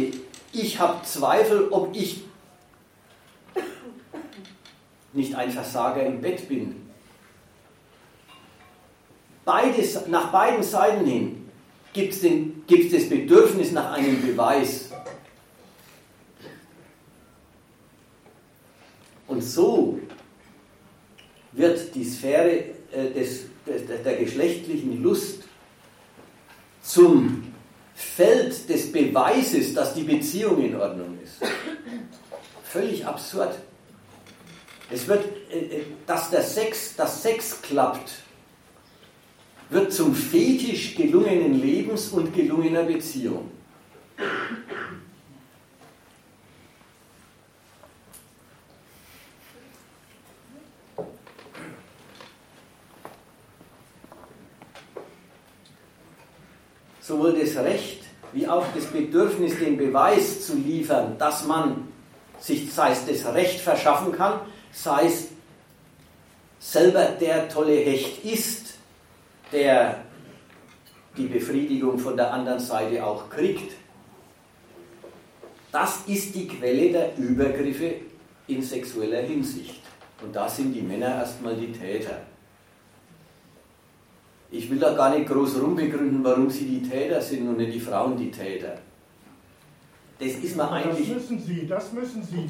ich 0.52 0.80
habe 0.80 1.04
Zweifel, 1.04 1.68
ob 1.70 1.96
ich 1.96 2.24
nicht 5.14 5.36
ein 5.36 5.52
Versager 5.52 6.06
im 6.06 6.22
Bett 6.22 6.48
bin. 6.48 6.88
Beides, 9.46 10.08
nach 10.08 10.32
beiden 10.32 10.64
Seiten 10.64 11.06
hin 11.06 11.50
gibt 11.94 12.14
es 12.14 12.92
das 12.92 13.10
Bedürfnis 13.10 13.72
nach 13.72 13.94
einem 13.94 14.22
Beweis. 14.22 14.92
Und 19.28 19.44
so 19.44 20.00
wird 21.52 21.94
die 21.96 22.04
Sphäre 22.04 22.64
äh, 22.92 23.12
des, 23.14 23.46
des, 23.66 24.04
der 24.04 24.18
geschlechtlichen 24.18 25.02
Lust 25.02 25.44
zum 26.82 27.54
Feld 27.96 28.70
des 28.70 28.92
Beweises, 28.92 29.74
dass 29.74 29.94
die 29.94 30.04
Beziehung 30.04 30.64
in 30.64 30.76
Ordnung 30.76 31.18
ist. 31.24 31.38
Völlig 32.64 33.06
absurd. 33.06 33.56
Es 34.92 35.08
wird, 35.08 35.24
äh, 35.52 35.58
äh, 35.58 35.84
dass 36.08 36.32
der 36.32 36.42
Sex, 36.42 36.96
dass 36.96 37.22
Sex 37.22 37.62
klappt, 37.62 38.12
wird 39.70 39.94
zum 39.94 40.16
Fetisch 40.16 40.96
gelungenen 40.96 41.62
Lebens 41.62 42.10
und 42.10 42.34
gelungener 42.34 42.84
Beziehung. 42.84 43.52
sowohl 57.10 57.34
das 57.34 57.56
Recht 57.56 58.04
wie 58.34 58.48
auch 58.48 58.66
das 58.76 58.86
Bedürfnis, 58.86 59.58
den 59.58 59.78
Beweis 59.78 60.46
zu 60.46 60.56
liefern, 60.56 61.18
dass 61.18 61.44
man 61.48 61.88
sich, 62.40 62.72
sei 62.72 62.92
es 62.92 63.08
das 63.08 63.34
Recht 63.34 63.60
verschaffen 63.60 64.12
kann, 64.12 64.42
sei 64.72 65.06
es 65.06 65.28
selber 66.60 67.06
der 67.20 67.48
tolle 67.50 67.76
Hecht 67.76 68.24
ist, 68.24 68.76
der 69.52 70.04
die 71.18 71.28
Befriedigung 71.28 71.98
von 71.98 72.16
der 72.16 72.34
anderen 72.34 72.60
Seite 72.60 73.06
auch 73.06 73.30
kriegt. 73.30 73.74
Das 75.72 76.02
ist 76.08 76.34
die 76.36 76.48
Quelle 76.48 76.92
der 76.92 77.18
Übergriffe 77.18 77.96
in 78.48 78.62
sexueller 78.62 79.22
Hinsicht. 79.22 79.82
Und 80.22 80.36
da 80.36 80.50
sind 80.50 80.74
die 80.74 80.82
Männer 80.82 81.16
erstmal 81.16 81.56
die 81.56 81.72
Täter. 81.72 82.22
Ich 84.52 84.70
will 84.70 84.80
da 84.80 84.94
gar 84.96 85.16
nicht 85.16 85.30
groß 85.30 85.62
rumbegründen, 85.62 86.24
warum 86.24 86.50
sie 86.50 86.66
die 86.66 86.90
Täter 86.90 87.22
sind 87.22 87.48
und 87.48 87.58
nicht 87.58 87.74
die 87.74 87.80
Frauen 87.80 88.18
die 88.18 88.32
Täter. 88.32 88.80
Das 90.20 90.28
ist 90.28 90.58
mir 90.58 90.70
eigentlich. 90.70 91.08
Das 91.08 91.30
müssen 91.30 91.40
Sie, 91.40 91.66
das 91.68 91.94
müssen 91.94 92.24
Sie. 92.24 92.50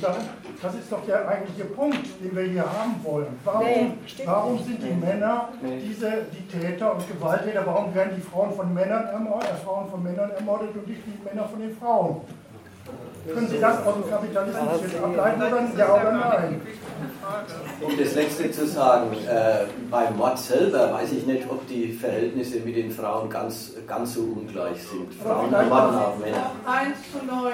Das 0.62 0.74
ist 0.74 0.92
doch 0.92 1.06
der 1.06 1.28
eigentliche 1.28 1.66
Punkt, 1.66 2.00
den 2.20 2.36
wir 2.36 2.44
hier 2.44 2.64
haben 2.64 2.96
wollen. 3.04 3.28
Warum, 3.46 3.64
nee, 3.64 3.92
warum 4.26 4.58
sind 4.58 4.82
die 4.82 4.94
Männer 4.94 5.50
diese, 5.62 6.26
die 6.34 6.48
Täter 6.48 6.96
und 6.96 7.08
Gewalttäter? 7.08 7.64
Warum 7.68 7.94
werden 7.94 8.14
die 8.16 8.22
Frauen 8.22 8.54
von 8.54 8.74
Männern 8.74 9.06
ermordet, 9.06 9.52
äh, 9.52 9.64
Frauen 9.64 9.88
von 9.88 10.02
Männern 10.02 10.32
ermordet 10.32 10.70
und 10.76 10.88
nicht 10.88 11.02
die 11.06 11.24
Männer 11.24 11.48
von 11.48 11.60
den 11.60 11.76
Frauen? 11.78 12.22
Können 13.34 13.48
Sie 13.48 13.60
das 13.60 13.86
aus 13.86 13.94
dem 13.96 14.10
Kapitalismus 14.10 15.04
ableiten 15.04 15.42
oder 15.42 15.68
ja 15.78 15.94
oder 15.94 16.12
nein? 16.12 16.62
Um 17.82 17.98
das 17.98 18.16
letzte 18.16 18.52
zu 18.52 18.68
sagen, 18.68 19.14
äh, 19.28 19.66
beim 19.90 20.18
Mord 20.18 20.38
selber 20.38 20.92
weiß 20.94 21.12
ich 21.14 21.26
nicht, 21.26 21.50
ob 21.50 21.66
die 21.68 21.94
Verhältnisse 21.94 22.60
mit 22.60 22.76
den 22.76 22.92
Frauen 22.92 23.30
ganz, 23.30 23.74
ganz 23.88 24.16
so 24.16 24.22
ungleich 24.22 24.84
sind. 24.84 25.14
Frauen 25.14 25.54
ermorden 25.54 25.96
auch 25.96 26.18
Männer. 26.18 26.52
1 26.66 26.98
zu 27.12 27.26
9. 27.26 27.54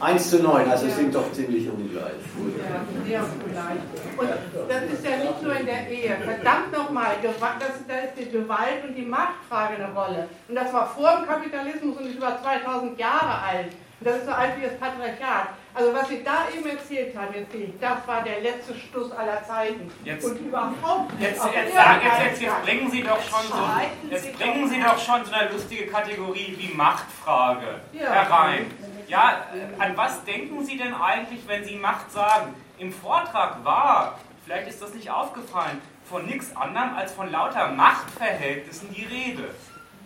1 0.00 0.30
zu 0.30 0.42
9, 0.42 0.70
also 0.70 0.86
ja. 0.86 0.94
sind 0.94 1.14
doch 1.14 1.30
ziemlich 1.32 1.68
ungleich. 1.68 2.12
Ja, 2.56 3.06
sehr 3.06 3.20
ungleich. 3.20 3.78
Und 4.16 4.28
das 4.68 4.82
ist 4.92 5.04
ja 5.04 5.16
nicht 5.16 5.42
nur 5.42 5.54
in 5.54 5.66
der 5.66 5.88
Ehe. 5.88 6.16
Verdammt 6.24 6.72
nochmal, 6.72 7.16
da 7.22 7.30
ist 7.30 8.12
die 8.18 8.30
Gewalt 8.30 8.84
und 8.86 8.94
die 8.94 9.06
Machtfrage 9.06 9.74
eine 9.74 9.92
Rolle. 9.92 10.28
Und 10.48 10.54
das 10.54 10.72
war 10.72 10.86
vor 10.86 11.16
dem 11.16 11.26
Kapitalismus 11.26 11.96
und 11.96 12.06
ist 12.06 12.16
über 12.16 12.38
2000 12.40 12.98
Jahre 12.98 13.42
alt. 13.42 13.72
Das 14.00 14.16
ist 14.16 14.26
so 14.26 14.32
alt 14.32 14.56
wie 14.56 14.62
das 14.62 14.78
Patriarchat. 14.78 15.48
Also 15.74 15.92
was 15.92 16.08
Sie 16.08 16.22
da 16.22 16.46
eben 16.56 16.68
erzählt 16.68 17.16
haben, 17.16 17.34
jetzt, 17.34 17.52
das 17.80 18.06
war 18.06 18.22
der 18.22 18.40
letzte 18.40 18.74
Stuss 18.74 19.10
aller 19.10 19.42
Zeiten. 19.44 19.90
Jetzt, 20.04 20.24
und 20.24 20.38
überhaupt 20.38 21.12
jetzt, 21.18 21.44
jetzt, 21.44 21.74
jetzt, 21.74 22.42
jetzt, 22.42 22.62
bringen 22.62 22.90
Sie 22.90 23.02
doch 23.02 23.20
schon 23.20 23.42
so, 23.48 24.10
jetzt 24.10 24.38
bringen 24.38 24.68
Sie 24.68 24.80
doch 24.80 24.98
schon 24.98 25.24
so 25.24 25.32
eine 25.32 25.50
lustige 25.50 25.86
Kategorie 25.86 26.54
wie 26.58 26.74
Machtfrage 26.74 27.80
herein. 27.92 28.70
Ja, 29.08 29.46
äh, 29.54 29.82
an 29.82 29.96
was 29.96 30.22
denken 30.24 30.64
Sie 30.64 30.76
denn 30.76 30.94
eigentlich, 30.94 31.40
wenn 31.46 31.64
Sie 31.64 31.76
Macht 31.76 32.12
sagen? 32.12 32.54
Im 32.78 32.92
Vortrag 32.92 33.64
war, 33.64 34.20
vielleicht 34.44 34.68
ist 34.68 34.80
das 34.80 34.94
nicht 34.94 35.10
aufgefallen, 35.10 35.80
von 36.04 36.24
nichts 36.26 36.54
anderem 36.54 36.94
als 36.96 37.12
von 37.12 37.30
lauter 37.32 37.68
Machtverhältnissen 37.68 38.92
die 38.94 39.04
Rede. 39.04 39.54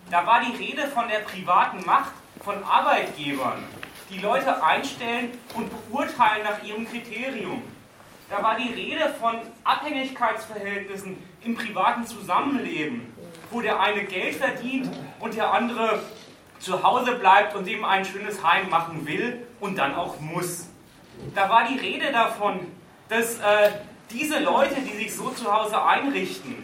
Da 0.09 0.25
war 0.25 0.41
die 0.41 0.55
Rede 0.55 0.87
von 0.87 1.07
der 1.07 1.19
privaten 1.19 1.85
Macht 1.85 2.13
von 2.43 2.63
Arbeitgebern 2.63 3.63
die 4.13 4.19
Leute 4.19 4.63
einstellen 4.63 5.31
und 5.55 5.69
beurteilen 5.89 6.43
nach 6.43 6.63
ihrem 6.63 6.87
Kriterium. 6.87 7.63
Da 8.29 8.41
war 8.41 8.57
die 8.57 8.73
Rede 8.73 9.13
von 9.19 9.37
Abhängigkeitsverhältnissen 9.63 11.17
im 11.43 11.55
privaten 11.55 12.05
Zusammenleben, 12.05 13.13
wo 13.51 13.61
der 13.61 13.79
eine 13.79 14.05
Geld 14.05 14.35
verdient 14.35 14.89
und 15.19 15.35
der 15.35 15.51
andere 15.51 16.01
zu 16.59 16.81
Hause 16.81 17.15
bleibt 17.15 17.55
und 17.55 17.67
ihm 17.67 17.83
ein 17.83 18.05
schönes 18.05 18.43
Heim 18.43 18.69
machen 18.69 19.05
will 19.05 19.45
und 19.59 19.77
dann 19.77 19.95
auch 19.95 20.19
muss. 20.19 20.69
Da 21.35 21.49
war 21.49 21.67
die 21.67 21.77
Rede 21.77 22.11
davon, 22.11 22.59
dass 23.09 23.39
äh, 23.39 23.71
diese 24.09 24.39
Leute, 24.39 24.75
die 24.81 24.95
sich 24.97 25.13
so 25.13 25.29
zu 25.29 25.51
Hause 25.51 25.83
einrichten, 25.83 26.55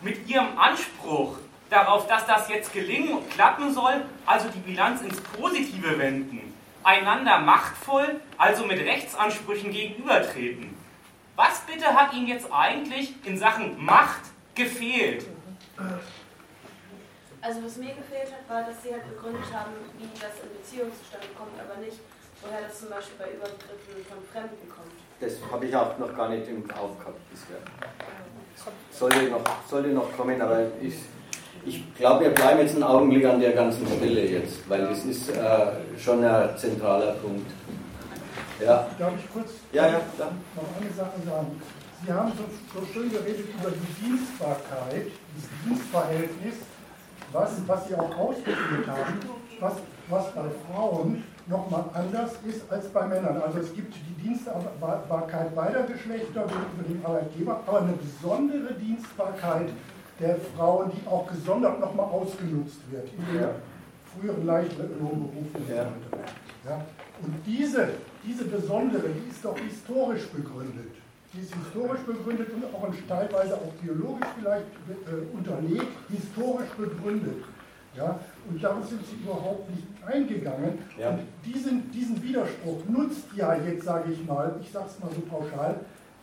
mit 0.00 0.28
ihrem 0.28 0.58
Anspruch 0.58 1.36
darauf, 1.72 2.06
dass 2.06 2.26
das 2.26 2.48
jetzt 2.48 2.72
gelingen 2.72 3.14
und 3.14 3.30
klappen 3.30 3.72
soll, 3.72 4.02
also 4.26 4.48
die 4.48 4.58
Bilanz 4.58 5.00
ins 5.00 5.20
Positive 5.20 5.98
wenden, 5.98 6.54
einander 6.84 7.38
machtvoll, 7.38 8.20
also 8.36 8.66
mit 8.66 8.78
Rechtsansprüchen 8.78 9.72
gegenübertreten. 9.72 10.76
Was 11.34 11.60
bitte 11.60 11.86
hat 11.86 12.12
Ihnen 12.12 12.26
jetzt 12.26 12.46
eigentlich 12.52 13.14
in 13.24 13.38
Sachen 13.38 13.82
Macht 13.82 14.20
gefehlt? 14.54 15.26
Also 17.40 17.64
was 17.64 17.76
mir 17.76 17.94
gefehlt 17.94 18.30
hat, 18.30 18.48
war, 18.48 18.62
dass 18.64 18.82
Sie 18.82 18.92
halt 18.92 19.08
begründet 19.08 19.52
haben, 19.52 19.72
wie 19.98 20.06
das 20.20 20.44
in 20.44 20.52
Beziehungen 20.60 20.92
zustande 20.96 21.26
kommt, 21.36 21.58
aber 21.58 21.80
nicht, 21.80 21.98
woher 22.42 22.60
das 22.60 22.80
zum 22.80 22.90
Beispiel 22.90 23.16
bei 23.18 23.32
Übergriffen 23.32 24.04
von 24.08 24.18
Fremden 24.30 24.68
kommt. 24.68 24.92
Das 25.20 25.32
habe 25.50 25.66
ich 25.66 25.74
auch 25.74 25.96
noch 25.98 26.14
gar 26.14 26.28
nicht 26.28 26.46
im 26.48 26.68
Kauf 26.68 26.98
gehabt 26.98 27.18
bisher. 27.30 27.58
Sollte 28.90 29.30
noch, 29.30 29.42
sollte 29.68 29.88
noch 29.88 30.14
kommen, 30.16 30.40
aber 30.40 30.66
ich 30.80 30.94
ich 31.64 31.94
glaube, 31.94 32.24
wir 32.24 32.30
bleiben 32.30 32.60
jetzt 32.60 32.74
einen 32.74 32.84
Augenblick 32.84 33.24
an 33.24 33.40
der 33.40 33.52
ganzen 33.52 33.86
Stelle 33.86 34.26
jetzt, 34.26 34.68
weil 34.68 34.86
das 34.86 35.04
ist 35.04 35.30
äh, 35.30 35.38
schon 35.98 36.24
ein 36.24 36.56
zentraler 36.56 37.12
Punkt. 37.14 37.50
Ja. 38.60 38.86
Darf 38.98 39.12
ich 39.18 39.32
kurz 39.32 39.50
Ja, 39.72 39.86
ja, 39.86 40.00
klar. 40.16 40.30
noch 40.56 40.80
eine 40.80 40.92
Sache 40.92 41.18
sagen? 41.26 41.60
Sie 42.04 42.12
haben 42.12 42.32
so, 42.36 42.80
so 42.80 42.86
schön 42.92 43.10
geredet 43.10 43.46
über 43.58 43.70
die 43.70 44.04
Dienstbarkeit, 44.04 45.06
das 45.36 45.44
Dienstverhältnis, 45.64 46.54
was, 47.32 47.50
was 47.66 47.88
Sie 47.88 47.94
auch 47.94 48.16
ausgeführt 48.18 48.86
haben, 48.88 49.20
was, 49.60 49.74
was 50.08 50.32
bei 50.34 50.42
Frauen 50.66 51.22
nochmal 51.46 51.84
anders 51.94 52.32
ist 52.46 52.62
als 52.70 52.88
bei 52.88 53.06
Männern. 53.06 53.40
Also 53.44 53.58
es 53.60 53.72
gibt 53.74 53.94
die 53.94 54.28
Dienstbarkeit 54.28 55.54
beider 55.54 55.82
Geschlechter 55.84 56.44
gegenüber 56.46 56.88
dem 56.88 57.06
Arbeitgeber, 57.06 57.60
aber 57.66 57.80
eine 57.82 57.92
besondere 57.94 58.74
Dienstbarkeit 58.74 59.68
der 60.20 60.36
Frauen, 60.56 60.90
die 60.94 61.06
auch 61.06 61.26
gesondert 61.26 61.80
nochmal 61.80 62.06
ausgenutzt 62.06 62.80
wird 62.90 63.08
in 63.16 63.38
der 63.38 63.54
früheren 64.04 64.46
Leichtlohnberufen 64.46 65.28
und 65.34 65.66
so 65.68 65.72
Ja. 65.74 65.84
weiter. 65.84 66.24
Ja? 66.68 66.84
Und 67.22 67.34
diese, 67.46 67.88
diese 68.24 68.44
besondere, 68.44 69.08
die 69.08 69.30
ist 69.30 69.44
doch 69.44 69.56
historisch 69.58 70.26
begründet. 70.28 70.90
Die 71.32 71.40
ist 71.40 71.54
historisch 71.54 72.00
begründet 72.02 72.48
und 72.52 72.64
auch 72.74 72.86
in 72.88 73.08
teilweise 73.08 73.54
auch 73.54 73.72
biologisch 73.82 74.28
vielleicht 74.38 74.66
äh, 74.90 75.36
unterlegt, 75.36 75.86
historisch 76.10 76.68
begründet. 76.76 77.44
Ja? 77.96 78.18
Und 78.50 78.62
darauf 78.62 78.86
sind 78.86 79.00
sie 79.06 79.16
überhaupt 79.16 79.70
nicht 79.70 79.86
eingegangen. 80.06 80.78
Ja. 80.98 81.10
Und 81.10 81.20
diesen, 81.44 81.90
diesen 81.90 82.22
Widerspruch 82.22 82.82
nutzt 82.88 83.24
ja 83.34 83.54
jetzt, 83.54 83.84
sage 83.84 84.12
ich 84.12 84.26
mal, 84.26 84.56
ich 84.60 84.70
sage 84.70 84.86
es 84.88 84.98
mal 85.00 85.10
so 85.14 85.20
pauschal, 85.22 85.76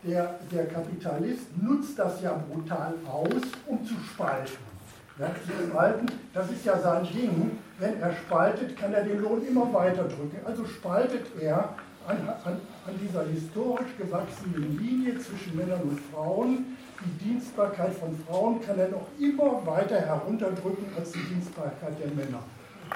der, 0.03 0.39
der 0.51 0.65
Kapitalist 0.67 1.45
nutzt 1.61 1.97
das 1.97 2.21
ja 2.21 2.41
brutal 2.49 2.93
aus, 3.11 3.41
um 3.67 3.85
zu 3.85 3.95
spalten. 4.13 4.69
Ja, 5.17 5.27
zu 5.45 5.67
spalten, 5.67 6.05
das 6.33 6.49
ist 6.49 6.65
ja 6.65 6.79
sein 6.79 7.05
Ding. 7.13 7.51
Wenn 7.77 7.99
er 7.99 8.13
spaltet, 8.13 8.77
kann 8.77 8.93
er 8.93 9.03
den 9.03 9.21
Lohn 9.21 9.45
immer 9.45 9.71
weiter 9.73 10.03
drücken. 10.03 10.39
Also 10.45 10.65
spaltet 10.65 11.25
er 11.41 11.75
an, 12.07 12.17
an, 12.45 12.53
an 12.87 12.99
dieser 13.01 13.25
historisch 13.25 13.97
gewachsenen 13.97 14.79
Linie 14.79 15.19
zwischen 15.19 15.57
Männern 15.57 15.81
und 15.81 15.99
Frauen. 16.11 16.77
Die 17.03 17.25
Dienstbarkeit 17.25 17.93
von 17.93 18.17
Frauen 18.27 18.61
kann 18.61 18.79
er 18.79 18.89
noch 18.89 19.07
immer 19.19 19.65
weiter 19.65 19.99
herunterdrücken 19.99 20.85
als 20.97 21.11
die 21.11 21.23
Dienstbarkeit 21.33 21.99
der 21.99 22.11
Männer. 22.11 22.43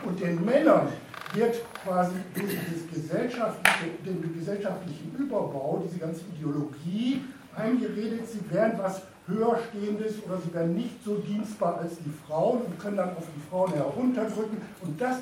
Und 0.05 0.19
den 0.21 0.43
Männern 0.43 0.87
wird 1.33 1.55
quasi 1.83 2.15
durch 2.35 2.55
dieses 2.67 2.89
gesellschaftliche, 2.91 3.97
den 4.05 4.37
gesellschaftlichen 4.37 5.15
Überbau, 5.17 5.83
diese 5.85 5.99
ganze 5.99 6.21
Ideologie 6.35 7.21
eingeredet, 7.55 8.27
sie 8.27 8.41
wären 8.53 8.77
was 8.77 9.01
Höherstehendes 9.27 10.15
oder 10.25 10.37
sie 10.37 10.53
wären 10.53 10.75
nicht 10.75 11.03
so 11.03 11.15
dienstbar 11.15 11.79
als 11.79 11.97
die 11.97 12.11
Frauen 12.27 12.61
und 12.61 12.79
können 12.79 12.97
dann 12.97 13.15
auf 13.15 13.23
die 13.35 13.49
Frauen 13.49 13.73
herunterdrücken. 13.73 14.57
Und 14.81 14.99
das 14.99 15.17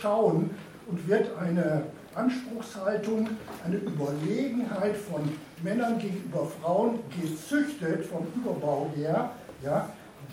schauen 0.00 0.50
und 0.86 1.08
wird 1.08 1.36
eine 1.38 1.84
Anspruchshaltung, 2.14 3.28
eine 3.64 3.76
Überlegenheit 3.76 4.96
von 4.96 5.20
Männern 5.62 5.98
gegenüber 5.98 6.46
Frauen 6.60 7.00
gezüchtet 7.20 8.06
vom 8.06 8.26
Überbau 8.34 8.90
her, 8.96 9.30
ja, 9.62 9.88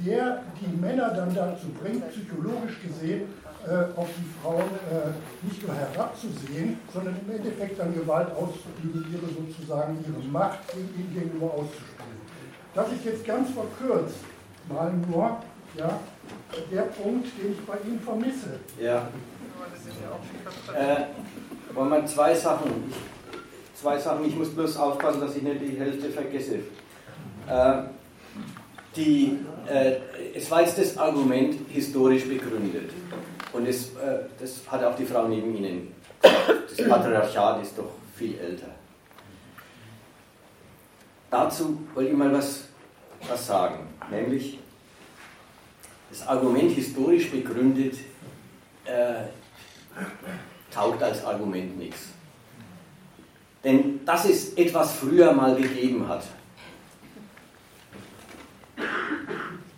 der 0.05 0.43
die 0.61 0.77
Männer 0.77 1.09
dann 1.09 1.33
dazu 1.33 1.67
bringt, 1.81 2.07
psychologisch 2.11 2.79
gesehen, 2.81 3.23
äh, 3.65 3.99
auf 3.99 4.07
die 4.17 4.29
Frauen 4.41 4.61
äh, 4.61 5.45
nicht 5.45 5.65
nur 5.65 5.75
herabzusehen, 5.75 6.79
sondern 6.93 7.15
im 7.25 7.35
Endeffekt 7.35 7.79
dann 7.79 7.93
Gewalt 7.93 8.29
auszuüben, 8.31 9.05
ihre 9.11 9.27
sozusagen 9.33 9.97
ihre 10.07 10.27
Macht 10.29 10.59
ihnen 10.75 11.13
gegenüber 11.13 11.47
auszuspielen. 11.53 12.17
Das 12.73 12.91
ist 12.91 13.05
jetzt 13.05 13.25
ganz 13.25 13.49
verkürzt 13.51 14.19
mal 14.69 14.93
nur 15.09 15.37
ja, 15.77 15.99
der 16.71 16.81
Punkt, 16.83 17.27
den 17.37 17.53
ich 17.53 17.65
bei 17.65 17.77
Ihnen 17.85 17.99
vermisse. 17.99 18.59
Ja. 18.79 19.07
Äh, 20.73 21.75
wollen 21.75 21.89
wir 21.89 22.05
zwei 22.05 22.33
Sachen. 22.33 22.71
Ich, 22.89 23.79
zwei 23.79 23.97
Sachen, 23.97 24.25
ich 24.25 24.35
muss 24.35 24.49
bloß 24.49 24.77
aufpassen, 24.77 25.21
dass 25.21 25.35
ich 25.35 25.43
nicht 25.43 25.61
die 25.61 25.79
Hälfte 25.79 26.09
vergesse. 26.09 26.59
Äh, 27.47 27.83
die, 28.95 29.39
äh, 29.69 29.97
es 30.33 30.49
jetzt 30.49 30.77
das 30.77 30.97
Argument 30.97 31.55
historisch 31.69 32.27
begründet. 32.27 32.91
Und 33.53 33.65
es, 33.67 33.95
äh, 33.95 34.19
das 34.39 34.61
hat 34.69 34.83
auch 34.83 34.95
die 34.95 35.05
Frau 35.05 35.27
neben 35.27 35.55
Ihnen. 35.55 35.93
Das 36.21 36.87
Patriarchat 36.87 37.61
ist 37.61 37.77
doch 37.77 37.91
viel 38.15 38.37
älter. 38.37 38.67
Dazu 41.29 41.79
wollte 41.93 42.11
ich 42.11 42.17
mal 42.17 42.31
was, 42.33 42.63
was 43.27 43.47
sagen. 43.47 43.87
Nämlich, 44.09 44.59
das 46.09 46.27
Argument 46.27 46.71
historisch 46.71 47.29
begründet 47.31 47.95
äh, 48.85 49.23
taugt 50.71 51.03
als 51.03 51.23
Argument 51.25 51.77
nichts. 51.77 52.09
Denn 53.63 54.05
dass 54.05 54.25
es 54.25 54.53
etwas 54.53 54.93
früher 54.93 55.33
mal 55.33 55.55
gegeben 55.55 56.07
hat, 56.07 56.23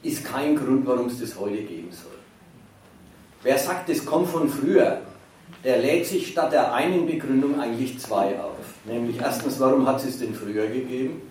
ist 0.04 0.24
kein 0.24 0.56
Grund, 0.56 0.86
warum 0.86 1.08
es 1.08 1.20
das 1.20 1.36
heute 1.40 1.64
geben 1.64 1.92
soll. 1.92 2.19
Wer 3.42 3.58
sagt, 3.58 3.90
es 3.90 4.06
kommt 4.06 4.30
von 4.30 4.50
früher, 4.50 5.02
der 5.64 5.78
lädt 5.78 6.06
sich 6.06 6.28
statt 6.28 6.52
der 6.52 6.74
einen 6.74 7.06
Begründung 7.06 7.60
eigentlich 7.60 8.00
zwei 8.00 8.40
auf. 8.40 8.58
Nämlich 8.86 9.20
erstens, 9.20 9.60
warum 9.60 9.88
hat 9.88 9.98
es 9.98 10.06
es 10.06 10.20
denn 10.20 10.34
früher 10.34 10.68
gegeben? 10.68 11.22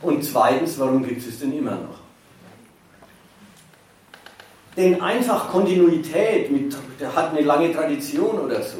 Und 0.00 0.24
zweitens, 0.24 0.78
warum 0.78 1.04
gibt 1.04 1.20
es 1.20 1.28
es 1.28 1.40
denn 1.40 1.56
immer 1.56 1.72
noch? 1.72 2.00
Denn 4.76 5.00
einfach 5.00 5.50
Kontinuität 5.50 6.50
mit, 6.50 6.74
der 6.98 7.14
hat 7.14 7.30
eine 7.30 7.42
lange 7.42 7.72
Tradition 7.72 8.38
oder 8.38 8.62
so, 8.62 8.78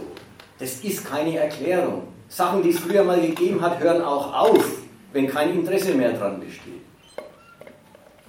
das 0.59 0.77
ist 0.83 1.05
keine 1.05 1.37
Erklärung. 1.37 2.09
Sachen, 2.29 2.63
die 2.63 2.71
es 2.71 2.79
früher 2.79 3.05
mal 3.05 3.21
gegeben 3.21 3.61
hat, 3.61 3.79
hören 3.79 4.01
auch 4.01 4.33
auf, 4.33 4.65
wenn 5.13 5.29
kein 5.29 5.51
Interesse 5.51 5.95
mehr 5.95 6.13
dran 6.13 6.41
besteht. 6.41 6.82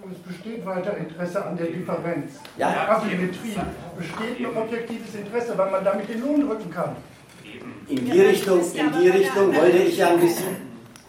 Und 0.03 0.11
es 0.11 0.19
besteht 0.19 0.65
weiter 0.65 0.97
Interesse 0.97 1.45
an 1.45 1.55
der 1.55 1.67
Differenz. 1.67 2.33
Ja. 2.57 2.67
In 2.67 2.73
der 2.73 2.91
Asymmetrie 2.91 3.55
besteht 3.97 4.39
ein 4.39 4.57
objektives 4.57 5.15
Interesse, 5.15 5.57
weil 5.57 5.71
man 5.71 5.85
damit 5.85 6.09
den 6.09 6.19
Lohn 6.19 6.45
drücken 6.45 6.69
kann. 6.69 6.97
In 7.87 8.05
die 8.05 8.19
Richtung, 8.19 8.59
in 8.59 8.91
die 9.01 9.07
Richtung 9.07 9.55
wollte 9.55 9.77
ich 9.77 9.95
ja 9.97 10.09
ein 10.09 10.19
bisschen, 10.19 10.57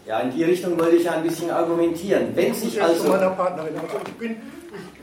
ja, 0.07 0.21
in 0.21 0.31
die 0.31 0.45
Richtung 0.45 0.79
wollte 0.79 0.95
ich 0.95 1.03
ja 1.05 1.11
ein 1.13 1.25
bisschen 1.25 1.51
argumentieren. 1.51 2.37
Wenn 2.37 2.55
sich 2.55 2.81
also, 2.81 3.09
meiner 3.09 3.31
Partnerin. 3.31 3.75
Also 3.77 3.97
ich 4.07 4.15
bin, 4.15 4.31
ich 4.31 4.37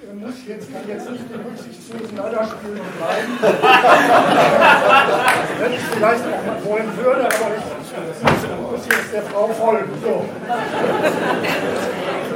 äh, 0.09 0.13
muss 0.13 0.35
jetzt, 0.47 0.71
kann 0.71 0.87
jetzt 0.87 1.11
nicht 1.11 1.29
den 1.29 1.41
rücksichtslosen 1.41 2.15
Leider 2.15 2.45
spielen 2.45 2.79
und 2.79 2.97
bleiben. 2.97 3.37
Wenn 5.59 5.73
ich 5.73 5.79
es 5.79 5.89
vielleicht 5.93 6.23
auch 6.23 6.45
mal 6.45 6.63
wollen 6.63 6.97
würde, 6.97 7.25
aber 7.25 7.57
ich 7.57 7.65
muss 8.71 8.87
jetzt 8.87 9.13
der 9.13 9.23
Frau 9.23 9.49
folgen. 9.49 9.91
So. 10.01 10.23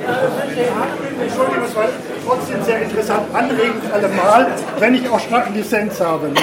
Entschuldigung, 0.06 1.64
es 1.66 1.76
war 1.76 1.86
trotzdem 2.26 2.64
sehr 2.64 2.82
interessant, 2.82 3.24
anregend 3.34 3.92
allemal, 3.92 4.48
wenn 4.80 4.96
ich 4.96 5.10
auch 5.10 5.20
starken 5.20 5.54
Lizenz 5.56 6.00
habe. 6.00 6.28
Ne? 6.28 6.36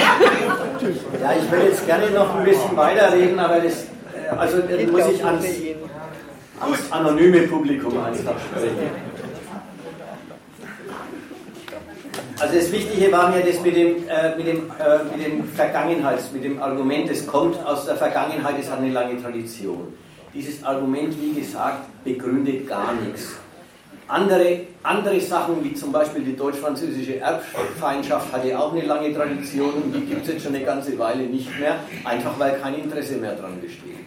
Tschüss. 0.79 0.97
ja, 1.21 1.31
ich 1.33 1.51
will 1.51 1.69
jetzt 1.69 1.85
gerne 1.85 2.09
noch 2.11 2.35
ein 2.35 2.43
bisschen 2.43 2.75
weiterreden, 2.75 3.39
aber 3.39 3.59
das, 3.59 3.73
äh, 3.73 4.35
also 4.37 4.57
dann 4.59 4.91
muss 4.91 5.07
ich 5.07 5.23
ans, 5.23 5.45
ans 6.59 6.91
anonyme 6.91 7.41
Publikum 7.47 8.03
einfach 8.03 8.35
sprechen. 8.39 9.13
Also 12.39 12.55
das 12.57 12.71
Wichtige 12.71 13.11
war 13.11 13.29
mir 13.29 13.41
das 13.41 13.61
mit 13.61 13.75
dem, 13.75 14.07
äh, 14.09 14.35
mit 14.35 14.47
dem, 14.47 14.71
äh, 14.71 15.15
mit 15.15 15.25
dem 15.25 15.47
Vergangenheits, 15.47 16.31
mit 16.33 16.43
dem 16.43 16.61
Argument, 16.61 17.09
es 17.09 17.25
kommt 17.25 17.63
aus 17.65 17.85
der 17.85 17.95
Vergangenheit, 17.95 18.55
es 18.59 18.69
hat 18.69 18.79
eine 18.79 18.89
lange 18.89 19.21
Tradition. 19.21 19.93
Dieses 20.33 20.63
Argument, 20.63 21.15
wie 21.21 21.39
gesagt, 21.39 21.85
begründet 22.03 22.67
gar 22.67 22.93
nichts. 22.95 23.33
Andere, 24.13 24.61
andere 24.83 25.19
Sachen, 25.19 25.63
wie 25.63 25.73
zum 25.73 25.91
Beispiel 25.91 26.21
die 26.23 26.35
deutsch-französische 26.35 27.17
Erbfeindschaft, 27.19 28.31
hatte 28.31 28.59
auch 28.59 28.71
eine 28.71 28.85
lange 28.85 29.11
Tradition 29.11 29.73
und 29.73 29.91
die 29.91 30.01
gibt 30.01 30.21
es 30.21 30.33
jetzt 30.33 30.43
schon 30.43 30.53
eine 30.53 30.63
ganze 30.63 30.99
Weile 30.99 31.23
nicht 31.23 31.49
mehr, 31.59 31.77
einfach 32.03 32.37
weil 32.37 32.59
kein 32.59 32.75
Interesse 32.75 33.15
mehr 33.15 33.33
dran 33.33 33.59
besteht. 33.59 34.05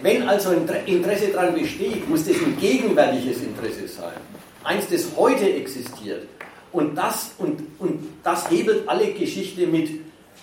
Wenn 0.00 0.28
also 0.28 0.52
Inter- 0.52 0.86
Interesse 0.86 1.32
daran 1.32 1.54
besteht, 1.54 2.08
muss 2.08 2.24
das 2.24 2.36
ein 2.36 2.56
gegenwärtiges 2.60 3.42
Interesse 3.42 3.88
sein. 3.88 4.12
Eins, 4.62 4.88
das 4.88 5.06
heute 5.16 5.52
existiert. 5.54 6.28
Und 6.70 6.94
das, 6.94 7.32
und, 7.38 7.62
und 7.80 8.08
das 8.22 8.48
hebelt 8.48 8.88
alle 8.88 9.06
Geschichte 9.12 9.66
mit, 9.66 9.90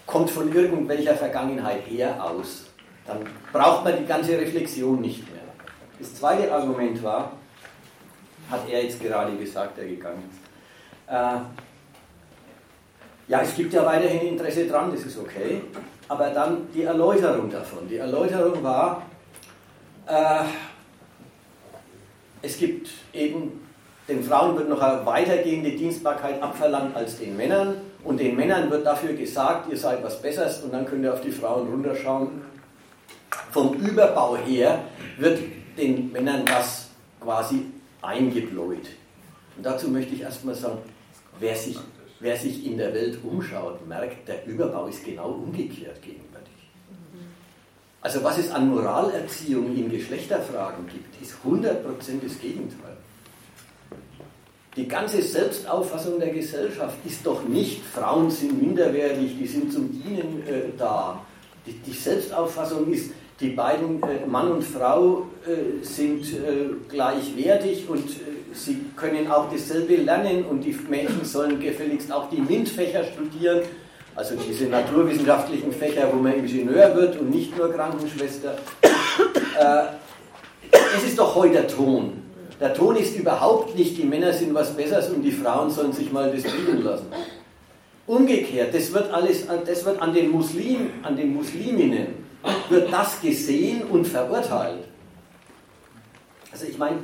kommt 0.05 0.29
von 0.29 0.53
irgendwelcher 0.53 1.15
Vergangenheit 1.15 1.83
her 1.89 2.21
aus. 2.21 2.65
Dann 3.07 3.19
braucht 3.53 3.85
man 3.85 3.93
die 3.97 4.05
ganze 4.05 4.37
Reflexion 4.37 4.99
nicht 4.99 5.19
mehr. 5.31 5.43
Das 5.99 6.15
zweite 6.15 6.51
Argument 6.51 7.01
war, 7.01 7.31
hat 8.49 8.69
er 8.69 8.83
jetzt 8.83 9.01
gerade 9.01 9.35
gesagt, 9.35 9.77
der 9.77 9.85
gegangen 9.85 10.23
ist. 10.29 11.13
Äh, 11.13 11.39
ja, 13.27 13.41
es 13.41 13.55
gibt 13.55 13.73
ja 13.73 13.85
weiterhin 13.85 14.27
Interesse 14.27 14.67
dran, 14.67 14.91
das 14.91 15.05
ist 15.05 15.17
okay. 15.17 15.61
Aber 16.09 16.29
dann 16.29 16.67
die 16.73 16.83
Erläuterung 16.83 17.49
davon. 17.49 17.87
Die 17.87 17.97
Erläuterung 17.97 18.61
war, 18.63 19.03
äh, 20.05 20.43
es 22.41 22.57
gibt 22.57 22.89
eben, 23.13 23.65
den 24.07 24.21
Frauen 24.23 24.57
wird 24.57 24.67
noch 24.69 24.81
eine 24.81 25.05
weitergehende 25.05 25.71
Dienstbarkeit 25.71 26.41
abverlangt 26.41 26.95
als 26.95 27.17
den 27.17 27.37
Männern. 27.37 27.77
Und 28.03 28.19
den 28.19 28.35
Männern 28.35 28.69
wird 28.69 28.85
dafür 28.85 29.13
gesagt, 29.13 29.71
ihr 29.71 29.77
seid 29.77 30.03
was 30.03 30.21
Besseres 30.21 30.61
und 30.61 30.73
dann 30.73 30.85
könnt 30.85 31.05
ihr 31.05 31.13
auf 31.13 31.21
die 31.21 31.31
Frauen 31.31 31.69
runterschauen. 31.69 32.41
vom 33.51 33.73
Überbau 33.75 34.35
her 34.37 34.79
wird 35.17 35.39
den 35.77 36.11
Männern 36.11 36.45
das 36.45 36.89
quasi 37.21 37.65
eingebläut. 38.03 38.87
Und 39.55 39.65
dazu 39.65 39.89
möchte 39.89 40.15
ich 40.15 40.21
erstmal 40.21 40.55
sagen, 40.55 40.79
wer 41.39 41.55
sich, 41.55 41.77
wer 42.19 42.37
sich 42.37 42.65
in 42.65 42.77
der 42.77 42.93
Welt 42.93 43.19
umschaut, 43.23 43.85
merkt, 43.87 44.27
der 44.27 44.45
Überbau 44.45 44.87
ist 44.87 45.03
genau 45.03 45.31
umgekehrt 45.31 46.01
gegenwärtig. 46.01 46.53
Also 48.01 48.21
was 48.23 48.37
es 48.37 48.51
an 48.51 48.69
Moralerziehung 48.69 49.75
in 49.75 49.89
Geschlechterfragen 49.89 50.85
gibt, 50.87 51.21
ist 51.21 51.35
100% 51.45 51.79
das 52.21 52.39
Gegenteil. 52.39 52.97
Die 54.75 54.87
ganze 54.87 55.21
Selbstauffassung 55.21 56.19
der 56.19 56.31
Gesellschaft 56.31 56.97
ist 57.05 57.25
doch 57.25 57.43
nicht, 57.43 57.81
Frauen 57.83 58.31
sind 58.31 58.59
minderwertig, 58.59 59.37
die 59.39 59.47
sind 59.47 59.71
zum 59.71 59.89
Dienen 59.91 60.43
äh, 60.47 60.75
da. 60.77 61.23
Die, 61.65 61.73
die, 61.73 61.93
Selbstauffassung 61.93 62.91
ist, 62.91 63.11
die 63.39 63.49
beiden, 63.49 64.01
äh, 64.03 64.25
Mann 64.27 64.51
und 64.51 64.63
Frau, 64.63 65.27
äh, 65.45 65.83
sind 65.83 66.25
äh, 66.33 66.69
gleichwertig 66.89 67.87
und 67.87 68.09
äh, 68.09 68.53
sie 68.53 68.85
können 68.95 69.31
auch 69.31 69.49
dasselbe 69.51 69.95
lernen 69.95 70.45
und 70.45 70.61
die 70.61 70.75
Mädchen 70.89 71.23
sollen 71.23 71.59
gefälligst 71.59 72.11
auch 72.11 72.29
die 72.29 72.41
MINT-Fächer 72.41 73.05
studieren, 73.05 73.61
also 74.15 74.35
diese 74.35 74.65
naturwissenschaftlichen 74.65 75.71
Fächer, 75.71 76.09
wo 76.11 76.17
man 76.17 76.33
Ingenieur 76.33 76.95
wird 76.95 77.19
und 77.19 77.31
nicht 77.31 77.57
nur 77.57 77.71
Krankenschwester. 77.71 78.57
Äh, 79.59 79.83
es 80.97 81.03
ist 81.03 81.19
doch 81.19 81.35
heute 81.35 81.53
der 81.53 81.67
Ton. 81.67 82.23
Der 82.59 82.73
Ton 82.73 82.95
ist 82.95 83.15
überhaupt 83.15 83.75
nicht, 83.77 83.97
die 83.97 84.03
Männer 84.03 84.31
sind 84.33 84.53
was 84.53 84.75
Besseres 84.75 85.09
und 85.09 85.21
die 85.21 85.31
Frauen 85.31 85.69
sollen 85.69 85.93
sich 85.93 86.11
mal 86.11 86.31
das 86.31 86.43
bieten 86.43 86.83
lassen. 86.83 87.07
Umgekehrt, 88.05 88.73
das 88.73 88.91
wird 88.91 89.11
alles, 89.11 89.45
das 89.65 89.85
wird 89.85 90.01
an 90.01 90.13
den 90.13 90.31
Muslimen, 90.31 91.03
an 91.03 91.15
den 91.15 91.33
Musliminnen, 91.33 92.07
wird 92.69 92.91
das 92.91 93.21
gesehen 93.21 93.83
und 93.83 94.05
verurteilt. 94.05 94.83
Also 96.51 96.65
ich 96.65 96.77
meine, 96.77 96.97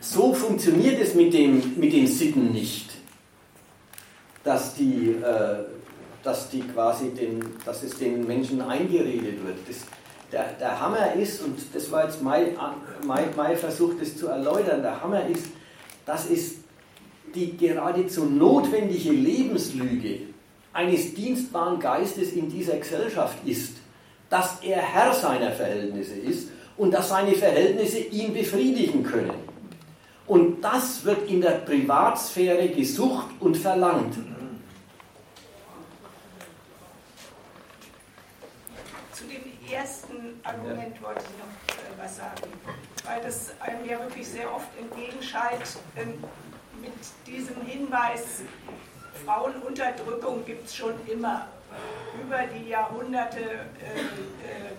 so 0.00 0.34
funktioniert 0.34 1.00
es 1.00 1.14
mit, 1.14 1.32
dem, 1.32 1.74
mit 1.76 1.92
den 1.92 2.06
Sitten 2.06 2.52
nicht, 2.52 2.90
dass 4.42 4.74
die, 4.74 5.10
äh, 5.22 5.64
dass 6.22 6.50
die 6.50 6.60
quasi 6.62 7.10
den, 7.10 7.40
dass 7.64 7.82
es 7.82 7.96
den 7.96 8.26
Menschen 8.26 8.60
eingeredet 8.60 9.44
wird. 9.44 9.56
Das, 9.68 9.78
der, 10.32 10.52
der 10.58 10.80
Hammer 10.80 11.14
ist, 11.14 11.42
und 11.42 11.58
das 11.72 11.90
war 11.92 12.04
jetzt 12.04 12.20
mein, 12.22 12.56
mein, 13.06 13.26
mein 13.36 13.56
Versuch, 13.56 13.92
das 13.98 14.16
zu 14.16 14.26
erläutern, 14.26 14.82
der 14.82 15.00
Hammer 15.00 15.26
ist, 15.26 15.46
dass 16.04 16.28
es 16.28 16.56
die 17.34 17.56
geradezu 17.56 18.24
notwendige 18.24 19.10
Lebenslüge 19.10 20.20
eines 20.72 21.14
dienstbaren 21.14 21.78
Geistes 21.78 22.32
in 22.32 22.50
dieser 22.50 22.76
Gesellschaft 22.76 23.36
ist, 23.44 23.74
dass 24.30 24.58
er 24.62 24.78
Herr 24.78 25.12
seiner 25.12 25.52
Verhältnisse 25.52 26.14
ist 26.14 26.48
und 26.76 26.92
dass 26.92 27.08
seine 27.08 27.32
Verhältnisse 27.32 27.98
ihn 27.98 28.32
befriedigen 28.32 29.02
können. 29.02 29.34
Und 30.26 30.62
das 30.62 31.04
wird 31.04 31.28
in 31.28 31.40
der 31.40 31.58
Privatsphäre 31.58 32.68
gesucht 32.68 33.28
und 33.40 33.56
verlangt. 33.56 34.14
ersten 39.74 40.40
Argument 40.44 41.02
wollte 41.02 41.20
ich 41.20 41.38
noch 41.38 41.74
äh, 41.74 42.02
was 42.02 42.16
sagen, 42.16 42.52
weil 43.04 43.20
das 43.22 43.52
einem 43.60 43.84
ja 43.88 43.98
wirklich 43.98 44.26
sehr 44.26 44.52
oft 44.54 44.68
entgegenscheint 44.78 45.62
ähm, 45.96 46.22
mit 46.80 46.92
diesem 47.26 47.60
Hinweis, 47.62 48.42
Frauenunterdrückung 49.24 50.44
gibt 50.44 50.66
es 50.66 50.76
schon 50.76 50.94
immer. 51.06 51.48
Über 52.22 52.44
die 52.46 52.68
Jahrhunderte 52.68 53.40
äh, 53.40 53.44
äh, 53.44 54.74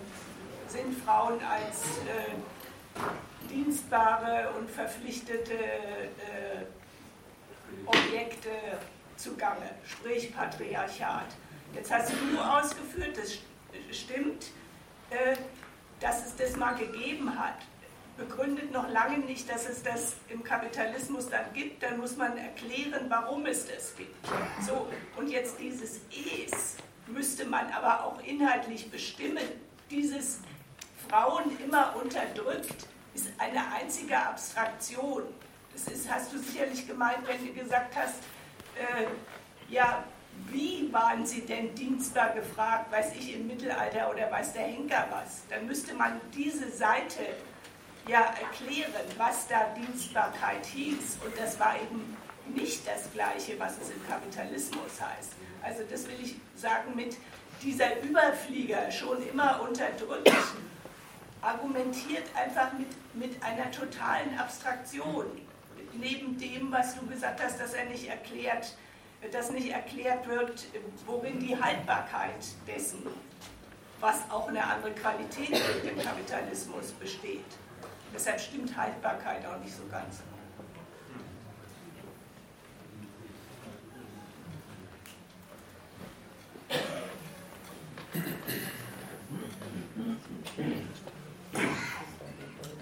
sind 0.68 0.98
Frauen 1.04 1.38
als 1.44 1.98
äh, 2.06 3.50
dienstbare 3.50 4.50
und 4.58 4.70
verpflichtete 4.70 5.54
äh, 5.54 6.64
Objekte 7.84 8.50
zugange, 9.16 9.70
sprich 9.86 10.34
Patriarchat. 10.34 11.26
Jetzt 11.74 11.92
hast 11.92 12.12
du 12.12 12.40
ausgeführt, 12.40 13.16
das 13.16 13.38
stimmt, 13.96 14.46
äh, 15.10 15.36
dass 16.00 16.26
es 16.26 16.36
das 16.36 16.56
mal 16.56 16.74
gegeben 16.74 17.38
hat, 17.38 17.58
begründet 18.16 18.72
noch 18.72 18.88
lange 18.90 19.18
nicht, 19.18 19.50
dass 19.50 19.68
es 19.68 19.82
das 19.82 20.14
im 20.28 20.42
Kapitalismus 20.42 21.28
dann 21.28 21.52
gibt. 21.52 21.82
Dann 21.82 21.98
muss 21.98 22.16
man 22.16 22.36
erklären, 22.36 23.06
warum 23.08 23.46
es 23.46 23.66
das 23.66 23.94
gibt. 23.96 24.14
So, 24.66 24.88
und 25.16 25.28
jetzt 25.28 25.58
dieses 25.58 26.00
Es 26.10 26.76
müsste 27.06 27.44
man 27.44 27.70
aber 27.72 28.04
auch 28.04 28.20
inhaltlich 28.22 28.90
bestimmen. 28.90 29.44
Dieses 29.90 30.40
Frauen 31.08 31.44
immer 31.64 31.94
unterdrückt 31.96 32.86
ist 33.14 33.28
eine 33.38 33.72
einzige 33.72 34.18
Abstraktion. 34.18 35.22
Das 35.72 35.92
ist, 35.92 36.10
hast 36.10 36.32
du 36.32 36.38
sicherlich 36.38 36.86
gemeint, 36.86 37.20
wenn 37.26 37.46
du 37.46 37.52
gesagt 37.52 37.94
hast, 37.96 38.16
äh, 38.76 39.06
ja, 39.72 40.04
wie 40.48 40.92
waren 40.92 41.24
sie 41.24 41.42
denn 41.42 41.74
dienstbar 41.74 42.30
gefragt, 42.30 42.90
weiß 42.92 43.14
ich 43.18 43.34
im 43.34 43.46
Mittelalter 43.46 44.10
oder 44.10 44.30
weiß 44.30 44.52
der 44.52 44.62
Henker 44.62 45.06
was? 45.10 45.42
Dann 45.48 45.66
müsste 45.66 45.94
man 45.94 46.20
diese 46.34 46.70
Seite 46.70 47.22
ja 48.08 48.34
erklären, 48.40 48.92
was 49.16 49.48
da 49.48 49.74
Dienstbarkeit 49.74 50.64
hieß. 50.66 51.18
Und 51.24 51.38
das 51.38 51.58
war 51.58 51.76
eben 51.76 52.16
nicht 52.54 52.86
das 52.86 53.12
Gleiche, 53.12 53.58
was 53.58 53.78
es 53.78 53.90
im 53.90 54.06
Kapitalismus 54.06 55.00
heißt. 55.00 55.32
Also 55.62 55.82
das 55.90 56.06
will 56.06 56.18
ich 56.22 56.36
sagen 56.54 56.94
mit 56.94 57.16
dieser 57.62 58.00
Überflieger 58.02 58.90
schon 58.90 59.26
immer 59.28 59.60
unterdrückt, 59.62 60.30
argumentiert 61.40 62.24
einfach 62.34 62.72
mit, 62.74 62.88
mit 63.14 63.42
einer 63.42 63.70
totalen 63.70 64.38
Abstraktion. 64.38 65.26
Neben 65.94 66.38
dem, 66.38 66.70
was 66.70 66.94
du 66.94 67.06
gesagt 67.06 67.42
hast, 67.42 67.58
dass 67.60 67.74
er 67.74 67.86
nicht 67.86 68.08
erklärt, 68.08 68.76
dass 69.32 69.50
nicht 69.50 69.70
erklärt 69.70 70.26
wird, 70.28 70.66
worin 71.06 71.40
die 71.40 71.60
Haltbarkeit 71.60 72.44
dessen, 72.66 73.06
was 73.98 74.30
auch 74.30 74.48
eine 74.48 74.62
andere 74.62 74.92
Qualität 74.92 75.60
im 75.84 75.98
Kapitalismus 76.00 76.92
besteht. 76.92 77.44
Deshalb 78.16 78.40
stimmt 78.40 78.74
Haltbarkeit 78.74 79.44
auch 79.44 79.62
nicht 79.62 79.76
so 79.76 79.82
ganz. 79.90 80.22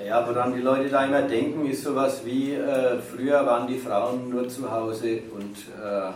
Ja, 0.06 0.28
woran 0.28 0.54
die 0.54 0.60
Leute 0.60 0.88
da 0.88 1.04
immer 1.04 1.22
denken, 1.22 1.68
ist 1.68 1.82
sowas 1.82 2.24
wie, 2.24 2.52
äh, 2.52 3.00
früher 3.00 3.44
waren 3.44 3.66
die 3.66 3.78
Frauen 3.78 4.30
nur 4.30 4.48
zu 4.48 4.70
Hause 4.70 5.22
und, 5.34 5.56
äh, 5.82 6.12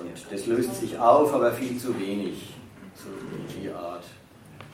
und 0.00 0.32
das 0.32 0.46
löst 0.46 0.80
sich 0.80 0.98
auf, 0.98 1.32
aber 1.32 1.52
viel 1.52 1.78
zu 1.78 1.96
wenig, 1.96 2.54
so 2.96 3.10
die 3.56 3.70
Art. 3.70 4.02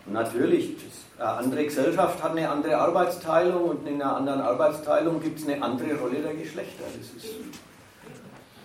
Und 0.07 0.15
natürlich, 0.15 0.77
eine 0.79 1.00
andere 1.21 1.65
Gesellschaft 1.65 2.23
hat 2.23 2.31
eine 2.31 2.49
andere 2.49 2.77
Arbeitsteilung 2.79 3.65
und 3.65 3.87
in 3.87 4.01
einer 4.01 4.17
anderen 4.17 4.41
Arbeitsteilung 4.41 5.21
gibt 5.21 5.39
es 5.39 5.47
eine 5.47 5.63
andere 5.63 5.95
Rolle 5.97 6.21
der 6.23 6.35
Geschlechter. 6.35 6.85
Das 6.85 6.95
ist, 6.95 7.37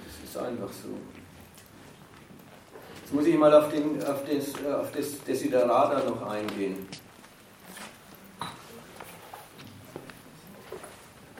das 0.06 0.30
ist 0.30 0.38
einfach 0.38 0.70
so. 0.70 0.90
Jetzt 3.02 3.14
muss 3.14 3.26
ich 3.26 3.38
mal 3.38 3.54
auf, 3.54 3.70
den, 3.70 4.02
auf 4.04 4.24
das, 4.24 4.66
auf 4.74 4.92
das 4.92 5.24
Desiderata 5.24 6.02
noch 6.10 6.28
eingehen. 6.28 6.88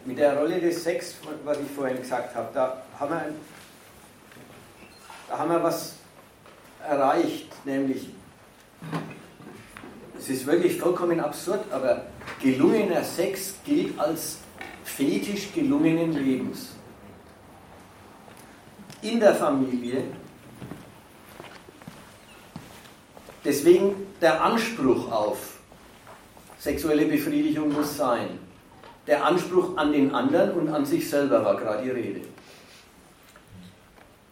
Mit 0.06 0.20
der 0.20 0.38
Rolle 0.38 0.60
des 0.60 0.84
Sex, 0.84 1.16
was 1.44 1.58
ich 1.60 1.72
vorhin 1.72 1.98
gesagt 1.98 2.36
habe, 2.36 2.50
da 2.54 2.84
haben 3.00 3.10
wir, 3.10 3.34
da 5.28 5.40
haben 5.40 5.50
wir 5.50 5.64
was 5.64 5.96
erreicht, 6.88 7.66
nämlich, 7.66 8.10
es 10.26 10.32
ist 10.32 10.48
wirklich 10.48 10.80
vollkommen 10.80 11.20
absurd, 11.20 11.60
aber 11.72 12.02
gelungener 12.42 13.04
Sex 13.04 13.54
gilt 13.64 14.00
als 14.00 14.40
Fetisch 14.84 15.54
gelungenen 15.54 16.14
Lebens. 16.14 16.72
In 19.04 19.20
der 19.20 19.36
Familie. 19.36 20.04
Deswegen 23.44 24.08
der 24.20 24.44
Anspruch 24.44 25.12
auf 25.12 25.60
sexuelle 26.58 27.06
Befriedigung 27.06 27.72
muss 27.72 27.96
sein. 27.96 28.40
Der 29.06 29.24
Anspruch 29.24 29.78
an 29.78 29.92
den 29.92 30.16
anderen 30.16 30.54
und 30.54 30.70
an 30.70 30.86
sich 30.86 31.08
selber 31.08 31.46
war 31.46 31.56
gerade 31.58 31.84
die 31.84 31.92
Rede. 31.92 32.22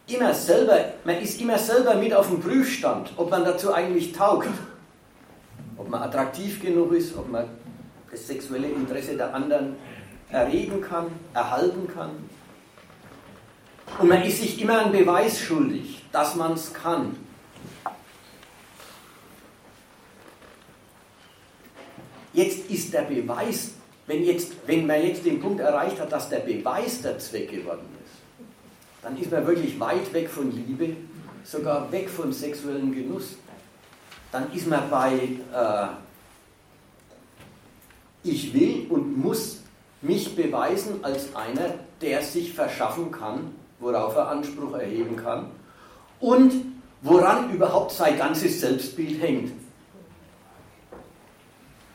Immer 0.07 0.33
selber, 0.33 0.85
man 1.05 1.17
ist 1.17 1.39
immer 1.39 1.59
selber 1.59 1.93
mit 1.93 2.15
auf 2.15 2.29
dem 2.29 2.39
Prüfstand, 2.39 3.13
ob 3.15 3.29
man 3.29 3.45
dazu 3.45 3.71
eigentlich 3.71 4.11
taugt. 4.11 4.49
Ob 5.77 5.89
man 5.89 6.03
attraktiv 6.03 6.61
genug 6.61 6.93
ist, 6.93 7.15
ob 7.17 7.29
man 7.31 7.45
das 8.11 8.27
sexuelle 8.27 8.67
Interesse 8.67 9.17
der 9.17 9.33
anderen 9.33 9.75
erregen 10.29 10.81
kann, 10.81 11.07
erhalten 11.33 11.87
kann. 11.93 12.11
Und 13.99 14.07
man 14.07 14.23
ist 14.23 14.41
sich 14.41 14.61
immer 14.61 14.79
einen 14.79 14.91
Beweis 14.91 15.39
schuldig, 15.39 16.03
dass 16.11 16.35
man 16.35 16.53
es 16.53 16.73
kann. 16.73 17.15
Jetzt 22.33 22.69
ist 22.71 22.91
der 22.93 23.03
Beweis, 23.03 23.71
wenn, 24.07 24.23
jetzt, 24.23 24.53
wenn 24.65 24.87
man 24.87 25.05
jetzt 25.05 25.23
den 25.23 25.39
Punkt 25.39 25.59
erreicht 25.59 25.99
hat, 25.99 26.11
dass 26.11 26.29
der 26.29 26.39
Beweis 26.39 27.01
der 27.03 27.19
Zweck 27.19 27.51
geworden 27.51 27.87
ist, 28.03 29.03
dann 29.03 29.17
ist 29.19 29.31
man 29.31 29.45
wirklich 29.45 29.79
weit 29.79 30.11
weg 30.13 30.29
von 30.29 30.51
Liebe, 30.51 30.95
sogar 31.43 31.91
weg 31.91 32.09
vom 32.09 32.31
sexuellen 32.31 32.91
Genuss. 32.91 33.37
Dann 34.33 34.51
ist 34.51 34.67
man 34.67 34.89
bei 34.89 35.13
äh, 35.13 35.87
ich 38.23 38.53
will 38.53 38.87
und 38.89 39.17
muss 39.17 39.59
mich 40.01 40.35
beweisen 40.35 41.03
als 41.03 41.35
einer, 41.35 41.75
der 42.01 42.21
sich 42.23 42.53
verschaffen 42.53 43.11
kann, 43.11 43.53
worauf 43.79 44.15
er 44.15 44.29
Anspruch 44.29 44.73
erheben 44.73 45.15
kann 45.15 45.51
und 46.19 46.51
woran 47.01 47.53
überhaupt 47.53 47.91
sein 47.91 48.17
ganzes 48.17 48.61
Selbstbild 48.61 49.21
hängt. 49.21 49.51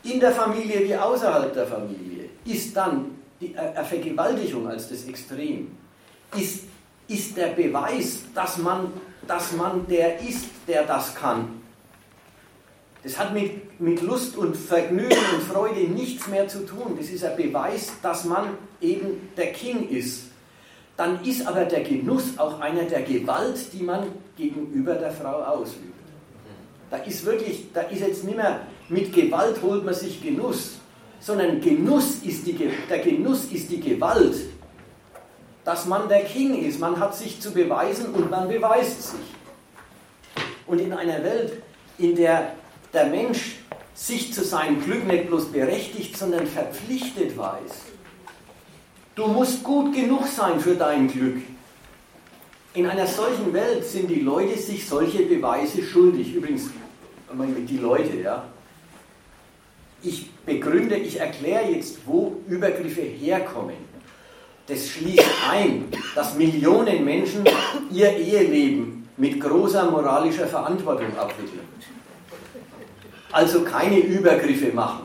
In 0.05 0.21
der 0.21 0.33
Familie 0.33 0.87
wie 0.87 0.97
außerhalb 0.97 1.53
der 1.53 1.67
Familie 1.67 2.29
ist 2.45 2.77
dann 2.77 3.17
die 3.41 3.55
Vergewaltigung 3.85 4.69
als 4.69 4.89
das 4.89 5.05
Extrem, 5.05 5.71
ist, 6.37 6.65
ist 7.09 7.37
der 7.37 7.49
Beweis, 7.49 8.21
dass 8.35 8.59
man, 8.59 8.93
dass 9.27 9.53
man 9.53 9.87
der 9.87 10.21
ist, 10.21 10.47
der 10.67 10.85
das 10.85 11.15
kann. 11.15 11.58
Das 13.03 13.19
hat 13.19 13.33
mit, 13.33 13.81
mit 13.81 14.03
Lust 14.03 14.37
und 14.37 14.57
Vergnügen 14.57 15.17
und 15.35 15.43
Freude 15.43 15.81
nichts 15.81 16.27
mehr 16.27 16.49
zu 16.49 16.67
tun. 16.67 16.97
Das 16.99 17.09
ist 17.09 17.25
ein 17.25 17.37
Beweis, 17.37 17.93
dass 18.03 18.25
man 18.25 18.49
eben 18.81 19.31
der 19.37 19.53
King 19.53 19.89
ist. 19.89 20.25
Dann 20.97 21.25
ist 21.25 21.47
aber 21.47 21.65
der 21.65 21.83
Genuss 21.83 22.37
auch 22.39 22.59
einer 22.59 22.83
der 22.83 23.03
Gewalt, 23.03 23.73
die 23.73 23.85
man 23.85 24.09
gegenüber 24.37 24.95
der 24.95 25.13
Frau 25.13 25.43
ausübt. 25.43 25.95
Da 26.91 26.97
ist 26.97 27.25
wirklich, 27.25 27.67
da 27.73 27.83
ist 27.83 28.01
jetzt 28.01 28.25
nicht 28.25 28.37
mehr, 28.37 28.63
mit 28.89 29.13
Gewalt 29.13 29.63
holt 29.63 29.85
man 29.85 29.95
sich 29.95 30.21
Genuss, 30.21 30.79
sondern 31.21 31.61
Genuss 31.61 32.23
ist 32.25 32.47
die, 32.47 32.59
der 32.89 32.99
Genuss 32.99 33.45
ist 33.53 33.71
die 33.71 33.81
Gewalt, 33.81 34.37
dass 35.65 35.87
man 35.87 36.09
der 36.09 36.25
King 36.25 36.65
ist. 36.65 36.81
Man 36.81 36.99
hat 36.99 37.15
sich 37.15 37.41
zu 37.41 37.53
beweisen 37.53 38.07
und 38.15 38.31
man 38.31 38.49
beweist 38.49 39.11
sich. 39.11 39.21
Und 40.67 40.81
in 40.81 40.93
einer 40.93 41.23
Welt, 41.23 41.63
in 41.99 42.17
der 42.17 42.53
der 42.93 43.07
Mensch 43.07 43.57
sich 43.95 44.33
zu 44.33 44.45
seinem 44.45 44.83
Glück 44.83 45.07
nicht 45.07 45.27
bloß 45.27 45.47
berechtigt, 45.47 46.17
sondern 46.17 46.47
verpflichtet 46.47 47.37
weiß. 47.37 47.73
Du 49.15 49.27
musst 49.27 49.65
gut 49.65 49.95
genug 49.95 50.27
sein 50.27 50.61
für 50.61 50.77
dein 50.77 51.09
Glück. 51.09 51.43
In 52.75 52.87
einer 52.87 53.07
solchen 53.07 53.53
Welt 53.53 53.85
sind 53.85 54.09
die 54.09 54.21
Leute 54.21 54.57
sich 54.57 54.87
solche 54.87 55.25
Beweise 55.25 55.83
schuldig. 55.83 56.33
Übrigens, 56.33 56.71
die 57.69 57.79
Leute, 57.79 58.17
ja. 58.21 58.45
Ich 60.01 60.31
begründe, 60.47 60.97
ich 60.97 61.19
erkläre 61.19 61.73
jetzt, 61.73 61.99
wo 62.07 62.37
Übergriffe 62.47 63.03
herkommen. 63.03 63.75
Das 64.69 64.87
schließt 64.87 65.25
ein, 65.51 65.87
dass 66.15 66.37
Millionen 66.37 67.05
Menschen 67.05 67.45
ihr 67.91 68.13
Eheleben 68.17 69.09
mit 69.17 69.41
großer 69.41 69.91
moralischer 69.91 70.47
Verantwortung 70.47 71.17
abwickeln 71.19 71.67
also 73.33 73.63
keine 73.63 73.99
Übergriffe 73.99 74.73
machen, 74.73 75.05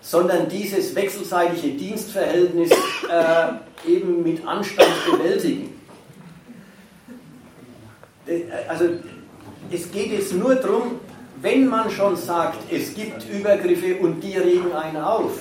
sondern 0.00 0.48
dieses 0.48 0.94
wechselseitige 0.94 1.76
Dienstverhältnis 1.76 2.70
äh, 2.70 3.90
eben 3.90 4.22
mit 4.22 4.46
Anstand 4.46 4.90
bewältigen. 5.10 5.78
Äh, 8.26 8.42
also 8.68 8.84
es 9.70 9.90
geht 9.90 10.12
jetzt 10.12 10.34
nur 10.34 10.54
darum, 10.54 11.00
wenn 11.40 11.66
man 11.66 11.90
schon 11.90 12.16
sagt, 12.16 12.72
es 12.72 12.94
gibt 12.94 13.28
Übergriffe 13.28 13.96
und 13.96 14.20
die 14.20 14.36
regen 14.36 14.72
einen 14.72 14.96
auf, 14.96 15.40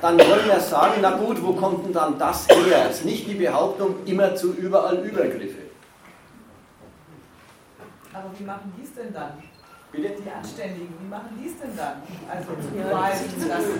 dann 0.00 0.18
wollen 0.18 0.46
wir 0.46 0.60
sagen, 0.60 0.94
na 1.00 1.12
gut, 1.12 1.42
wo 1.42 1.52
kommt 1.52 1.86
denn 1.86 1.92
dann 1.92 2.18
das 2.18 2.48
her? 2.48 2.88
Es 2.90 2.98
ist 2.98 3.04
nicht 3.04 3.28
die 3.28 3.34
Behauptung, 3.34 3.94
immer 4.04 4.34
zu 4.34 4.52
überall 4.52 4.96
Übergriffe. 4.98 5.62
Aber 8.12 8.30
wie 8.36 8.44
machen 8.44 8.72
die 8.76 8.84
es 8.84 8.94
denn 8.94 9.12
dann? 9.12 9.32
Bitte? 9.92 10.08
Die 10.24 10.30
Anständigen, 10.30 10.94
wie 11.00 11.08
machen 11.08 11.38
die 11.38 11.48
es 11.48 11.58
denn 11.60 11.76
dann? 11.76 12.02
Also 12.26 12.48
zu 12.54 12.68
beweisen, 12.74 13.48
dass 13.48 13.64
sie. 13.64 13.72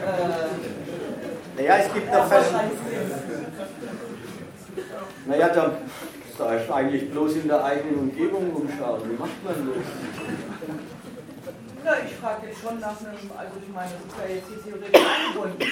Äh, 0.00 1.62
naja, 1.62 1.76
es 1.76 1.92
gibt 1.92 2.10
noch 2.10 2.26
verschiedene. 2.26 2.70
Naja, 5.26 5.48
da 5.48 5.76
soll 6.38 6.60
ich 6.62 6.72
eigentlich 6.72 7.10
bloß 7.10 7.36
in 7.36 7.48
der 7.48 7.62
eigenen 7.62 7.98
Umgebung 7.98 8.50
umschauen. 8.50 9.02
Wie 9.10 9.16
macht 9.16 9.44
man 9.44 9.54
das? 9.54 9.76
Na, 11.84 11.92
ich 12.04 12.14
frage 12.16 12.46
jetzt 12.46 12.62
schon 12.62 12.80
nach 12.80 12.98
einem, 12.98 13.30
also 13.36 13.54
ich 13.62 13.72
meine, 13.74 13.90
das 13.92 14.00
ist 14.06 14.18
ja 14.18 14.34
jetzt 14.34 14.48
hier 14.48 14.62
theoretisch 14.64 15.02
eingebunden, 15.06 15.62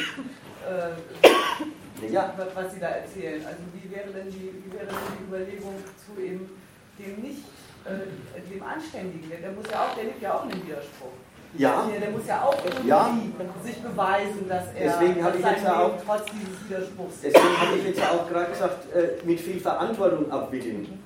äh, 2.05 2.12
ja. 2.12 2.35
was 2.55 2.74
Sie 2.74 2.81
da 2.81 2.89
erzählen. 2.89 3.47
Also 3.47 3.61
wie 3.73 3.91
wäre 3.91 4.11
denn 4.12 4.31
die, 4.31 4.53
wie 4.62 4.73
wäre 4.73 4.86
denn 4.86 4.97
die 5.19 5.24
Überlegung 5.24 5.74
zu 5.97 6.20
eben 6.20 6.51
dem 6.99 7.23
nicht 7.23 7.45
äh, 7.85 8.40
dem 8.51 8.62
Anständigen, 8.62 9.31
der 9.31 9.52
muss 9.52 9.66
ja 9.70 9.85
auch, 9.85 9.94
der 9.94 10.05
lebt 10.05 10.23
ja 10.23 10.35
auch 10.35 10.44
in 10.44 10.51
dem 10.51 10.66
Widerspruch. 10.66 11.12
Ja. 11.56 11.89
Der, 11.90 12.01
der 12.01 12.11
muss 12.11 12.27
ja 12.27 12.43
auch 12.43 12.65
irgendwie 12.65 12.89
ja. 12.89 13.19
sich 13.62 13.77
beweisen, 13.77 14.48
dass 14.48 14.65
er 14.74 14.98
deswegen 14.98 15.23
habe 15.23 15.39
ich 15.39 15.44
jetzt 15.44 15.66
auch, 15.66 15.93
trotz 16.05 16.24
dieses 16.32 16.69
Widerspruchs. 16.69 17.15
Deswegen 17.23 17.61
habe 17.61 17.77
ich 17.78 17.85
jetzt 17.85 18.02
auch 18.02 18.28
gerade 18.28 18.51
gesagt, 18.51 18.94
äh, 18.94 19.24
mit 19.24 19.40
viel 19.40 19.61
Verantwortung 19.61 20.31
abwickeln. 20.32 20.98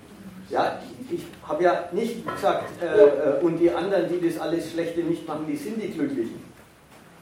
Ja, 0.49 0.81
ich 1.11 1.27
habe 1.47 1.63
ja 1.63 1.89
nicht 1.93 2.27
gesagt, 2.27 2.83
äh, 2.83 2.87
äh, 2.87 3.43
und 3.43 3.59
die 3.59 3.71
anderen, 3.71 4.09
die 4.09 4.27
das 4.27 4.41
alles 4.41 4.71
Schlechte 4.71 5.01
nicht 5.01 5.27
machen, 5.29 5.47
die 5.47 5.57
sind 5.57 5.83
die 5.83 5.91
Glücklichen. 5.91 6.43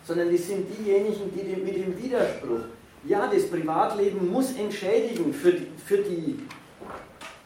Sondern 0.04 0.30
die 0.30 0.36
sind 0.36 0.66
diejenigen, 0.78 1.32
die 1.34 1.56
mit 1.56 1.76
dem 1.76 2.00
Widerspruch. 2.00 2.60
Ja, 3.04 3.28
das 3.32 3.48
Privatleben 3.48 4.30
muss 4.30 4.56
entschädigen 4.56 5.32
für, 5.32 5.52
die, 5.52 5.66
für, 5.84 5.98
die, 5.98 6.38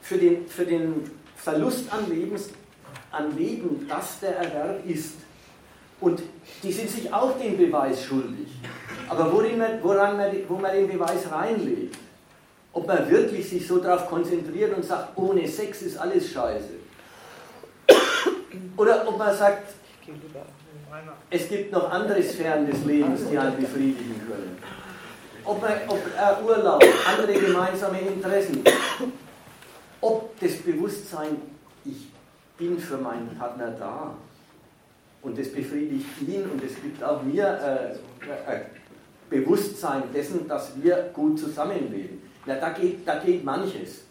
für, 0.03 0.19
den, 0.19 0.47
für 0.47 0.67
den 0.67 1.11
Verlust 1.43 1.93
an, 1.93 2.09
Lebens, 2.09 2.51
an 3.11 3.37
Leben, 3.37 3.87
das 3.89 4.21
der 4.21 4.37
Erwerb 4.37 4.87
ist. 4.87 5.15
Und 6.01 6.23
die 6.63 6.73
sind 6.73 6.91
sich 6.91 7.13
auch 7.13 7.39
den 7.39 7.57
Beweis 7.57 8.05
schuldig. 8.05 8.49
Aber 9.09 9.33
worin 9.33 9.59
man, 9.59 9.83
woran 9.83 10.17
man, 10.17 10.31
wo 10.49 10.57
man 10.57 10.73
den 10.73 10.89
Beweis 10.89 11.31
reinlegt, 11.31 11.97
ob 12.73 12.87
man 12.87 13.11
wirklich 13.11 13.49
sich 13.49 13.67
so 13.67 13.79
darauf 13.79 14.09
konzentriert 14.09 14.75
und 14.75 14.85
sagt, 14.85 15.17
ohne 15.17 15.47
Sex 15.49 15.83
ist 15.83 15.99
alles 15.99 16.31
scheiße. 16.31 16.81
Oder 18.77 19.07
ob 19.09 19.19
man 19.19 19.37
sagt, 19.37 19.75
es 21.31 21.49
gibt 21.49 21.73
noch 21.73 21.91
andere 21.91 22.23
Sphären 22.23 22.71
des 22.71 22.85
Lebens, 22.85 23.21
die 23.31 23.39
einen 23.39 23.57
befriedigen 23.57 24.21
können. 24.27 24.59
Ob, 25.45 25.61
man, 25.61 25.73
ob 25.89 25.99
äh, 25.99 26.45
Urlaub, 26.45 26.85
andere 27.07 27.33
gemeinsame 27.33 28.01
Interessen, 28.01 28.63
ob 30.01 30.39
das 30.41 30.57
Bewusstsein, 30.57 31.37
ich 31.85 32.09
bin 32.57 32.79
für 32.79 32.97
meinen 32.97 33.37
Partner 33.39 33.71
da 33.71 34.15
und 35.23 35.39
das 35.39 35.53
befriedigt 35.53 36.07
ihn 36.27 36.45
und 36.45 36.63
es 36.63 36.75
gibt 36.81 37.03
auch 37.03 37.23
mir 37.23 37.47
äh, 37.47 38.55
äh, 38.55 38.61
Bewusstsein 39.29 40.05
dessen, 40.15 40.49
dass 40.49 40.73
wir 40.83 41.11
gut 41.13 41.39
zusammenleben. 41.39 42.23
Na, 42.47 42.55
da 42.55 42.71
geht, 42.71 43.07
da 43.07 43.19
geht 43.19 43.45
manches. 43.45 44.05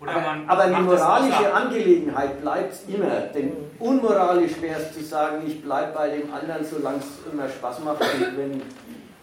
aber, 0.00 0.36
aber 0.46 0.66
die 0.66 0.82
moralische 0.82 1.52
Angelegenheit 1.52 2.40
bleibt 2.40 2.76
immer, 2.88 3.20
denn 3.34 3.52
unmoralisch 3.78 4.60
wäre 4.60 4.80
es 4.80 4.94
zu 4.94 5.04
sagen, 5.04 5.42
ich 5.46 5.62
bleibe 5.62 5.92
bei 5.92 6.08
dem 6.08 6.32
anderen, 6.32 6.64
solange 6.64 6.98
es 6.98 7.32
immer 7.32 7.48
Spaß 7.48 7.80
macht 7.80 8.00
und 8.00 8.36
wenn 8.36 8.62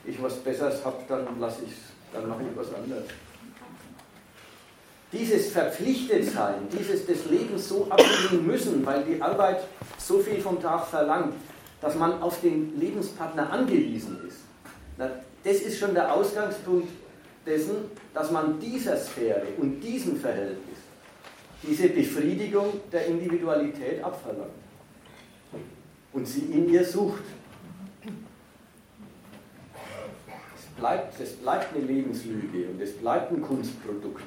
ich 0.06 0.22
was 0.22 0.36
Besseres 0.36 0.86
habe, 0.86 0.98
dann 1.08 1.26
lasse 1.40 1.64
ich 1.66 1.74
dann 2.14 2.30
mache 2.30 2.44
ich 2.44 2.58
was 2.58 2.74
anderes 2.74 3.04
dieses 5.12 5.52
Verpflichtetsein, 5.52 6.68
dieses 6.78 7.06
des 7.06 7.26
Lebens 7.26 7.70
so 7.70 7.88
ablegen 7.90 8.46
müssen, 8.46 8.86
weil 8.86 9.04
die 9.04 9.22
Arbeit 9.22 9.64
so 9.98 10.20
viel 10.20 10.42
vom 10.42 10.62
Tag 10.62 10.88
verlangt, 10.88 11.34
dass 11.82 11.96
man 11.96 12.22
auf 12.22 12.42
den 12.42 12.78
Lebenspartner 12.80 13.52
angewiesen 13.52 14.20
ist. 14.28 14.40
das 14.98 15.58
ist 15.58 15.80
schon 15.80 15.94
der 15.94 16.14
Ausgangspunkt 16.14 16.90
dessen, 17.46 17.76
dass 18.14 18.32
man 18.32 18.60
dieser 18.60 18.98
Sphäre 18.98 19.48
und 19.58 19.80
diesem 19.80 20.18
Verhältnis 20.18 20.78
diese 21.64 21.90
Befriedigung 21.90 22.82
der 22.92 23.08
Individualität 23.08 24.04
abverlangt 24.04 24.52
und 26.14 26.28
sie 26.28 26.42
in 26.42 26.70
ihr 26.70 26.84
sucht. 26.84 27.24
Es 30.56 30.66
bleibt, 30.78 31.20
es 31.20 31.34
bleibt 31.34 31.76
eine 31.76 31.86
Lebenslüge 31.86 32.70
und 32.70 32.82
es 32.82 32.94
bleibt 32.94 33.32
ein 33.32 33.42
Kunstprodukt. 33.42 34.24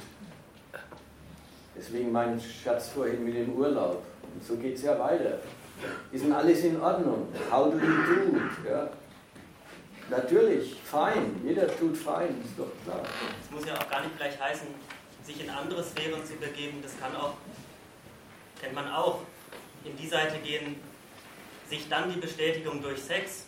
Deswegen 1.90 2.12
mein 2.12 2.40
Schatz 2.40 2.90
vorhin 2.90 3.24
mit 3.24 3.34
dem 3.34 3.52
Urlaub. 3.52 4.04
Und 4.32 4.44
so 4.44 4.54
geht 4.56 4.76
es 4.76 4.82
ja 4.82 4.96
weiter. 4.96 5.40
Ist 6.12 6.24
denn 6.24 6.32
alles 6.32 6.62
in 6.62 6.80
Ordnung? 6.80 7.26
How 7.50 7.64
do 7.64 7.78
you 7.78 8.30
do? 8.30 8.68
Ja? 8.68 8.90
Natürlich, 10.08 10.76
fein. 10.84 11.40
Jeder 11.44 11.66
tut 11.66 11.96
fein, 11.96 12.28
ist 12.44 12.56
doch 12.56 12.70
klar. 12.84 13.02
Es 13.42 13.50
muss 13.50 13.66
ja 13.66 13.74
auch 13.74 13.90
gar 13.90 14.02
nicht 14.02 14.16
gleich 14.16 14.40
heißen, 14.40 14.68
sich 15.24 15.42
in 15.42 15.50
andere 15.50 15.82
Sphären 15.82 16.24
zu 16.24 16.34
begeben. 16.34 16.78
Das 16.80 16.96
kann 17.00 17.16
auch, 17.16 17.34
kennt 18.60 18.74
man 18.74 18.86
auch, 18.92 19.22
in 19.84 19.96
die 19.96 20.06
Seite 20.06 20.38
gehen, 20.38 20.76
sich 21.68 21.88
dann 21.88 22.12
die 22.12 22.20
Bestätigung 22.20 22.80
durch 22.80 23.02
Sex 23.02 23.46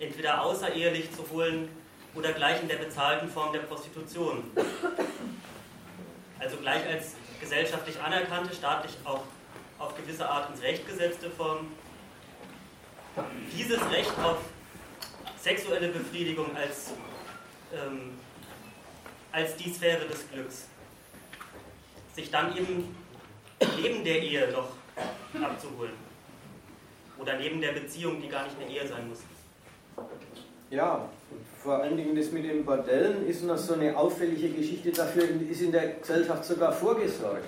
entweder 0.00 0.42
außerehelich 0.42 1.12
zu 1.12 1.24
holen 1.30 1.68
oder 2.16 2.32
gleich 2.32 2.62
in 2.62 2.68
der 2.68 2.76
bezahlten 2.76 3.28
Form 3.28 3.52
der 3.52 3.60
Prostitution. 3.60 4.42
Also 6.38 6.56
gleich 6.58 6.86
als 6.86 7.14
gesellschaftlich 7.40 8.00
anerkannte, 8.00 8.54
staatlich 8.54 8.96
auch 9.04 9.22
auf 9.78 9.96
gewisse 9.96 10.28
Art 10.28 10.50
ins 10.50 10.62
Recht 10.62 10.86
gesetzte 10.86 11.30
Form. 11.30 11.68
Dieses 13.56 13.80
Recht 13.90 14.12
auf 14.22 14.38
sexuelle 15.40 15.88
Befriedigung 15.88 16.54
als, 16.56 16.92
ähm, 17.72 18.18
als 19.32 19.56
die 19.56 19.72
Sphäre 19.72 20.06
des 20.06 20.28
Glücks 20.30 20.66
sich 22.14 22.30
dann 22.30 22.56
eben 22.56 22.96
neben 23.76 24.04
der 24.04 24.22
Ehe 24.22 24.50
noch 24.50 24.70
abzuholen. 25.42 25.92
Oder 27.18 27.38
neben 27.38 27.60
der 27.60 27.72
Beziehung, 27.72 28.20
die 28.20 28.28
gar 28.28 28.44
nicht 28.44 28.56
eine 28.60 28.70
Ehe 28.70 28.86
sein 28.86 29.08
muss. 29.08 29.20
Ja, 30.76 31.08
vor 31.62 31.82
allen 31.82 31.96
Dingen 31.96 32.14
das 32.14 32.30
mit 32.32 32.44
den 32.44 32.62
Bordellen 32.62 33.26
ist 33.26 33.42
noch 33.44 33.56
so 33.56 33.72
eine 33.72 33.96
auffällige 33.96 34.50
Geschichte. 34.50 34.90
Dafür 34.90 35.22
ist 35.50 35.62
in 35.62 35.72
der 35.72 35.94
Gesellschaft 35.94 36.44
sogar 36.44 36.70
vorgesorgt. 36.70 37.46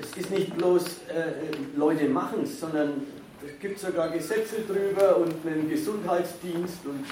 Es 0.00 0.16
ist 0.16 0.30
nicht 0.30 0.56
bloß 0.56 0.84
äh, 1.08 1.76
Leute 1.76 2.08
machen 2.08 2.44
es, 2.44 2.60
sondern 2.60 3.02
es 3.44 3.58
gibt 3.58 3.80
sogar 3.80 4.10
Gesetze 4.10 4.60
drüber 4.60 5.16
und 5.16 5.44
einen 5.44 5.68
Gesundheitsdienst 5.68 6.86
und 6.86 7.04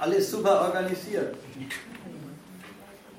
alles 0.00 0.30
super 0.30 0.62
organisiert. 0.62 1.34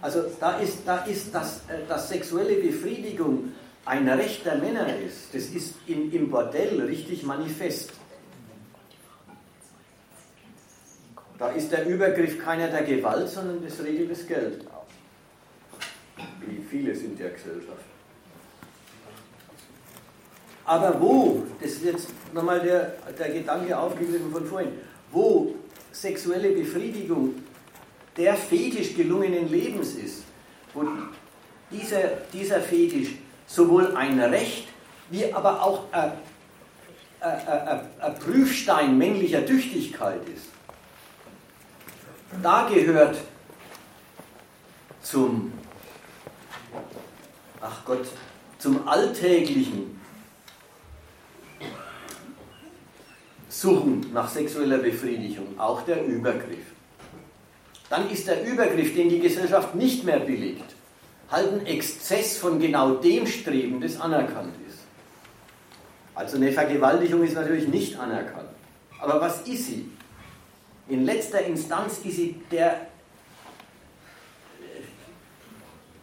Also 0.01 0.23
da 0.39 0.57
ist, 0.57 0.79
da 0.87 1.05
ist 1.05 1.35
das, 1.35 1.57
äh, 1.67 1.87
dass 1.87 2.09
sexuelle 2.09 2.55
Befriedigung 2.55 3.51
ein 3.85 4.09
Recht 4.09 4.43
der 4.43 4.55
Männer 4.55 4.87
ist, 4.97 5.35
das 5.35 5.43
ist 5.49 5.75
in, 5.85 6.11
im 6.11 6.31
Bordell 6.31 6.81
richtig 6.81 7.21
manifest. 7.23 7.91
Da 11.43 11.49
ist 11.49 11.73
der 11.73 11.85
Übergriff 11.85 12.41
keiner 12.41 12.69
der 12.69 12.83
Gewalt, 12.83 13.27
sondern 13.27 13.61
das 13.61 13.83
regelt 13.83 14.09
das 14.09 14.25
Geld. 14.25 14.65
Wie 16.39 16.63
viele 16.63 16.95
sind 16.95 17.19
der 17.19 17.31
Gesellschaft. 17.31 17.83
Aber 20.63 21.01
wo, 21.01 21.43
das 21.59 21.71
ist 21.71 21.83
jetzt 21.83 22.07
nochmal 22.33 22.61
der, 22.61 22.93
der 23.19 23.29
Gedanke 23.33 23.77
aufgegriffen 23.77 24.31
von 24.31 24.45
vorhin, 24.45 24.69
wo 25.11 25.53
sexuelle 25.91 26.51
Befriedigung 26.51 27.35
der 28.15 28.35
Fetisch 28.35 28.95
gelungenen 28.95 29.51
Lebens 29.51 29.95
ist, 29.95 30.23
wo 30.73 30.85
dieser, 31.69 32.19
dieser 32.31 32.61
Fetisch 32.61 33.15
sowohl 33.47 33.93
ein 33.97 34.17
Recht 34.17 34.69
wie 35.09 35.33
aber 35.33 35.61
auch 35.61 35.91
ein, 35.91 36.13
ein, 37.19 37.47
ein, 37.49 37.81
ein 37.99 38.15
Prüfstein 38.19 38.97
männlicher 38.97 39.45
Tüchtigkeit 39.45 40.21
ist, 40.33 40.52
da 42.41 42.67
gehört 42.67 43.17
zum, 45.01 45.53
ach 47.61 47.85
Gott, 47.85 48.05
zum 48.57 48.87
alltäglichen 48.87 49.99
Suchen 53.49 54.11
nach 54.13 54.29
sexueller 54.29 54.79
Befriedigung 54.79 55.59
auch 55.59 55.83
der 55.83 56.05
Übergriff. 56.05 56.65
Dann 57.89 58.09
ist 58.09 58.27
der 58.27 58.43
Übergriff, 58.45 58.95
den 58.95 59.09
die 59.09 59.19
Gesellschaft 59.19 59.75
nicht 59.75 60.03
mehr 60.03 60.19
billigt, 60.19 60.65
halt 61.29 61.53
ein 61.53 61.65
Exzess 61.65 62.37
von 62.37 62.59
genau 62.59 62.95
dem 62.95 63.27
Streben, 63.27 63.79
das 63.79 63.99
anerkannt 63.99 64.55
ist. 64.67 64.79
Also 66.15 66.37
eine 66.37 66.51
Vergewaltigung 66.51 67.23
ist 67.23 67.35
natürlich 67.35 67.67
nicht 67.67 67.97
anerkannt. 67.97 68.49
Aber 68.99 69.21
was 69.21 69.41
ist 69.47 69.67
sie? 69.67 69.89
In 70.87 71.05
letzter 71.05 71.41
Instanz 71.45 71.99
ist 71.99 72.15
sie 72.15 72.41
der, 72.51 72.87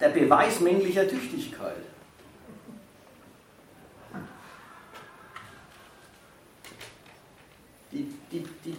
der 0.01 0.09
Beweis 0.09 0.61
männlicher 0.61 1.07
Tüchtigkeit. 1.07 1.77
Die, 7.93 8.09
die, 8.31 8.45
die, 8.65 8.77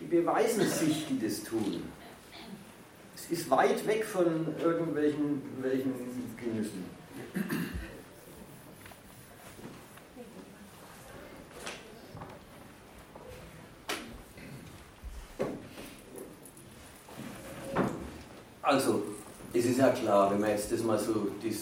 die 0.00 0.04
beweisen 0.04 0.66
sich, 0.66 1.06
die 1.08 1.18
das 1.18 1.42
tun. 1.42 1.82
Es 3.14 3.30
ist 3.30 3.50
weit 3.50 3.86
weg 3.86 4.04
von 4.04 4.54
irgendwelchen 4.58 5.42
welchen 5.60 5.92
Genüssen. 6.36 6.84
Also, 18.70 19.02
es 19.52 19.64
ist 19.64 19.78
ja 19.80 19.88
klar, 19.88 20.30
wenn 20.30 20.38
man 20.38 20.50
jetzt 20.50 20.70
das 20.70 20.84
mal 20.84 20.96
so 20.96 21.26
die 21.42 21.52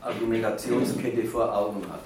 Argumentationskette 0.00 1.26
vor 1.26 1.54
Augen 1.54 1.82
hat. 1.86 2.00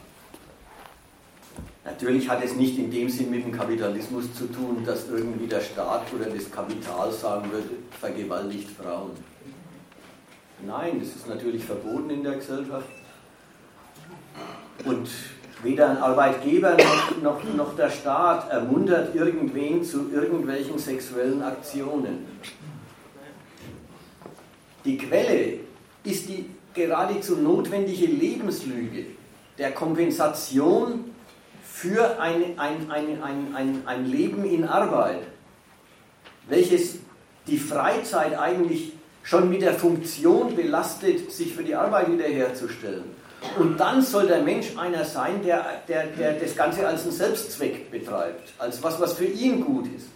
Natürlich 1.85 2.29
hat 2.29 2.43
es 2.43 2.57
nicht 2.57 2.77
in 2.77 2.91
dem 2.91 3.09
Sinn 3.09 3.31
mit 3.31 3.45
dem 3.45 3.53
Kapitalismus 3.53 4.35
zu 4.35 4.47
tun, 4.47 4.83
dass 4.85 5.09
irgendwie 5.09 5.47
der 5.47 5.61
Staat 5.61 6.13
oder 6.13 6.31
das 6.31 6.51
Kapital 6.51 7.13
sagen 7.13 7.53
würde, 7.53 7.69
vergewaltigt 8.01 8.71
Frauen. 8.71 9.13
Nein, 10.67 10.99
das 10.99 11.11
ist 11.11 11.29
natürlich 11.29 11.65
verboten 11.65 12.11
in 12.11 12.25
der 12.25 12.35
Gesellschaft. 12.35 12.89
Und 14.85 15.09
weder 15.63 15.91
ein 15.91 15.99
Arbeitgeber 15.99 16.77
noch, 16.77 17.23
noch, 17.23 17.55
noch 17.55 17.77
der 17.77 17.91
Staat 17.91 18.51
ermuntert 18.51 19.15
irgendwen 19.15 19.85
zu 19.85 20.11
irgendwelchen 20.13 20.77
sexuellen 20.77 21.41
Aktionen. 21.41 22.27
Die 24.85 24.99
Quelle 24.99 25.61
ist 26.05 26.29
die 26.29 26.47
geradezu 26.75 27.37
notwendige 27.37 28.07
Lebenslüge 28.07 29.07
der 29.57 29.73
Kompensation 29.73 31.13
für 31.63 32.21
ein, 32.21 32.59
ein, 32.59 32.91
ein, 32.91 33.23
ein, 33.23 33.55
ein, 33.55 33.83
ein 33.87 34.07
Leben 34.07 34.45
in 34.45 34.65
Arbeit, 34.65 35.21
welches 36.49 36.97
die 37.47 37.59
Freizeit 37.59 38.39
eigentlich 38.39 38.93
schon 39.23 39.49
mit 39.49 39.63
der 39.63 39.75
Funktion 39.75 40.55
belastet, 40.55 41.33
sich 41.33 41.55
für 41.55 41.63
die 41.63 41.75
Arbeit 41.75 42.13
wiederherzustellen. 42.13 43.05
Und 43.59 43.79
dann 43.79 44.03
soll 44.03 44.27
der 44.27 44.43
Mensch 44.43 44.77
einer 44.77 45.05
sein, 45.05 45.43
der, 45.43 45.83
der, 45.89 46.07
der 46.07 46.35
das 46.35 46.57
Ganze 46.57 46.87
als 46.87 47.03
einen 47.03 47.13
Selbstzweck 47.13 47.91
betreibt, 47.91 48.53
als 48.59 48.83
was, 48.83 49.01
was 49.01 49.15
für 49.15 49.27
ihn 49.27 49.65
gut 49.65 49.87
ist. 49.95 50.09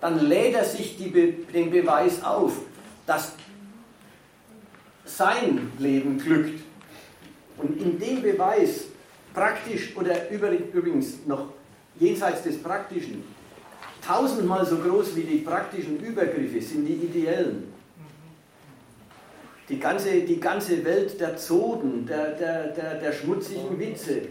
Dann 0.00 0.20
lädt 0.20 0.54
er 0.54 0.64
sich 0.64 0.96
die, 0.96 1.10
den 1.10 1.70
Beweis 1.70 2.22
auf, 2.22 2.52
dass 3.06 3.32
sein 5.06 5.72
Leben 5.78 6.18
glückt. 6.18 6.60
Und 7.56 7.80
in 7.80 7.98
dem 7.98 8.22
Beweis, 8.22 8.86
praktisch 9.32 9.96
oder 9.96 10.28
übrigens 10.30 11.24
noch 11.26 11.46
jenseits 11.98 12.42
des 12.42 12.62
Praktischen, 12.62 13.24
tausendmal 14.06 14.66
so 14.66 14.76
groß 14.76 15.16
wie 15.16 15.22
die 15.22 15.38
praktischen 15.38 15.98
Übergriffe 16.00 16.60
sind 16.60 16.86
die 16.86 16.94
ideellen. 16.94 17.72
Die 19.68 19.80
ganze, 19.80 20.20
die 20.20 20.38
ganze 20.38 20.84
Welt 20.84 21.18
der 21.20 21.36
Zoden, 21.36 22.06
der, 22.06 22.32
der, 22.32 22.68
der, 22.68 22.94
der 22.96 23.12
schmutzigen 23.12 23.78
Witze, 23.78 24.22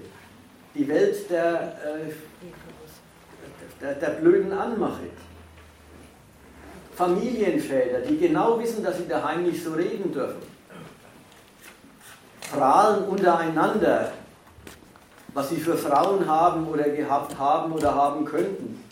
die 0.74 0.88
Welt 0.88 1.30
der, 1.30 1.78
äh, 1.84 2.12
der, 3.82 3.96
der 3.96 4.10
blöden 4.12 4.54
Anmache. 4.54 5.08
Familienväter, 6.96 8.00
die 8.02 8.18
genau 8.18 8.58
wissen, 8.62 8.82
dass 8.82 8.98
sie 8.98 9.08
daheim 9.08 9.44
nicht 9.44 9.62
so 9.62 9.74
reden 9.74 10.14
dürfen 10.14 10.55
prahlen 12.52 13.06
untereinander, 13.06 14.12
was 15.34 15.50
sie 15.50 15.58
für 15.58 15.78
Frauen 15.78 16.28
haben 16.28 16.68
oder 16.68 16.90
gehabt 16.90 17.38
haben 17.38 17.72
oder 17.74 17.94
haben 17.94 18.26
könnten, 18.26 18.84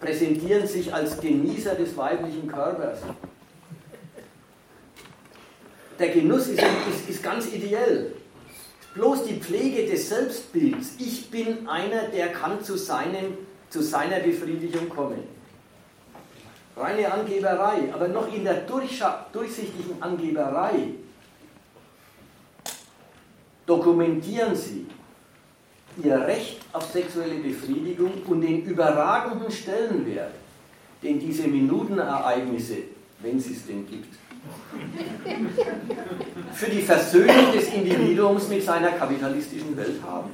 präsentieren 0.00 0.66
sich 0.66 0.92
als 0.92 1.20
Genießer 1.20 1.74
des 1.74 1.96
weiblichen 1.96 2.48
Körpers. 2.48 3.00
Der 5.98 6.08
Genuss 6.08 6.48
ist, 6.48 6.62
ist, 6.62 7.08
ist 7.08 7.22
ganz 7.22 7.52
ideell. 7.52 8.12
Bloß 8.94 9.24
die 9.24 9.34
Pflege 9.34 9.86
des 9.86 10.08
Selbstbilds. 10.08 10.94
Ich 10.98 11.30
bin 11.30 11.68
einer, 11.68 12.08
der 12.08 12.28
kann 12.28 12.62
zu, 12.62 12.76
seinem, 12.76 13.36
zu 13.68 13.82
seiner 13.82 14.20
Befriedigung 14.20 14.88
kommen. 14.88 15.22
Reine 16.76 17.10
Angeberei, 17.10 17.92
aber 17.92 18.08
noch 18.08 18.32
in 18.32 18.44
der 18.44 18.62
durchsichtigen 18.66 20.00
Angeberei 20.00 20.94
dokumentieren 23.66 24.54
sie 24.54 24.86
ihr 26.02 26.18
Recht 26.20 26.60
auf 26.72 26.90
sexuelle 26.90 27.36
Befriedigung 27.36 28.12
und 28.26 28.40
den 28.40 28.64
überragenden 28.64 29.50
Stellenwert, 29.50 30.32
den 31.02 31.18
diese 31.18 31.48
Minutenereignisse, 31.48 32.76
wenn 33.20 33.38
es 33.38 33.50
es 33.50 33.66
denn 33.66 33.86
gibt, 33.86 34.14
für 36.52 36.70
die 36.70 36.82
Versöhnung 36.82 37.52
des 37.52 37.72
Individuums 37.72 38.48
mit 38.48 38.62
seiner 38.62 38.92
kapitalistischen 38.92 39.76
Welt 39.76 40.00
haben. 40.02 40.30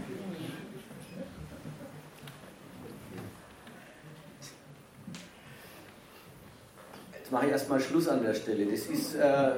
Jetzt 7.18 7.32
mache 7.32 7.46
ich 7.46 7.52
erstmal 7.52 7.80
Schluss 7.80 8.08
an 8.08 8.22
der 8.22 8.34
Stelle. 8.34 8.66
Das 8.66 8.80
ist, 8.86 9.14
äh, 9.14 9.52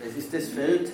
das, 0.00 0.16
ist 0.16 0.32
das 0.32 0.48
Feld 0.48 0.90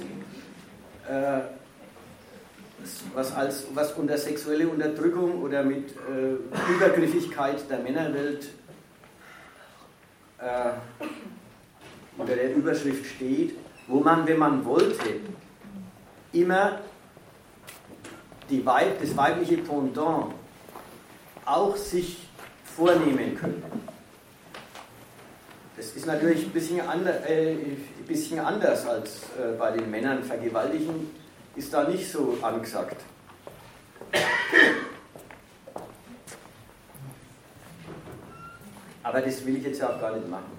was, 3.14 3.32
als, 3.34 3.66
was 3.74 3.92
unter 3.92 4.18
sexuelle 4.18 4.68
Unterdrückung 4.68 5.42
oder 5.42 5.62
mit 5.62 5.90
äh, 5.90 6.72
Übergriffigkeit 6.72 7.68
der 7.70 7.78
Männerwelt 7.78 8.48
äh, 10.38 10.70
unter 12.16 12.34
der 12.34 12.54
Überschrift 12.54 13.06
steht, 13.06 13.56
wo 13.86 14.00
man, 14.00 14.26
wenn 14.26 14.38
man 14.38 14.64
wollte, 14.64 15.20
immer 16.32 16.80
die 18.50 18.64
Weib, 18.64 19.00
das 19.00 19.16
weibliche 19.16 19.58
Pendant 19.58 20.34
auch 21.44 21.76
sich 21.76 22.28
vornehmen 22.64 23.36
könnte. 23.36 23.62
Das 25.76 25.86
ist 25.96 26.06
natürlich 26.06 26.44
ein 26.44 26.50
bisschen, 26.50 26.80
ander, 26.80 27.28
äh, 27.28 27.56
ein 28.04 28.08
bisschen 28.08 28.38
anders 28.38 28.86
als 28.86 29.22
äh, 29.38 29.56
bei 29.58 29.70
den 29.70 29.90
Männern. 29.90 30.22
Vergewaltigen 30.22 31.10
ist 31.56 31.72
da 31.72 31.84
nicht 31.88 32.10
so 32.10 32.36
angesagt. 32.42 33.00
Aber 39.02 39.20
das 39.20 39.44
will 39.46 39.56
ich 39.56 39.64
jetzt 39.64 39.80
ja 39.80 39.88
auch 39.90 40.00
gar 40.00 40.14
nicht 40.14 40.28
machen. 40.28 40.52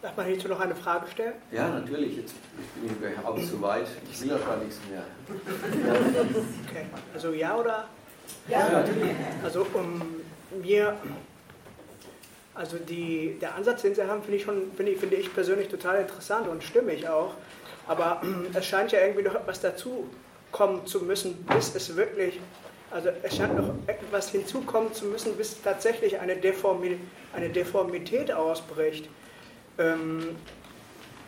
Darf 0.00 0.16
man 0.16 0.26
hierzu 0.26 0.46
noch 0.46 0.60
eine 0.60 0.76
Frage 0.76 1.08
stellen? 1.10 1.34
Ja, 1.50 1.68
natürlich. 1.68 2.16
Jetzt 2.16 2.34
bin 2.76 3.10
ich 3.10 3.26
auch 3.26 3.36
zu 3.36 3.60
weit. 3.60 3.86
Ich 4.10 4.22
will 4.22 4.32
auch 4.32 4.46
gar 4.46 4.58
nichts 4.58 4.78
mehr. 4.88 5.02
Okay. 6.68 6.86
Also 7.12 7.32
ja 7.32 7.56
oder? 7.56 7.88
Ja, 8.48 8.68
natürlich. 8.70 9.10
Also 9.42 9.66
um 9.74 10.02
mir, 10.62 10.96
also 12.58 12.76
die, 12.76 13.38
der 13.40 13.54
Ansatz, 13.54 13.82
den 13.82 13.94
Sie 13.94 14.02
haben, 14.02 14.20
finde 14.20 14.36
ich 14.36 14.42
schon, 14.42 14.72
ich, 14.76 14.98
finde 14.98 15.16
ich 15.16 15.32
persönlich 15.32 15.68
total 15.68 16.00
interessant 16.00 16.48
und 16.48 16.64
stimmig 16.64 17.08
auch. 17.08 17.34
Aber 17.86 18.20
es 18.52 18.66
scheint 18.66 18.90
ja 18.90 19.00
irgendwie 19.00 19.22
noch 19.22 19.36
etwas 19.36 19.60
dazu 19.60 20.10
kommen 20.50 20.84
zu 20.84 21.00
müssen, 21.00 21.46
bis 21.54 21.74
es 21.76 21.94
wirklich, 21.94 22.40
also 22.90 23.10
es 23.22 23.36
scheint 23.36 23.56
noch 23.56 23.74
etwas 23.86 24.30
hinzukommen 24.30 24.92
zu 24.92 25.04
müssen, 25.04 25.36
bis 25.36 25.62
tatsächlich 25.62 26.18
eine, 26.18 26.36
Deformi 26.36 26.98
eine 27.32 27.48
Deformität 27.48 28.32
ausbricht. 28.32 29.08
Ähm, 29.78 30.36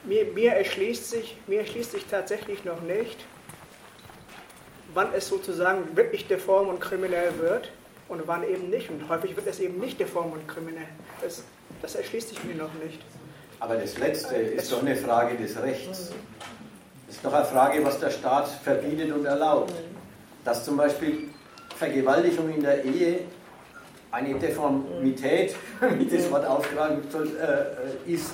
mir, 0.02 0.24
mir, 0.24 0.52
erschließt 0.54 1.10
sich, 1.10 1.36
mir 1.46 1.60
erschließt 1.60 1.92
sich 1.92 2.06
tatsächlich 2.06 2.64
noch 2.64 2.80
nicht, 2.80 3.24
wann 4.94 5.14
es 5.14 5.28
sozusagen 5.28 5.96
wirklich 5.96 6.26
deform 6.26 6.68
und 6.68 6.80
kriminell 6.80 7.38
wird 7.38 7.70
und 8.10 8.26
wann 8.26 8.42
eben 8.42 8.68
nicht. 8.68 8.90
Und 8.90 9.08
häufig 9.08 9.34
wird 9.36 9.46
es 9.46 9.60
eben 9.60 9.78
nicht 9.78 9.98
deform 9.98 10.32
und 10.32 10.46
kriminell. 10.46 10.88
Das, 11.22 11.44
das 11.80 11.94
erschließt 11.94 12.28
sich 12.28 12.44
mir 12.44 12.56
noch 12.56 12.74
nicht. 12.84 13.00
Aber 13.60 13.76
das 13.76 13.98
Letzte 13.98 14.36
ist 14.36 14.72
doch 14.72 14.82
eine 14.82 14.96
Frage 14.96 15.36
des 15.36 15.60
Rechts. 15.62 16.12
Das 17.06 17.16
ist 17.16 17.24
doch 17.24 17.32
eine 17.32 17.44
Frage, 17.44 17.84
was 17.84 18.00
der 18.00 18.10
Staat 18.10 18.48
verbietet 18.48 19.12
und 19.12 19.24
erlaubt. 19.24 19.72
Dass 20.44 20.64
zum 20.64 20.76
Beispiel 20.76 21.28
Vergewaltigung 21.76 22.52
in 22.52 22.62
der 22.62 22.84
Ehe 22.84 23.20
eine 24.10 24.38
Deformität, 24.38 25.54
wie 25.98 26.06
das 26.06 26.30
Wort 26.30 26.46
aufgetragen 26.46 27.02
äh, 27.14 28.10
ist, 28.12 28.32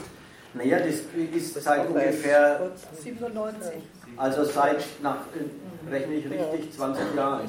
naja, 0.54 0.78
das 0.78 1.02
ist 1.34 1.62
seit 1.62 1.86
ungefähr 1.86 2.70
97. 3.02 3.72
Also 4.16 4.44
seit, 4.44 4.84
nach, 5.02 5.16
äh, 5.34 5.90
rechne 5.90 6.14
ich 6.14 6.24
richtig, 6.30 6.72
20 6.72 7.14
Jahren. 7.14 7.48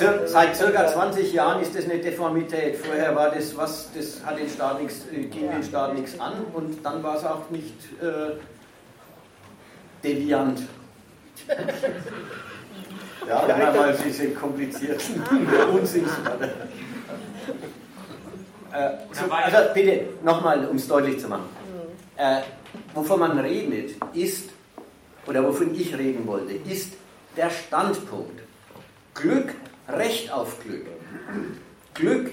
Ja. 0.00 0.26
Seit 0.26 0.56
circa 0.56 0.86
20 0.88 1.32
Jahren 1.32 1.62
ist 1.62 1.76
das 1.76 1.84
eine 1.84 1.98
Deformität. 1.98 2.76
Vorher 2.76 3.14
war 3.14 3.30
das 3.30 3.56
was, 3.56 3.90
das 3.94 4.24
hat 4.24 4.38
den 4.38 4.48
Staat 4.48 4.80
nichts, 4.80 5.02
äh, 5.12 5.24
ging 5.24 5.50
den 5.50 5.62
Staat 5.62 5.94
nichts 5.94 6.18
an 6.18 6.44
und 6.54 6.84
dann 6.84 7.02
war 7.02 7.16
es 7.16 7.24
auch 7.24 7.50
nicht 7.50 7.74
äh, 8.00 8.38
deviant. 10.02 10.62
Ja, 13.28 13.42
immer 13.42 13.72
mal 13.72 13.98
diese 14.04 14.30
komplizierten 14.30 15.22
Unsinnswörter. 15.72 16.48
Äh, 18.72 18.90
so, 19.12 19.30
also 19.30 19.74
bitte, 19.74 20.06
nochmal, 20.22 20.66
um 20.66 20.76
es 20.76 20.88
deutlich 20.88 21.18
zu 21.18 21.28
machen. 21.28 21.48
Äh, 22.16 22.40
wovon 22.94 23.20
man 23.20 23.38
redet, 23.38 23.96
ist, 24.14 24.50
oder 25.28 25.44
wovon 25.44 25.74
ich 25.74 25.96
reden 25.96 26.26
wollte, 26.26 26.54
ist 26.54 26.94
der 27.36 27.50
Standpunkt. 27.50 28.40
Glück, 29.14 29.54
Recht 29.88 30.32
auf 30.32 30.62
Glück. 30.62 30.86
Glück, 31.94 32.30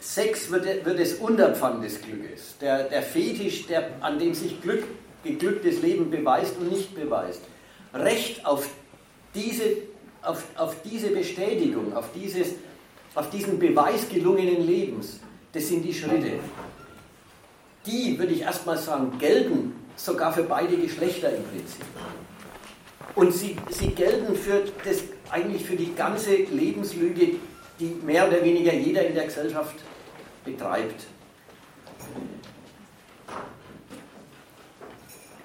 Sex 0.00 0.50
wird, 0.50 0.64
wird 0.84 0.98
das 0.98 1.14
Unterpfand 1.14 1.84
des 1.84 2.00
Glückes. 2.00 2.56
Der, 2.60 2.84
der 2.84 3.02
Fetisch, 3.02 3.66
der, 3.66 3.90
an 4.00 4.18
dem 4.18 4.34
sich 4.34 4.60
Glück, 4.62 4.84
geglücktes 5.22 5.82
Leben 5.82 6.10
beweist 6.10 6.56
und 6.58 6.70
nicht 6.70 6.94
beweist. 6.94 7.42
Recht 7.92 8.46
auf 8.46 8.68
diese, 9.34 9.64
auf, 10.22 10.44
auf 10.56 10.76
diese 10.82 11.08
Bestätigung, 11.08 11.94
auf, 11.94 12.10
dieses, 12.14 12.54
auf 13.14 13.30
diesen 13.30 13.58
Beweis 13.58 14.08
gelungenen 14.08 14.66
Lebens, 14.66 15.20
das 15.52 15.68
sind 15.68 15.82
die 15.82 15.92
Schritte. 15.92 16.32
Die, 17.86 18.18
würde 18.18 18.32
ich 18.32 18.42
erstmal 18.42 18.78
sagen, 18.78 19.18
gelten 19.18 19.74
sogar 20.04 20.32
für 20.32 20.44
beide 20.44 20.76
Geschlechter 20.76 21.34
im 21.34 21.44
Prinzip. 21.44 21.84
Und 23.14 23.32
sie, 23.32 23.56
sie 23.70 23.88
gelten 23.88 24.34
für 24.34 24.62
das, 24.84 25.02
eigentlich 25.30 25.64
für 25.64 25.76
die 25.76 25.94
ganze 25.94 26.34
Lebenslüge, 26.34 27.36
die 27.78 27.96
mehr 28.04 28.28
oder 28.28 28.42
weniger 28.42 28.72
jeder 28.72 29.06
in 29.06 29.14
der 29.14 29.24
Gesellschaft 29.24 29.76
betreibt. 30.44 31.06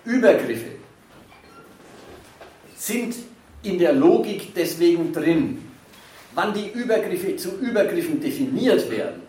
Übergriffe 0.05 0.75
sind 2.77 3.15
in 3.63 3.79
der 3.79 3.93
Logik 3.93 4.53
deswegen 4.53 5.11
drin. 5.11 5.67
Wann 6.35 6.53
die 6.53 6.69
Übergriffe 6.69 7.35
zu 7.35 7.57
Übergriffen 7.57 8.21
definiert 8.21 8.89
werden, 8.91 9.21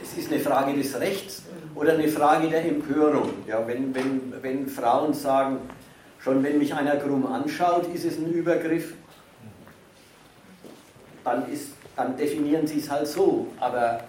das 0.00 0.16
ist 0.16 0.32
eine 0.32 0.40
Frage 0.40 0.72
des 0.74 0.98
Rechts 0.98 1.42
oder 1.74 1.94
eine 1.94 2.08
Frage 2.08 2.48
der 2.48 2.64
Empörung. 2.64 3.30
Ja, 3.46 3.66
wenn, 3.66 3.94
wenn, 3.94 4.32
wenn 4.42 4.68
Frauen 4.68 5.14
sagen, 5.14 5.58
schon 6.18 6.42
wenn 6.42 6.58
mich 6.58 6.74
einer 6.74 6.96
krumm 6.96 7.26
anschaut, 7.26 7.92
ist 7.94 8.04
es 8.04 8.18
ein 8.18 8.32
Übergriff, 8.32 8.94
dann, 11.24 11.50
ist, 11.50 11.72
dann 11.96 12.16
definieren 12.16 12.66
sie 12.66 12.78
es 12.78 12.90
halt 12.90 13.06
so. 13.06 13.48
Aber 13.60 14.00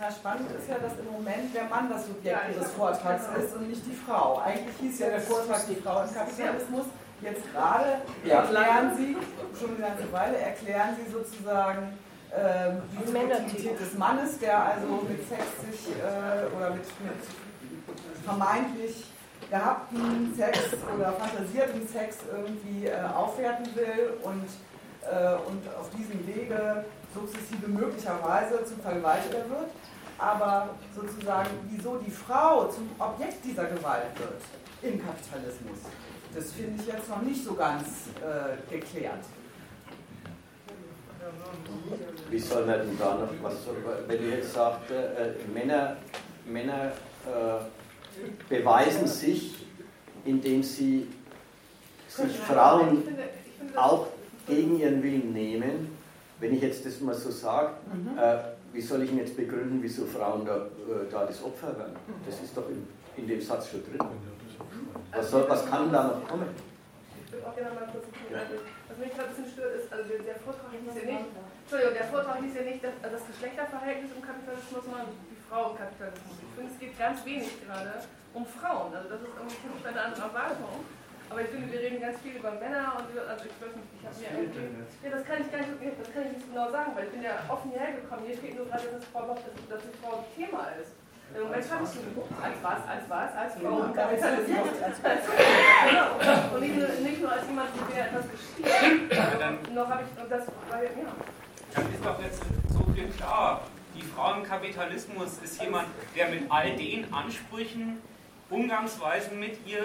na, 0.00 0.10
spannend 0.10 0.50
ist 0.50 0.68
ja, 0.68 0.76
dass 0.78 0.98
im 0.98 1.12
Moment 1.12 1.54
der 1.54 1.64
Mann 1.64 1.88
das 1.88 2.06
Subjekt 2.06 2.38
ihres 2.54 2.70
Vortrags 2.72 3.24
ist 3.38 3.54
und 3.54 3.68
nicht 3.68 3.86
die 3.86 3.94
Frau. 3.94 4.42
Eigentlich 4.44 4.76
hieß 4.80 4.98
ja 4.98 5.08
der 5.10 5.20
Vortrag 5.20 5.66
die 5.68 5.76
Frau 5.76 6.02
im 6.02 6.12
Kapitalismus. 6.12 6.86
Jetzt 7.20 7.42
gerade 7.52 8.02
ja. 8.24 8.40
erklären 8.40 8.90
Sie, 8.96 9.16
schon 9.58 9.70
eine 9.70 9.86
ganze 9.86 10.12
Weile, 10.12 10.36
erklären 10.36 10.96
Sie 10.98 11.10
sozusagen 11.10 11.96
äh, 12.36 12.72
die 12.92 13.06
Subjektivität 13.06 13.80
des 13.80 13.98
Mannes, 13.98 14.38
der 14.38 14.64
also 14.64 15.06
mit 15.08 15.28
Sex 15.28 15.42
sich 15.64 15.94
äh, 15.96 16.56
oder 16.56 16.70
mit, 16.70 16.84
mit 17.00 18.24
vermeintlich 18.24 19.06
gehabten 19.50 20.34
Sex 20.36 20.58
oder 20.94 21.12
fantasierten 21.12 21.86
Sex 21.86 22.18
irgendwie 22.32 22.86
äh, 22.86 22.94
aufwerten 23.14 23.66
will 23.74 24.14
und, 24.22 24.46
äh, 25.02 25.34
und 25.46 25.62
auf 25.78 25.90
diesem 25.90 26.26
Wege 26.26 26.84
sukzessive 27.14 27.68
möglicherweise 27.68 28.64
zum 28.64 28.80
Vergewaltiger 28.80 29.48
wird 29.48 29.70
aber 30.18 30.70
sozusagen, 30.94 31.50
wieso 31.68 31.96
die 31.96 32.10
Frau 32.10 32.66
zum 32.68 32.88
Objekt 32.98 33.44
dieser 33.44 33.64
Gewalt 33.64 34.18
wird 34.18 34.40
im 34.82 35.04
Kapitalismus, 35.04 35.78
das 36.34 36.52
finde 36.52 36.82
ich 36.82 36.88
jetzt 36.88 37.08
noch 37.08 37.22
nicht 37.22 37.44
so 37.44 37.54
ganz 37.54 37.84
äh, 38.20 38.72
geklärt. 38.72 39.24
Wie 42.30 42.38
soll 42.38 42.66
man 42.66 42.80
denn 42.80 42.98
da 42.98 43.14
noch 43.14 43.28
was, 43.42 43.54
wenn 44.06 44.18
du 44.18 44.28
jetzt 44.30 44.52
sagst, 44.52 44.90
äh, 44.90 45.32
Männer, 45.52 45.96
Männer 46.46 46.92
äh, 47.26 48.48
beweisen 48.48 49.06
sich, 49.06 49.54
indem 50.24 50.62
sie 50.62 51.08
sich 52.08 52.36
Frauen 52.38 53.02
auch 53.76 54.08
gegen 54.46 54.78
ihren 54.78 55.02
Willen 55.02 55.32
nehmen, 55.32 55.96
wenn 56.40 56.54
ich 56.54 56.62
jetzt 56.62 56.84
das 56.84 57.00
mal 57.00 57.14
so 57.14 57.30
sage, 57.30 57.70
mhm. 57.92 58.18
äh, 58.18 58.38
wie 58.72 58.80
soll 58.80 59.02
ich 59.02 59.10
Ihnen 59.10 59.20
jetzt 59.20 59.36
begründen, 59.36 59.78
wieso 59.80 60.04
Frauen 60.04 60.44
da, 60.44 60.56
äh, 60.56 61.10
da 61.10 61.24
das 61.24 61.42
Opfer 61.42 61.68
werden? 61.78 61.94
Das 62.26 62.40
ist 62.42 62.56
doch 62.56 62.68
in, 62.68 62.86
in 63.16 63.28
dem 63.28 63.40
Satz 63.40 63.68
schon 63.68 63.82
drin. 63.84 64.00
Was, 65.12 65.30
soll, 65.30 65.48
was 65.48 65.64
kann 65.66 65.92
da 65.92 66.04
noch 66.04 66.28
kommen? 66.28 66.48
Ich 67.24 67.32
würde 67.32 67.46
auch 67.46 67.56
gerne 67.56 67.74
mal 67.74 67.88
kurz 67.92 68.04
erklären. 68.06 68.60
Was 68.94 69.02
mich 69.02 69.10
gerade 69.10 69.26
ein 69.26 69.34
bisschen 69.34 69.50
stört, 69.50 69.74
ist, 69.74 69.90
also 69.90 70.06
der, 70.06 70.38
Vortrag 70.38 70.70
hieß 70.70 70.94
ja 70.94 71.02
nicht, 71.02 71.26
Entschuldigung, 71.34 71.94
der 71.98 72.06
Vortrag 72.14 72.38
hieß 72.46 72.54
ja 72.54 72.62
nicht 72.62 72.78
das, 72.78 72.94
also 73.02 73.18
das 73.18 73.26
Geschlechterverhältnis 73.26 74.10
im 74.14 74.22
Kapitalismus, 74.22 74.86
sondern 74.86 75.10
die 75.10 75.40
Frau 75.50 75.74
im 75.74 75.76
Kapitalismus. 75.82 76.38
Ich 76.38 76.52
finde, 76.54 76.70
es 76.70 76.78
geht 76.78 76.94
ganz 76.94 77.18
wenig 77.26 77.58
gerade 77.66 78.06
um 78.38 78.46
Frauen. 78.46 78.94
Also 78.94 79.10
das 79.10 79.18
ist 79.18 79.34
irgendwie 79.34 79.82
eine 79.82 79.98
andere 79.98 80.30
Erwartung. 80.30 80.86
Aber 81.26 81.40
ich 81.42 81.50
finde, 81.50 81.66
wir 81.74 81.80
reden 81.82 81.98
ganz 81.98 82.22
viel 82.22 82.38
über 82.38 82.54
Männer 82.54 82.94
und 82.94 83.10
über, 83.10 83.26
also 83.26 83.42
ich 83.42 83.56
weiß 83.58 83.74
nicht, 83.74 83.90
ich 83.98 84.02
habe 84.06 84.14
mir 84.14 84.30
irgendwie, 84.30 84.86
ja, 85.02 85.10
das 85.10 85.26
kann 85.26 85.42
ich 85.42 85.50
gar 85.50 85.58
nicht, 85.58 85.74
das 85.74 86.10
kann 86.14 86.22
ich 86.30 86.32
nicht 86.38 86.46
genau 86.54 86.70
sagen, 86.70 86.94
weil 86.94 87.10
ich 87.10 87.12
bin 87.18 87.22
ja 87.26 87.34
offen 87.50 87.74
hierher 87.74 87.98
gekommen. 87.98 88.22
Hier 88.30 88.38
steht 88.38 88.54
nur 88.54 88.70
gerade, 88.70 88.94
dass 88.94 89.10
Frau 89.10 89.26
Loch, 89.26 89.42
dass, 89.42 89.58
dass 89.66 89.82
die 89.82 89.98
Frau 89.98 90.22
Thema 90.38 90.70
ist. 90.78 90.94
Moment 91.42 91.70
habe 91.70 91.84
ich 91.84 91.90
als 92.44 92.56
was, 92.62 92.88
als 92.88 93.10
was, 93.10 93.34
als 93.34 93.54
Frau. 93.54 93.76
und 93.76 93.94
Kapitalismus. 93.94 94.58
Und 96.54 96.60
nicht 96.60 96.76
nur, 96.76 96.88
nicht 96.88 97.20
nur 97.20 97.32
als 97.32 97.46
jemand, 97.48 97.68
der 97.94 98.06
etwas 98.06 98.24
gespielt 98.30 99.74
noch 99.74 99.88
habe 99.88 100.02
ich, 100.02 100.22
und 100.22 100.30
das 100.30 100.46
war 100.46 100.82
ja, 100.82 100.90
Dann 101.74 101.92
ist 101.92 102.04
doch 102.04 102.22
jetzt 102.22 102.42
so 102.72 102.92
viel 102.92 103.08
klar. 103.08 103.62
Die 103.96 104.02
Frau 104.02 104.34
im 104.34 104.44
Kapitalismus 104.44 105.38
ist 105.42 105.60
jemand, 105.60 105.88
der 106.14 106.28
mit 106.28 106.50
all 106.50 106.76
den 106.76 107.12
Ansprüchen, 107.12 108.00
Umgangsweisen 108.50 109.40
mit 109.40 109.66
ihr 109.66 109.84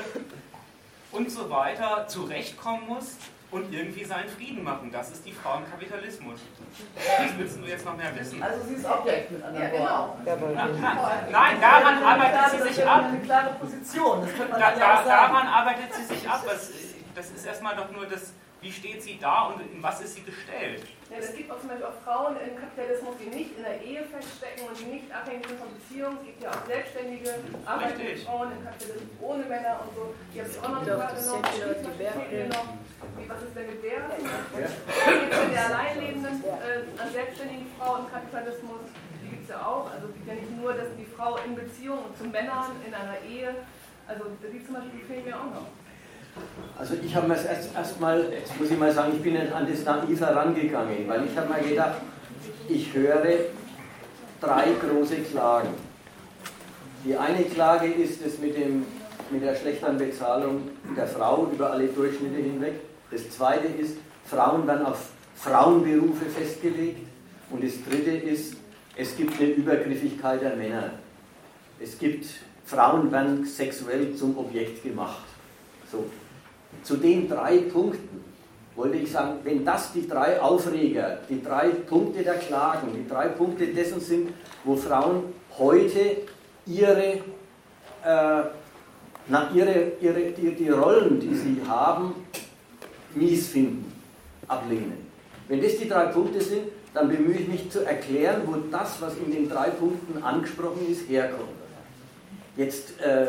und 1.11 1.31
so 1.31 1.49
weiter 1.49 2.07
zurechtkommen 2.07 2.87
muss 2.87 3.17
und 3.51 3.73
irgendwie 3.73 4.03
seinen 4.03 4.29
Frieden 4.29 4.63
machen. 4.63 4.91
Das 4.91 5.11
ist 5.11 5.25
die 5.25 5.31
Frau 5.31 5.57
im 5.57 5.69
Kapitalismus. 5.69 6.39
Das 6.95 7.37
willst 7.37 7.57
du 7.57 7.65
jetzt 7.65 7.85
noch 7.85 7.97
mehr 7.97 8.15
wissen. 8.17 8.41
Also 8.41 8.63
sie 8.67 8.75
ist 8.75 8.85
Objekt 8.85 9.31
mit 9.31 9.43
anderen 9.43 9.71
ja, 9.71 9.71
genau. 9.71 10.17
Nein, 11.31 11.61
daran 11.61 12.03
arbeitet 12.03 12.51
sie 12.51 12.73
sich 12.73 12.85
ab. 12.85 13.05
Eine 13.05 13.19
klare 13.19 13.53
Position. 13.59 14.21
Das 14.21 14.33
könnte 14.35 14.51
man 14.51 14.59
da, 14.59 14.71
ja 14.71 14.79
da, 14.79 15.03
daran 15.03 15.47
arbeitet 15.47 15.93
sie 15.93 16.15
sich 16.15 16.29
ab. 16.29 16.43
Das, 16.45 16.71
das 17.15 17.29
ist 17.31 17.45
erstmal 17.45 17.75
doch 17.75 17.91
nur 17.91 18.05
das 18.05 18.33
wie 18.61 18.71
steht 18.71 19.01
sie 19.01 19.17
da 19.19 19.47
und 19.47 19.61
in 19.61 19.81
was 19.81 20.01
ist 20.01 20.15
sie 20.15 20.23
gestellt? 20.23 20.83
Ja, 21.09 21.17
es 21.17 21.33
gibt 21.33 21.49
auch 21.49 21.59
zum 21.59 21.69
Beispiel 21.69 21.87
auch 21.87 21.99
Frauen 22.03 22.35
im 22.37 22.59
Kapitalismus, 22.59 23.15
die 23.17 23.33
nicht 23.33 23.57
in 23.57 23.63
der 23.63 23.81
Ehe 23.81 24.03
feststecken 24.03 24.67
und 24.67 24.77
die 24.77 24.99
nicht 24.99 25.07
abhängig 25.11 25.47
sind 25.47 25.59
von 25.59 25.71
Beziehungen. 25.73 26.17
Es 26.19 26.25
gibt 26.27 26.43
ja 26.43 26.49
auch 26.51 26.65
selbstständige, 26.67 27.33
arbeitende 27.65 28.15
Frauen 28.17 28.51
im 28.51 28.61
Kapitalismus 28.63 29.09
ohne 29.21 29.43
Männer 29.45 29.79
und 29.81 29.95
so. 29.95 30.13
Die 30.33 30.39
habe 30.41 30.49
ich 30.49 30.59
auch 30.59 30.69
noch 30.69 30.83
noch. 30.85 31.41
noch. 32.51 32.67
Wie, 33.15 33.29
was 33.29 33.41
ist 33.41 33.55
denn 33.55 33.67
mit 33.67 33.83
der? 33.83 34.05
Ja. 34.11 34.67
der 35.49 35.65
alleinlebenden, 35.65 36.43
äh, 36.43 37.01
an 37.01 37.09
selbstständigen 37.11 37.65
Frau 37.79 38.03
im 38.03 38.11
Kapitalismus. 38.11 38.91
Die 39.23 39.29
gibt 39.29 39.43
es 39.43 39.49
ja 39.49 39.65
auch. 39.65 39.89
Also 39.89 40.11
es 40.11 40.13
gibt 40.13 40.27
ja 40.27 40.35
nicht 40.35 40.51
nur, 40.51 40.73
dass 40.73 40.91
die 40.99 41.07
Frau 41.07 41.39
in 41.47 41.55
Beziehung 41.55 42.11
zu 42.19 42.27
Männern 42.27 42.75
in 42.85 42.93
einer 42.93 43.17
Ehe, 43.23 43.55
also 44.05 44.25
die 44.43 44.61
zum 44.65 44.75
Beispiel 44.75 44.99
fehlen 45.07 45.25
mir 45.25 45.39
auch 45.39 45.49
noch. 45.49 45.67
Also 46.77 46.95
ich 47.03 47.15
habe 47.15 47.27
mir 47.27 47.35
erst, 47.35 47.75
erst 47.75 47.99
mal, 47.99 48.25
jetzt 48.31 48.57
muss 48.59 48.71
ich 48.71 48.77
mal 48.77 48.91
sagen, 48.91 49.13
ich 49.15 49.21
bin 49.21 49.35
an 49.37 49.67
das 49.69 49.83
naiv 49.83 50.19
herangegangen, 50.19 51.07
weil 51.07 51.25
ich 51.25 51.37
habe 51.37 51.53
mir 51.53 51.67
gedacht, 51.67 51.97
ich 52.69 52.93
höre 52.93 53.21
drei 54.39 54.67
große 54.79 55.17
Klagen. 55.17 55.69
Die 57.03 57.15
eine 57.15 57.43
Klage 57.43 57.87
ist 57.87 58.25
es 58.25 58.39
mit, 58.39 58.55
mit 59.31 59.43
der 59.43 59.55
schlechteren 59.55 59.97
Bezahlung 59.97 60.69
der 60.95 61.07
Frau 61.07 61.49
über 61.51 61.71
alle 61.71 61.87
Durchschnitte 61.87 62.41
hinweg. 62.41 62.73
Das 63.11 63.29
zweite 63.29 63.67
ist, 63.67 63.97
Frauen 64.25 64.67
werden 64.67 64.85
auf 64.85 65.09
Frauenberufe 65.35 66.25
festgelegt. 66.25 67.07
Und 67.49 67.63
das 67.63 67.73
dritte 67.83 68.11
ist, 68.11 68.55
es 68.95 69.15
gibt 69.15 69.39
eine 69.39 69.49
Übergriffigkeit 69.49 70.41
der 70.41 70.55
Männer. 70.55 70.91
Es 71.79 71.97
gibt, 71.97 72.25
Frauen 72.65 73.11
werden 73.11 73.45
sexuell 73.45 74.13
zum 74.15 74.37
Objekt 74.37 74.83
gemacht. 74.83 75.23
So. 75.91 76.05
Zu 76.83 76.97
den 76.97 77.29
drei 77.29 77.57
Punkten 77.59 78.23
wollte 78.75 78.97
ich 78.97 79.11
sagen, 79.11 79.39
wenn 79.43 79.65
das 79.65 79.91
die 79.91 80.07
drei 80.07 80.39
Aufreger, 80.39 81.19
die 81.29 81.41
drei 81.43 81.69
Punkte 81.69 82.23
der 82.23 82.35
Klagen, 82.35 82.87
die 82.95 83.07
drei 83.07 83.27
Punkte 83.27 83.67
dessen 83.67 83.99
sind, 83.99 84.29
wo 84.63 84.75
Frauen 84.75 85.23
heute 85.57 86.17
ihre, 86.65 87.03
äh, 87.03 88.43
na, 89.27 89.49
ihre, 89.53 89.91
ihre 89.99 90.31
die, 90.31 90.55
die 90.55 90.69
Rollen, 90.69 91.19
die 91.19 91.35
sie 91.35 91.61
haben, 91.67 92.15
mies 93.15 93.49
finden, 93.49 93.91
ablehnen. 94.47 95.09
Wenn 95.47 95.61
das 95.61 95.77
die 95.77 95.89
drei 95.89 96.05
Punkte 96.05 96.41
sind, 96.41 96.63
dann 96.93 97.09
bemühe 97.09 97.37
ich 97.37 97.47
mich 97.47 97.69
zu 97.69 97.85
erklären, 97.85 98.41
wo 98.45 98.55
das, 98.71 99.01
was 99.01 99.17
in 99.17 99.31
den 99.31 99.49
drei 99.49 99.69
Punkten 99.69 100.23
angesprochen 100.23 100.89
ist, 100.89 101.09
herkommt. 101.09 101.49
Jetzt 102.55 102.99
äh, 103.01 103.27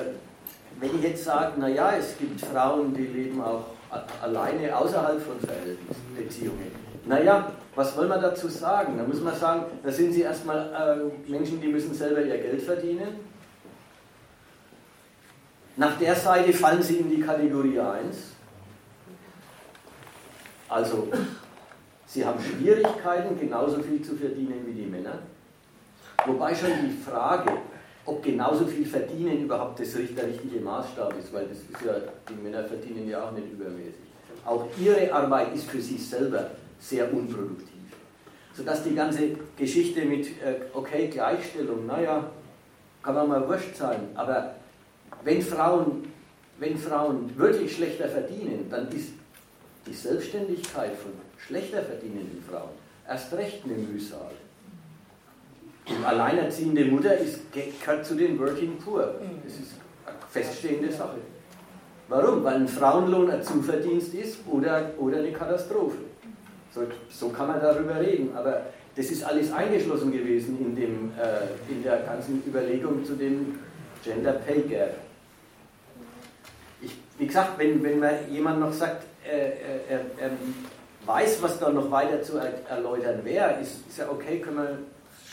wenn 0.81 0.97
ich 0.97 1.03
jetzt 1.03 1.25
sage, 1.25 1.61
naja, 1.61 1.93
es 1.99 2.17
gibt 2.19 2.41
Frauen, 2.41 2.95
die 2.95 3.07
leben 3.07 3.41
auch 3.41 3.65
alleine 4.23 4.77
außerhalb 4.77 5.21
von 5.21 5.39
Verhältnisbeziehungen. 5.41 6.73
Naja, 7.05 7.53
was 7.75 7.95
soll 7.95 8.09
man 8.09 8.21
dazu 8.21 8.49
sagen? 8.49 8.97
Da 8.97 9.05
muss 9.05 9.21
man 9.21 9.35
sagen, 9.35 9.65
da 9.83 9.91
sind 9.91 10.13
sie 10.13 10.23
erstmal 10.23 11.11
äh, 11.29 11.31
Menschen, 11.31 11.61
die 11.61 11.69
müssen 11.69 11.95
selber 11.95 12.23
ihr 12.23 12.39
Geld 12.39 12.63
verdienen. 12.63 13.21
Nach 15.77 15.99
der 15.99 16.15
Seite 16.15 16.53
fallen 16.53 16.83
sie 16.83 16.97
in 16.97 17.11
die 17.11 17.21
Kategorie 17.21 17.79
1. 17.79 18.17
Also, 20.69 21.09
sie 22.07 22.25
haben 22.25 22.39
Schwierigkeiten, 22.41 23.39
genauso 23.39 23.83
viel 23.83 24.03
zu 24.03 24.15
verdienen 24.15 24.63
wie 24.67 24.73
die 24.73 24.87
Männer. 24.87 25.19
Wobei 26.27 26.55
schon 26.55 26.71
die 26.85 26.97
Frage, 27.03 27.51
ob 28.11 28.23
genauso 28.25 28.67
viel 28.67 28.85
verdienen 28.85 29.45
überhaupt 29.45 29.79
das 29.79 29.93
der 29.93 30.27
richtige 30.27 30.61
Maßstab 30.61 31.15
ist, 31.17 31.33
weil 31.33 31.47
das 31.47 31.59
ist 31.59 31.87
ja, 31.87 31.95
die 32.29 32.43
Männer 32.43 32.65
verdienen 32.65 33.09
ja 33.09 33.23
auch 33.25 33.33
nicht 33.33 33.53
übermäßig. 33.53 33.95
Auch 34.45 34.67
ihre 34.81 35.13
Arbeit 35.13 35.55
ist 35.55 35.71
für 35.71 35.81
sich 35.81 36.09
selber 36.09 36.51
sehr 36.81 37.13
unproduktiv. 37.13 37.69
Sodass 38.53 38.83
die 38.83 38.97
ganze 38.97 39.31
Geschichte 39.57 40.05
mit, 40.05 40.27
äh, 40.27 40.57
okay, 40.75 41.07
Gleichstellung, 41.07 41.87
naja, 41.87 42.31
kann 43.03 43.15
man 43.15 43.29
mal 43.29 43.49
wurscht 43.49 43.77
sein, 43.77 44.09
aber 44.15 44.57
wenn 45.23 45.41
Frauen, 45.41 46.05
wenn 46.59 46.77
Frauen 46.77 47.31
wirklich 47.37 47.77
schlechter 47.77 48.09
verdienen, 48.09 48.67
dann 48.69 48.89
ist 48.89 49.11
die 49.87 49.95
Selbstständigkeit 49.95 50.97
von 50.97 51.13
schlechter 51.39 51.83
verdienenden 51.83 52.43
Frauen 52.43 52.71
erst 53.09 53.33
recht 53.35 53.65
eine 53.65 53.75
Mühsal. 53.75 54.33
Die 55.91 56.05
alleinerziehende 56.05 56.85
Mutter 56.85 57.17
ist, 57.17 57.41
gehört 57.53 58.07
zu 58.07 58.15
den 58.15 58.39
Working 58.39 58.79
Poor. 58.79 59.15
Das 59.45 59.55
ist 59.55 59.75
eine 60.07 60.17
feststehende 60.31 60.93
Sache. 60.93 61.19
Warum? 62.09 62.45
Weil 62.45 62.57
ein 62.57 62.69
Frauenlohn 62.69 63.31
ein 63.31 63.43
Zuverdienst 63.43 64.15
ist 64.15 64.39
oder, 64.49 64.91
oder 64.99 65.19
eine 65.19 65.33
Katastrophe. 65.33 65.99
So, 66.73 66.83
so 67.11 67.29
kann 67.31 67.49
man 67.49 67.61
darüber 67.61 68.01
reden, 68.01 68.31
aber 68.37 68.67
das 68.95 69.07
ist 69.07 69.25
alles 69.25 69.53
eingeschlossen 69.53 70.13
gewesen 70.13 70.59
in, 70.61 70.77
dem, 70.77 71.13
äh, 71.19 71.73
in 71.73 71.83
der 71.83 71.99
ganzen 71.99 72.43
Überlegung 72.47 73.05
zu 73.05 73.15
dem 73.15 73.59
Gender 74.05 74.33
Pay 74.33 74.63
Gap. 74.63 74.97
Ich, 76.81 76.97
wie 77.19 77.27
gesagt, 77.27 77.59
wenn, 77.59 77.83
wenn 77.83 77.99
man 77.99 78.15
jemand 78.31 78.61
noch 78.61 78.73
sagt, 78.73 79.05
äh, 79.25 79.53
er, 79.89 80.01
er, 80.19 80.31
weiß, 81.07 81.43
was 81.43 81.59
da 81.59 81.71
noch 81.71 81.91
weiter 81.91 82.23
zu 82.23 82.39
erläutern 82.39 83.25
wäre, 83.25 83.61
ist, 83.61 83.87
ist 83.89 83.99
ja 83.99 84.09
okay, 84.11 84.39
können 84.39 84.57
wir 84.59 84.79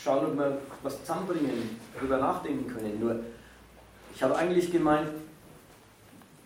schauen, 0.02 0.26
ob 0.26 0.38
wir 0.38 0.58
was 0.82 1.00
zusammenbringen, 1.00 1.78
darüber 1.94 2.18
nachdenken 2.18 2.72
können. 2.72 3.00
Nur, 3.00 3.20
ich 4.14 4.22
habe 4.22 4.36
eigentlich 4.36 4.70
gemeint, 4.70 5.08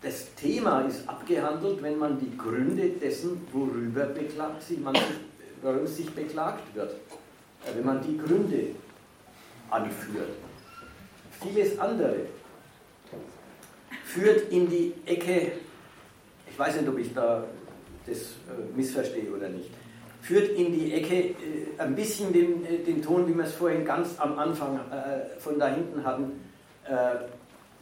das 0.02 0.34
Thema 0.34 0.82
ist 0.82 1.08
abgehandelt, 1.08 1.82
wenn 1.82 1.98
man 1.98 2.18
die 2.18 2.36
Gründe 2.36 2.88
dessen, 2.90 3.46
worüber 3.52 4.06
beklagt 4.06 4.62
sich, 4.62 4.80
man, 4.80 4.96
warum 5.62 5.86
sich 5.86 6.10
beklagt 6.10 6.74
wird, 6.74 6.96
wenn 7.74 7.86
man 7.86 8.02
die 8.02 8.18
Gründe 8.18 8.74
anführt. 9.70 10.30
Vieles 11.40 11.78
andere 11.78 12.26
führt 14.04 14.50
in 14.50 14.68
die 14.68 14.92
Ecke, 15.06 15.52
ich 16.50 16.58
weiß 16.58 16.76
nicht, 16.76 16.88
ob 16.88 16.98
ich 16.98 17.14
da 17.14 17.44
das 18.04 18.18
äh, 18.18 18.76
missverstehe 18.76 19.30
oder 19.30 19.48
nicht, 19.48 19.70
führt 20.22 20.50
in 20.50 20.72
die 20.72 20.94
Ecke 20.94 21.16
äh, 21.16 21.34
ein 21.78 21.94
bisschen 21.94 22.32
den, 22.32 22.64
äh, 22.64 22.78
den 22.78 23.02
Ton, 23.02 23.28
wie 23.28 23.36
wir 23.36 23.44
es 23.44 23.54
vorhin 23.54 23.84
ganz 23.84 24.18
am 24.18 24.38
Anfang 24.38 24.78
äh, 24.90 25.38
von 25.40 25.58
da 25.58 25.68
hinten 25.68 26.02
hatten. 26.04 26.40
Äh, 26.84 27.26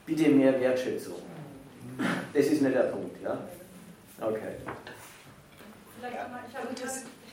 bitte 0.06 0.30
mehr 0.30 0.58
Wertschätzung. 0.58 1.14
Das 2.32 2.46
ist 2.46 2.62
nicht 2.62 2.74
der 2.74 2.84
Punkt, 2.84 3.22
ja? 3.22 3.38
Okay. 4.20 4.56
Vielleicht 5.98 6.30
mal, 6.30 6.40
ich 6.48 6.56
habe, 6.56 6.68
ich 6.72 6.82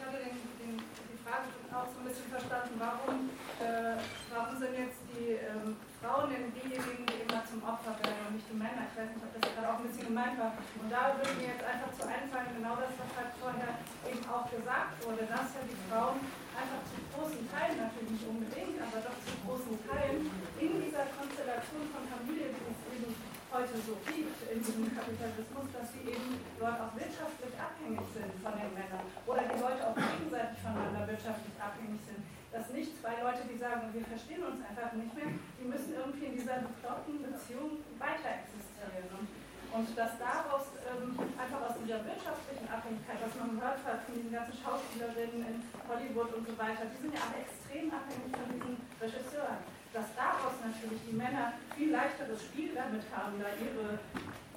habe 0.03 0.17
den, 0.17 0.35
den, 0.59 0.77
die 0.77 1.19
Frage 1.23 1.47
auch 1.71 1.88
so 1.93 1.99
ein 2.01 2.07
bisschen 2.07 2.29
verstanden, 2.29 2.75
warum, 2.77 3.29
äh, 3.59 3.95
warum 4.34 4.59
sind 4.59 4.73
jetzt 4.73 4.99
die 5.15 5.34
ähm, 5.34 5.75
Frauen 6.07 6.31
denn 6.31 6.47
diejenigen, 6.55 7.03
die 7.03 7.19
immer 7.27 7.43
zum 7.43 7.59
Opfer 7.67 7.91
werden 7.99 8.31
und 8.31 8.39
nicht 8.39 8.47
die 8.47 8.55
Männer? 8.55 8.88
Ich 8.88 8.95
weiß 8.95 9.11
nicht, 9.11 9.27
ob 9.27 9.31
das 9.35 9.43
gerade 9.43 9.67
auch 9.67 9.84
ein 9.84 9.91
bisschen 9.91 10.07
gemeint 10.07 10.39
war. 10.39 10.55
Und 10.55 10.88
da 10.88 11.11
würde 11.19 11.35
mir 11.35 11.51
jetzt 11.51 11.67
einfach 11.67 11.91
zu 11.91 12.07
einfallen, 12.07 12.47
genau 12.55 12.79
das, 12.79 12.95
was 12.95 13.11
halt 13.11 13.35
vorher 13.35 13.75
eben 14.07 14.23
auch 14.23 14.47
gesagt 14.47 14.95
wurde, 15.03 15.27
dass 15.27 15.51
ja 15.51 15.67
die 15.67 15.75
Frauen 15.91 16.23
einfach 16.55 16.79
zu 16.88 16.95
großen 17.11 17.43
Teilen, 17.51 17.75
natürlich 17.75 18.23
nicht 18.23 18.23
unbedingt, 18.23 18.79
aber 18.79 19.03
doch 19.03 19.19
zu 19.19 19.35
großen 19.43 19.75
Teilen 19.84 20.31
in 20.63 20.71
dieser 20.79 21.11
Konstellation 21.11 21.84
von 21.91 22.03
Familie, 22.07 22.55
die 22.55 22.71
es 22.71 22.81
eben 22.88 23.11
heute 23.51 23.75
so 23.84 23.99
gibt, 24.07 24.38
in 24.47 24.63
diesem 24.63 24.88
Kapitalismus, 24.88 25.67
dass 25.75 25.91
sie 25.91 26.07
eben 26.07 26.39
dort 26.55 26.88
auch 26.88 26.95
wirtschaftlich 26.95 27.51
abhängig 27.59 28.07
sind 28.15 28.31
von 28.39 28.55
den 28.55 28.71
Männern 28.71 29.03
oder 29.27 29.43
die 29.43 29.59
Leute 29.59 29.81
auch 29.84 29.95
gegenseitig 29.99 30.55
voneinander 30.63 31.03
wirtschaftlich 31.03 31.55
abhängig 31.59 31.99
sind. 32.07 32.23
Dass 32.57 32.73
nicht 32.73 32.89
zwei 32.97 33.21
Leute, 33.21 33.45
die 33.45 33.61
sagen, 33.61 33.93
wir 33.93 34.01
verstehen 34.01 34.41
uns 34.41 34.57
einfach 34.65 34.89
nicht 34.97 35.13
mehr, 35.13 35.29
die 35.61 35.69
müssen 35.69 35.93
irgendwie 35.93 36.25
in 36.25 36.41
dieser 36.41 36.65
bekloppten 36.65 37.21
Beziehung 37.21 37.85
weiter 38.01 38.41
existieren. 38.41 39.05
Und, 39.13 39.29
und 39.77 39.88
dass 39.93 40.17
daraus 40.17 40.65
ähm, 40.89 41.13
körperlichen 42.57 42.65
Abhängigkeit, 42.65 43.19
was 43.21 43.34
man 43.38 43.55
gehört 43.55 43.81
hat 43.85 44.01
von 44.03 44.13
diesen 44.17 44.34
ganzen 44.34 44.57
Schauspielerinnen 44.57 45.45
in 45.45 45.55
Hollywood 45.85 46.34
und 46.34 46.43
so 46.49 46.53
weiter, 46.57 46.89
die 46.89 46.97
sind 46.97 47.13
ja 47.13 47.21
alle 47.29 47.45
extrem 47.45 47.93
abhängig 47.93 48.34
von 48.34 48.49
diesen 48.49 48.75
Regisseuren. 48.97 49.61
Dass 49.93 50.09
daraus 50.17 50.57
natürlich 50.59 51.01
die 51.07 51.15
Männer 51.15 51.55
viel 51.77 51.93
leichteres 51.93 52.41
Spiel 52.41 52.75
damit 52.75 53.05
haben, 53.13 53.39
da 53.39 53.53
ihre, 53.55 54.01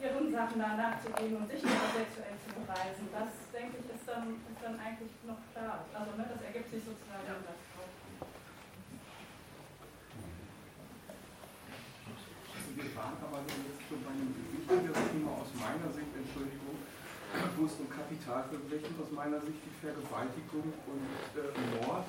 ihren 0.00 0.26
Sachen 0.32 0.58
da 0.58 0.72
nachzugehen 0.74 1.36
und 1.36 1.46
sich 1.52 1.62
sexuell 1.62 2.36
zu 2.40 2.50
beweisen, 2.56 3.06
das 3.12 3.30
denke 3.54 3.78
ich 3.78 3.86
ist 3.92 4.08
dann, 4.08 4.40
ist 4.48 4.60
dann 4.60 4.76
eigentlich 4.80 5.12
noch 5.22 5.38
klar. 5.54 5.86
Also 5.94 6.10
ne, 6.18 6.26
das 6.26 6.42
ergibt 6.42 6.72
sich 6.72 6.82
sozusagen 6.82 7.28
ja. 7.28 7.38
das. 7.46 7.60
Wir 12.80 12.96
waren 12.96 13.16
aber 13.20 13.44
jetzt 13.44 13.84
so 13.92 14.00
bei 14.00 14.08
einem 14.08 14.32
wichtigen 14.32 14.88
Thema 14.88 15.36
aus 15.36 15.52
meiner 15.52 15.92
Sicht, 15.92 16.08
Entschuldigung, 16.16 16.80
wo 17.60 17.68
es 17.68 17.76
um 17.76 17.92
Kapitalverbrechen 17.92 18.96
aus 18.96 19.12
meiner 19.12 19.40
Sicht 19.44 19.60
die 19.60 19.76
Vergewaltigung 19.84 20.72
und 20.88 21.12
äh, 21.36 21.52
Mord 21.76 22.08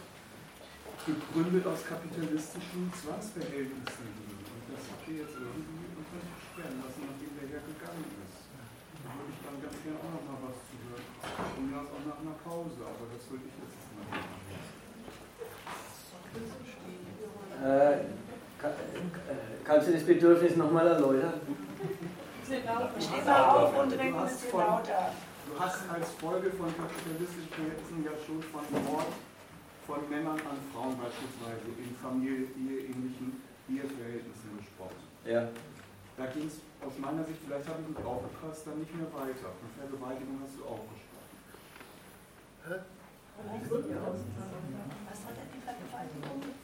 gegründet 1.04 1.66
aus 1.68 1.84
kapitalistischen 1.84 2.88
Zwangsverhältnissen 2.96 4.08
liegen. 4.16 4.48
Und 4.48 4.64
das 4.72 4.84
habt 4.88 5.04
ihr 5.12 5.28
jetzt 5.28 5.36
irgendwie 5.36 5.92
unter 5.98 6.20
sich 6.24 6.40
sperren 6.40 6.78
lassen, 6.80 7.02
nachdem 7.04 7.32
der 7.36 7.48
Herr 7.52 7.64
gegangen 7.68 8.08
ist. 8.24 8.48
Da 9.02 9.10
würde 9.12 9.34
ich 9.34 9.42
dann 9.44 9.58
ganz 9.60 9.76
gerne 9.82 10.00
auch 10.00 10.14
noch 10.14 10.26
mal 10.30 10.40
was 10.46 10.58
zu 10.72 10.76
hören. 10.88 11.04
Und 11.58 11.68
das 11.74 11.88
auch 11.90 12.06
nach 12.06 12.20
einer 12.22 12.38
Pause, 12.48 12.80
aber 12.86 13.12
das 13.12 13.24
würde 13.28 13.44
ich 13.44 13.56
jetzt 13.60 13.82
mal 13.92 14.08
machen. 14.08 14.40
Äh, 17.62 18.22
Kannst 19.72 19.88
du 19.88 19.94
das 19.94 20.04
Bedürfnis 20.04 20.58
nochmal 20.58 20.86
erläutern? 20.86 21.40
Steh 22.44 22.60
mal 23.24 23.40
auf 23.56 23.72
und 23.72 23.94
red 23.94 24.12
ein 24.12 24.28
bisschen 24.28 24.52
lauter. 24.52 25.16
Du 25.48 25.56
hast 25.56 25.88
als 25.88 26.12
Folge 26.20 26.52
von 26.52 26.68
kapitalistischen 26.76 27.48
Verhältnissen 27.56 28.04
ja 28.04 28.12
schon 28.20 28.44
von 28.52 28.68
Mord 28.84 29.08
von 29.88 30.04
Männern 30.12 30.36
an 30.44 30.60
Frauen 30.76 31.00
beispielsweise 31.00 31.72
in 31.80 31.96
familieähnlichen 32.04 33.40
Eheverhältnissen 33.72 34.60
gesprochen. 34.60 35.08
Ja. 35.24 35.48
Da 36.20 36.26
ging 36.36 36.52
es 36.52 36.60
aus 36.84 37.00
meiner 37.00 37.24
Sicht, 37.24 37.40
vielleicht 37.40 37.64
habe 37.72 37.80
ich 37.80 37.96
mich 37.96 38.04
aufgepasst, 38.04 38.68
dann 38.68 38.76
nicht 38.76 38.92
mehr 38.92 39.08
weiter. 39.16 39.56
Von 39.56 39.72
Vergewaltigung 39.72 40.36
hast 40.44 40.60
du 40.60 40.68
auch 40.68 40.84
gesprochen. 40.84 41.32
Hä? 42.68 42.76
Was 43.40 45.20
hat 45.24 45.36
denn 45.40 45.48
die 45.56 45.64
Vergewaltigung? 45.64 46.60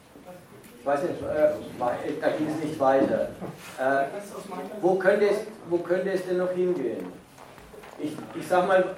Weiß 0.87 1.01
nicht, 1.03 1.21
äh, 1.21 2.13
da 2.21 2.29
ging 2.29 2.47
es 2.47 2.63
nicht 2.63 2.79
weiter. 2.79 3.27
Äh, 3.77 4.05
wo, 4.79 4.95
könnte 4.95 5.27
es, 5.27 5.39
wo 5.69 5.79
könnte 5.79 6.11
es 6.11 6.25
denn 6.25 6.37
noch 6.37 6.51
hingehen? 6.51 7.07
Ich, 7.99 8.13
ich 8.33 8.47
sag 8.47 8.65
mal, 8.65 8.95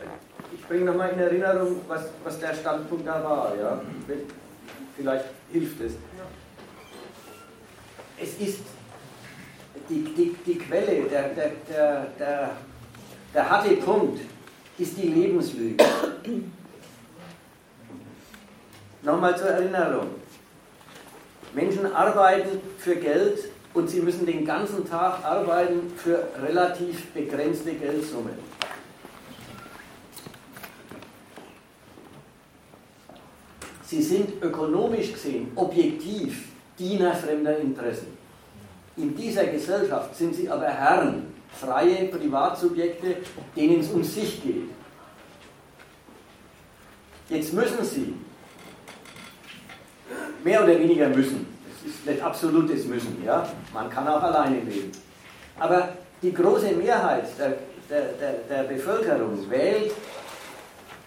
ich 0.53 0.63
bringe 0.67 0.85
nochmal 0.85 1.09
in 1.09 1.19
Erinnerung, 1.19 1.81
was, 1.87 2.03
was 2.23 2.39
der 2.39 2.53
Standpunkt 2.53 3.07
da 3.07 3.23
war. 3.23 3.55
Ja? 3.59 3.81
Vielleicht 4.95 5.25
hilft 5.51 5.81
es. 5.81 5.93
Es 8.21 8.39
ist 8.39 8.59
die, 9.89 10.03
die, 10.15 10.35
die 10.45 10.59
Quelle, 10.59 11.09
der, 11.09 11.29
der, 11.29 11.51
der, 11.67 12.05
der, 12.19 12.51
der 13.33 13.49
harte 13.49 13.75
Punkt 13.77 14.19
ist 14.77 14.95
die 14.95 15.07
Lebenslüge. 15.07 15.83
Nochmal 19.01 19.35
zur 19.35 19.47
Erinnerung. 19.47 20.18
Menschen 21.53 21.93
arbeiten 21.93 22.59
für 22.77 22.95
Geld 22.95 23.39
und 23.73 23.89
sie 23.89 24.01
müssen 24.01 24.25
den 24.25 24.45
ganzen 24.45 24.87
Tag 24.87 25.23
arbeiten 25.23 25.91
für 25.97 26.27
relativ 26.41 27.07
begrenzte 27.13 27.73
Geldsummen. 27.73 28.33
Sie 33.85 34.03
sind 34.03 34.43
ökonomisch 34.43 35.13
gesehen 35.13 35.51
objektiv 35.55 36.49
Diener 36.77 37.13
fremder 37.13 37.57
Interessen. 37.57 38.17
In 38.95 39.15
dieser 39.15 39.45
Gesellschaft 39.45 40.15
sind 40.15 40.35
sie 40.35 40.49
aber 40.49 40.67
Herren, 40.67 41.33
freie 41.53 42.05
Privatsubjekte, 42.05 43.17
denen 43.55 43.79
es 43.79 43.89
um 43.89 44.03
sich 44.03 44.43
geht. 44.43 44.69
Jetzt 47.29 47.53
müssen 47.53 47.83
sie 47.83 48.13
mehr 50.43 50.63
oder 50.63 50.79
weniger 50.79 51.09
müssen. 51.09 51.47
Es 51.69 51.89
ist 51.89 52.05
nicht 52.05 52.21
absolutes 52.21 52.85
Müssen, 52.85 53.21
ja. 53.25 53.47
Man 53.73 53.89
kann 53.89 54.07
auch 54.07 54.21
alleine 54.21 54.61
leben. 54.61 54.91
Aber 55.59 55.89
die 56.21 56.33
große 56.33 56.71
Mehrheit 56.73 57.25
der, 57.37 57.57
der, 57.89 58.13
der, 58.13 58.33
der 58.49 58.63
Bevölkerung 58.63 59.49
wählt 59.49 59.91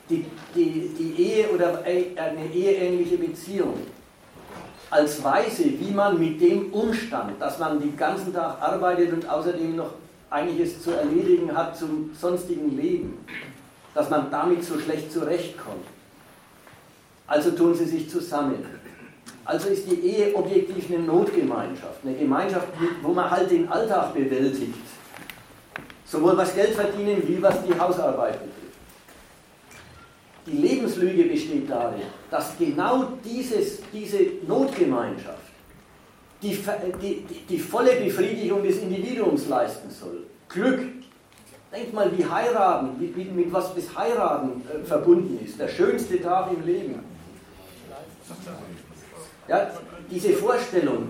die, 0.08 0.24
die, 0.54 0.88
die 0.98 1.22
Ehe 1.22 1.48
oder 1.48 1.82
eine 1.82 2.46
eheähnliche 2.52 3.16
Beziehung 3.16 3.74
als 4.90 5.24
Weise, 5.24 5.64
wie 5.64 5.90
man 5.90 6.18
mit 6.18 6.40
dem 6.40 6.70
Umstand, 6.72 7.40
dass 7.40 7.58
man 7.58 7.80
den 7.80 7.96
ganzen 7.96 8.34
Tag 8.34 8.60
arbeitet 8.60 9.12
und 9.12 9.26
außerdem 9.26 9.76
noch 9.76 9.94
einiges 10.28 10.82
zu 10.82 10.90
erledigen 10.90 11.56
hat 11.56 11.76
zum 11.76 12.10
sonstigen 12.18 12.76
Leben, 12.76 13.24
dass 13.94 14.10
man 14.10 14.30
damit 14.30 14.64
so 14.64 14.78
schlecht 14.78 15.10
zurechtkommt. 15.10 15.86
Also 17.26 17.52
tun 17.52 17.74
sie 17.74 17.86
sich 17.86 18.10
zusammen. 18.10 18.66
Also 19.44 19.68
ist 19.68 19.90
die 19.90 20.00
Ehe 20.00 20.34
objektiv 20.34 20.88
eine 20.88 21.00
Notgemeinschaft, 21.00 22.04
eine 22.04 22.14
Gemeinschaft, 22.16 22.68
wo 23.02 23.12
man 23.12 23.30
halt 23.30 23.50
den 23.50 23.68
Alltag 23.68 24.14
bewältigt. 24.14 24.74
Sowohl 26.04 26.36
was 26.36 26.54
Geld 26.54 26.74
verdienen, 26.74 27.22
wie 27.26 27.42
was 27.42 27.64
die 27.64 27.78
Hausarbeit 27.78 28.34
betrifft. 28.34 28.62
Die 30.46 30.56
Lebenslüge 30.56 31.24
besteht 31.24 31.70
darin, 31.70 32.02
dass 32.30 32.56
genau 32.58 33.08
dieses, 33.24 33.80
diese 33.92 34.18
Notgemeinschaft 34.46 35.42
die, 36.42 36.58
die, 37.00 37.24
die, 37.48 37.58
volle 37.58 37.94
Befriedigung 37.96 38.62
des 38.62 38.78
Individuums 38.78 39.48
leisten 39.48 39.90
soll. 39.90 40.24
Glück. 40.48 40.80
Denkt 41.72 41.94
mal, 41.94 42.10
wie 42.16 42.24
heiraten, 42.24 43.00
wie, 43.00 43.14
wie, 43.16 43.24
mit 43.24 43.50
was 43.52 43.74
das 43.74 43.96
Heiraten 43.96 44.62
äh, 44.68 44.84
verbunden 44.84 45.38
ist. 45.42 45.58
Der 45.58 45.68
schönste 45.68 46.20
Tag 46.20 46.50
im 46.52 46.66
Leben. 46.66 46.98
Ja, 49.48 49.70
diese 50.10 50.32
Vorstellung, 50.34 51.08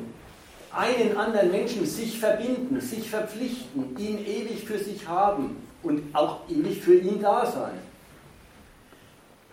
einen 0.74 1.16
anderen 1.16 1.50
Menschen 1.50 1.84
sich 1.84 2.18
verbinden, 2.18 2.80
sich 2.80 3.10
verpflichten, 3.10 3.96
ihn 3.98 4.18
ewig 4.24 4.64
für 4.64 4.78
sich 4.78 5.06
haben 5.06 5.56
und 5.82 6.14
auch 6.14 6.48
ewig 6.48 6.80
für 6.80 6.94
ihn 6.94 7.20
da 7.20 7.44
sein. 7.44 7.74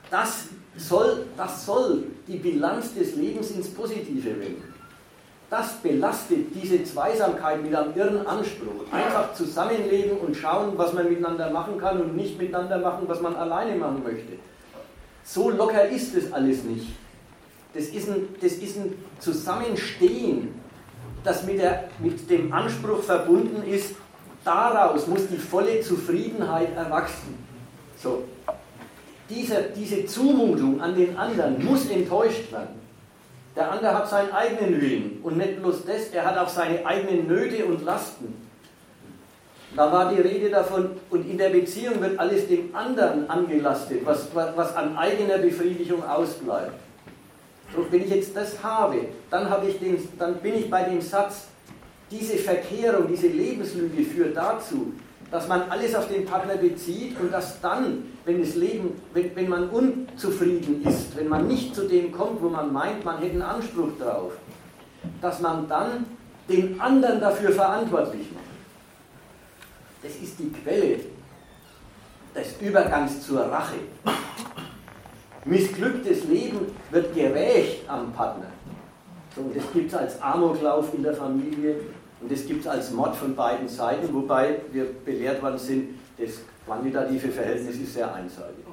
Das 0.10 0.46
soll, 0.78 1.26
das 1.38 1.66
soll 1.66 2.06
die 2.28 2.38
Bilanz 2.38 2.94
des 2.94 3.16
Lebens 3.16 3.52
ins 3.52 3.70
Positive 3.70 4.40
wenden. 4.40 4.74
Das 5.50 5.74
belastet 5.82 6.54
diese 6.54 6.84
Zweisamkeit 6.84 7.64
mit 7.64 7.74
einem 7.74 7.96
irren 7.96 8.26
Anspruch. 8.26 8.86
Einfach 8.92 9.34
zusammenleben 9.34 10.18
und 10.20 10.36
schauen, 10.36 10.74
was 10.78 10.94
man 10.94 11.10
miteinander 11.10 11.50
machen 11.50 11.80
kann 11.80 12.00
und 12.00 12.16
nicht 12.16 12.40
miteinander 12.40 12.78
machen, 12.78 13.08
was 13.08 13.20
man 13.20 13.36
alleine 13.36 13.76
machen 13.76 14.04
möchte. 14.04 14.34
So 15.24 15.50
locker 15.50 15.88
ist 15.90 16.16
es 16.16 16.32
alles 16.32 16.64
nicht. 16.64 16.90
Das 17.74 17.86
ist 17.86 18.10
ein, 18.10 18.30
das 18.42 18.54
ist 18.54 18.78
ein 18.78 18.96
Zusammenstehen, 19.20 20.56
das 21.24 21.44
mit, 21.44 21.60
der, 21.60 21.90
mit 22.00 22.30
dem 22.30 22.52
Anspruch 22.52 23.04
verbunden 23.04 23.64
ist, 23.64 23.96
daraus 24.44 25.08
muss 25.08 25.28
die 25.28 25.38
volle 25.38 25.82
Zufriedenheit 25.82 26.76
erwachsen. 26.76 27.38
So. 28.02 28.24
Diese, 29.30 29.70
diese 29.76 30.06
Zumutung 30.06 30.82
an 30.82 30.96
den 30.96 31.16
anderen 31.16 31.64
muss 31.64 31.88
enttäuscht 31.90 32.52
werden. 32.52 32.80
Der 33.56 33.72
andere 33.72 33.94
hat 33.94 34.10
seinen 34.10 34.32
eigenen 34.32 34.82
Willen 34.82 35.20
und 35.22 35.38
nicht 35.38 35.62
bloß 35.62 35.86
das, 35.86 36.08
er 36.14 36.26
hat 36.26 36.38
auch 36.38 36.50
seine 36.50 36.86
eigenen 36.86 37.28
Nöte 37.28 37.66
und 37.66 37.84
Lasten. 37.84 38.34
Da 39.76 39.92
war 39.92 40.12
die 40.12 40.22
Rede 40.22 40.50
davon, 40.50 40.92
und 41.12 41.30
in 41.30 41.38
der 41.38 41.50
Beziehung 41.50 42.02
wird 42.02 42.18
alles 42.18 42.48
dem 42.48 42.76
anderen 42.76 43.30
angelastet, 43.30 44.04
was, 44.04 44.28
was 44.34 44.76
an 44.76 44.98
eigener 44.98 45.38
Befriedigung 45.38 46.04
ausbleibt. 46.04 46.74
Und 47.76 47.92
wenn 47.92 48.04
ich 48.04 48.10
jetzt 48.10 48.36
das 48.36 48.62
habe, 48.64 49.08
dann, 49.30 49.50
habe 49.50 49.68
ich 49.68 49.80
den, 49.80 49.98
dann 50.18 50.36
bin 50.38 50.56
ich 50.56 50.70
bei 50.70 50.84
dem 50.84 51.02
Satz, 51.02 51.48
diese 52.10 52.38
Verkehrung, 52.38 53.08
diese 53.08 53.28
Lebenslüge 53.28 54.04
führt 54.04 54.36
dazu, 54.36 54.94
dass 55.32 55.48
man 55.48 55.70
alles 55.70 55.94
auf 55.94 56.08
den 56.08 56.26
Partner 56.26 56.56
bezieht 56.56 57.20
und 57.20 57.32
dass 57.32 57.62
dann, 57.62 58.04
wenn 58.26 58.42
das 58.42 58.56
Leben, 58.56 59.00
wenn, 59.14 59.36
wenn 59.36 59.48
man 59.48 59.70
unzufrieden 59.70 60.84
ist, 60.88 61.16
wenn 61.16 61.28
man 61.28 61.48
nicht 61.48 61.76
zu 61.76 61.88
dem 61.88 62.12
kommt, 62.12 62.42
wo 62.42 62.50
man 62.50 62.74
meint, 62.74 63.06
man 63.06 63.20
hätte 63.20 63.34
einen 63.34 63.44
Anspruch 63.44 63.90
drauf, 64.00 64.34
dass 65.22 65.40
man 65.40 65.68
dann 65.68 66.06
den 66.50 66.82
anderen 66.82 67.22
dafür 67.22 67.52
verantwortlich 67.52 68.28
macht. 68.34 68.46
Das 70.02 70.16
ist 70.16 70.40
die 70.40 70.52
Quelle 70.52 71.00
des 72.36 72.56
Übergangs 72.60 73.22
zur 73.22 73.42
Rache. 73.42 73.76
Missglücktes 75.50 76.26
Leben 76.26 76.60
wird 76.92 77.16
gerächt 77.16 77.90
am 77.90 78.14
Partner. 78.14 78.46
Und 79.36 79.56
das 79.56 79.64
gibt 79.74 79.92
es 79.92 79.98
als 79.98 80.22
Amoklauf 80.22 80.94
in 80.94 81.02
der 81.02 81.16
Familie 81.16 81.76
und 82.22 82.32
das 82.32 82.46
gibt 82.46 82.62
es 82.62 82.68
als 82.68 82.92
Mord 82.92 83.16
von 83.16 83.36
beiden 83.36 83.68
Seiten, 83.68 84.14
wobei 84.14 84.60
wir 84.72 84.86
belehrt 85.06 85.42
worden 85.42 85.58
sind, 85.58 85.96
das 86.18 86.42
quantitative 86.66 87.30
Verhältnis 87.30 87.78
ist 87.78 87.94
sehr 87.94 88.14
einseitig. 88.14 88.64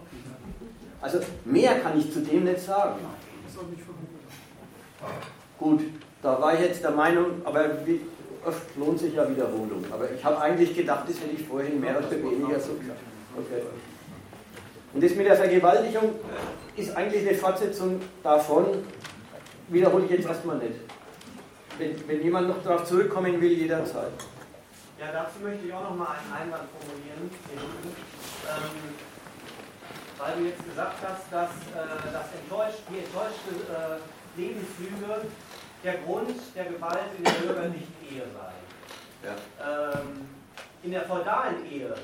Also 1.01 1.19
mehr 1.45 1.79
kann 1.81 1.99
ich 1.99 2.13
zu 2.13 2.21
dem 2.21 2.45
nicht 2.45 2.61
sagen. 2.61 2.97
Gut, 5.59 5.81
da 6.21 6.41
war 6.41 6.55
ich 6.55 6.61
jetzt 6.61 6.83
der 6.83 6.91
Meinung, 6.91 7.27
aber 7.45 7.87
wie 7.87 8.01
oft 8.45 8.77
lohnt 8.77 8.99
sich 8.99 9.15
ja 9.15 9.29
Wiederholung. 9.29 9.85
Aber 9.91 10.11
ich 10.11 10.23
habe 10.23 10.41
eigentlich 10.41 10.77
gedacht, 10.77 11.09
das 11.09 11.21
hätte 11.21 11.37
ich 11.39 11.47
vorhin 11.47 11.81
mehr 11.81 11.97
oder 11.99 12.11
weniger 12.11 12.61
so 12.61 12.75
gesagt. 12.75 13.01
Okay. 13.35 13.63
Und 14.97 15.05
das 15.05 15.15
mit 15.15 15.27
der 15.27 15.37
Vergewaltigung 15.37 16.15
ist 16.75 16.97
eigentlich 16.97 17.29
eine 17.29 17.37
Fortsetzung 17.37 18.01
davon, 18.23 18.83
wiederhole 19.69 20.07
ich 20.07 20.11
jetzt 20.11 20.27
erstmal 20.27 20.57
nicht. 20.57 20.73
Wenn, 21.77 22.09
wenn 22.09 22.23
jemand 22.23 22.49
noch 22.49 22.63
darauf 22.63 22.87
zurückkommen 22.87 23.39
will, 23.39 23.53
jederzeit. 23.53 24.09
Ja, 24.99 25.13
dazu 25.13 25.41
möchte 25.43 25.67
ich 25.67 25.75
auch 25.75 25.83
noch 25.83 25.97
mal 25.97 26.17
einen 26.17 26.49
Einwand 26.49 26.71
formulieren. 26.73 27.31
Ähm, 28.49 28.95
weil 30.17 30.33
du 30.39 30.49
jetzt 30.49 30.65
gesagt 30.65 30.97
hast, 31.07 31.31
dass 31.31 31.51
äh, 31.51 32.11
das 32.11 32.29
enttäuscht, 32.41 32.81
die 32.89 33.01
enttäuschte 33.01 33.53
äh, 33.69 34.41
Lebenslüge 34.41 35.27
der 35.85 35.95
Grund 36.07 36.31
der 36.55 36.65
Gewalt 36.65 37.13
in 37.19 37.25
der 37.25 37.33
bürgerlichen 37.33 37.95
Ehe 38.11 38.23
sei. 38.33 39.29
Ja. 39.29 39.93
Ähm, 39.93 40.27
in 40.83 40.93
der 40.93 41.03
feudalen 41.03 41.71
Ehe 41.71 41.95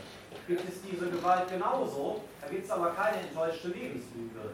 gibt 0.56 0.68
es 0.68 0.82
diese 0.82 1.08
Gewalt 1.08 1.48
genauso, 1.48 2.20
da 2.40 2.48
gibt 2.48 2.64
es 2.64 2.70
aber 2.70 2.90
keine 2.90 3.20
enttäuschte 3.24 3.68
Lebenslüge. 3.68 4.52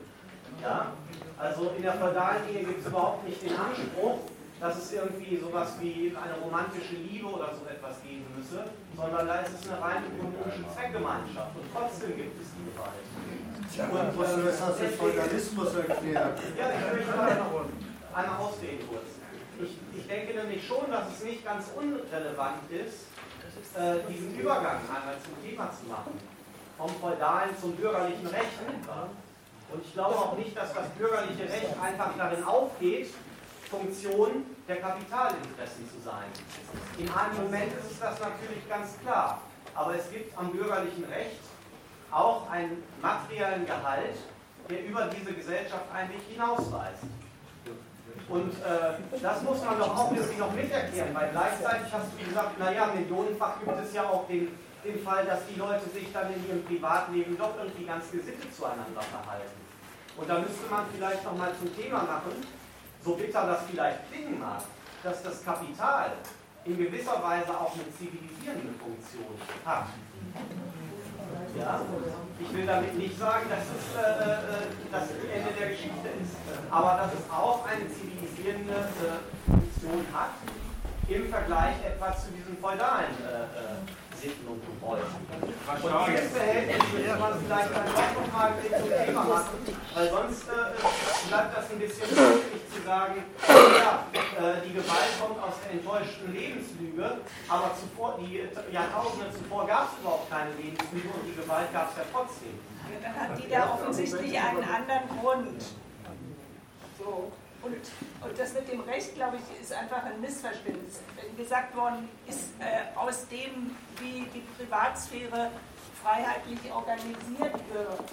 Ja? 0.62 0.92
Also 1.38 1.72
in 1.76 1.82
der 1.82 1.94
feudalen 1.94 2.42
Ehe 2.52 2.64
gibt 2.64 2.80
es 2.80 2.86
überhaupt 2.86 3.26
nicht 3.26 3.42
den 3.42 3.54
Anspruch, 3.56 4.18
dass 4.60 4.78
es 4.78 4.92
irgendwie 4.92 5.36
sowas 5.36 5.74
wie 5.80 6.14
eine 6.14 6.34
romantische 6.42 6.96
Liebe 6.96 7.26
oder 7.26 7.54
so 7.54 7.66
etwas 7.70 8.02
geben 8.02 8.26
müsse, 8.36 8.64
sondern 8.96 9.26
da 9.26 9.40
ist 9.40 9.54
es 9.54 9.70
eine 9.70 9.80
rein 9.80 10.02
ökonomische 10.10 10.66
Zweckgemeinschaft 10.74 11.54
und 11.54 11.66
trotzdem 11.74 12.16
gibt 12.16 12.42
es 12.42 12.48
die 12.58 12.66
Gewalt. 12.66 13.06
Ja, 13.76 13.86
und 13.86 14.46
das 14.46 14.60
hast 14.60 14.80
du 14.80 14.88
Feudalismus 14.88 15.74
erklärt. 15.74 16.38
Ja, 16.58 16.66
ich 16.74 16.96
möchte 16.96 17.16
mal 17.16 17.30
einmal 18.14 18.38
ausreden 18.38 18.82
kurz. 18.88 19.06
Ich, 19.62 19.78
ich 19.96 20.06
denke 20.06 20.34
nämlich 20.38 20.66
schon, 20.66 20.90
dass 20.90 21.06
es 21.14 21.24
nicht 21.24 21.44
ganz 21.44 21.66
unrelevant 21.76 22.70
ist, 22.70 23.06
äh, 23.76 24.00
diesen 24.08 24.38
Übergang 24.38 24.80
einmal 24.88 25.16
zum 25.22 25.34
Thema 25.42 25.70
zu 25.70 25.88
machen. 25.88 26.20
Vom 26.76 26.90
feudalen 27.00 27.50
zum 27.60 27.74
bürgerlichen 27.76 28.26
Recht. 28.26 28.58
Und 29.70 29.84
ich 29.84 29.92
glaube 29.92 30.16
auch 30.16 30.36
nicht, 30.36 30.56
dass 30.56 30.72
das 30.72 30.88
bürgerliche 30.90 31.44
Recht 31.44 31.74
einfach 31.82 32.10
darin 32.16 32.44
aufgeht, 32.44 33.12
Funktion 33.68 34.46
der 34.66 34.76
Kapitalinteressen 34.76 35.88
zu 35.90 36.00
sein. 36.02 36.24
In 36.96 37.08
einem 37.10 37.44
Moment 37.44 37.72
ist 37.78 38.00
das 38.00 38.18
natürlich 38.20 38.66
ganz 38.68 38.98
klar. 39.02 39.42
Aber 39.74 39.94
es 39.94 40.10
gibt 40.10 40.36
am 40.36 40.50
bürgerlichen 40.50 41.04
Recht 41.04 41.40
auch 42.10 42.48
einen 42.50 42.82
materiellen 43.02 43.66
Gehalt, 43.66 44.16
der 44.68 44.86
über 44.86 45.06
diese 45.06 45.32
Gesellschaft 45.32 45.84
eigentlich 45.94 46.22
hinausweist. 46.30 47.04
Und 48.28 48.52
äh, 48.60 49.20
das 49.22 49.42
muss 49.42 49.64
man 49.64 49.78
doch 49.78 49.96
auch 49.96 50.12
irgendwie 50.12 50.36
noch 50.36 50.52
miterklären, 50.52 51.14
weil 51.14 51.30
gleichzeitig 51.30 51.88
hast 51.90 52.12
du 52.12 52.24
gesagt, 52.24 52.59
naja, 52.59 52.92
millionenfach 52.94 53.59
gibt 53.60 53.80
es 53.80 53.94
ja 53.94 54.05
auch 54.05 54.26
den, 54.28 54.48
den 54.84 55.02
Fall, 55.02 55.24
dass 55.24 55.46
die 55.46 55.59
Leute 55.59 55.88
sich 55.88 56.12
dann 56.12 56.32
in 56.32 56.46
ihrem 56.46 56.64
Privatleben 56.64 57.38
doch 57.38 57.56
irgendwie 57.56 57.84
ganz 57.84 58.10
gesittet 58.10 58.55
zueinander 58.55 59.00
verhalten. 59.00 59.59
Und 60.16 60.28
da 60.28 60.40
müsste 60.40 60.66
man 60.68 60.84
vielleicht 60.92 61.24
nochmal 61.24 61.52
zum 61.59 61.74
Thema 61.74 62.02
machen, 62.02 62.44
so 63.02 63.14
bitter 63.14 63.46
das 63.46 63.62
vielleicht 63.70 64.12
klingen 64.12 64.38
mag, 64.38 64.62
dass 65.02 65.22
das 65.22 65.44
Kapital 65.44 66.12
in 66.64 66.76
gewisser 66.76 67.22
Weise 67.22 67.48
auch 67.48 67.72
eine 67.72 67.88
zivilisierende 67.96 68.74
Funktion 68.76 69.38
hat. 69.64 69.86
Ja? 71.56 71.80
Ich 72.40 72.52
will 72.55 72.66
damit 72.66 72.98
nicht 72.98 73.18
sagen, 73.18 73.46
dass 73.48 73.64
es 73.64 73.96
äh, 73.96 74.32
äh, 74.32 74.68
das 74.92 75.09
Ende 75.10 75.52
der 75.59 75.68
Geschichte 75.70 76.09
ist, 76.20 76.36
aber 76.70 76.98
dass 76.98 77.12
es 77.14 77.30
auch 77.30 77.64
eine 77.66 77.88
zivilisierende 77.88 78.17
äh, 78.56 79.50
Funktion 79.50 80.06
hat 80.12 80.30
im 81.08 81.28
Vergleich 81.28 81.76
etwa 81.84 82.14
zu 82.16 82.28
diesen 82.30 82.56
feudalen 82.58 83.16
äh, 83.24 83.44
äh, 83.44 83.98
Sitten 84.20 84.48
und 84.48 84.60
Gebräuchen. 84.66 85.22
Und 85.24 85.92
dieses 86.10 86.32
Verhältnis 86.32 86.82
müsste 86.92 87.16
man 87.16 87.32
vielleicht 87.38 87.70
dann 87.70 87.86
auch 87.86 88.12
nochmal 88.18 88.52
zum 88.58 89.06
Thema 89.06 89.24
machen, 89.24 89.58
weil 89.94 90.10
sonst 90.10 90.42
äh, 90.48 91.28
bleibt 91.28 91.56
das 91.56 91.70
ein 91.70 91.78
bisschen 91.78 92.08
schwierig 92.08 92.62
zu 92.74 92.82
sagen, 92.84 93.24
ja, 93.46 94.04
äh, 94.12 94.66
die 94.66 94.74
Gewalt 94.74 95.12
kommt 95.20 95.38
aus 95.40 95.54
der 95.62 95.78
enttäuschten 95.78 96.34
Lebenslüge, 96.34 97.18
aber 97.48 97.70
zuvor, 97.78 98.18
die 98.20 98.42
Jahrtausende 98.74 99.30
zuvor 99.32 99.66
gab 99.66 99.92
es 99.92 100.00
überhaupt 100.00 100.28
keine 100.30 100.50
Lebenslüge 100.60 101.08
und 101.08 101.24
die 101.24 101.36
Gewalt 101.40 101.72
gab 101.72 101.90
es 101.90 101.96
ja 101.96 102.04
trotzdem. 102.12 102.58
Dann 103.00 103.14
hat 103.14 103.38
die 103.38 103.48
da 103.48 103.70
offensichtlich 103.72 104.38
einen 104.38 104.64
anderen 104.64 105.08
Grund. 105.20 105.62
So. 106.98 107.30
Und, 107.62 107.74
und 107.74 108.39
das 108.39 108.55
mit 108.55 108.70
dem 108.70 108.80
Recht, 108.80 109.14
glaube 109.14 109.36
ich, 109.36 109.60
ist 109.60 109.72
einfach 109.72 110.05
ein 110.05 110.20
Missverständnis. 110.20 111.01
Wenn 111.16 111.36
gesagt 111.36 111.76
worden 111.76 112.09
ist, 112.26 112.51
äh, 112.60 112.97
aus 112.97 113.26
dem, 113.28 113.76
wie 113.98 114.26
die 114.32 114.44
Privatsphäre 114.56 115.51
freiheitlich 116.02 116.72
organisiert 116.72 117.55
wird, 117.72 118.05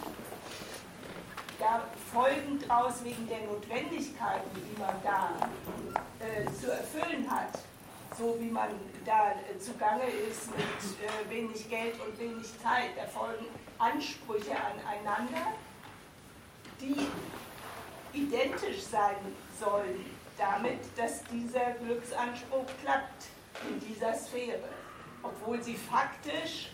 da 1.60 1.84
folgen 2.12 2.60
daraus 2.68 3.04
wegen 3.04 3.28
der 3.28 3.42
Notwendigkeiten, 3.42 4.50
die 4.56 4.80
man 4.80 4.96
da 5.04 5.30
äh, 6.20 6.46
zu 6.60 6.72
erfüllen 6.72 7.30
hat, 7.30 7.60
so 8.18 8.36
wie 8.40 8.50
man 8.50 8.70
da 9.06 9.32
äh, 9.32 9.60
zugange 9.60 10.06
ist 10.30 10.50
mit 10.52 10.66
äh, 10.66 11.30
wenig 11.30 11.70
Geld 11.70 11.96
und 12.02 12.20
wenig 12.20 12.48
Zeit, 12.62 12.92
da 12.98 13.06
folgen 13.08 13.46
Ansprüche 13.78 14.56
aneinander, 14.56 15.54
die 16.82 17.08
identisch 18.16 18.82
sein 18.84 19.16
sollen 19.60 20.06
damit, 20.38 20.80
dass 20.98 21.24
dieser 21.26 21.72
Glücksanspruch 21.84 22.66
klappt 22.82 23.28
in 23.70 23.80
dieser 23.80 24.14
Sphäre, 24.14 24.70
obwohl 25.24 25.62
sie 25.62 25.76
faktisch, 25.76 26.72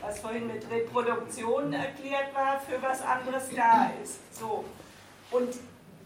was 0.00 0.18
vorhin 0.20 0.46
mit 0.46 0.68
Reproduktion 0.70 1.72
erklärt 1.72 2.34
war, 2.34 2.60
für 2.60 2.80
was 2.82 3.02
anderes 3.02 3.48
da 3.54 3.90
ist. 4.02 4.36
So. 4.36 4.64
Und 5.30 5.54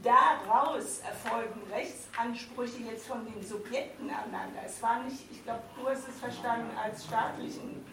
daraus 0.02 1.01
erfolgen 1.01 1.60
Rechtsansprüche 1.72 2.82
jetzt 2.90 3.06
von 3.06 3.24
den 3.24 3.43
Subjekten 3.43 4.09
aneinander. 4.09 4.60
Es 4.64 4.80
war 4.82 5.02
nicht, 5.02 5.24
ich 5.30 5.43
glaube, 5.43 5.62
du 5.76 5.88
hast 5.88 6.09
es 6.09 6.20
verstanden 6.20 6.76
als 6.76 7.05
staatlichen, 7.05 7.84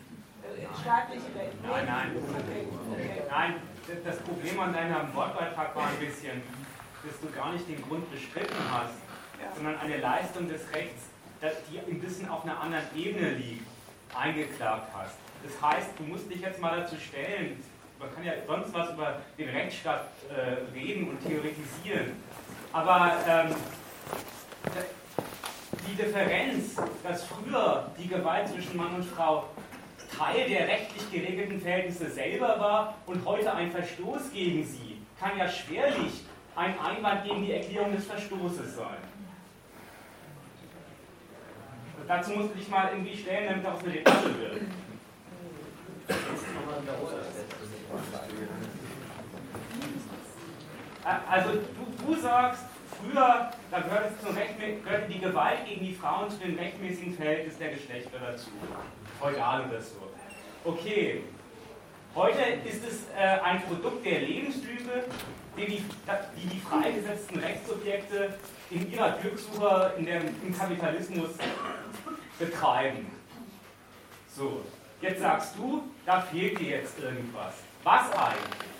äh, 0.43 0.65
staatliche 0.81 1.25
Recht. 1.35 1.63
Nein, 1.63 1.85
nein. 1.85 2.11
Okay, 2.15 2.67
okay. 2.91 3.21
Nein, 3.29 3.55
das 4.03 4.17
Problem 4.19 4.59
an 4.59 4.73
deinem 4.73 5.15
Wortbeitrag 5.15 5.75
war 5.75 5.87
ein 5.87 5.97
bisschen, 5.97 6.41
dass 7.03 7.19
du 7.19 7.29
gar 7.35 7.51
nicht 7.53 7.67
den 7.67 7.81
Grund 7.81 8.09
bestritten 8.11 8.55
hast, 8.71 8.95
sondern 9.55 9.77
eine 9.79 9.97
Leistung 9.97 10.47
des 10.47 10.61
Rechts, 10.73 11.03
die 11.69 11.79
ein 11.79 11.99
bisschen 11.99 12.29
auf 12.29 12.43
einer 12.43 12.59
anderen 12.59 12.85
Ebene 12.95 13.31
liegt, 13.31 13.67
eingeklagt 14.15 14.89
hast. 14.93 15.15
Das 15.43 15.61
heißt, 15.61 15.89
du 15.97 16.03
musst 16.03 16.31
dich 16.31 16.39
jetzt 16.39 16.61
mal 16.61 16.79
dazu 16.79 16.95
stellen, 16.95 17.61
man 17.99 18.13
kann 18.13 18.23
ja 18.23 18.33
sonst 18.47 18.73
was 18.73 18.91
über 18.91 19.21
den 19.37 19.49
Rechtsstaat 19.49 20.07
äh, 20.29 20.77
reden 20.77 21.09
und 21.09 21.21
theoretisieren, 21.25 22.13
aber 22.71 23.13
ähm, 23.27 23.55
die 25.87 25.95
Differenz, 25.95 26.75
dass 27.03 27.25
früher 27.25 27.91
die 27.97 28.07
Gewalt 28.07 28.47
zwischen 28.47 28.77
Mann 28.77 28.95
und 28.95 29.05
Frau 29.05 29.49
Teil 30.17 30.47
der 30.47 30.67
rechtlich 30.67 31.11
geregelten 31.11 31.59
Verhältnisse 31.59 32.09
selber 32.09 32.59
war 32.59 32.95
und 33.05 33.25
heute 33.25 33.53
ein 33.53 33.71
Verstoß 33.71 34.31
gegen 34.31 34.65
sie, 34.65 35.01
kann 35.19 35.37
ja 35.37 35.49
schwerlich 35.49 36.23
ein 36.55 36.79
Einwand 36.79 37.23
gegen 37.23 37.43
die 37.43 37.53
Erklärung 37.53 37.93
des 37.93 38.05
Verstoßes 38.05 38.75
sein. 38.75 38.97
Dazu 42.07 42.31
musst 42.31 42.53
du 42.53 42.57
dich 42.57 42.67
mal 42.67 42.89
irgendwie 42.91 43.15
stellen, 43.15 43.47
damit 43.49 43.65
daraus 43.65 43.83
eine 43.83 43.93
Debatte 43.93 44.39
wird. 44.39 44.61
Also 51.29 51.49
du, 51.51 52.05
du 52.05 52.15
sagst, 52.19 52.63
früher, 52.89 53.51
da 53.71 53.79
gehörte, 53.79 54.13
zum 54.19 54.35
gehörte 54.35 55.09
die 55.09 55.19
Gewalt 55.19 55.65
gegen 55.65 55.85
die 55.85 55.93
Frauen 55.93 56.29
zu 56.29 56.37
dem 56.37 56.57
rechtmäßigen 56.57 57.15
Verhältnis 57.15 57.57
der 57.57 57.71
Geschlechter 57.71 58.19
dazu. 58.19 58.49
Feudal 59.19 59.65
oder 59.69 59.81
so. 59.81 60.09
Okay. 60.65 61.23
Heute 62.15 62.41
ist 62.63 62.85
es 62.87 63.07
äh, 63.17 63.39
ein 63.43 63.63
Produkt 63.63 64.05
der 64.05 64.19
Lebenslüge, 64.19 65.05
die 65.57 65.65
die, 65.65 65.83
die, 66.35 66.47
die 66.47 66.59
freigesetzten 66.59 67.39
Rechtssubjekte 67.39 68.33
in 68.69 68.91
ihrer 68.91 69.11
Glückssuche 69.13 69.93
in 69.97 70.05
der, 70.05 70.21
im 70.21 70.57
Kapitalismus 70.57 71.31
betreiben. 72.39 73.11
So, 74.35 74.61
jetzt 75.01 75.21
sagst 75.21 75.55
du, 75.57 75.83
da 76.05 76.21
fehlt 76.21 76.59
dir 76.59 76.77
jetzt 76.77 76.99
irgendwas. 76.99 77.53
Was 77.83 78.11
eigentlich? 78.11 78.71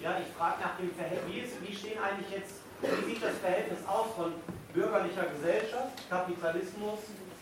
Ja, 0.00 0.16
ich 0.18 0.34
frage 0.36 0.62
nach 0.62 0.76
dem 0.78 0.90
Verhältnis. 0.94 1.50
Wie 1.60 1.76
stehen 1.76 1.98
eigentlich 1.98 2.30
jetzt, 2.30 2.54
wie 2.80 3.12
sieht 3.12 3.22
das 3.22 3.36
Verhältnis 3.38 3.78
aus 3.86 4.06
von 4.16 4.32
bürgerlicher 4.72 5.26
Gesellschaft, 5.26 6.08
Kapitalismus 6.08 6.98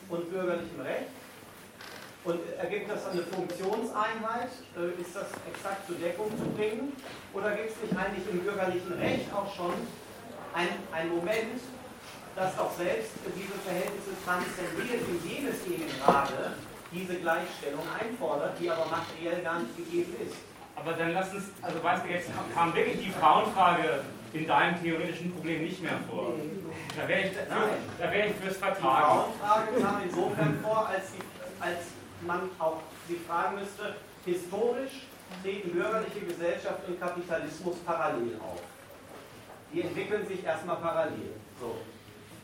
und 0.08 0.30
bürgerlichem 0.30 0.80
Recht? 0.80 1.08
Und 2.24 2.40
ergibt 2.58 2.90
das 2.90 3.06
eine 3.08 3.22
Funktionseinheit? 3.22 4.52
Äh, 4.76 5.00
ist 5.00 5.16
das 5.16 5.28
exakt 5.48 5.86
zur 5.86 5.96
Deckung 5.96 6.28
zu 6.36 6.44
bringen? 6.52 6.92
Oder 7.32 7.52
gibt 7.52 7.70
es 7.70 7.76
nicht 7.80 7.96
eigentlich 7.96 8.28
im 8.30 8.40
bürgerlichen 8.40 8.92
Recht 9.00 9.32
auch 9.32 9.48
schon 9.54 9.72
ein, 10.52 11.08
Moment, 11.08 11.62
das 12.36 12.56
doch 12.56 12.76
selbst 12.76 13.12
diese 13.24 13.56
Verhältnisse 13.64 14.12
transzendiert, 14.24 15.00
in 15.08 15.18
dem 15.24 15.48
es 15.48 15.64
eben 15.64 15.88
gerade 16.04 16.52
diese 16.92 17.14
Gleichstellung 17.14 17.86
einfordert, 17.98 18.52
die 18.60 18.70
aber 18.70 18.84
materiell 18.90 19.40
gar 19.42 19.60
nicht 19.60 19.76
gegeben 19.76 20.14
ist? 20.20 20.36
Aber 20.76 20.92
dann 20.92 21.12
lass 21.12 21.32
uns, 21.32 21.44
also 21.62 21.82
weißt 21.82 22.04
du, 22.04 22.08
jetzt 22.10 22.28
kam 22.54 22.74
wirklich 22.74 23.00
die 23.00 23.12
Frauenfrage 23.12 24.04
in 24.32 24.46
deinem 24.46 24.80
theoretischen 24.82 25.32
Problem 25.32 25.62
nicht 25.62 25.82
mehr 25.82 25.98
vor. 26.10 26.34
Da 26.96 27.08
wäre 27.08 27.20
ich, 27.22 27.32
da 27.98 28.12
wär 28.12 28.26
ich 28.26 28.34
fürs 28.36 28.56
Vertragen. 28.56 29.32
Die 29.32 29.38
Frauenfrage 29.40 29.80
kam 29.80 30.02
insofern 30.02 30.60
vor, 30.62 30.88
als, 30.88 31.12
die, 31.12 31.62
als 31.62 31.78
man 32.22 32.50
auch 32.58 32.80
sich 33.08 33.20
fragen 33.22 33.56
müsste, 33.56 33.96
historisch 34.24 35.06
treten 35.42 35.70
bürgerliche 35.70 36.20
Gesellschaft 36.20 36.86
und 36.88 37.00
Kapitalismus 37.00 37.76
parallel 37.86 38.36
auf. 38.40 38.60
Die 39.72 39.82
entwickeln 39.82 40.26
sich 40.26 40.44
erstmal 40.44 40.76
parallel. 40.76 41.34
So. 41.60 41.76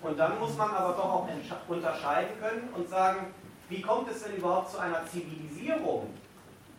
Und 0.03 0.19
dann 0.19 0.39
muss 0.39 0.57
man 0.57 0.71
aber 0.71 0.95
doch 0.95 1.05
auch 1.05 1.29
unterscheiden 1.69 2.41
können 2.41 2.69
und 2.75 2.89
sagen, 2.89 3.35
wie 3.69 3.81
kommt 3.81 4.09
es 4.11 4.23
denn 4.23 4.37
überhaupt 4.37 4.71
zu 4.71 4.79
einer 4.79 5.05
Zivilisierung 5.07 6.15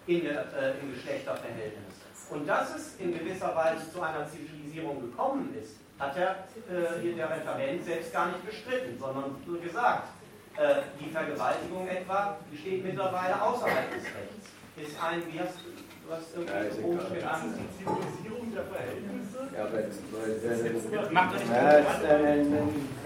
in 0.05 0.23
der, 0.23 0.45
äh, 0.53 0.79
im 0.79 0.93
Geschlechterverhältnis? 0.93 1.95
Und 2.29 2.47
dass 2.47 2.75
es 2.75 2.95
in 2.97 3.13
gewisser 3.17 3.53
Weise 3.55 3.91
zu 3.91 4.01
einer 4.01 4.29
Zivilisierung 4.29 5.01
gekommen 5.01 5.53
ist, 5.61 5.75
hat 5.99 6.15
der, 6.15 6.47
äh, 6.69 7.13
der 7.13 7.29
Referent 7.29 7.83
selbst 7.83 8.13
gar 8.13 8.27
nicht 8.27 8.45
bestritten, 8.45 8.97
sondern 8.99 9.35
nur 9.45 9.59
gesagt, 9.59 10.09
äh, 10.57 10.81
die 10.99 11.09
Vergewaltigung 11.09 11.87
etwa 11.87 12.37
steht 12.59 12.83
mittlerweile 12.83 13.41
außerhalb 13.41 13.93
des 13.93 14.03
Rechts. 14.05 14.49
Ist 14.77 15.03
ein, 15.03 15.21
wie 15.31 15.39
hast 15.39 15.57
du, 15.57 15.69
du 15.73 16.13
hast 16.13 16.35
irgendwie 16.35 16.69
so 16.75 16.81
komisch 16.81 17.09
genannt, 17.13 17.57
die 17.57 17.69
Zivilisierung 17.77 18.53
der 18.53 18.65
Verhältnisse. 18.65 19.39
Ja, 19.55 19.65
aber 19.65 19.79
jetzt, 19.81 20.01
das 20.43 20.59
äh, 20.61 21.13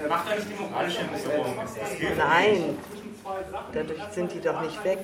macht 0.07 0.27
doch 0.27 0.35
nicht 0.35 0.47
die 0.49 0.63
moralische 0.63 1.03
Misserung. 1.11 1.55
Nein, 2.17 2.77
dadurch 3.73 4.03
sind 4.11 4.33
die 4.33 4.41
doch 4.41 4.61
nicht 4.61 4.83
weg. 4.83 4.99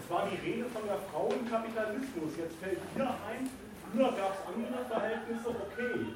Es 0.00 0.10
war 0.10 0.28
die 0.28 0.36
Rede 0.50 0.64
von 0.68 0.82
der 0.86 0.98
Frau 1.10 1.28
im 1.32 1.50
Kapitalismus. 1.50 2.32
Jetzt 2.38 2.56
fällt 2.60 2.96
mir 2.96 3.04
ein, 3.04 3.48
früher 3.92 4.12
gab 4.12 4.36
es 4.36 4.40
andere 4.48 4.84
Verhältnisse, 4.84 5.48
okay 5.48 6.12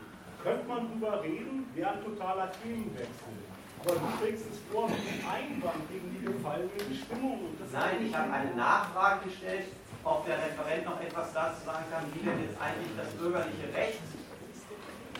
könnte 0.46 0.68
man 0.68 0.86
drüber 0.92 1.22
reden, 1.24 1.66
wäre 1.74 1.90
ein 1.90 2.04
totaler 2.04 2.52
Themenwechsel. 2.62 3.34
Aber 3.82 3.94
du 3.94 4.06
trägst 4.22 4.46
es 4.46 4.58
vor 4.70 4.88
mit 4.88 5.02
dem 5.02 5.26
Einwand 5.26 5.90
gegen 5.90 6.06
die 6.14 6.24
gefallenen 6.24 6.94
Stimmungen. 6.94 7.58
Nein, 7.72 8.06
ich 8.06 8.14
habe 8.14 8.32
eine 8.32 8.54
Nachfrage 8.54 9.26
gestellt, 9.26 9.66
ob 10.04 10.24
der 10.24 10.38
Referent 10.38 10.84
noch 10.86 11.00
etwas 11.00 11.32
dazu 11.34 11.66
sagen 11.66 11.84
kann, 11.90 12.04
wie 12.14 12.22
denn 12.22 12.38
jetzt 12.46 12.54
eigentlich 12.62 12.94
das 12.96 13.10
bürgerliche 13.18 13.74
Recht 13.74 13.98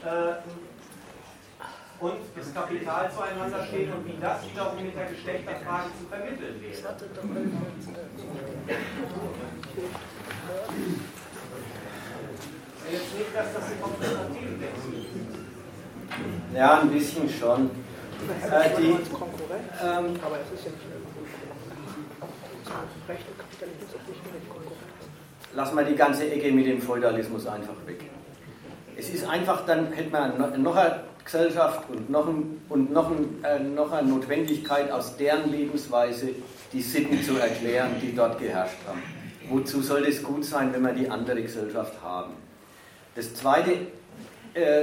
äh, 0.07 0.47
und 1.99 2.21
das 2.37 2.55
Kapital 2.55 3.11
zueinander 3.11 3.67
steht 3.67 3.91
und 3.93 4.07
wie 4.07 4.21
das 4.21 4.47
wiederum 4.47 4.77
mit 4.77 4.95
der 4.95 5.07
Geschlechterfrage 5.07 5.91
zu 5.99 6.07
vermitteln 6.07 6.63
wäre. 6.63 6.73
Jetzt 12.89 13.19
nicht, 13.19 13.35
dass 13.35 13.53
das 13.53 13.65
ein 13.65 13.81
kompletter 13.83 14.27
Themenwechsel 14.33 14.45
ist. 14.45 14.46
Ja, 16.55 16.81
ein 16.81 16.91
bisschen 16.91 17.29
schon. 17.29 17.71
Äh, 18.51 18.71
die, 18.79 18.89
ähm, 18.89 18.99
aber 20.25 20.39
es 20.41 20.59
ist 20.59 20.65
ja 20.65 20.71
nicht 20.71 20.97
Recht 23.09 23.25
und 23.29 23.39
Kapitalismus 23.39 23.91
ist 23.91 24.07
nicht 24.07 24.33
mehr 24.33 24.43
Konkurrenz. 24.49 24.83
Lass 25.55 25.73
mal 25.73 25.85
die 25.85 25.95
ganze 25.95 26.31
Ecke 26.31 26.51
mit 26.53 26.67
dem 26.67 26.81
Feudalismus 26.81 27.47
einfach 27.47 27.75
weg. 27.87 28.11
Es 28.97 29.11
ist 29.11 29.29
einfach, 29.29 29.65
dann 29.67 29.93
hätte 29.93 30.11
man 30.11 30.63
noch 30.63 30.77
eine 30.77 31.05
Gesellschaft 31.25 31.89
und 31.91 32.09
noch, 32.11 32.27
ein, 32.27 32.61
und 32.69 32.93
noch, 32.93 33.11
ein, 33.11 33.45
äh, 33.45 33.59
noch 33.61 33.93
eine 33.93 34.09
Notwendigkeit 34.09 34.91
aus 34.91 35.17
deren 35.17 35.51
Lebensweise 35.51 36.31
die 36.73 36.83
Sitten 36.83 37.23
zu 37.23 37.37
erklären, 37.37 37.91
die 38.01 38.15
dort 38.15 38.39
geherrscht 38.39 38.79
haben. 38.87 39.03
Wozu 39.49 39.83
soll 39.83 40.05
es 40.07 40.23
gut 40.23 40.45
sein, 40.45 40.73
wenn 40.73 40.83
wir 40.83 40.93
die 40.93 41.09
andere 41.09 41.43
Gesellschaft 41.43 41.95
haben? 42.03 42.33
Das 43.15 43.35
Zweite, 43.35 43.73
äh, 44.55 44.83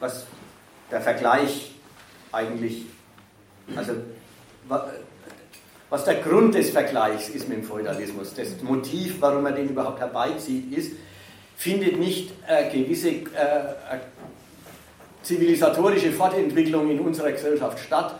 was 0.00 0.26
der 0.90 1.00
Vergleich 1.00 1.72
eigentlich, 2.32 2.86
also 3.76 3.92
was 5.88 6.04
der 6.04 6.16
Grund 6.16 6.54
des 6.54 6.70
Vergleichs 6.70 7.28
ist 7.28 7.48
mit 7.48 7.58
dem 7.58 7.64
Feudalismus, 7.64 8.34
das 8.34 8.60
Motiv, 8.62 9.16
warum 9.20 9.42
man 9.42 9.54
den 9.56 9.68
überhaupt 9.68 10.00
herbeizieht, 10.00 10.72
ist, 10.72 10.92
findet 11.56 11.98
nicht 11.98 12.32
äh, 12.46 12.70
gewisse 12.70 13.10
äh, 13.10 13.24
zivilisatorische 15.22 16.12
Fortentwicklung 16.12 16.90
in 16.90 17.00
unserer 17.00 17.32
Gesellschaft 17.32 17.78
statt 17.80 18.14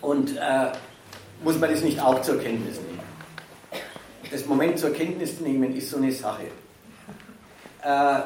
und 0.00 0.36
äh, 0.36 0.72
muss 1.42 1.58
man 1.58 1.70
das 1.70 1.82
nicht 1.82 2.00
auch 2.00 2.20
zur 2.20 2.38
Kenntnis 2.40 2.76
nehmen. 2.76 3.00
Das 4.30 4.44
Moment 4.46 4.78
zur 4.78 4.90
Kenntnis 4.92 5.40
nehmen 5.40 5.74
ist 5.74 5.90
so 5.90 5.96
eine 5.96 6.12
Sache. 6.12 6.44
Äh, 7.82 8.20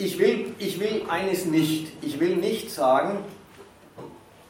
ich 0.00 0.18
will, 0.18 0.54
ich 0.58 0.80
will 0.80 1.02
eines 1.08 1.44
nicht. 1.44 1.92
Ich 2.02 2.18
will 2.18 2.36
nicht 2.36 2.70
sagen, 2.70 3.18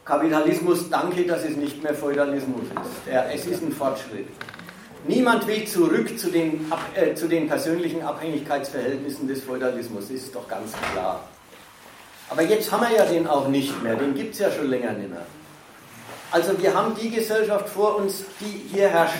Kapitalismus, 0.04 0.88
danke, 0.88 1.24
dass 1.24 1.44
es 1.44 1.56
nicht 1.56 1.82
mehr 1.82 1.94
Feudalismus 1.94 2.62
ist. 2.62 3.12
Ja, 3.12 3.24
es 3.24 3.46
ist 3.46 3.62
ein 3.62 3.72
Fortschritt. 3.72 4.28
Niemand 5.06 5.46
will 5.46 5.66
zurück 5.66 6.18
zu 6.18 6.30
den, 6.30 6.70
äh, 6.94 7.14
zu 7.14 7.26
den 7.26 7.48
persönlichen 7.48 8.02
Abhängigkeitsverhältnissen 8.02 9.26
des 9.26 9.42
Feudalismus, 9.42 10.10
ist 10.10 10.34
doch 10.34 10.46
ganz 10.46 10.72
klar. 10.92 11.24
Aber 12.28 12.42
jetzt 12.42 12.70
haben 12.70 12.82
wir 12.88 12.96
ja 12.96 13.04
den 13.04 13.26
auch 13.26 13.48
nicht 13.48 13.82
mehr, 13.82 13.96
den 13.96 14.14
gibt 14.14 14.34
es 14.34 14.40
ja 14.40 14.52
schon 14.52 14.68
länger 14.68 14.92
nicht 14.92 15.10
mehr. 15.10 15.26
Also 16.30 16.60
wir 16.60 16.74
haben 16.74 16.94
die 16.94 17.10
Gesellschaft 17.10 17.68
vor 17.68 17.96
uns, 17.96 18.24
die 18.40 18.68
hier 18.72 18.88
herrscht. 18.88 19.16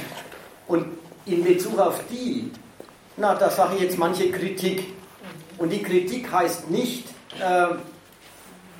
Und 0.68 0.86
in 1.26 1.42
Bezug 1.42 1.78
auf 1.78 2.00
die, 2.08 2.52
na, 3.16 3.34
da 3.34 3.50
sage 3.50 3.76
ich 3.76 3.82
jetzt 3.82 3.98
manche 3.98 4.30
Kritik. 4.30 4.99
Und 5.60 5.68
die 5.68 5.82
Kritik 5.82 6.32
heißt 6.32 6.70
nicht, 6.70 7.06
äh, 7.38 7.66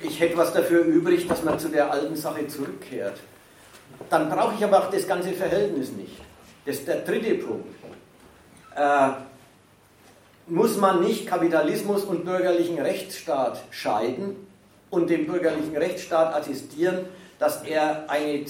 ich 0.01 0.19
hätte 0.19 0.35
was 0.35 0.51
dafür 0.51 0.83
übrig, 0.83 1.27
dass 1.27 1.43
man 1.43 1.59
zu 1.59 1.69
der 1.69 1.91
alten 1.91 2.15
Sache 2.15 2.47
zurückkehrt. 2.47 3.19
Dann 4.09 4.31
brauche 4.31 4.55
ich 4.55 4.63
aber 4.63 4.79
auch 4.79 4.89
das 4.89 5.07
ganze 5.07 5.31
Verhältnis 5.33 5.91
nicht. 5.91 6.17
Das 6.65 6.77
ist 6.77 6.87
der 6.87 7.01
dritte 7.01 7.35
Punkt. 7.35 7.67
Äh, 8.75 9.09
muss 10.47 10.75
man 10.77 11.01
nicht 11.01 11.27
Kapitalismus 11.27 12.03
und 12.03 12.25
bürgerlichen 12.25 12.79
Rechtsstaat 12.79 13.61
scheiden 13.69 14.35
und 14.89 15.07
dem 15.07 15.27
bürgerlichen 15.27 15.77
Rechtsstaat 15.77 16.33
attestieren, 16.33 17.05
dass 17.37 17.61
er 17.61 18.09
eine, 18.09 18.43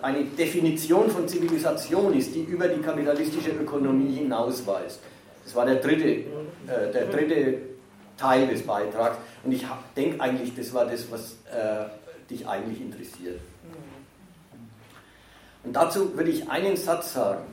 eine 0.00 0.24
Definition 0.24 1.10
von 1.10 1.28
Zivilisation 1.28 2.16
ist, 2.16 2.34
die 2.34 2.44
über 2.44 2.66
die 2.66 2.80
kapitalistische 2.80 3.50
Ökonomie 3.50 4.14
hinausweist. 4.14 5.00
Das 5.48 5.54
war 5.54 5.64
der 5.64 5.76
dritte, 5.76 6.04
äh, 6.08 6.92
der 6.92 7.06
dritte 7.06 7.56
Teil 8.18 8.48
des 8.48 8.66
Beitrags. 8.66 9.16
Und 9.42 9.52
ich 9.52 9.64
denke 9.96 10.20
eigentlich, 10.20 10.54
das 10.54 10.74
war 10.74 10.84
das, 10.84 11.10
was 11.10 11.38
äh, 11.50 11.86
dich 12.28 12.46
eigentlich 12.46 12.82
interessiert. 12.82 13.40
Und 15.64 15.72
dazu 15.72 16.14
würde 16.14 16.30
ich 16.30 16.50
einen 16.50 16.76
Satz 16.76 17.14
sagen. 17.14 17.44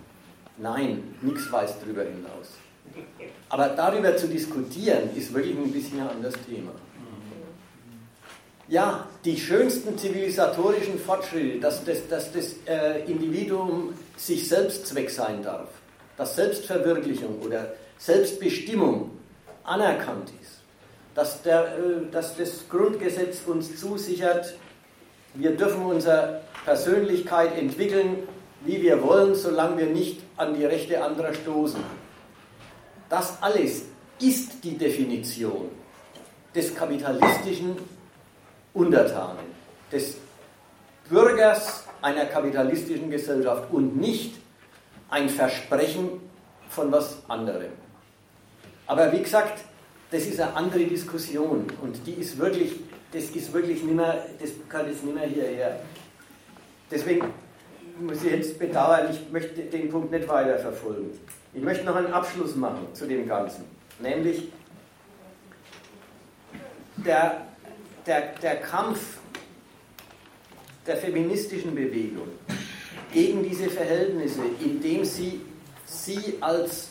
Nein, 0.57 1.15
nichts 1.21 1.49
weist 1.53 1.77
darüber 1.81 2.01
hinaus. 2.01 2.49
Aber 3.47 3.69
darüber 3.69 4.17
zu 4.17 4.27
diskutieren, 4.27 5.15
ist 5.15 5.33
wirklich 5.33 5.55
ein 5.55 5.71
bisschen 5.71 6.01
ein 6.01 6.09
anderes 6.09 6.35
Thema. 6.45 6.71
Ja, 8.67 9.07
die 9.23 9.39
schönsten 9.39 9.97
zivilisatorischen 9.97 10.99
Fortschritte, 10.99 11.61
dass 11.61 11.85
das, 11.85 12.05
dass 12.09 12.33
das 12.33 12.55
äh, 12.67 13.05
Individuum 13.09 13.93
sich 14.17 14.49
selbst 14.49 14.85
Zweck 14.85 15.09
sein 15.09 15.41
darf, 15.43 15.69
dass 16.17 16.35
Selbstverwirklichung 16.35 17.39
oder 17.41 17.73
Selbstbestimmung 17.97 19.11
anerkannt 19.63 20.31
ist, 20.41 20.61
dass, 21.13 21.41
der, 21.41 21.77
äh, 21.77 22.11
dass 22.11 22.35
das 22.37 22.67
Grundgesetz 22.69 23.41
uns 23.45 23.79
zusichert, 23.79 24.55
wir 25.33 25.55
dürfen 25.55 25.83
unsere 25.83 26.41
Persönlichkeit 26.63 27.57
entwickeln, 27.57 28.27
wie 28.61 28.81
wir 28.81 29.01
wollen, 29.03 29.35
solange 29.35 29.77
wir 29.77 29.87
nicht 29.87 30.21
an 30.37 30.53
die 30.55 30.65
Rechte 30.65 31.03
anderer 31.03 31.33
stoßen. 31.33 31.81
Das 33.09 33.37
alles 33.41 33.83
ist 34.19 34.63
die 34.63 34.77
Definition 34.77 35.69
des 36.53 36.73
kapitalistischen 36.73 37.75
Untertanen, 38.73 39.45
des 39.91 40.17
Bürgers 41.09 41.83
einer 42.01 42.25
kapitalistischen 42.25 43.09
Gesellschaft 43.09 43.71
und 43.71 43.97
nicht 43.97 44.35
ein 45.09 45.29
Versprechen 45.29 46.21
von 46.69 46.91
was 46.91 47.17
anderem. 47.27 47.71
Aber 48.87 49.11
wie 49.11 49.21
gesagt, 49.21 49.63
das 50.11 50.23
ist 50.25 50.39
eine 50.39 50.55
andere 50.55 50.85
Diskussion 50.85 51.67
und 51.81 52.05
die 52.05 52.13
ist 52.13 52.37
wirklich, 52.37 52.73
das 53.11 53.23
ist 53.25 53.51
wirklich 53.53 53.83
nicht 53.83 53.95
mehr, 53.95 54.25
das 54.39 54.51
kann 54.69 54.87
jetzt 54.87 55.03
nicht 55.03 55.15
mehr 55.15 55.27
hierher. 55.27 55.79
Deswegen 56.89 57.33
muss 57.99 58.23
ich 58.23 58.31
jetzt 58.31 58.59
bedauern, 58.59 59.07
ich 59.11 59.31
möchte 59.31 59.61
den 59.61 59.89
Punkt 59.89 60.11
nicht 60.11 60.27
weiter 60.27 60.59
verfolgen. 60.59 61.11
Ich 61.53 61.63
möchte 61.63 61.85
noch 61.85 61.95
einen 61.95 62.13
Abschluss 62.13 62.55
machen 62.55 62.87
zu 62.93 63.07
dem 63.07 63.27
Ganzen. 63.27 63.65
Nämlich 63.99 64.51
der, 66.97 67.47
der, 68.05 68.33
der 68.41 68.57
Kampf 68.57 69.17
der 70.85 70.97
feministischen 70.97 71.73
Bewegung 71.73 72.27
gegen 73.11 73.43
diese 73.43 73.69
Verhältnisse, 73.69 74.41
indem 74.59 75.03
sie 75.03 75.41
sie 75.85 76.37
als 76.41 76.89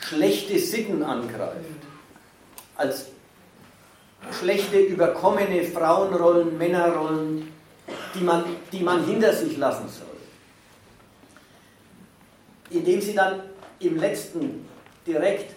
schlechte 0.00 0.58
Sitten 0.58 1.02
angreift, 1.02 1.82
als 2.76 3.06
schlechte, 4.40 4.78
überkommene 4.78 5.64
Frauenrollen, 5.64 6.56
Männerrollen, 6.58 7.52
die 8.14 8.20
man, 8.20 8.44
die 8.72 8.80
man 8.80 9.04
hinter 9.04 9.32
sich 9.32 9.56
lassen 9.56 9.88
soll. 9.88 10.06
Indem 12.70 13.00
sie 13.00 13.14
dann 13.14 13.42
im 13.80 13.98
letzten 13.98 14.66
direkt 15.06 15.54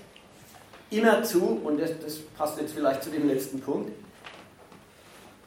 immerzu, 0.89 1.61
und 1.63 1.79
das, 1.79 1.91
das 2.03 2.17
passt 2.37 2.59
jetzt 2.59 2.73
vielleicht 2.73 3.03
zu 3.03 3.09
dem 3.09 3.27
letzten 3.27 3.61
Punkt, 3.61 3.91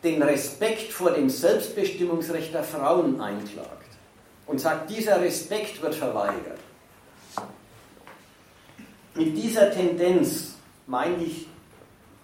den 0.02 0.22
Respekt 0.22 0.92
vor 0.92 1.10
dem 1.10 1.28
Selbstbestimmungsrecht 1.28 2.54
der 2.54 2.64
Frauen 2.64 3.20
einklagt 3.20 3.86
und 4.46 4.58
sagt, 4.58 4.90
dieser 4.90 5.20
Respekt 5.20 5.80
wird 5.82 5.94
verweigert. 5.94 6.58
Mit 9.14 9.36
dieser 9.36 9.70
Tendenz, 9.70 10.54
meine 10.86 11.22
ich, 11.22 11.48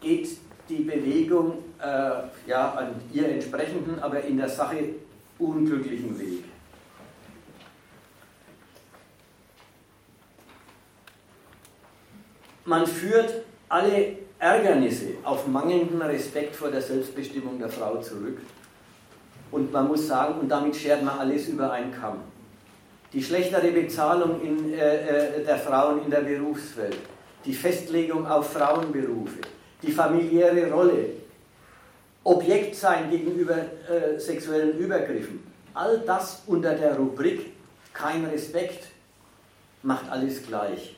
geht 0.01 0.29
die 0.69 0.83
Bewegung 0.83 1.59
äh, 1.81 2.49
ja, 2.49 2.73
an 2.73 2.95
ihr 3.13 3.29
entsprechenden, 3.29 3.99
aber 4.01 4.23
in 4.23 4.37
der 4.37 4.49
Sache 4.49 4.77
unglücklichen 5.39 6.19
Weg. 6.19 6.45
Man 12.65 12.87
führt 12.87 13.45
alle 13.69 14.19
Ärgernisse 14.39 15.15
auf 15.23 15.47
mangelnden 15.47 16.03
Respekt 16.03 16.57
vor 16.57 16.71
der 16.71 16.83
Selbstbestimmung 16.83 17.59
der 17.59 17.69
Frau 17.69 18.01
zurück. 18.01 18.39
Und 19.51 19.73
man 19.73 19.87
muss 19.87 20.07
sagen, 20.07 20.41
und 20.41 20.49
damit 20.49 20.75
schert 20.75 21.03
man 21.03 21.19
alles 21.19 21.49
über 21.49 21.71
einen 21.71 21.93
Kamm. 21.93 22.21
Die 23.13 23.23
schlechtere 23.23 23.71
Bezahlung 23.71 24.41
in, 24.43 24.75
äh, 24.75 25.39
äh 25.39 25.45
der 25.45 25.59
Frauen 25.59 26.05
in 26.05 26.11
der 26.11 26.21
Berufswelt, 26.21 26.99
die 27.45 27.55
Festlegung 27.55 28.27
auf 28.27 28.53
Frauenberufe, 28.53 29.41
die 29.83 29.93
familiäre 29.93 30.71
Rolle, 30.71 31.07
Objekt 32.25 32.75
sein 32.75 33.09
gegenüber 33.09 33.57
äh, 33.57 34.19
sexuellen 34.19 34.77
Übergriffen. 34.79 35.45
All 35.75 36.01
das 36.01 36.43
unter 36.47 36.75
der 36.75 36.97
Rubrik 36.97 37.53
kein 37.93 38.25
Respekt 38.25 38.89
macht 39.83 40.11
alles 40.11 40.45
gleich. 40.45 40.97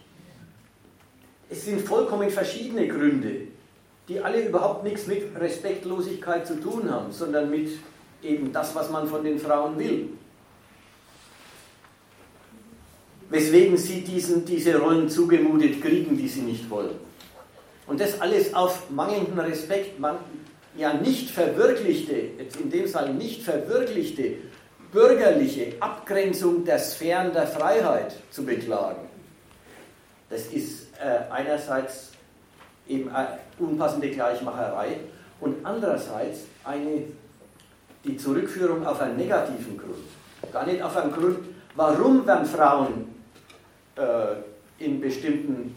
Es 1.50 1.64
sind 1.66 1.82
vollkommen 1.82 2.30
verschiedene 2.30 2.88
Gründe, 2.88 3.42
die 4.08 4.20
alle 4.20 4.40
überhaupt 4.40 4.84
nichts 4.84 5.06
mit 5.06 5.38
Respektlosigkeit 5.38 6.46
zu 6.46 6.60
tun 6.60 6.90
haben, 6.90 7.12
sondern 7.12 7.50
mit 7.50 7.70
eben 8.22 8.52
das, 8.52 8.74
was 8.74 8.90
man 8.90 9.06
von 9.06 9.22
den 9.22 9.38
Frauen 9.38 9.78
will. 9.78 10.08
Weswegen 13.30 13.76
sie 13.76 14.00
diesen, 14.02 14.44
diese 14.44 14.78
Rollen 14.78 15.08
zugemutet 15.08 15.82
kriegen, 15.82 16.16
die 16.16 16.28
sie 16.28 16.40
nicht 16.40 16.70
wollen. 16.70 16.96
Und 17.86 18.00
das 18.00 18.20
alles 18.20 18.54
auf 18.54 18.90
mangelnden 18.90 19.38
Respekt, 19.38 19.98
man, 19.98 20.16
ja 20.76 20.92
nicht 20.94 21.30
verwirklichte, 21.30 22.14
jetzt 22.38 22.60
in 22.60 22.70
dem 22.70 22.86
Fall 22.86 23.12
nicht 23.12 23.42
verwirklichte 23.42 24.36
bürgerliche 24.92 25.74
Abgrenzung 25.80 26.64
der 26.64 26.78
Sphären 26.78 27.32
der 27.32 27.46
Freiheit 27.46 28.14
zu 28.30 28.44
beklagen. 28.44 29.08
Das 30.30 30.46
ist 30.46 30.88
äh, 30.98 31.30
einerseits 31.30 32.12
eben 32.86 33.10
eine 33.10 33.38
unpassende 33.58 34.10
Gleichmacherei 34.10 34.98
und 35.40 35.64
andererseits 35.64 36.40
eine, 36.64 37.04
die 38.04 38.16
Zurückführung 38.16 38.86
auf 38.86 39.00
einen 39.00 39.16
negativen 39.16 39.76
Grund. 39.76 40.52
Gar 40.52 40.66
nicht 40.66 40.82
auf 40.82 40.96
einen 40.96 41.12
Grund, 41.12 41.38
warum 41.74 42.26
werden 42.26 42.46
Frauen 42.46 43.17
äh, 43.98 44.84
in 44.84 45.00
bestimmten 45.00 45.74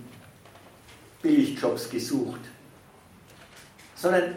Billigjobs 1.22 1.90
gesucht, 1.90 2.42
sondern 3.96 4.36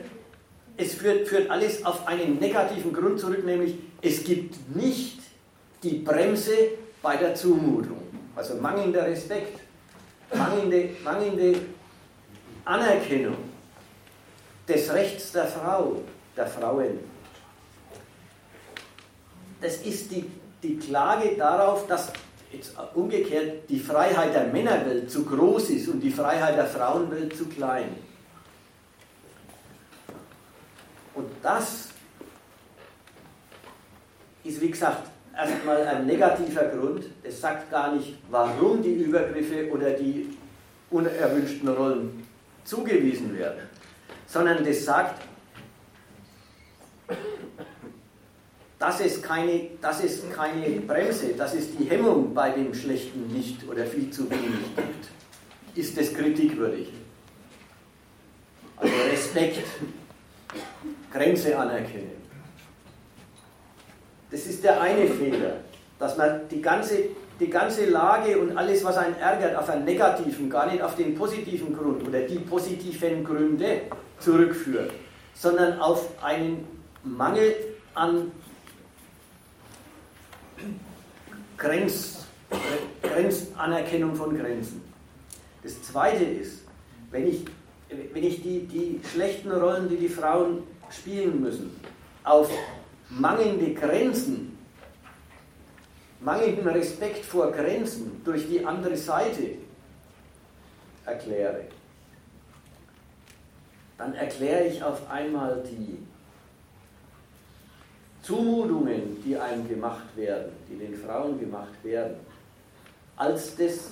es 0.77 0.94
führt, 0.94 1.28
führt 1.28 1.51
alles 1.51 1.85
auf 1.85 2.06
einen 2.06 2.39
negativen 2.39 2.93
Grund 2.93 3.20
zurück, 3.20 3.44
nämlich 3.44 3.77
es 4.02 4.24
gibt 4.24 4.74
nicht 4.74 5.20
die 5.82 5.98
Bremse 5.98 6.52
bei 7.02 7.16
der 7.16 7.35
Zumutung, 7.35 8.02
also 8.35 8.55
mangelnder 8.56 9.06
Respekt, 9.06 9.61
mangelnde, 10.35 10.90
mangelnde 11.05 11.61
Anerkennung 12.65 13.36
des 14.66 14.93
Rechts 14.93 15.32
der 15.32 15.47
Frau, 15.47 16.01
der 16.36 16.47
Frauen. 16.47 16.98
Das 19.61 19.77
ist 19.78 20.11
die, 20.11 20.24
die 20.62 20.78
Klage 20.78 21.36
darauf, 21.36 21.86
dass 21.86 22.12
jetzt 22.57 22.75
umgekehrt 22.95 23.69
die 23.69 23.79
Freiheit 23.79 24.35
der 24.35 24.47
Männerwelt 24.47 25.11
zu 25.11 25.25
groß 25.25 25.71
ist 25.71 25.89
und 25.89 26.01
die 26.01 26.11
Freiheit 26.11 26.57
der 26.57 26.67
Frauenwelt 26.67 27.37
zu 27.37 27.47
klein. 27.47 27.89
Und 31.15 31.29
das 31.43 31.89
ist, 34.43 34.61
wie 34.61 34.71
gesagt, 34.71 35.09
erstmal 35.37 35.87
ein 35.87 36.07
negativer 36.07 36.65
Grund. 36.65 37.05
Es 37.23 37.41
sagt 37.41 37.71
gar 37.71 37.95
nicht, 37.95 38.19
warum 38.31 38.83
die 38.83 38.95
Übergriffe 38.95 39.71
oder 39.71 39.91
die 39.91 40.37
unerwünschten 40.91 41.69
Rollen 41.69 42.27
zugewiesen 42.65 43.37
werden, 43.37 43.69
sondern 44.27 44.65
das 44.65 44.85
sagt, 44.85 45.23
dass 48.85 49.01
es, 49.01 49.23
keine, 49.23 49.70
dass 49.81 50.05
es 50.05 50.23
keine 50.31 50.69
Bremse, 50.81 51.28
dass 51.28 51.55
es 51.55 51.74
die 51.74 51.85
Hemmung 51.89 52.35
bei 52.35 52.51
dem 52.51 52.74
Schlechten 52.74 53.28
nicht 53.28 53.66
oder 53.66 53.86
viel 53.86 54.11
zu 54.11 54.31
wenig 54.31 54.77
gibt, 54.77 55.09
ist 55.74 55.97
es 55.97 56.12
kritikwürdig. 56.12 56.93
Also 58.77 58.93
Respekt 59.11 59.66
Grenze 61.11 61.59
anerkennen. 61.59 62.12
Das 64.31 64.44
ist 64.44 64.62
der 64.62 64.78
eine 64.82 65.06
Fehler, 65.06 65.61
dass 65.98 66.19
man 66.19 66.47
die 66.51 66.61
ganze, 66.61 67.05
die 67.40 67.48
ganze 67.48 67.86
Lage 67.86 68.39
und 68.39 68.55
alles, 68.55 68.85
was 68.85 68.98
einen 68.98 69.16
ärgert, 69.16 69.56
auf 69.56 69.70
einen 69.70 69.86
negativen, 69.86 70.51
gar 70.51 70.70
nicht 70.70 70.82
auf 70.82 70.94
den 70.94 71.15
positiven 71.15 71.74
Grund 71.74 72.06
oder 72.06 72.20
die 72.20 72.39
positiven 72.39 73.24
Gründe 73.24 73.81
zurückführt, 74.19 74.93
sondern 75.32 75.81
auf 75.81 76.23
einen 76.23 76.69
Mangel 77.02 77.55
an 77.94 78.31
Grenz, 81.57 82.25
Grenzanerkennung 83.03 84.15
von 84.15 84.37
Grenzen. 84.37 84.83
Das 85.63 85.81
Zweite 85.83 86.25
ist, 86.25 86.63
wenn 87.11 87.27
ich, 87.27 87.45
wenn 88.13 88.25
ich 88.25 88.43
die, 88.43 88.67
die 88.67 89.01
schlechten 89.13 89.51
Rollen, 89.51 89.89
die 89.89 89.97
die 89.97 90.09
Frauen 90.09 90.63
spielen 90.91 91.41
müssen, 91.41 91.71
auf 92.25 92.51
mangelnde 93.09 93.73
Grenzen, 93.75 94.59
mangelnden 96.21 96.67
Respekt 96.69 97.25
vor 97.25 97.51
Grenzen 97.53 98.21
durch 98.25 98.49
die 98.49 98.65
andere 98.65 98.97
Seite 98.97 99.51
erkläre, 101.05 101.63
dann 103.99 104.15
erkläre 104.15 104.65
ich 104.67 104.83
auf 104.83 105.09
einmal 105.11 105.63
die 105.71 105.99
Zumutungen, 108.25 109.23
die 109.23 109.37
einem 109.37 109.69
gemacht 109.69 110.17
werden, 110.17 110.53
die 110.69 110.79
den 110.79 110.95
Frauen 110.95 111.39
gemacht 111.39 111.83
werden, 111.83 112.17
als 113.17 113.55
das 113.57 113.91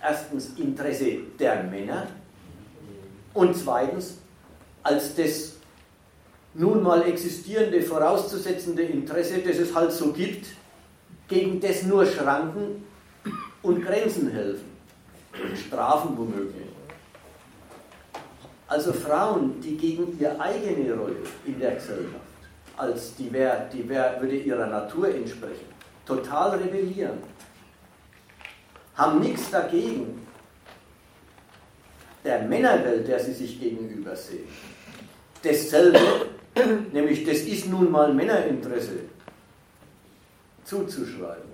erstens 0.00 0.56
Interesse 0.56 1.18
der 1.38 1.64
Männer 1.64 2.06
und 3.34 3.56
zweitens 3.56 4.18
als 4.82 5.14
das 5.14 5.54
nun 6.54 6.82
mal 6.82 7.02
existierende, 7.02 7.80
vorauszusetzende 7.82 8.82
Interesse, 8.82 9.38
das 9.38 9.56
es 9.56 9.74
halt 9.74 9.92
so 9.92 10.12
gibt, 10.12 10.46
gegen 11.28 11.60
das 11.60 11.82
nur 11.84 12.04
Schranken 12.04 12.84
und 13.62 13.84
Grenzen 13.84 14.30
helfen. 14.30 14.70
Strafen 15.54 16.16
womöglich. 16.16 16.66
Also 18.66 18.92
Frauen, 18.92 19.60
die 19.60 19.76
gegen 19.76 20.18
ihre 20.18 20.38
eigene 20.38 20.94
Rolle 20.94 21.16
in 21.46 21.58
der 21.58 21.74
Gesellschaft, 21.74 22.21
als 22.76 23.14
die, 23.16 23.32
wär, 23.32 23.68
die 23.72 23.88
wär, 23.88 24.20
würde 24.20 24.36
ihrer 24.36 24.66
Natur 24.66 25.14
entsprechen, 25.14 25.66
total 26.06 26.58
rebellieren, 26.58 27.18
haben 28.94 29.20
nichts 29.20 29.50
dagegen, 29.50 30.26
der 32.24 32.42
Männerwelt, 32.42 33.08
der 33.08 33.18
sie 33.18 33.32
sich 33.32 33.60
gegenüber 33.60 34.14
sehen, 34.14 34.48
dasselbe, 35.42 35.98
nämlich 36.92 37.24
das 37.24 37.38
ist 37.38 37.68
nun 37.68 37.90
mal 37.90 38.12
Männerinteresse, 38.12 39.00
zuzuschreiben. 40.64 41.52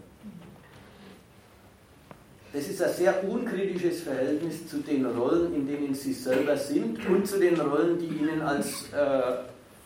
Das 2.53 2.67
ist 2.67 2.81
ein 2.83 2.93
sehr 2.93 3.29
unkritisches 3.29 4.03
Verhältnis 4.03 4.67
zu 4.69 4.79
den 4.79 5.05
Rollen, 5.05 5.55
in 5.55 5.67
denen 5.67 5.95
sie 5.95 6.15
selber 6.15 6.57
sind 6.57 7.07
und 7.07 7.27
zu 7.27 7.39
den 7.39 7.61
Rollen, 7.61 7.99
die 7.99 8.07
ihnen 8.07 8.41
als, 8.41 8.91
äh, 8.93 9.39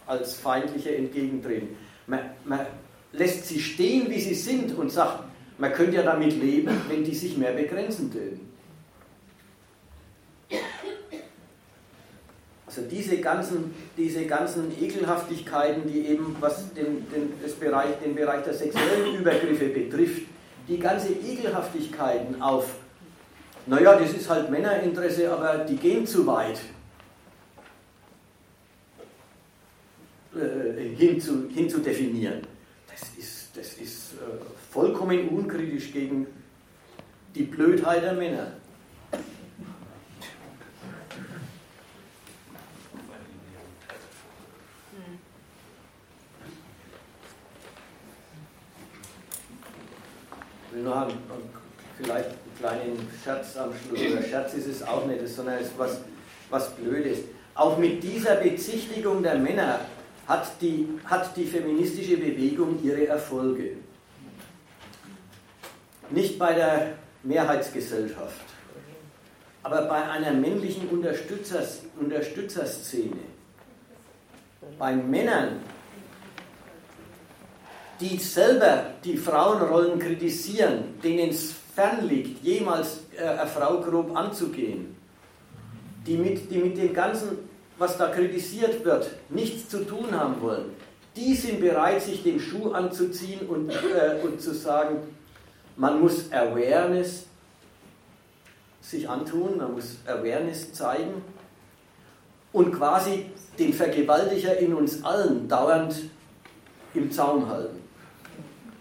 als 0.07 0.35
Feindliche 0.35 0.97
entgegentreten. 0.97 1.77
Man, 2.07 2.21
man 2.45 2.67
lässt 3.13 3.47
sie 3.47 3.61
stehen, 3.61 4.11
wie 4.11 4.21
sie 4.21 4.35
sind 4.35 4.77
und 4.77 4.91
sagt, 4.91 5.25
man 5.59 5.73
könnte 5.73 5.97
ja 5.97 6.03
damit 6.03 6.41
leben, 6.41 6.81
wenn 6.89 7.05
die 7.05 7.15
sich 7.15 7.37
mehr 7.37 7.53
begrenzen 7.53 8.11
täten. 8.13 8.53
Also 12.75 12.89
diese 12.91 13.19
ganzen, 13.19 13.75
diese 13.99 14.25
ganzen 14.25 14.73
Ekelhaftigkeiten, 14.83 15.83
die 15.87 16.07
eben 16.07 16.35
was 16.41 16.73
den, 16.73 17.07
den, 17.11 17.35
Bereich, 17.61 17.99
den 18.03 18.15
Bereich 18.15 18.45
der 18.45 18.55
sexuellen 18.55 19.15
Übergriffe 19.15 19.67
betrifft, 19.67 20.23
die 20.67 20.79
ganze 20.79 21.13
Ekelhaftigkeiten 21.13 22.41
auf, 22.41 22.67
naja, 23.67 23.97
das 23.97 24.13
ist 24.13 24.31
halt 24.31 24.51
Männerinteresse, 24.51 25.31
aber 25.31 25.59
die 25.59 25.77
gehen 25.77 26.07
zu 26.07 26.27
weit, 26.27 26.61
äh, 30.35 30.95
hin, 30.97 31.21
zu, 31.21 31.49
hin 31.51 31.69
zu 31.69 31.79
definieren. 31.81 32.41
Das 32.91 33.03
ist, 33.19 33.49
das 33.55 33.75
ist 33.75 34.15
äh, 34.15 34.17
vollkommen 34.71 35.29
unkritisch 35.29 35.93
gegen 35.93 36.27
die 37.35 37.43
Blödheit 37.43 38.03
der 38.03 38.15
Männer. 38.15 38.53
Ich 50.67 50.77
will 50.79 50.85
noch 50.85 51.03
einen, 51.03 51.19
vielleicht 51.99 52.29
einen 52.31 52.37
kleinen 52.59 53.09
Scherz 53.23 53.57
am 53.59 53.73
Schluss. 53.75 54.01
Oder 54.01 54.23
Scherz 54.23 54.55
ist 54.55 54.67
es 54.67 54.83
auch 54.83 55.05
nicht, 55.07 55.29
sondern 55.29 55.57
es 55.57 55.67
ist 55.67 55.79
was, 55.79 56.01
was 56.49 56.75
Blödes. 56.77 57.19
Auch 57.55 57.77
mit 57.77 58.03
dieser 58.03 58.37
Bezichtigung 58.37 59.23
der 59.23 59.35
Männer 59.35 59.81
hat 60.33 60.63
die, 60.63 60.89
hat 61.05 61.37
die 61.37 61.45
feministische 61.45 62.17
Bewegung 62.17 62.83
ihre 62.83 63.07
Erfolge. 63.07 63.77
Nicht 66.09 66.39
bei 66.39 66.55
der 66.55 66.95
Mehrheitsgesellschaft, 67.23 68.47
aber 69.63 69.83
bei 69.83 70.03
einer 70.09 70.33
männlichen 70.33 70.89
Unterstützers, 70.89 71.81
Unterstützerszene. 72.01 73.25
Bei 74.79 74.95
Männern, 74.95 75.61
die 78.01 78.17
selber 78.17 78.87
die 79.05 79.19
Frauenrollen 79.19 79.99
kritisieren, 79.99 80.99
denen 81.03 81.29
es 81.29 81.53
fernliegt, 81.75 82.43
jemals 82.43 83.01
äh, 83.17 83.23
eine 83.23 83.47
Frau 83.47 83.81
grob 83.81 84.17
anzugehen, 84.17 84.97
die 86.07 86.17
mit, 86.17 86.51
die 86.51 86.59
mit 86.59 86.77
dem 86.77 86.93
Ganzen, 86.95 87.52
was 87.79 87.99
da 87.99 88.09
kritisiert 88.09 88.85
wird, 88.85 89.11
nichts 89.29 89.69
zu 89.69 89.85
tun 89.85 90.13
haben 90.13 90.41
wollen, 90.41 90.67
die 91.17 91.35
sind 91.35 91.61
bereit, 91.61 92.03
sich 92.03 92.23
den 92.23 92.41
Schuh 92.41 92.73
anzuziehen 92.73 93.47
und, 93.47 93.71
äh, 93.71 94.21
und 94.23 94.41
zu 94.41 94.55
sagen, 94.55 94.99
man 95.77 96.01
muss 96.01 96.31
Awareness 96.33 97.27
sich 98.81 99.09
antun, 99.09 99.59
man 99.59 99.75
muss 99.75 99.99
Awareness 100.07 100.73
zeigen 100.73 101.23
und 102.53 102.73
quasi 102.73 103.27
den 103.59 103.73
Vergewaltiger 103.73 104.57
in 104.59 104.75
uns 104.75 105.03
allen 105.05 105.49
dauernd 105.49 105.95
im 106.95 107.11
Zaum 107.11 107.49
halten. 107.49 107.81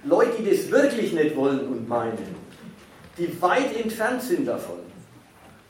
Leute, 0.04 0.42
die 0.42 0.50
das 0.50 0.70
wirklich 0.72 1.14
nicht 1.14 1.36
wollen 1.36 1.68
und 1.68 1.88
meinen, 1.88 2.36
die 3.18 3.42
weit 3.42 3.76
entfernt 3.78 4.22
sind 4.22 4.48
davon, 4.48 4.80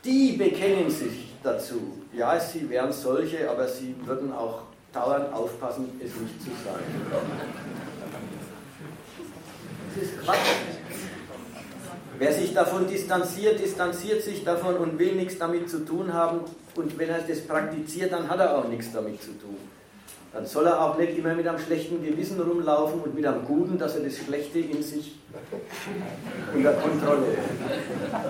die 0.05 0.33
bekennen 0.33 0.89
sich 0.89 1.33
dazu. 1.43 2.00
Ja, 2.13 2.39
sie 2.39 2.69
wären 2.69 2.91
solche, 2.91 3.49
aber 3.49 3.67
sie 3.67 3.95
würden 4.05 4.33
auch 4.33 4.63
dauernd 4.91 5.33
aufpassen, 5.33 5.89
es 5.99 6.13
nicht 6.15 6.41
zu 6.41 6.49
sein. 6.49 6.83
Das 9.95 10.03
ist 10.03 10.21
Quatsch. 10.21 10.37
Wer 12.17 12.33
sich 12.33 12.53
davon 12.53 12.87
distanziert, 12.87 13.59
distanziert 13.59 14.21
sich 14.21 14.43
davon 14.43 14.75
und 14.75 14.99
will 14.99 15.15
nichts 15.15 15.37
damit 15.37 15.69
zu 15.69 15.85
tun 15.85 16.13
haben. 16.13 16.41
Und 16.75 16.97
wenn 16.99 17.09
er 17.09 17.19
das 17.19 17.41
praktiziert, 17.41 18.11
dann 18.11 18.29
hat 18.29 18.39
er 18.39 18.57
auch 18.57 18.67
nichts 18.67 18.91
damit 18.93 19.21
zu 19.21 19.31
tun. 19.39 19.57
Dann 20.33 20.45
soll 20.45 20.67
er 20.67 20.81
auch 20.81 20.97
nicht 20.97 21.17
immer 21.17 21.33
mit 21.33 21.47
einem 21.47 21.59
schlechten 21.59 22.03
Gewissen 22.03 22.39
rumlaufen 22.39 23.01
und 23.01 23.15
mit 23.15 23.25
einem 23.25 23.43
guten, 23.45 23.77
dass 23.77 23.95
er 23.95 24.03
das 24.03 24.17
Schlechte 24.17 24.59
in 24.59 24.83
sich 24.83 25.19
unter 26.53 26.73
Kontrolle 26.73 27.37
hat. 28.11 28.25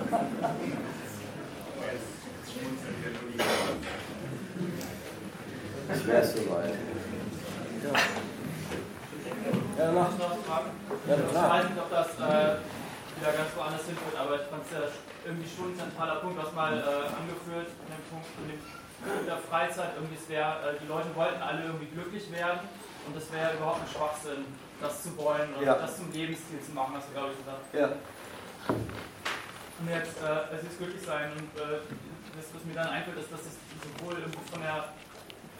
Das 5.88 6.06
wäre 6.06 6.24
soweit. 6.24 6.74
Ja. 7.82 7.92
Ja, 9.78 9.92
mach. 9.92 10.10
Ja, 10.18 11.16
ich 11.16 11.34
weiß 11.34 11.64
nicht, 11.68 11.78
ob 11.78 11.90
das 11.90 12.08
äh, 12.18 12.56
wieder 13.18 13.32
ganz 13.32 13.50
woanders 13.56 13.84
hinführt, 13.86 14.16
aber 14.18 14.36
ich 14.36 14.46
fand 14.46 14.62
es 14.66 14.72
ja 14.72 14.82
irgendwie 15.24 15.48
schon 15.48 15.72
ein 15.72 15.78
zentraler 15.78 16.16
Punkt, 16.20 16.42
was 16.42 16.52
mal 16.52 16.74
äh, 16.74 17.06
angeführt, 17.08 17.70
in 17.70 17.88
dem 17.90 18.04
Punkt 18.10 18.26
in, 18.42 18.48
dem, 18.50 18.60
in 19.20 19.26
der 19.26 19.38
Freizeit, 19.38 19.94
irgendwie 19.96 20.18
es 20.18 20.28
wäre, 20.28 20.74
äh, 20.74 20.78
die 20.80 20.86
Leute 20.86 21.08
wollten 21.14 21.40
alle 21.42 21.64
irgendwie 21.64 21.86
glücklich 21.86 22.30
werden 22.30 22.60
und 23.06 23.16
es 23.16 23.32
wäre 23.32 23.54
überhaupt 23.54 23.82
ein 23.82 23.90
Schwachsinn, 23.90 24.44
das 24.80 25.02
zu 25.02 25.16
wollen 25.16 25.54
und 25.54 25.64
ja. 25.64 25.74
das 25.74 25.96
zum 25.96 26.12
Lebensstil 26.12 26.60
zu 26.60 26.72
machen, 26.72 26.94
hast 26.96 27.08
du 27.08 27.12
glaube 27.14 27.30
ich 27.32 27.38
gesagt. 27.38 27.64
Ja. 27.74 27.88
Und 28.68 29.88
jetzt, 29.88 30.22
äh, 30.22 30.54
es 30.54 30.62
ist 30.62 30.78
glücklich 30.78 31.02
sein 31.02 31.32
und 31.32 31.50
äh, 31.58 31.82
das, 32.42 32.50
was 32.58 32.64
mir 32.66 32.74
dann 32.74 32.90
einfällt, 32.90 33.18
ist, 33.22 33.30
dass 33.30 33.46
es 33.46 33.54
sowohl 33.78 34.18
von 34.50 34.60
der 34.60 34.90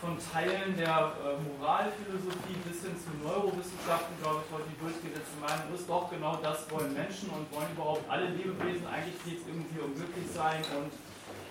von 0.03 0.19
Teilen 0.19 0.75
der 0.75 1.15
äh, 1.23 1.39
Moralphilosophie 1.47 2.59
bis 2.67 2.83
hin 2.83 2.99
zu 2.99 3.15
Neurowissenschaften, 3.23 4.19
glaube 4.19 4.43
ich, 4.43 4.51
heute 4.51 4.67
die 4.67 4.81
durchgesetzte 4.83 5.39
Meinung 5.39 5.71
ist, 5.71 5.87
doch 5.87 6.11
genau 6.11 6.43
das 6.43 6.67
wollen 6.75 6.91
Menschen 6.91 7.31
und 7.31 7.47
wollen 7.55 7.71
überhaupt 7.71 8.03
alle 8.11 8.35
Lebewesen. 8.35 8.83
Eigentlich 8.91 9.15
geht 9.23 9.39
es 9.39 9.47
irgendwie 9.47 9.79
um 9.79 9.95
glücklich 9.95 10.27
sein 10.27 10.59
und 10.75 10.91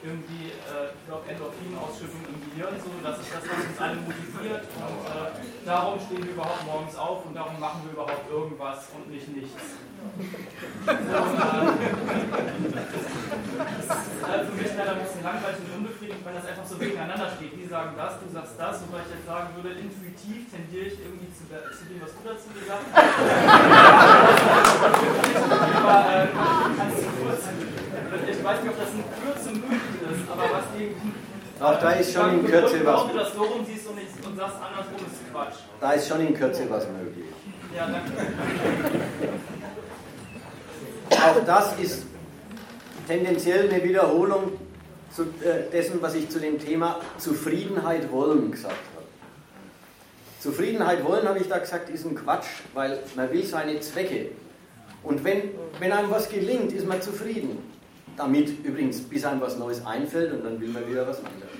irgendwie, 0.04 0.50
äh, 0.50 0.90
ich 0.98 1.06
glaube, 1.06 1.30
Endorphinausschüttung 1.30 2.26
im 2.26 2.42
Gehirn, 2.42 2.74
so, 2.82 2.90
das 3.06 3.22
ist 3.22 3.30
das, 3.30 3.46
was 3.46 3.70
uns 3.70 3.78
alle 3.78 4.02
motiviert 4.02 4.66
und 4.66 5.06
äh, 5.06 5.30
darum 5.66 6.00
stehen 6.02 6.26
wir 6.26 6.34
überhaupt 6.34 6.66
morgens 6.66 6.96
auf 6.98 7.22
und 7.26 7.36
darum 7.38 7.60
machen 7.60 7.82
wir 7.86 7.92
überhaupt 7.94 8.26
irgendwas 8.30 8.88
und 8.98 9.12
nicht 9.14 9.28
nichts. 9.30 9.62
Und, 10.02 10.26
äh, 10.90 10.98
das 13.62 14.42
ist 14.42 14.50
für 14.50 14.58
mich 14.58 14.74
leider 14.74 14.98
ein 14.98 15.06
bisschen 15.06 15.22
langweilig 15.22 15.62
und 15.70 15.86
unbefriedigend, 15.86 16.26
weil 16.26 16.34
das 16.34 16.50
einfach 16.50 16.66
so 16.66 16.82
gegeneinander 16.82 17.30
steht. 17.38 17.54
Die 17.54 17.70
sagen 17.70 17.94
das, 17.94 18.18
du 18.18 18.26
sagst 18.34 18.58
das, 18.58 18.82
wobei 18.82 19.06
ich 19.06 19.14
jetzt 19.14 19.30
sagen 19.30 19.54
würde, 19.54 19.78
intuitiv 19.78 20.50
tendiere 20.50 20.90
ich 20.90 20.98
irgendwie 20.98 21.30
zu, 21.30 21.46
zu 21.46 21.86
dem, 21.86 22.02
was 22.02 22.18
du 22.18 22.26
dazu 22.26 22.50
gesagt 22.50 22.90
hast. 22.90 23.06
Aber 25.82 26.06
äh, 26.10 26.26
ich 28.42 28.44
weiß 28.44 28.64
nicht, 28.64 28.74
ob 28.74 28.80
das 28.80 28.90
in 28.90 29.04
Kürze 29.06 29.52
möglich 29.52 30.02
ist, 30.02 30.02
aber 30.02 30.02
was 30.12 30.12
irgendwie. 30.12 30.31
Auch 31.60 31.80
da 31.80 31.92
ist 31.92 32.14
schon 32.14 32.40
in 32.40 32.46
Kürze 32.46 32.86
was. 32.86 33.08
Wenn 33.08 33.12
du 33.12 33.20
das 33.20 33.34
so 33.34 33.44
rum 33.44 33.66
siehst 33.66 33.88
und, 33.88 33.96
nicht, 33.96 34.08
und 34.26 34.36
sagst 34.36 34.56
andersrum, 34.56 34.96
ist 34.96 35.32
Quatsch. 35.32 35.56
Da 35.80 35.92
ist 35.92 36.08
schon 36.08 36.22
in 36.22 36.34
Kürze 36.34 36.68
was 36.70 36.88
möglich. 36.88 37.26
Ja, 37.76 37.88
danke. 37.88 38.12
Auch 41.12 41.46
das 41.46 41.80
ist 41.80 42.04
tendenziell 43.08 43.70
eine 43.70 43.84
Wiederholung 43.84 44.54
zu, 45.12 45.24
äh, 45.24 45.70
dessen, 45.72 46.02
was 46.02 46.16
ich 46.16 46.30
zu 46.30 46.40
dem 46.40 46.58
Thema 46.58 47.00
Zufriedenheit 47.18 48.12
wollen 48.12 48.52
gesagt 48.52 48.74
habe. 48.74 49.06
Zufriedenheit 50.40 51.04
wollen, 51.04 51.28
habe 51.28 51.38
ich 51.40 51.48
da 51.48 51.60
gesagt, 51.60 51.90
ist 51.90 52.06
ein 52.06 52.16
Quatsch, 52.16 52.48
weil 52.74 53.00
man 53.16 53.32
will 53.32 53.46
seine 53.46 53.80
Zwecke. 53.82 54.32
Und 55.04 55.24
wenn, 55.24 55.52
wenn 55.80 55.92
einem 55.92 56.10
was 56.10 56.30
gelingt, 56.30 56.74
ist 56.74 56.88
man 56.88 57.02
zufrieden. 57.02 57.60
Damit 58.18 58.66
übrigens, 58.66 59.02
bis 59.02 59.26
einem 59.26 59.42
was 59.42 59.58
Neues 59.58 59.86
einfällt 59.86 60.34
und 60.34 60.44
dann 60.44 60.60
will 60.60 60.70
man 60.70 60.88
wieder 60.90 61.08
was 61.08 61.18
anderes. 61.18 61.52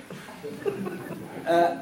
Äh, 1.46 1.76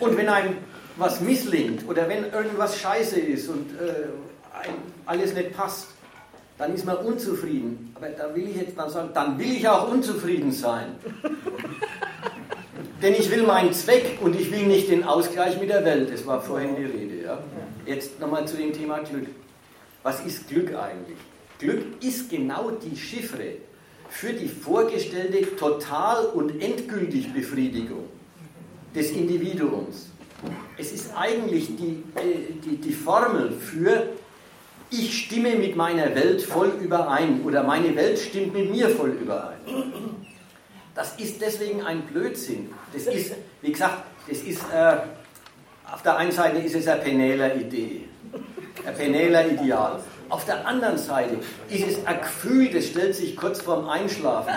und 0.00 0.16
wenn 0.16 0.28
einem 0.28 0.56
was 0.96 1.20
misslingt 1.20 1.88
oder 1.88 2.08
wenn 2.08 2.30
irgendwas 2.30 2.78
scheiße 2.78 3.18
ist 3.18 3.48
und 3.48 3.70
äh, 3.80 4.08
alles 5.06 5.34
nicht 5.34 5.56
passt, 5.56 5.88
dann 6.58 6.74
ist 6.74 6.84
man 6.84 6.96
unzufrieden. 6.96 7.92
Aber 7.94 8.08
da 8.08 8.34
will 8.34 8.48
ich 8.48 8.56
jetzt 8.56 8.76
dann 8.76 8.90
sagen, 8.90 9.10
dann 9.14 9.38
will 9.38 9.52
ich 9.52 9.68
auch 9.68 9.90
unzufrieden 9.90 10.52
sein. 10.52 10.96
Denn 13.00 13.14
ich 13.14 13.30
will 13.30 13.44
meinen 13.44 13.72
Zweck 13.72 14.18
und 14.20 14.38
ich 14.38 14.50
will 14.50 14.66
nicht 14.66 14.90
den 14.90 15.04
Ausgleich 15.04 15.60
mit 15.60 15.70
der 15.70 15.84
Welt. 15.84 16.12
Das 16.12 16.26
war 16.26 16.42
vorhin 16.42 16.74
die 16.74 16.84
Rede. 16.84 17.24
Ja? 17.24 17.38
Jetzt 17.86 18.18
nochmal 18.18 18.46
zu 18.46 18.56
dem 18.56 18.72
Thema 18.72 18.98
Glück. 18.98 19.28
Was 20.02 20.24
ist 20.26 20.48
Glück 20.48 20.74
eigentlich? 20.74 21.18
Glück 21.58 22.02
ist 22.02 22.30
genau 22.30 22.70
die 22.70 22.96
Chiffre 22.96 23.56
für 24.08 24.32
die 24.32 24.48
vorgestellte 24.48 25.56
Total- 25.56 26.26
und 26.26 26.62
endgültig 26.62 27.32
Befriedigung 27.32 28.04
des 28.94 29.10
Individuums. 29.10 30.10
Es 30.76 30.92
ist 30.92 31.10
eigentlich 31.16 31.76
die, 31.76 32.02
äh, 32.14 32.52
die, 32.64 32.76
die 32.76 32.92
Formel 32.92 33.50
für, 33.52 34.10
ich 34.90 35.24
stimme 35.24 35.56
mit 35.56 35.76
meiner 35.76 36.14
Welt 36.14 36.42
voll 36.42 36.72
überein 36.80 37.42
oder 37.44 37.62
meine 37.64 37.94
Welt 37.96 38.18
stimmt 38.18 38.54
mit 38.54 38.70
mir 38.70 38.88
voll 38.88 39.10
überein. 39.10 39.58
Das 40.94 41.18
ist 41.18 41.40
deswegen 41.40 41.82
ein 41.82 42.02
Blödsinn. 42.02 42.70
Das 42.92 43.06
ist, 43.06 43.34
wie 43.62 43.72
gesagt, 43.72 44.04
das 44.28 44.38
ist, 44.38 44.60
äh, 44.72 44.96
auf 45.92 46.02
der 46.02 46.16
einen 46.16 46.32
Seite 46.32 46.58
ist 46.58 46.74
es 46.74 46.86
eine 46.86 47.00
Penäler 47.02 47.54
Idee, 47.54 48.04
ein 48.86 48.94
Penäler 48.94 49.46
Ideal. 49.50 50.00
Auf 50.28 50.44
der 50.44 50.66
anderen 50.66 50.98
Seite 50.98 51.38
ist 51.70 51.88
es 51.88 52.06
ein 52.06 52.20
Gefühl, 52.20 52.70
das 52.70 52.86
stellt 52.86 53.14
sich 53.14 53.34
kurz 53.34 53.62
vorm 53.62 53.88
Einschlafen. 53.88 54.52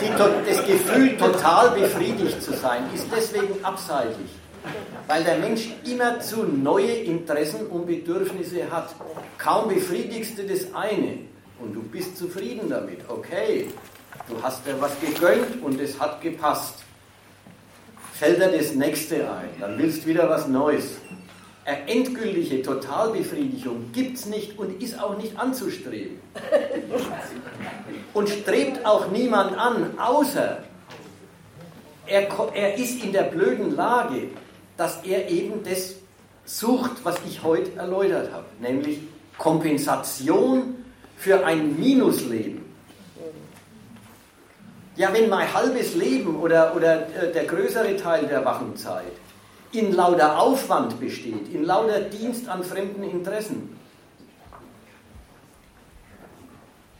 Die, 0.00 0.50
das 0.50 0.66
Gefühl, 0.66 1.16
total 1.18 1.70
befriedigt 1.72 2.42
zu 2.42 2.54
sein, 2.54 2.84
ist 2.94 3.06
deswegen 3.14 3.62
abseitig. 3.62 4.30
Weil 5.06 5.24
der 5.24 5.38
Mensch 5.38 5.68
immerzu 5.84 6.44
neue 6.44 6.92
Interessen 6.92 7.66
und 7.66 7.86
Bedürfnisse 7.86 8.70
hat. 8.70 8.94
Kaum 9.36 9.68
befriedigst 9.68 10.38
du 10.38 10.44
das 10.44 10.72
eine 10.74 11.18
und 11.58 11.74
du 11.74 11.82
bist 11.82 12.16
zufrieden 12.16 12.70
damit. 12.70 13.00
Okay, 13.08 13.68
du 14.26 14.42
hast 14.42 14.66
dir 14.66 14.80
was 14.80 14.98
gegönnt 15.00 15.62
und 15.62 15.78
es 15.80 16.00
hat 16.00 16.22
gepasst 16.22 16.83
fällt 18.14 18.40
dir 18.40 18.56
das 18.56 18.74
nächste 18.74 19.28
ein, 19.30 19.48
dann 19.60 19.78
willst 19.78 20.04
du 20.04 20.08
wieder 20.08 20.28
was 20.30 20.48
Neues. 20.48 20.98
Eine 21.64 21.88
endgültige 21.88 22.62
Totalbefriedigung 22.62 23.90
gibt 23.92 24.18
es 24.18 24.26
nicht 24.26 24.58
und 24.58 24.82
ist 24.82 25.00
auch 25.00 25.16
nicht 25.16 25.38
anzustreben. 25.38 26.20
Und 28.12 28.28
strebt 28.28 28.84
auch 28.84 29.10
niemand 29.10 29.58
an, 29.58 29.98
außer 29.98 30.62
er, 32.06 32.28
er 32.54 32.76
ist 32.76 33.02
in 33.02 33.12
der 33.12 33.22
blöden 33.22 33.74
Lage, 33.74 34.28
dass 34.76 35.02
er 35.04 35.28
eben 35.30 35.64
das 35.64 35.94
sucht, 36.44 37.04
was 37.04 37.16
ich 37.26 37.42
heute 37.42 37.74
erläutert 37.76 38.30
habe, 38.32 38.46
nämlich 38.60 38.98
Kompensation 39.38 40.84
für 41.16 41.44
ein 41.46 41.78
Minusleben. 41.78 42.63
Ja, 44.96 45.12
wenn 45.12 45.28
mein 45.28 45.52
halbes 45.52 45.94
Leben 45.94 46.36
oder, 46.36 46.74
oder 46.76 47.08
äh, 47.16 47.32
der 47.32 47.44
größere 47.44 47.96
Teil 47.96 48.26
der 48.26 48.44
Wachenzeit 48.44 49.12
in 49.72 49.92
lauter 49.92 50.38
Aufwand 50.38 51.00
besteht, 51.00 51.52
in 51.52 51.64
lauter 51.64 52.00
Dienst 52.00 52.48
an 52.48 52.62
fremden 52.62 53.02
Interessen, 53.02 53.76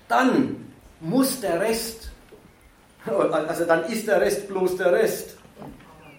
dann 0.08 0.72
muss 1.00 1.40
der 1.40 1.60
Rest, 1.60 2.10
also 3.06 3.64
dann 3.64 3.84
ist 3.84 4.08
der 4.08 4.20
Rest 4.20 4.48
bloß 4.48 4.76
der 4.76 4.92
Rest. 4.92 5.36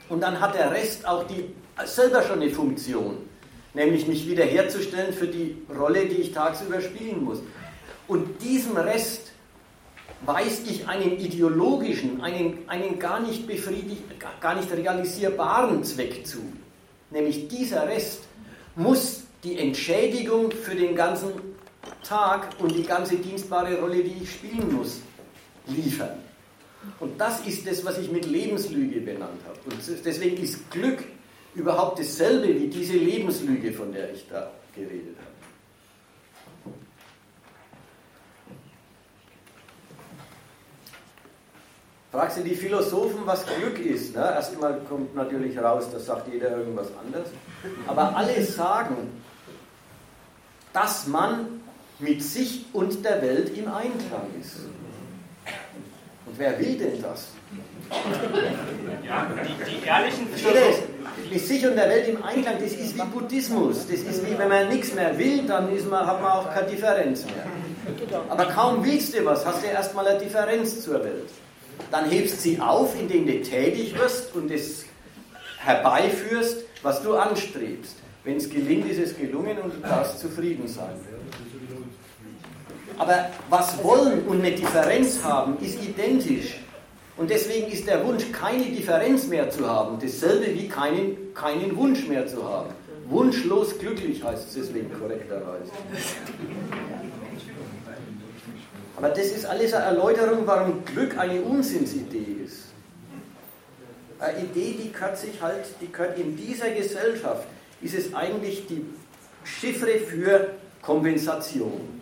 Und 0.08 0.22
dann 0.22 0.40
hat 0.40 0.56
der 0.56 0.72
Rest 0.72 1.06
auch 1.06 1.26
die, 1.28 1.54
selber 1.84 2.22
schon 2.22 2.42
eine 2.42 2.52
Funktion, 2.52 3.18
nämlich 3.74 4.08
mich 4.08 4.28
wiederherzustellen 4.28 5.14
für 5.14 5.28
die 5.28 5.58
Rolle, 5.78 6.06
die 6.06 6.22
ich 6.22 6.32
tagsüber 6.32 6.80
spielen 6.80 7.24
muss. 7.24 7.40
Und 8.08 8.42
diesem 8.42 8.78
Rest 8.78 9.32
weise 10.22 10.64
ich 10.70 10.88
einen 10.88 11.20
ideologischen, 11.20 12.22
einen, 12.22 12.60
einen 12.68 13.00
gar, 13.00 13.20
nicht 13.20 13.48
gar 14.40 14.56
nicht 14.56 14.72
realisierbaren 14.72 15.84
Zweck 15.84 16.26
zu. 16.26 16.40
Nämlich 17.12 17.48
dieser 17.48 17.88
Rest 17.88 18.24
muss 18.76 19.24
die 19.44 19.60
Entschädigung 19.60 20.52
für 20.52 20.76
den 20.76 20.96
ganzen 20.96 21.32
Tag 22.04 22.50
und 22.60 22.76
die 22.76 22.84
ganze 22.84 23.18
dienstbare 23.18 23.80
Rolle, 23.80 24.04
die 24.04 24.24
ich 24.24 24.32
spielen 24.32 24.74
muss, 24.76 25.02
liefern. 25.68 26.18
Und 27.00 27.20
das 27.20 27.46
ist 27.46 27.68
das, 27.68 27.84
was 27.86 27.98
ich 27.98 28.12
mit 28.12 28.26
Lebenslüge 28.26 29.02
benannt 29.02 29.42
habe. 29.48 29.60
Und 29.66 30.06
deswegen 30.06 30.42
ist 30.44 30.70
Glück 30.72 31.04
überhaupt 31.56 32.00
dasselbe 32.00 32.60
wie 32.60 32.68
diese 32.68 32.94
Lebenslüge, 32.94 33.72
von 33.72 33.92
der 33.92 34.14
ich 34.14 34.26
da 34.30 34.52
geredet 34.76 35.16
habe. 35.18 35.35
Fragst 42.16 42.38
du 42.38 42.44
die 42.44 42.56
Philosophen, 42.56 43.20
was 43.26 43.46
Glück 43.46 43.78
ist? 43.78 44.16
Ne? 44.16 44.22
Erstmal 44.22 44.80
kommt 44.88 45.14
natürlich 45.16 45.58
raus, 45.58 45.84
das 45.92 46.06
sagt 46.06 46.32
jeder 46.32 46.52
irgendwas 46.52 46.88
anderes. 47.06 47.28
Aber 47.88 48.16
alle 48.16 48.42
sagen, 48.42 49.22
dass 50.72 51.08
man 51.08 51.62
mit 52.00 52.24
sich 52.24 52.68
und 52.72 53.04
der 53.04 53.22
Welt 53.22 53.58
im 53.58 53.68
Einklang 53.68 54.28
ist. 54.40 54.60
Und 56.26 56.38
wer 56.38 56.58
will 56.58 56.78
denn 56.78 57.02
das? 57.02 57.28
Ja, 59.06 59.28
die, 59.46 59.72
die 59.72 59.86
ehrlichen 59.86 60.28
Philosophen. 60.30 60.96
Mit 61.30 61.46
sich 61.46 61.68
und 61.68 61.76
der 61.76 61.90
Welt 61.90 62.08
im 62.08 62.24
Einklang, 62.24 62.56
das 62.62 62.72
ist 62.72 62.96
wie 62.96 63.02
Buddhismus. 63.02 63.88
Das 63.88 64.00
ist 64.00 64.26
wie, 64.26 64.38
wenn 64.38 64.48
man 64.48 64.70
nichts 64.70 64.94
mehr 64.94 65.18
will, 65.20 65.46
dann 65.46 65.68
man, 65.90 66.08
hat 66.08 66.22
man 66.22 66.32
auch 66.32 66.54
keine 66.54 66.68
Differenz 66.68 67.26
mehr. 67.26 67.46
Aber 68.30 68.46
kaum 68.46 68.86
willst 68.86 69.14
du 69.14 69.26
was, 69.26 69.46
hast 69.46 69.64
du 69.64 69.68
erstmal 69.68 70.08
eine 70.08 70.20
Differenz 70.20 70.82
zur 70.82 71.04
Welt 71.04 71.30
dann 71.92 72.10
hebst 72.10 72.42
sie 72.42 72.60
auf, 72.60 73.00
indem 73.00 73.26
du 73.26 73.42
tätig 73.42 73.98
wirst 73.98 74.36
und 74.36 74.52
es 74.52 74.86
herbeiführst, 75.60 76.64
was 76.82 77.02
du 77.02 77.16
anstrebst. 77.16 77.96
Wenn 78.24 78.38
es 78.38 78.50
gelingt, 78.50 78.90
ist 78.90 79.00
es 79.00 79.18
gelungen 79.18 79.58
und 79.60 79.76
du 79.76 79.80
darfst 79.82 80.20
zufrieden 80.20 80.68
sein. 80.68 80.96
Aber 82.98 83.30
was 83.50 83.84
wollen 83.84 84.26
und 84.26 84.40
eine 84.40 84.52
Differenz 84.52 85.24
haben, 85.24 85.58
ist 85.60 85.84
identisch. 85.84 86.58
Und 87.18 87.30
deswegen 87.30 87.72
ist 87.72 87.88
der 87.88 88.06
Wunsch, 88.06 88.32
keine 88.32 88.66
Differenz 88.66 89.28
mehr 89.28 89.50
zu 89.50 89.70
haben, 89.70 89.98
dasselbe 90.02 90.54
wie 90.54 90.68
keinen, 90.68 91.34
keinen 91.34 91.76
Wunsch 91.78 92.08
mehr 92.08 92.28
zu 92.28 92.44
haben. 92.44 92.70
Wunschlos 93.08 93.78
glücklich 93.78 94.24
heißt 94.24 94.48
es 94.48 94.54
deswegen 94.56 94.92
korrekterweise. 95.00 95.72
Aber 98.98 99.10
das 99.10 99.28
ist 99.28 99.46
alles 99.46 99.74
eine 99.74 99.86
Erläuterung, 99.86 100.48
warum 100.48 100.86
Glück 100.86 101.18
eine 101.18 101.42
Unsinnsidee 101.42 102.44
ist. 102.46 102.66
Eine 104.20 104.40
Idee, 104.40 104.78
die 104.82 104.92
gehört 104.92 105.18
sich 105.18 105.42
halt, 105.42 105.66
die 105.82 105.92
gehört 105.92 106.18
in 106.18 106.38
dieser 106.38 106.70
Gesellschaft, 106.70 107.46
ist 107.82 107.94
es 107.94 108.14
eigentlich 108.14 108.66
die 108.68 108.86
Chiffre 109.44 110.00
für 110.00 110.54
Kompensation. 110.82 112.02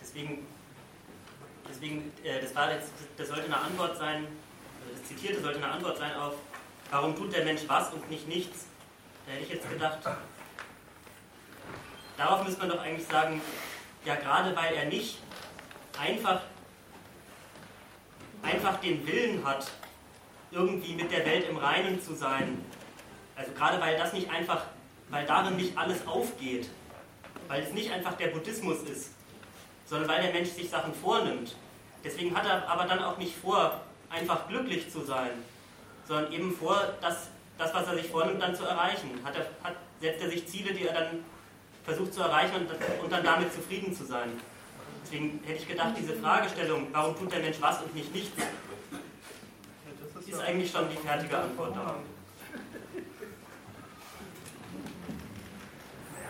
Deswegen, 0.00 0.46
deswegen 1.68 2.12
äh, 2.24 2.40
das, 2.40 2.54
war 2.54 2.72
jetzt, 2.72 2.88
das 3.18 3.28
sollte 3.28 3.44
eine 3.44 3.58
Antwort 3.58 3.98
sein, 3.98 4.26
das 4.90 5.06
Zitierte 5.06 5.42
sollte 5.42 5.58
eine 5.58 5.68
Antwort 5.68 5.98
sein 5.98 6.14
auf, 6.14 6.34
warum 6.90 7.14
tut 7.14 7.34
der 7.34 7.44
Mensch 7.44 7.60
was 7.68 7.92
und 7.92 8.08
nicht 8.10 8.26
nichts. 8.26 8.64
Da 9.28 9.34
hätte 9.34 9.44
ich 9.44 9.50
jetzt 9.50 9.68
gedacht, 9.68 9.98
darauf 12.16 12.44
müsste 12.44 12.60
man 12.60 12.70
doch 12.70 12.80
eigentlich 12.80 13.06
sagen, 13.06 13.42
ja 14.06 14.14
gerade 14.14 14.56
weil 14.56 14.74
er 14.74 14.86
nicht 14.86 15.18
einfach, 16.00 16.40
einfach 18.42 18.80
den 18.80 19.06
Willen 19.06 19.44
hat, 19.44 19.70
irgendwie 20.50 20.94
mit 20.94 21.12
der 21.12 21.26
Welt 21.26 21.46
im 21.46 21.58
Reinen 21.58 22.02
zu 22.02 22.14
sein, 22.14 22.64
also 23.36 23.52
gerade 23.52 23.78
weil 23.82 23.98
das 23.98 24.14
nicht 24.14 24.30
einfach, 24.30 24.62
weil 25.10 25.26
darin 25.26 25.56
nicht 25.56 25.76
alles 25.76 26.06
aufgeht, 26.06 26.70
weil 27.48 27.62
es 27.62 27.74
nicht 27.74 27.92
einfach 27.92 28.14
der 28.14 28.28
Buddhismus 28.28 28.78
ist, 28.84 29.10
sondern 29.84 30.08
weil 30.08 30.22
der 30.22 30.32
Mensch 30.32 30.48
sich 30.48 30.70
Sachen 30.70 30.94
vornimmt. 30.94 31.54
Deswegen 32.02 32.34
hat 32.34 32.46
er 32.46 32.66
aber 32.66 32.84
dann 32.84 33.02
auch 33.02 33.18
nicht 33.18 33.36
vor, 33.36 33.82
einfach 34.08 34.48
glücklich 34.48 34.90
zu 34.90 35.04
sein, 35.04 35.32
sondern 36.06 36.32
eben 36.32 36.56
vor, 36.56 36.94
dass 37.02 37.28
das, 37.58 37.74
was 37.74 37.86
er 37.86 37.94
sich 37.96 38.08
vornimmt, 38.08 38.40
dann 38.40 38.54
zu 38.54 38.64
erreichen? 38.64 39.10
Hat 39.24 39.34
er, 39.36 39.46
hat, 39.62 39.76
setzt 40.00 40.22
er 40.22 40.30
sich 40.30 40.46
Ziele, 40.46 40.72
die 40.72 40.86
er 40.86 40.94
dann 40.94 41.24
versucht 41.84 42.14
zu 42.14 42.22
erreichen 42.22 42.54
und, 42.56 43.04
und 43.04 43.12
dann 43.12 43.24
damit 43.24 43.52
zufrieden 43.52 43.94
zu 43.94 44.04
sein? 44.04 44.30
Deswegen 45.02 45.40
hätte 45.44 45.58
ich 45.58 45.68
gedacht, 45.68 45.94
diese 45.98 46.14
Fragestellung, 46.14 46.88
warum 46.92 47.16
tut 47.16 47.32
der 47.32 47.40
Mensch 47.40 47.56
was 47.60 47.82
und 47.82 47.94
nicht 47.94 48.14
nichts, 48.14 48.42
ist 50.30 50.40
eigentlich 50.40 50.70
schon 50.70 50.88
die 50.90 50.96
fertige 50.96 51.38
Antwort 51.38 51.74
darauf. 51.74 51.96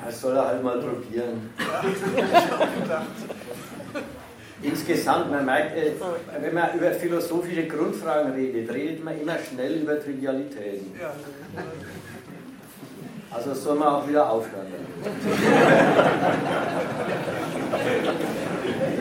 Ja, 0.00 0.06
das 0.06 0.20
soll 0.20 0.36
er 0.36 0.46
halt 0.46 0.62
mal 0.62 0.78
probieren. 0.78 1.50
Insgesamt, 4.62 5.30
man 5.30 5.44
merkt, 5.44 5.76
äh, 5.76 5.92
wenn 6.40 6.54
man 6.54 6.76
über 6.76 6.90
philosophische 6.90 7.66
Grundfragen 7.66 8.32
redet, 8.32 8.72
redet 8.72 9.04
man 9.04 9.20
immer 9.20 9.36
schnell 9.38 9.74
über 9.82 10.00
Trivialitäten. 10.00 10.92
Also 13.30 13.54
soll 13.54 13.76
man 13.76 13.88
auch 13.88 14.08
wieder 14.08 14.28
aufhören. 14.28 14.66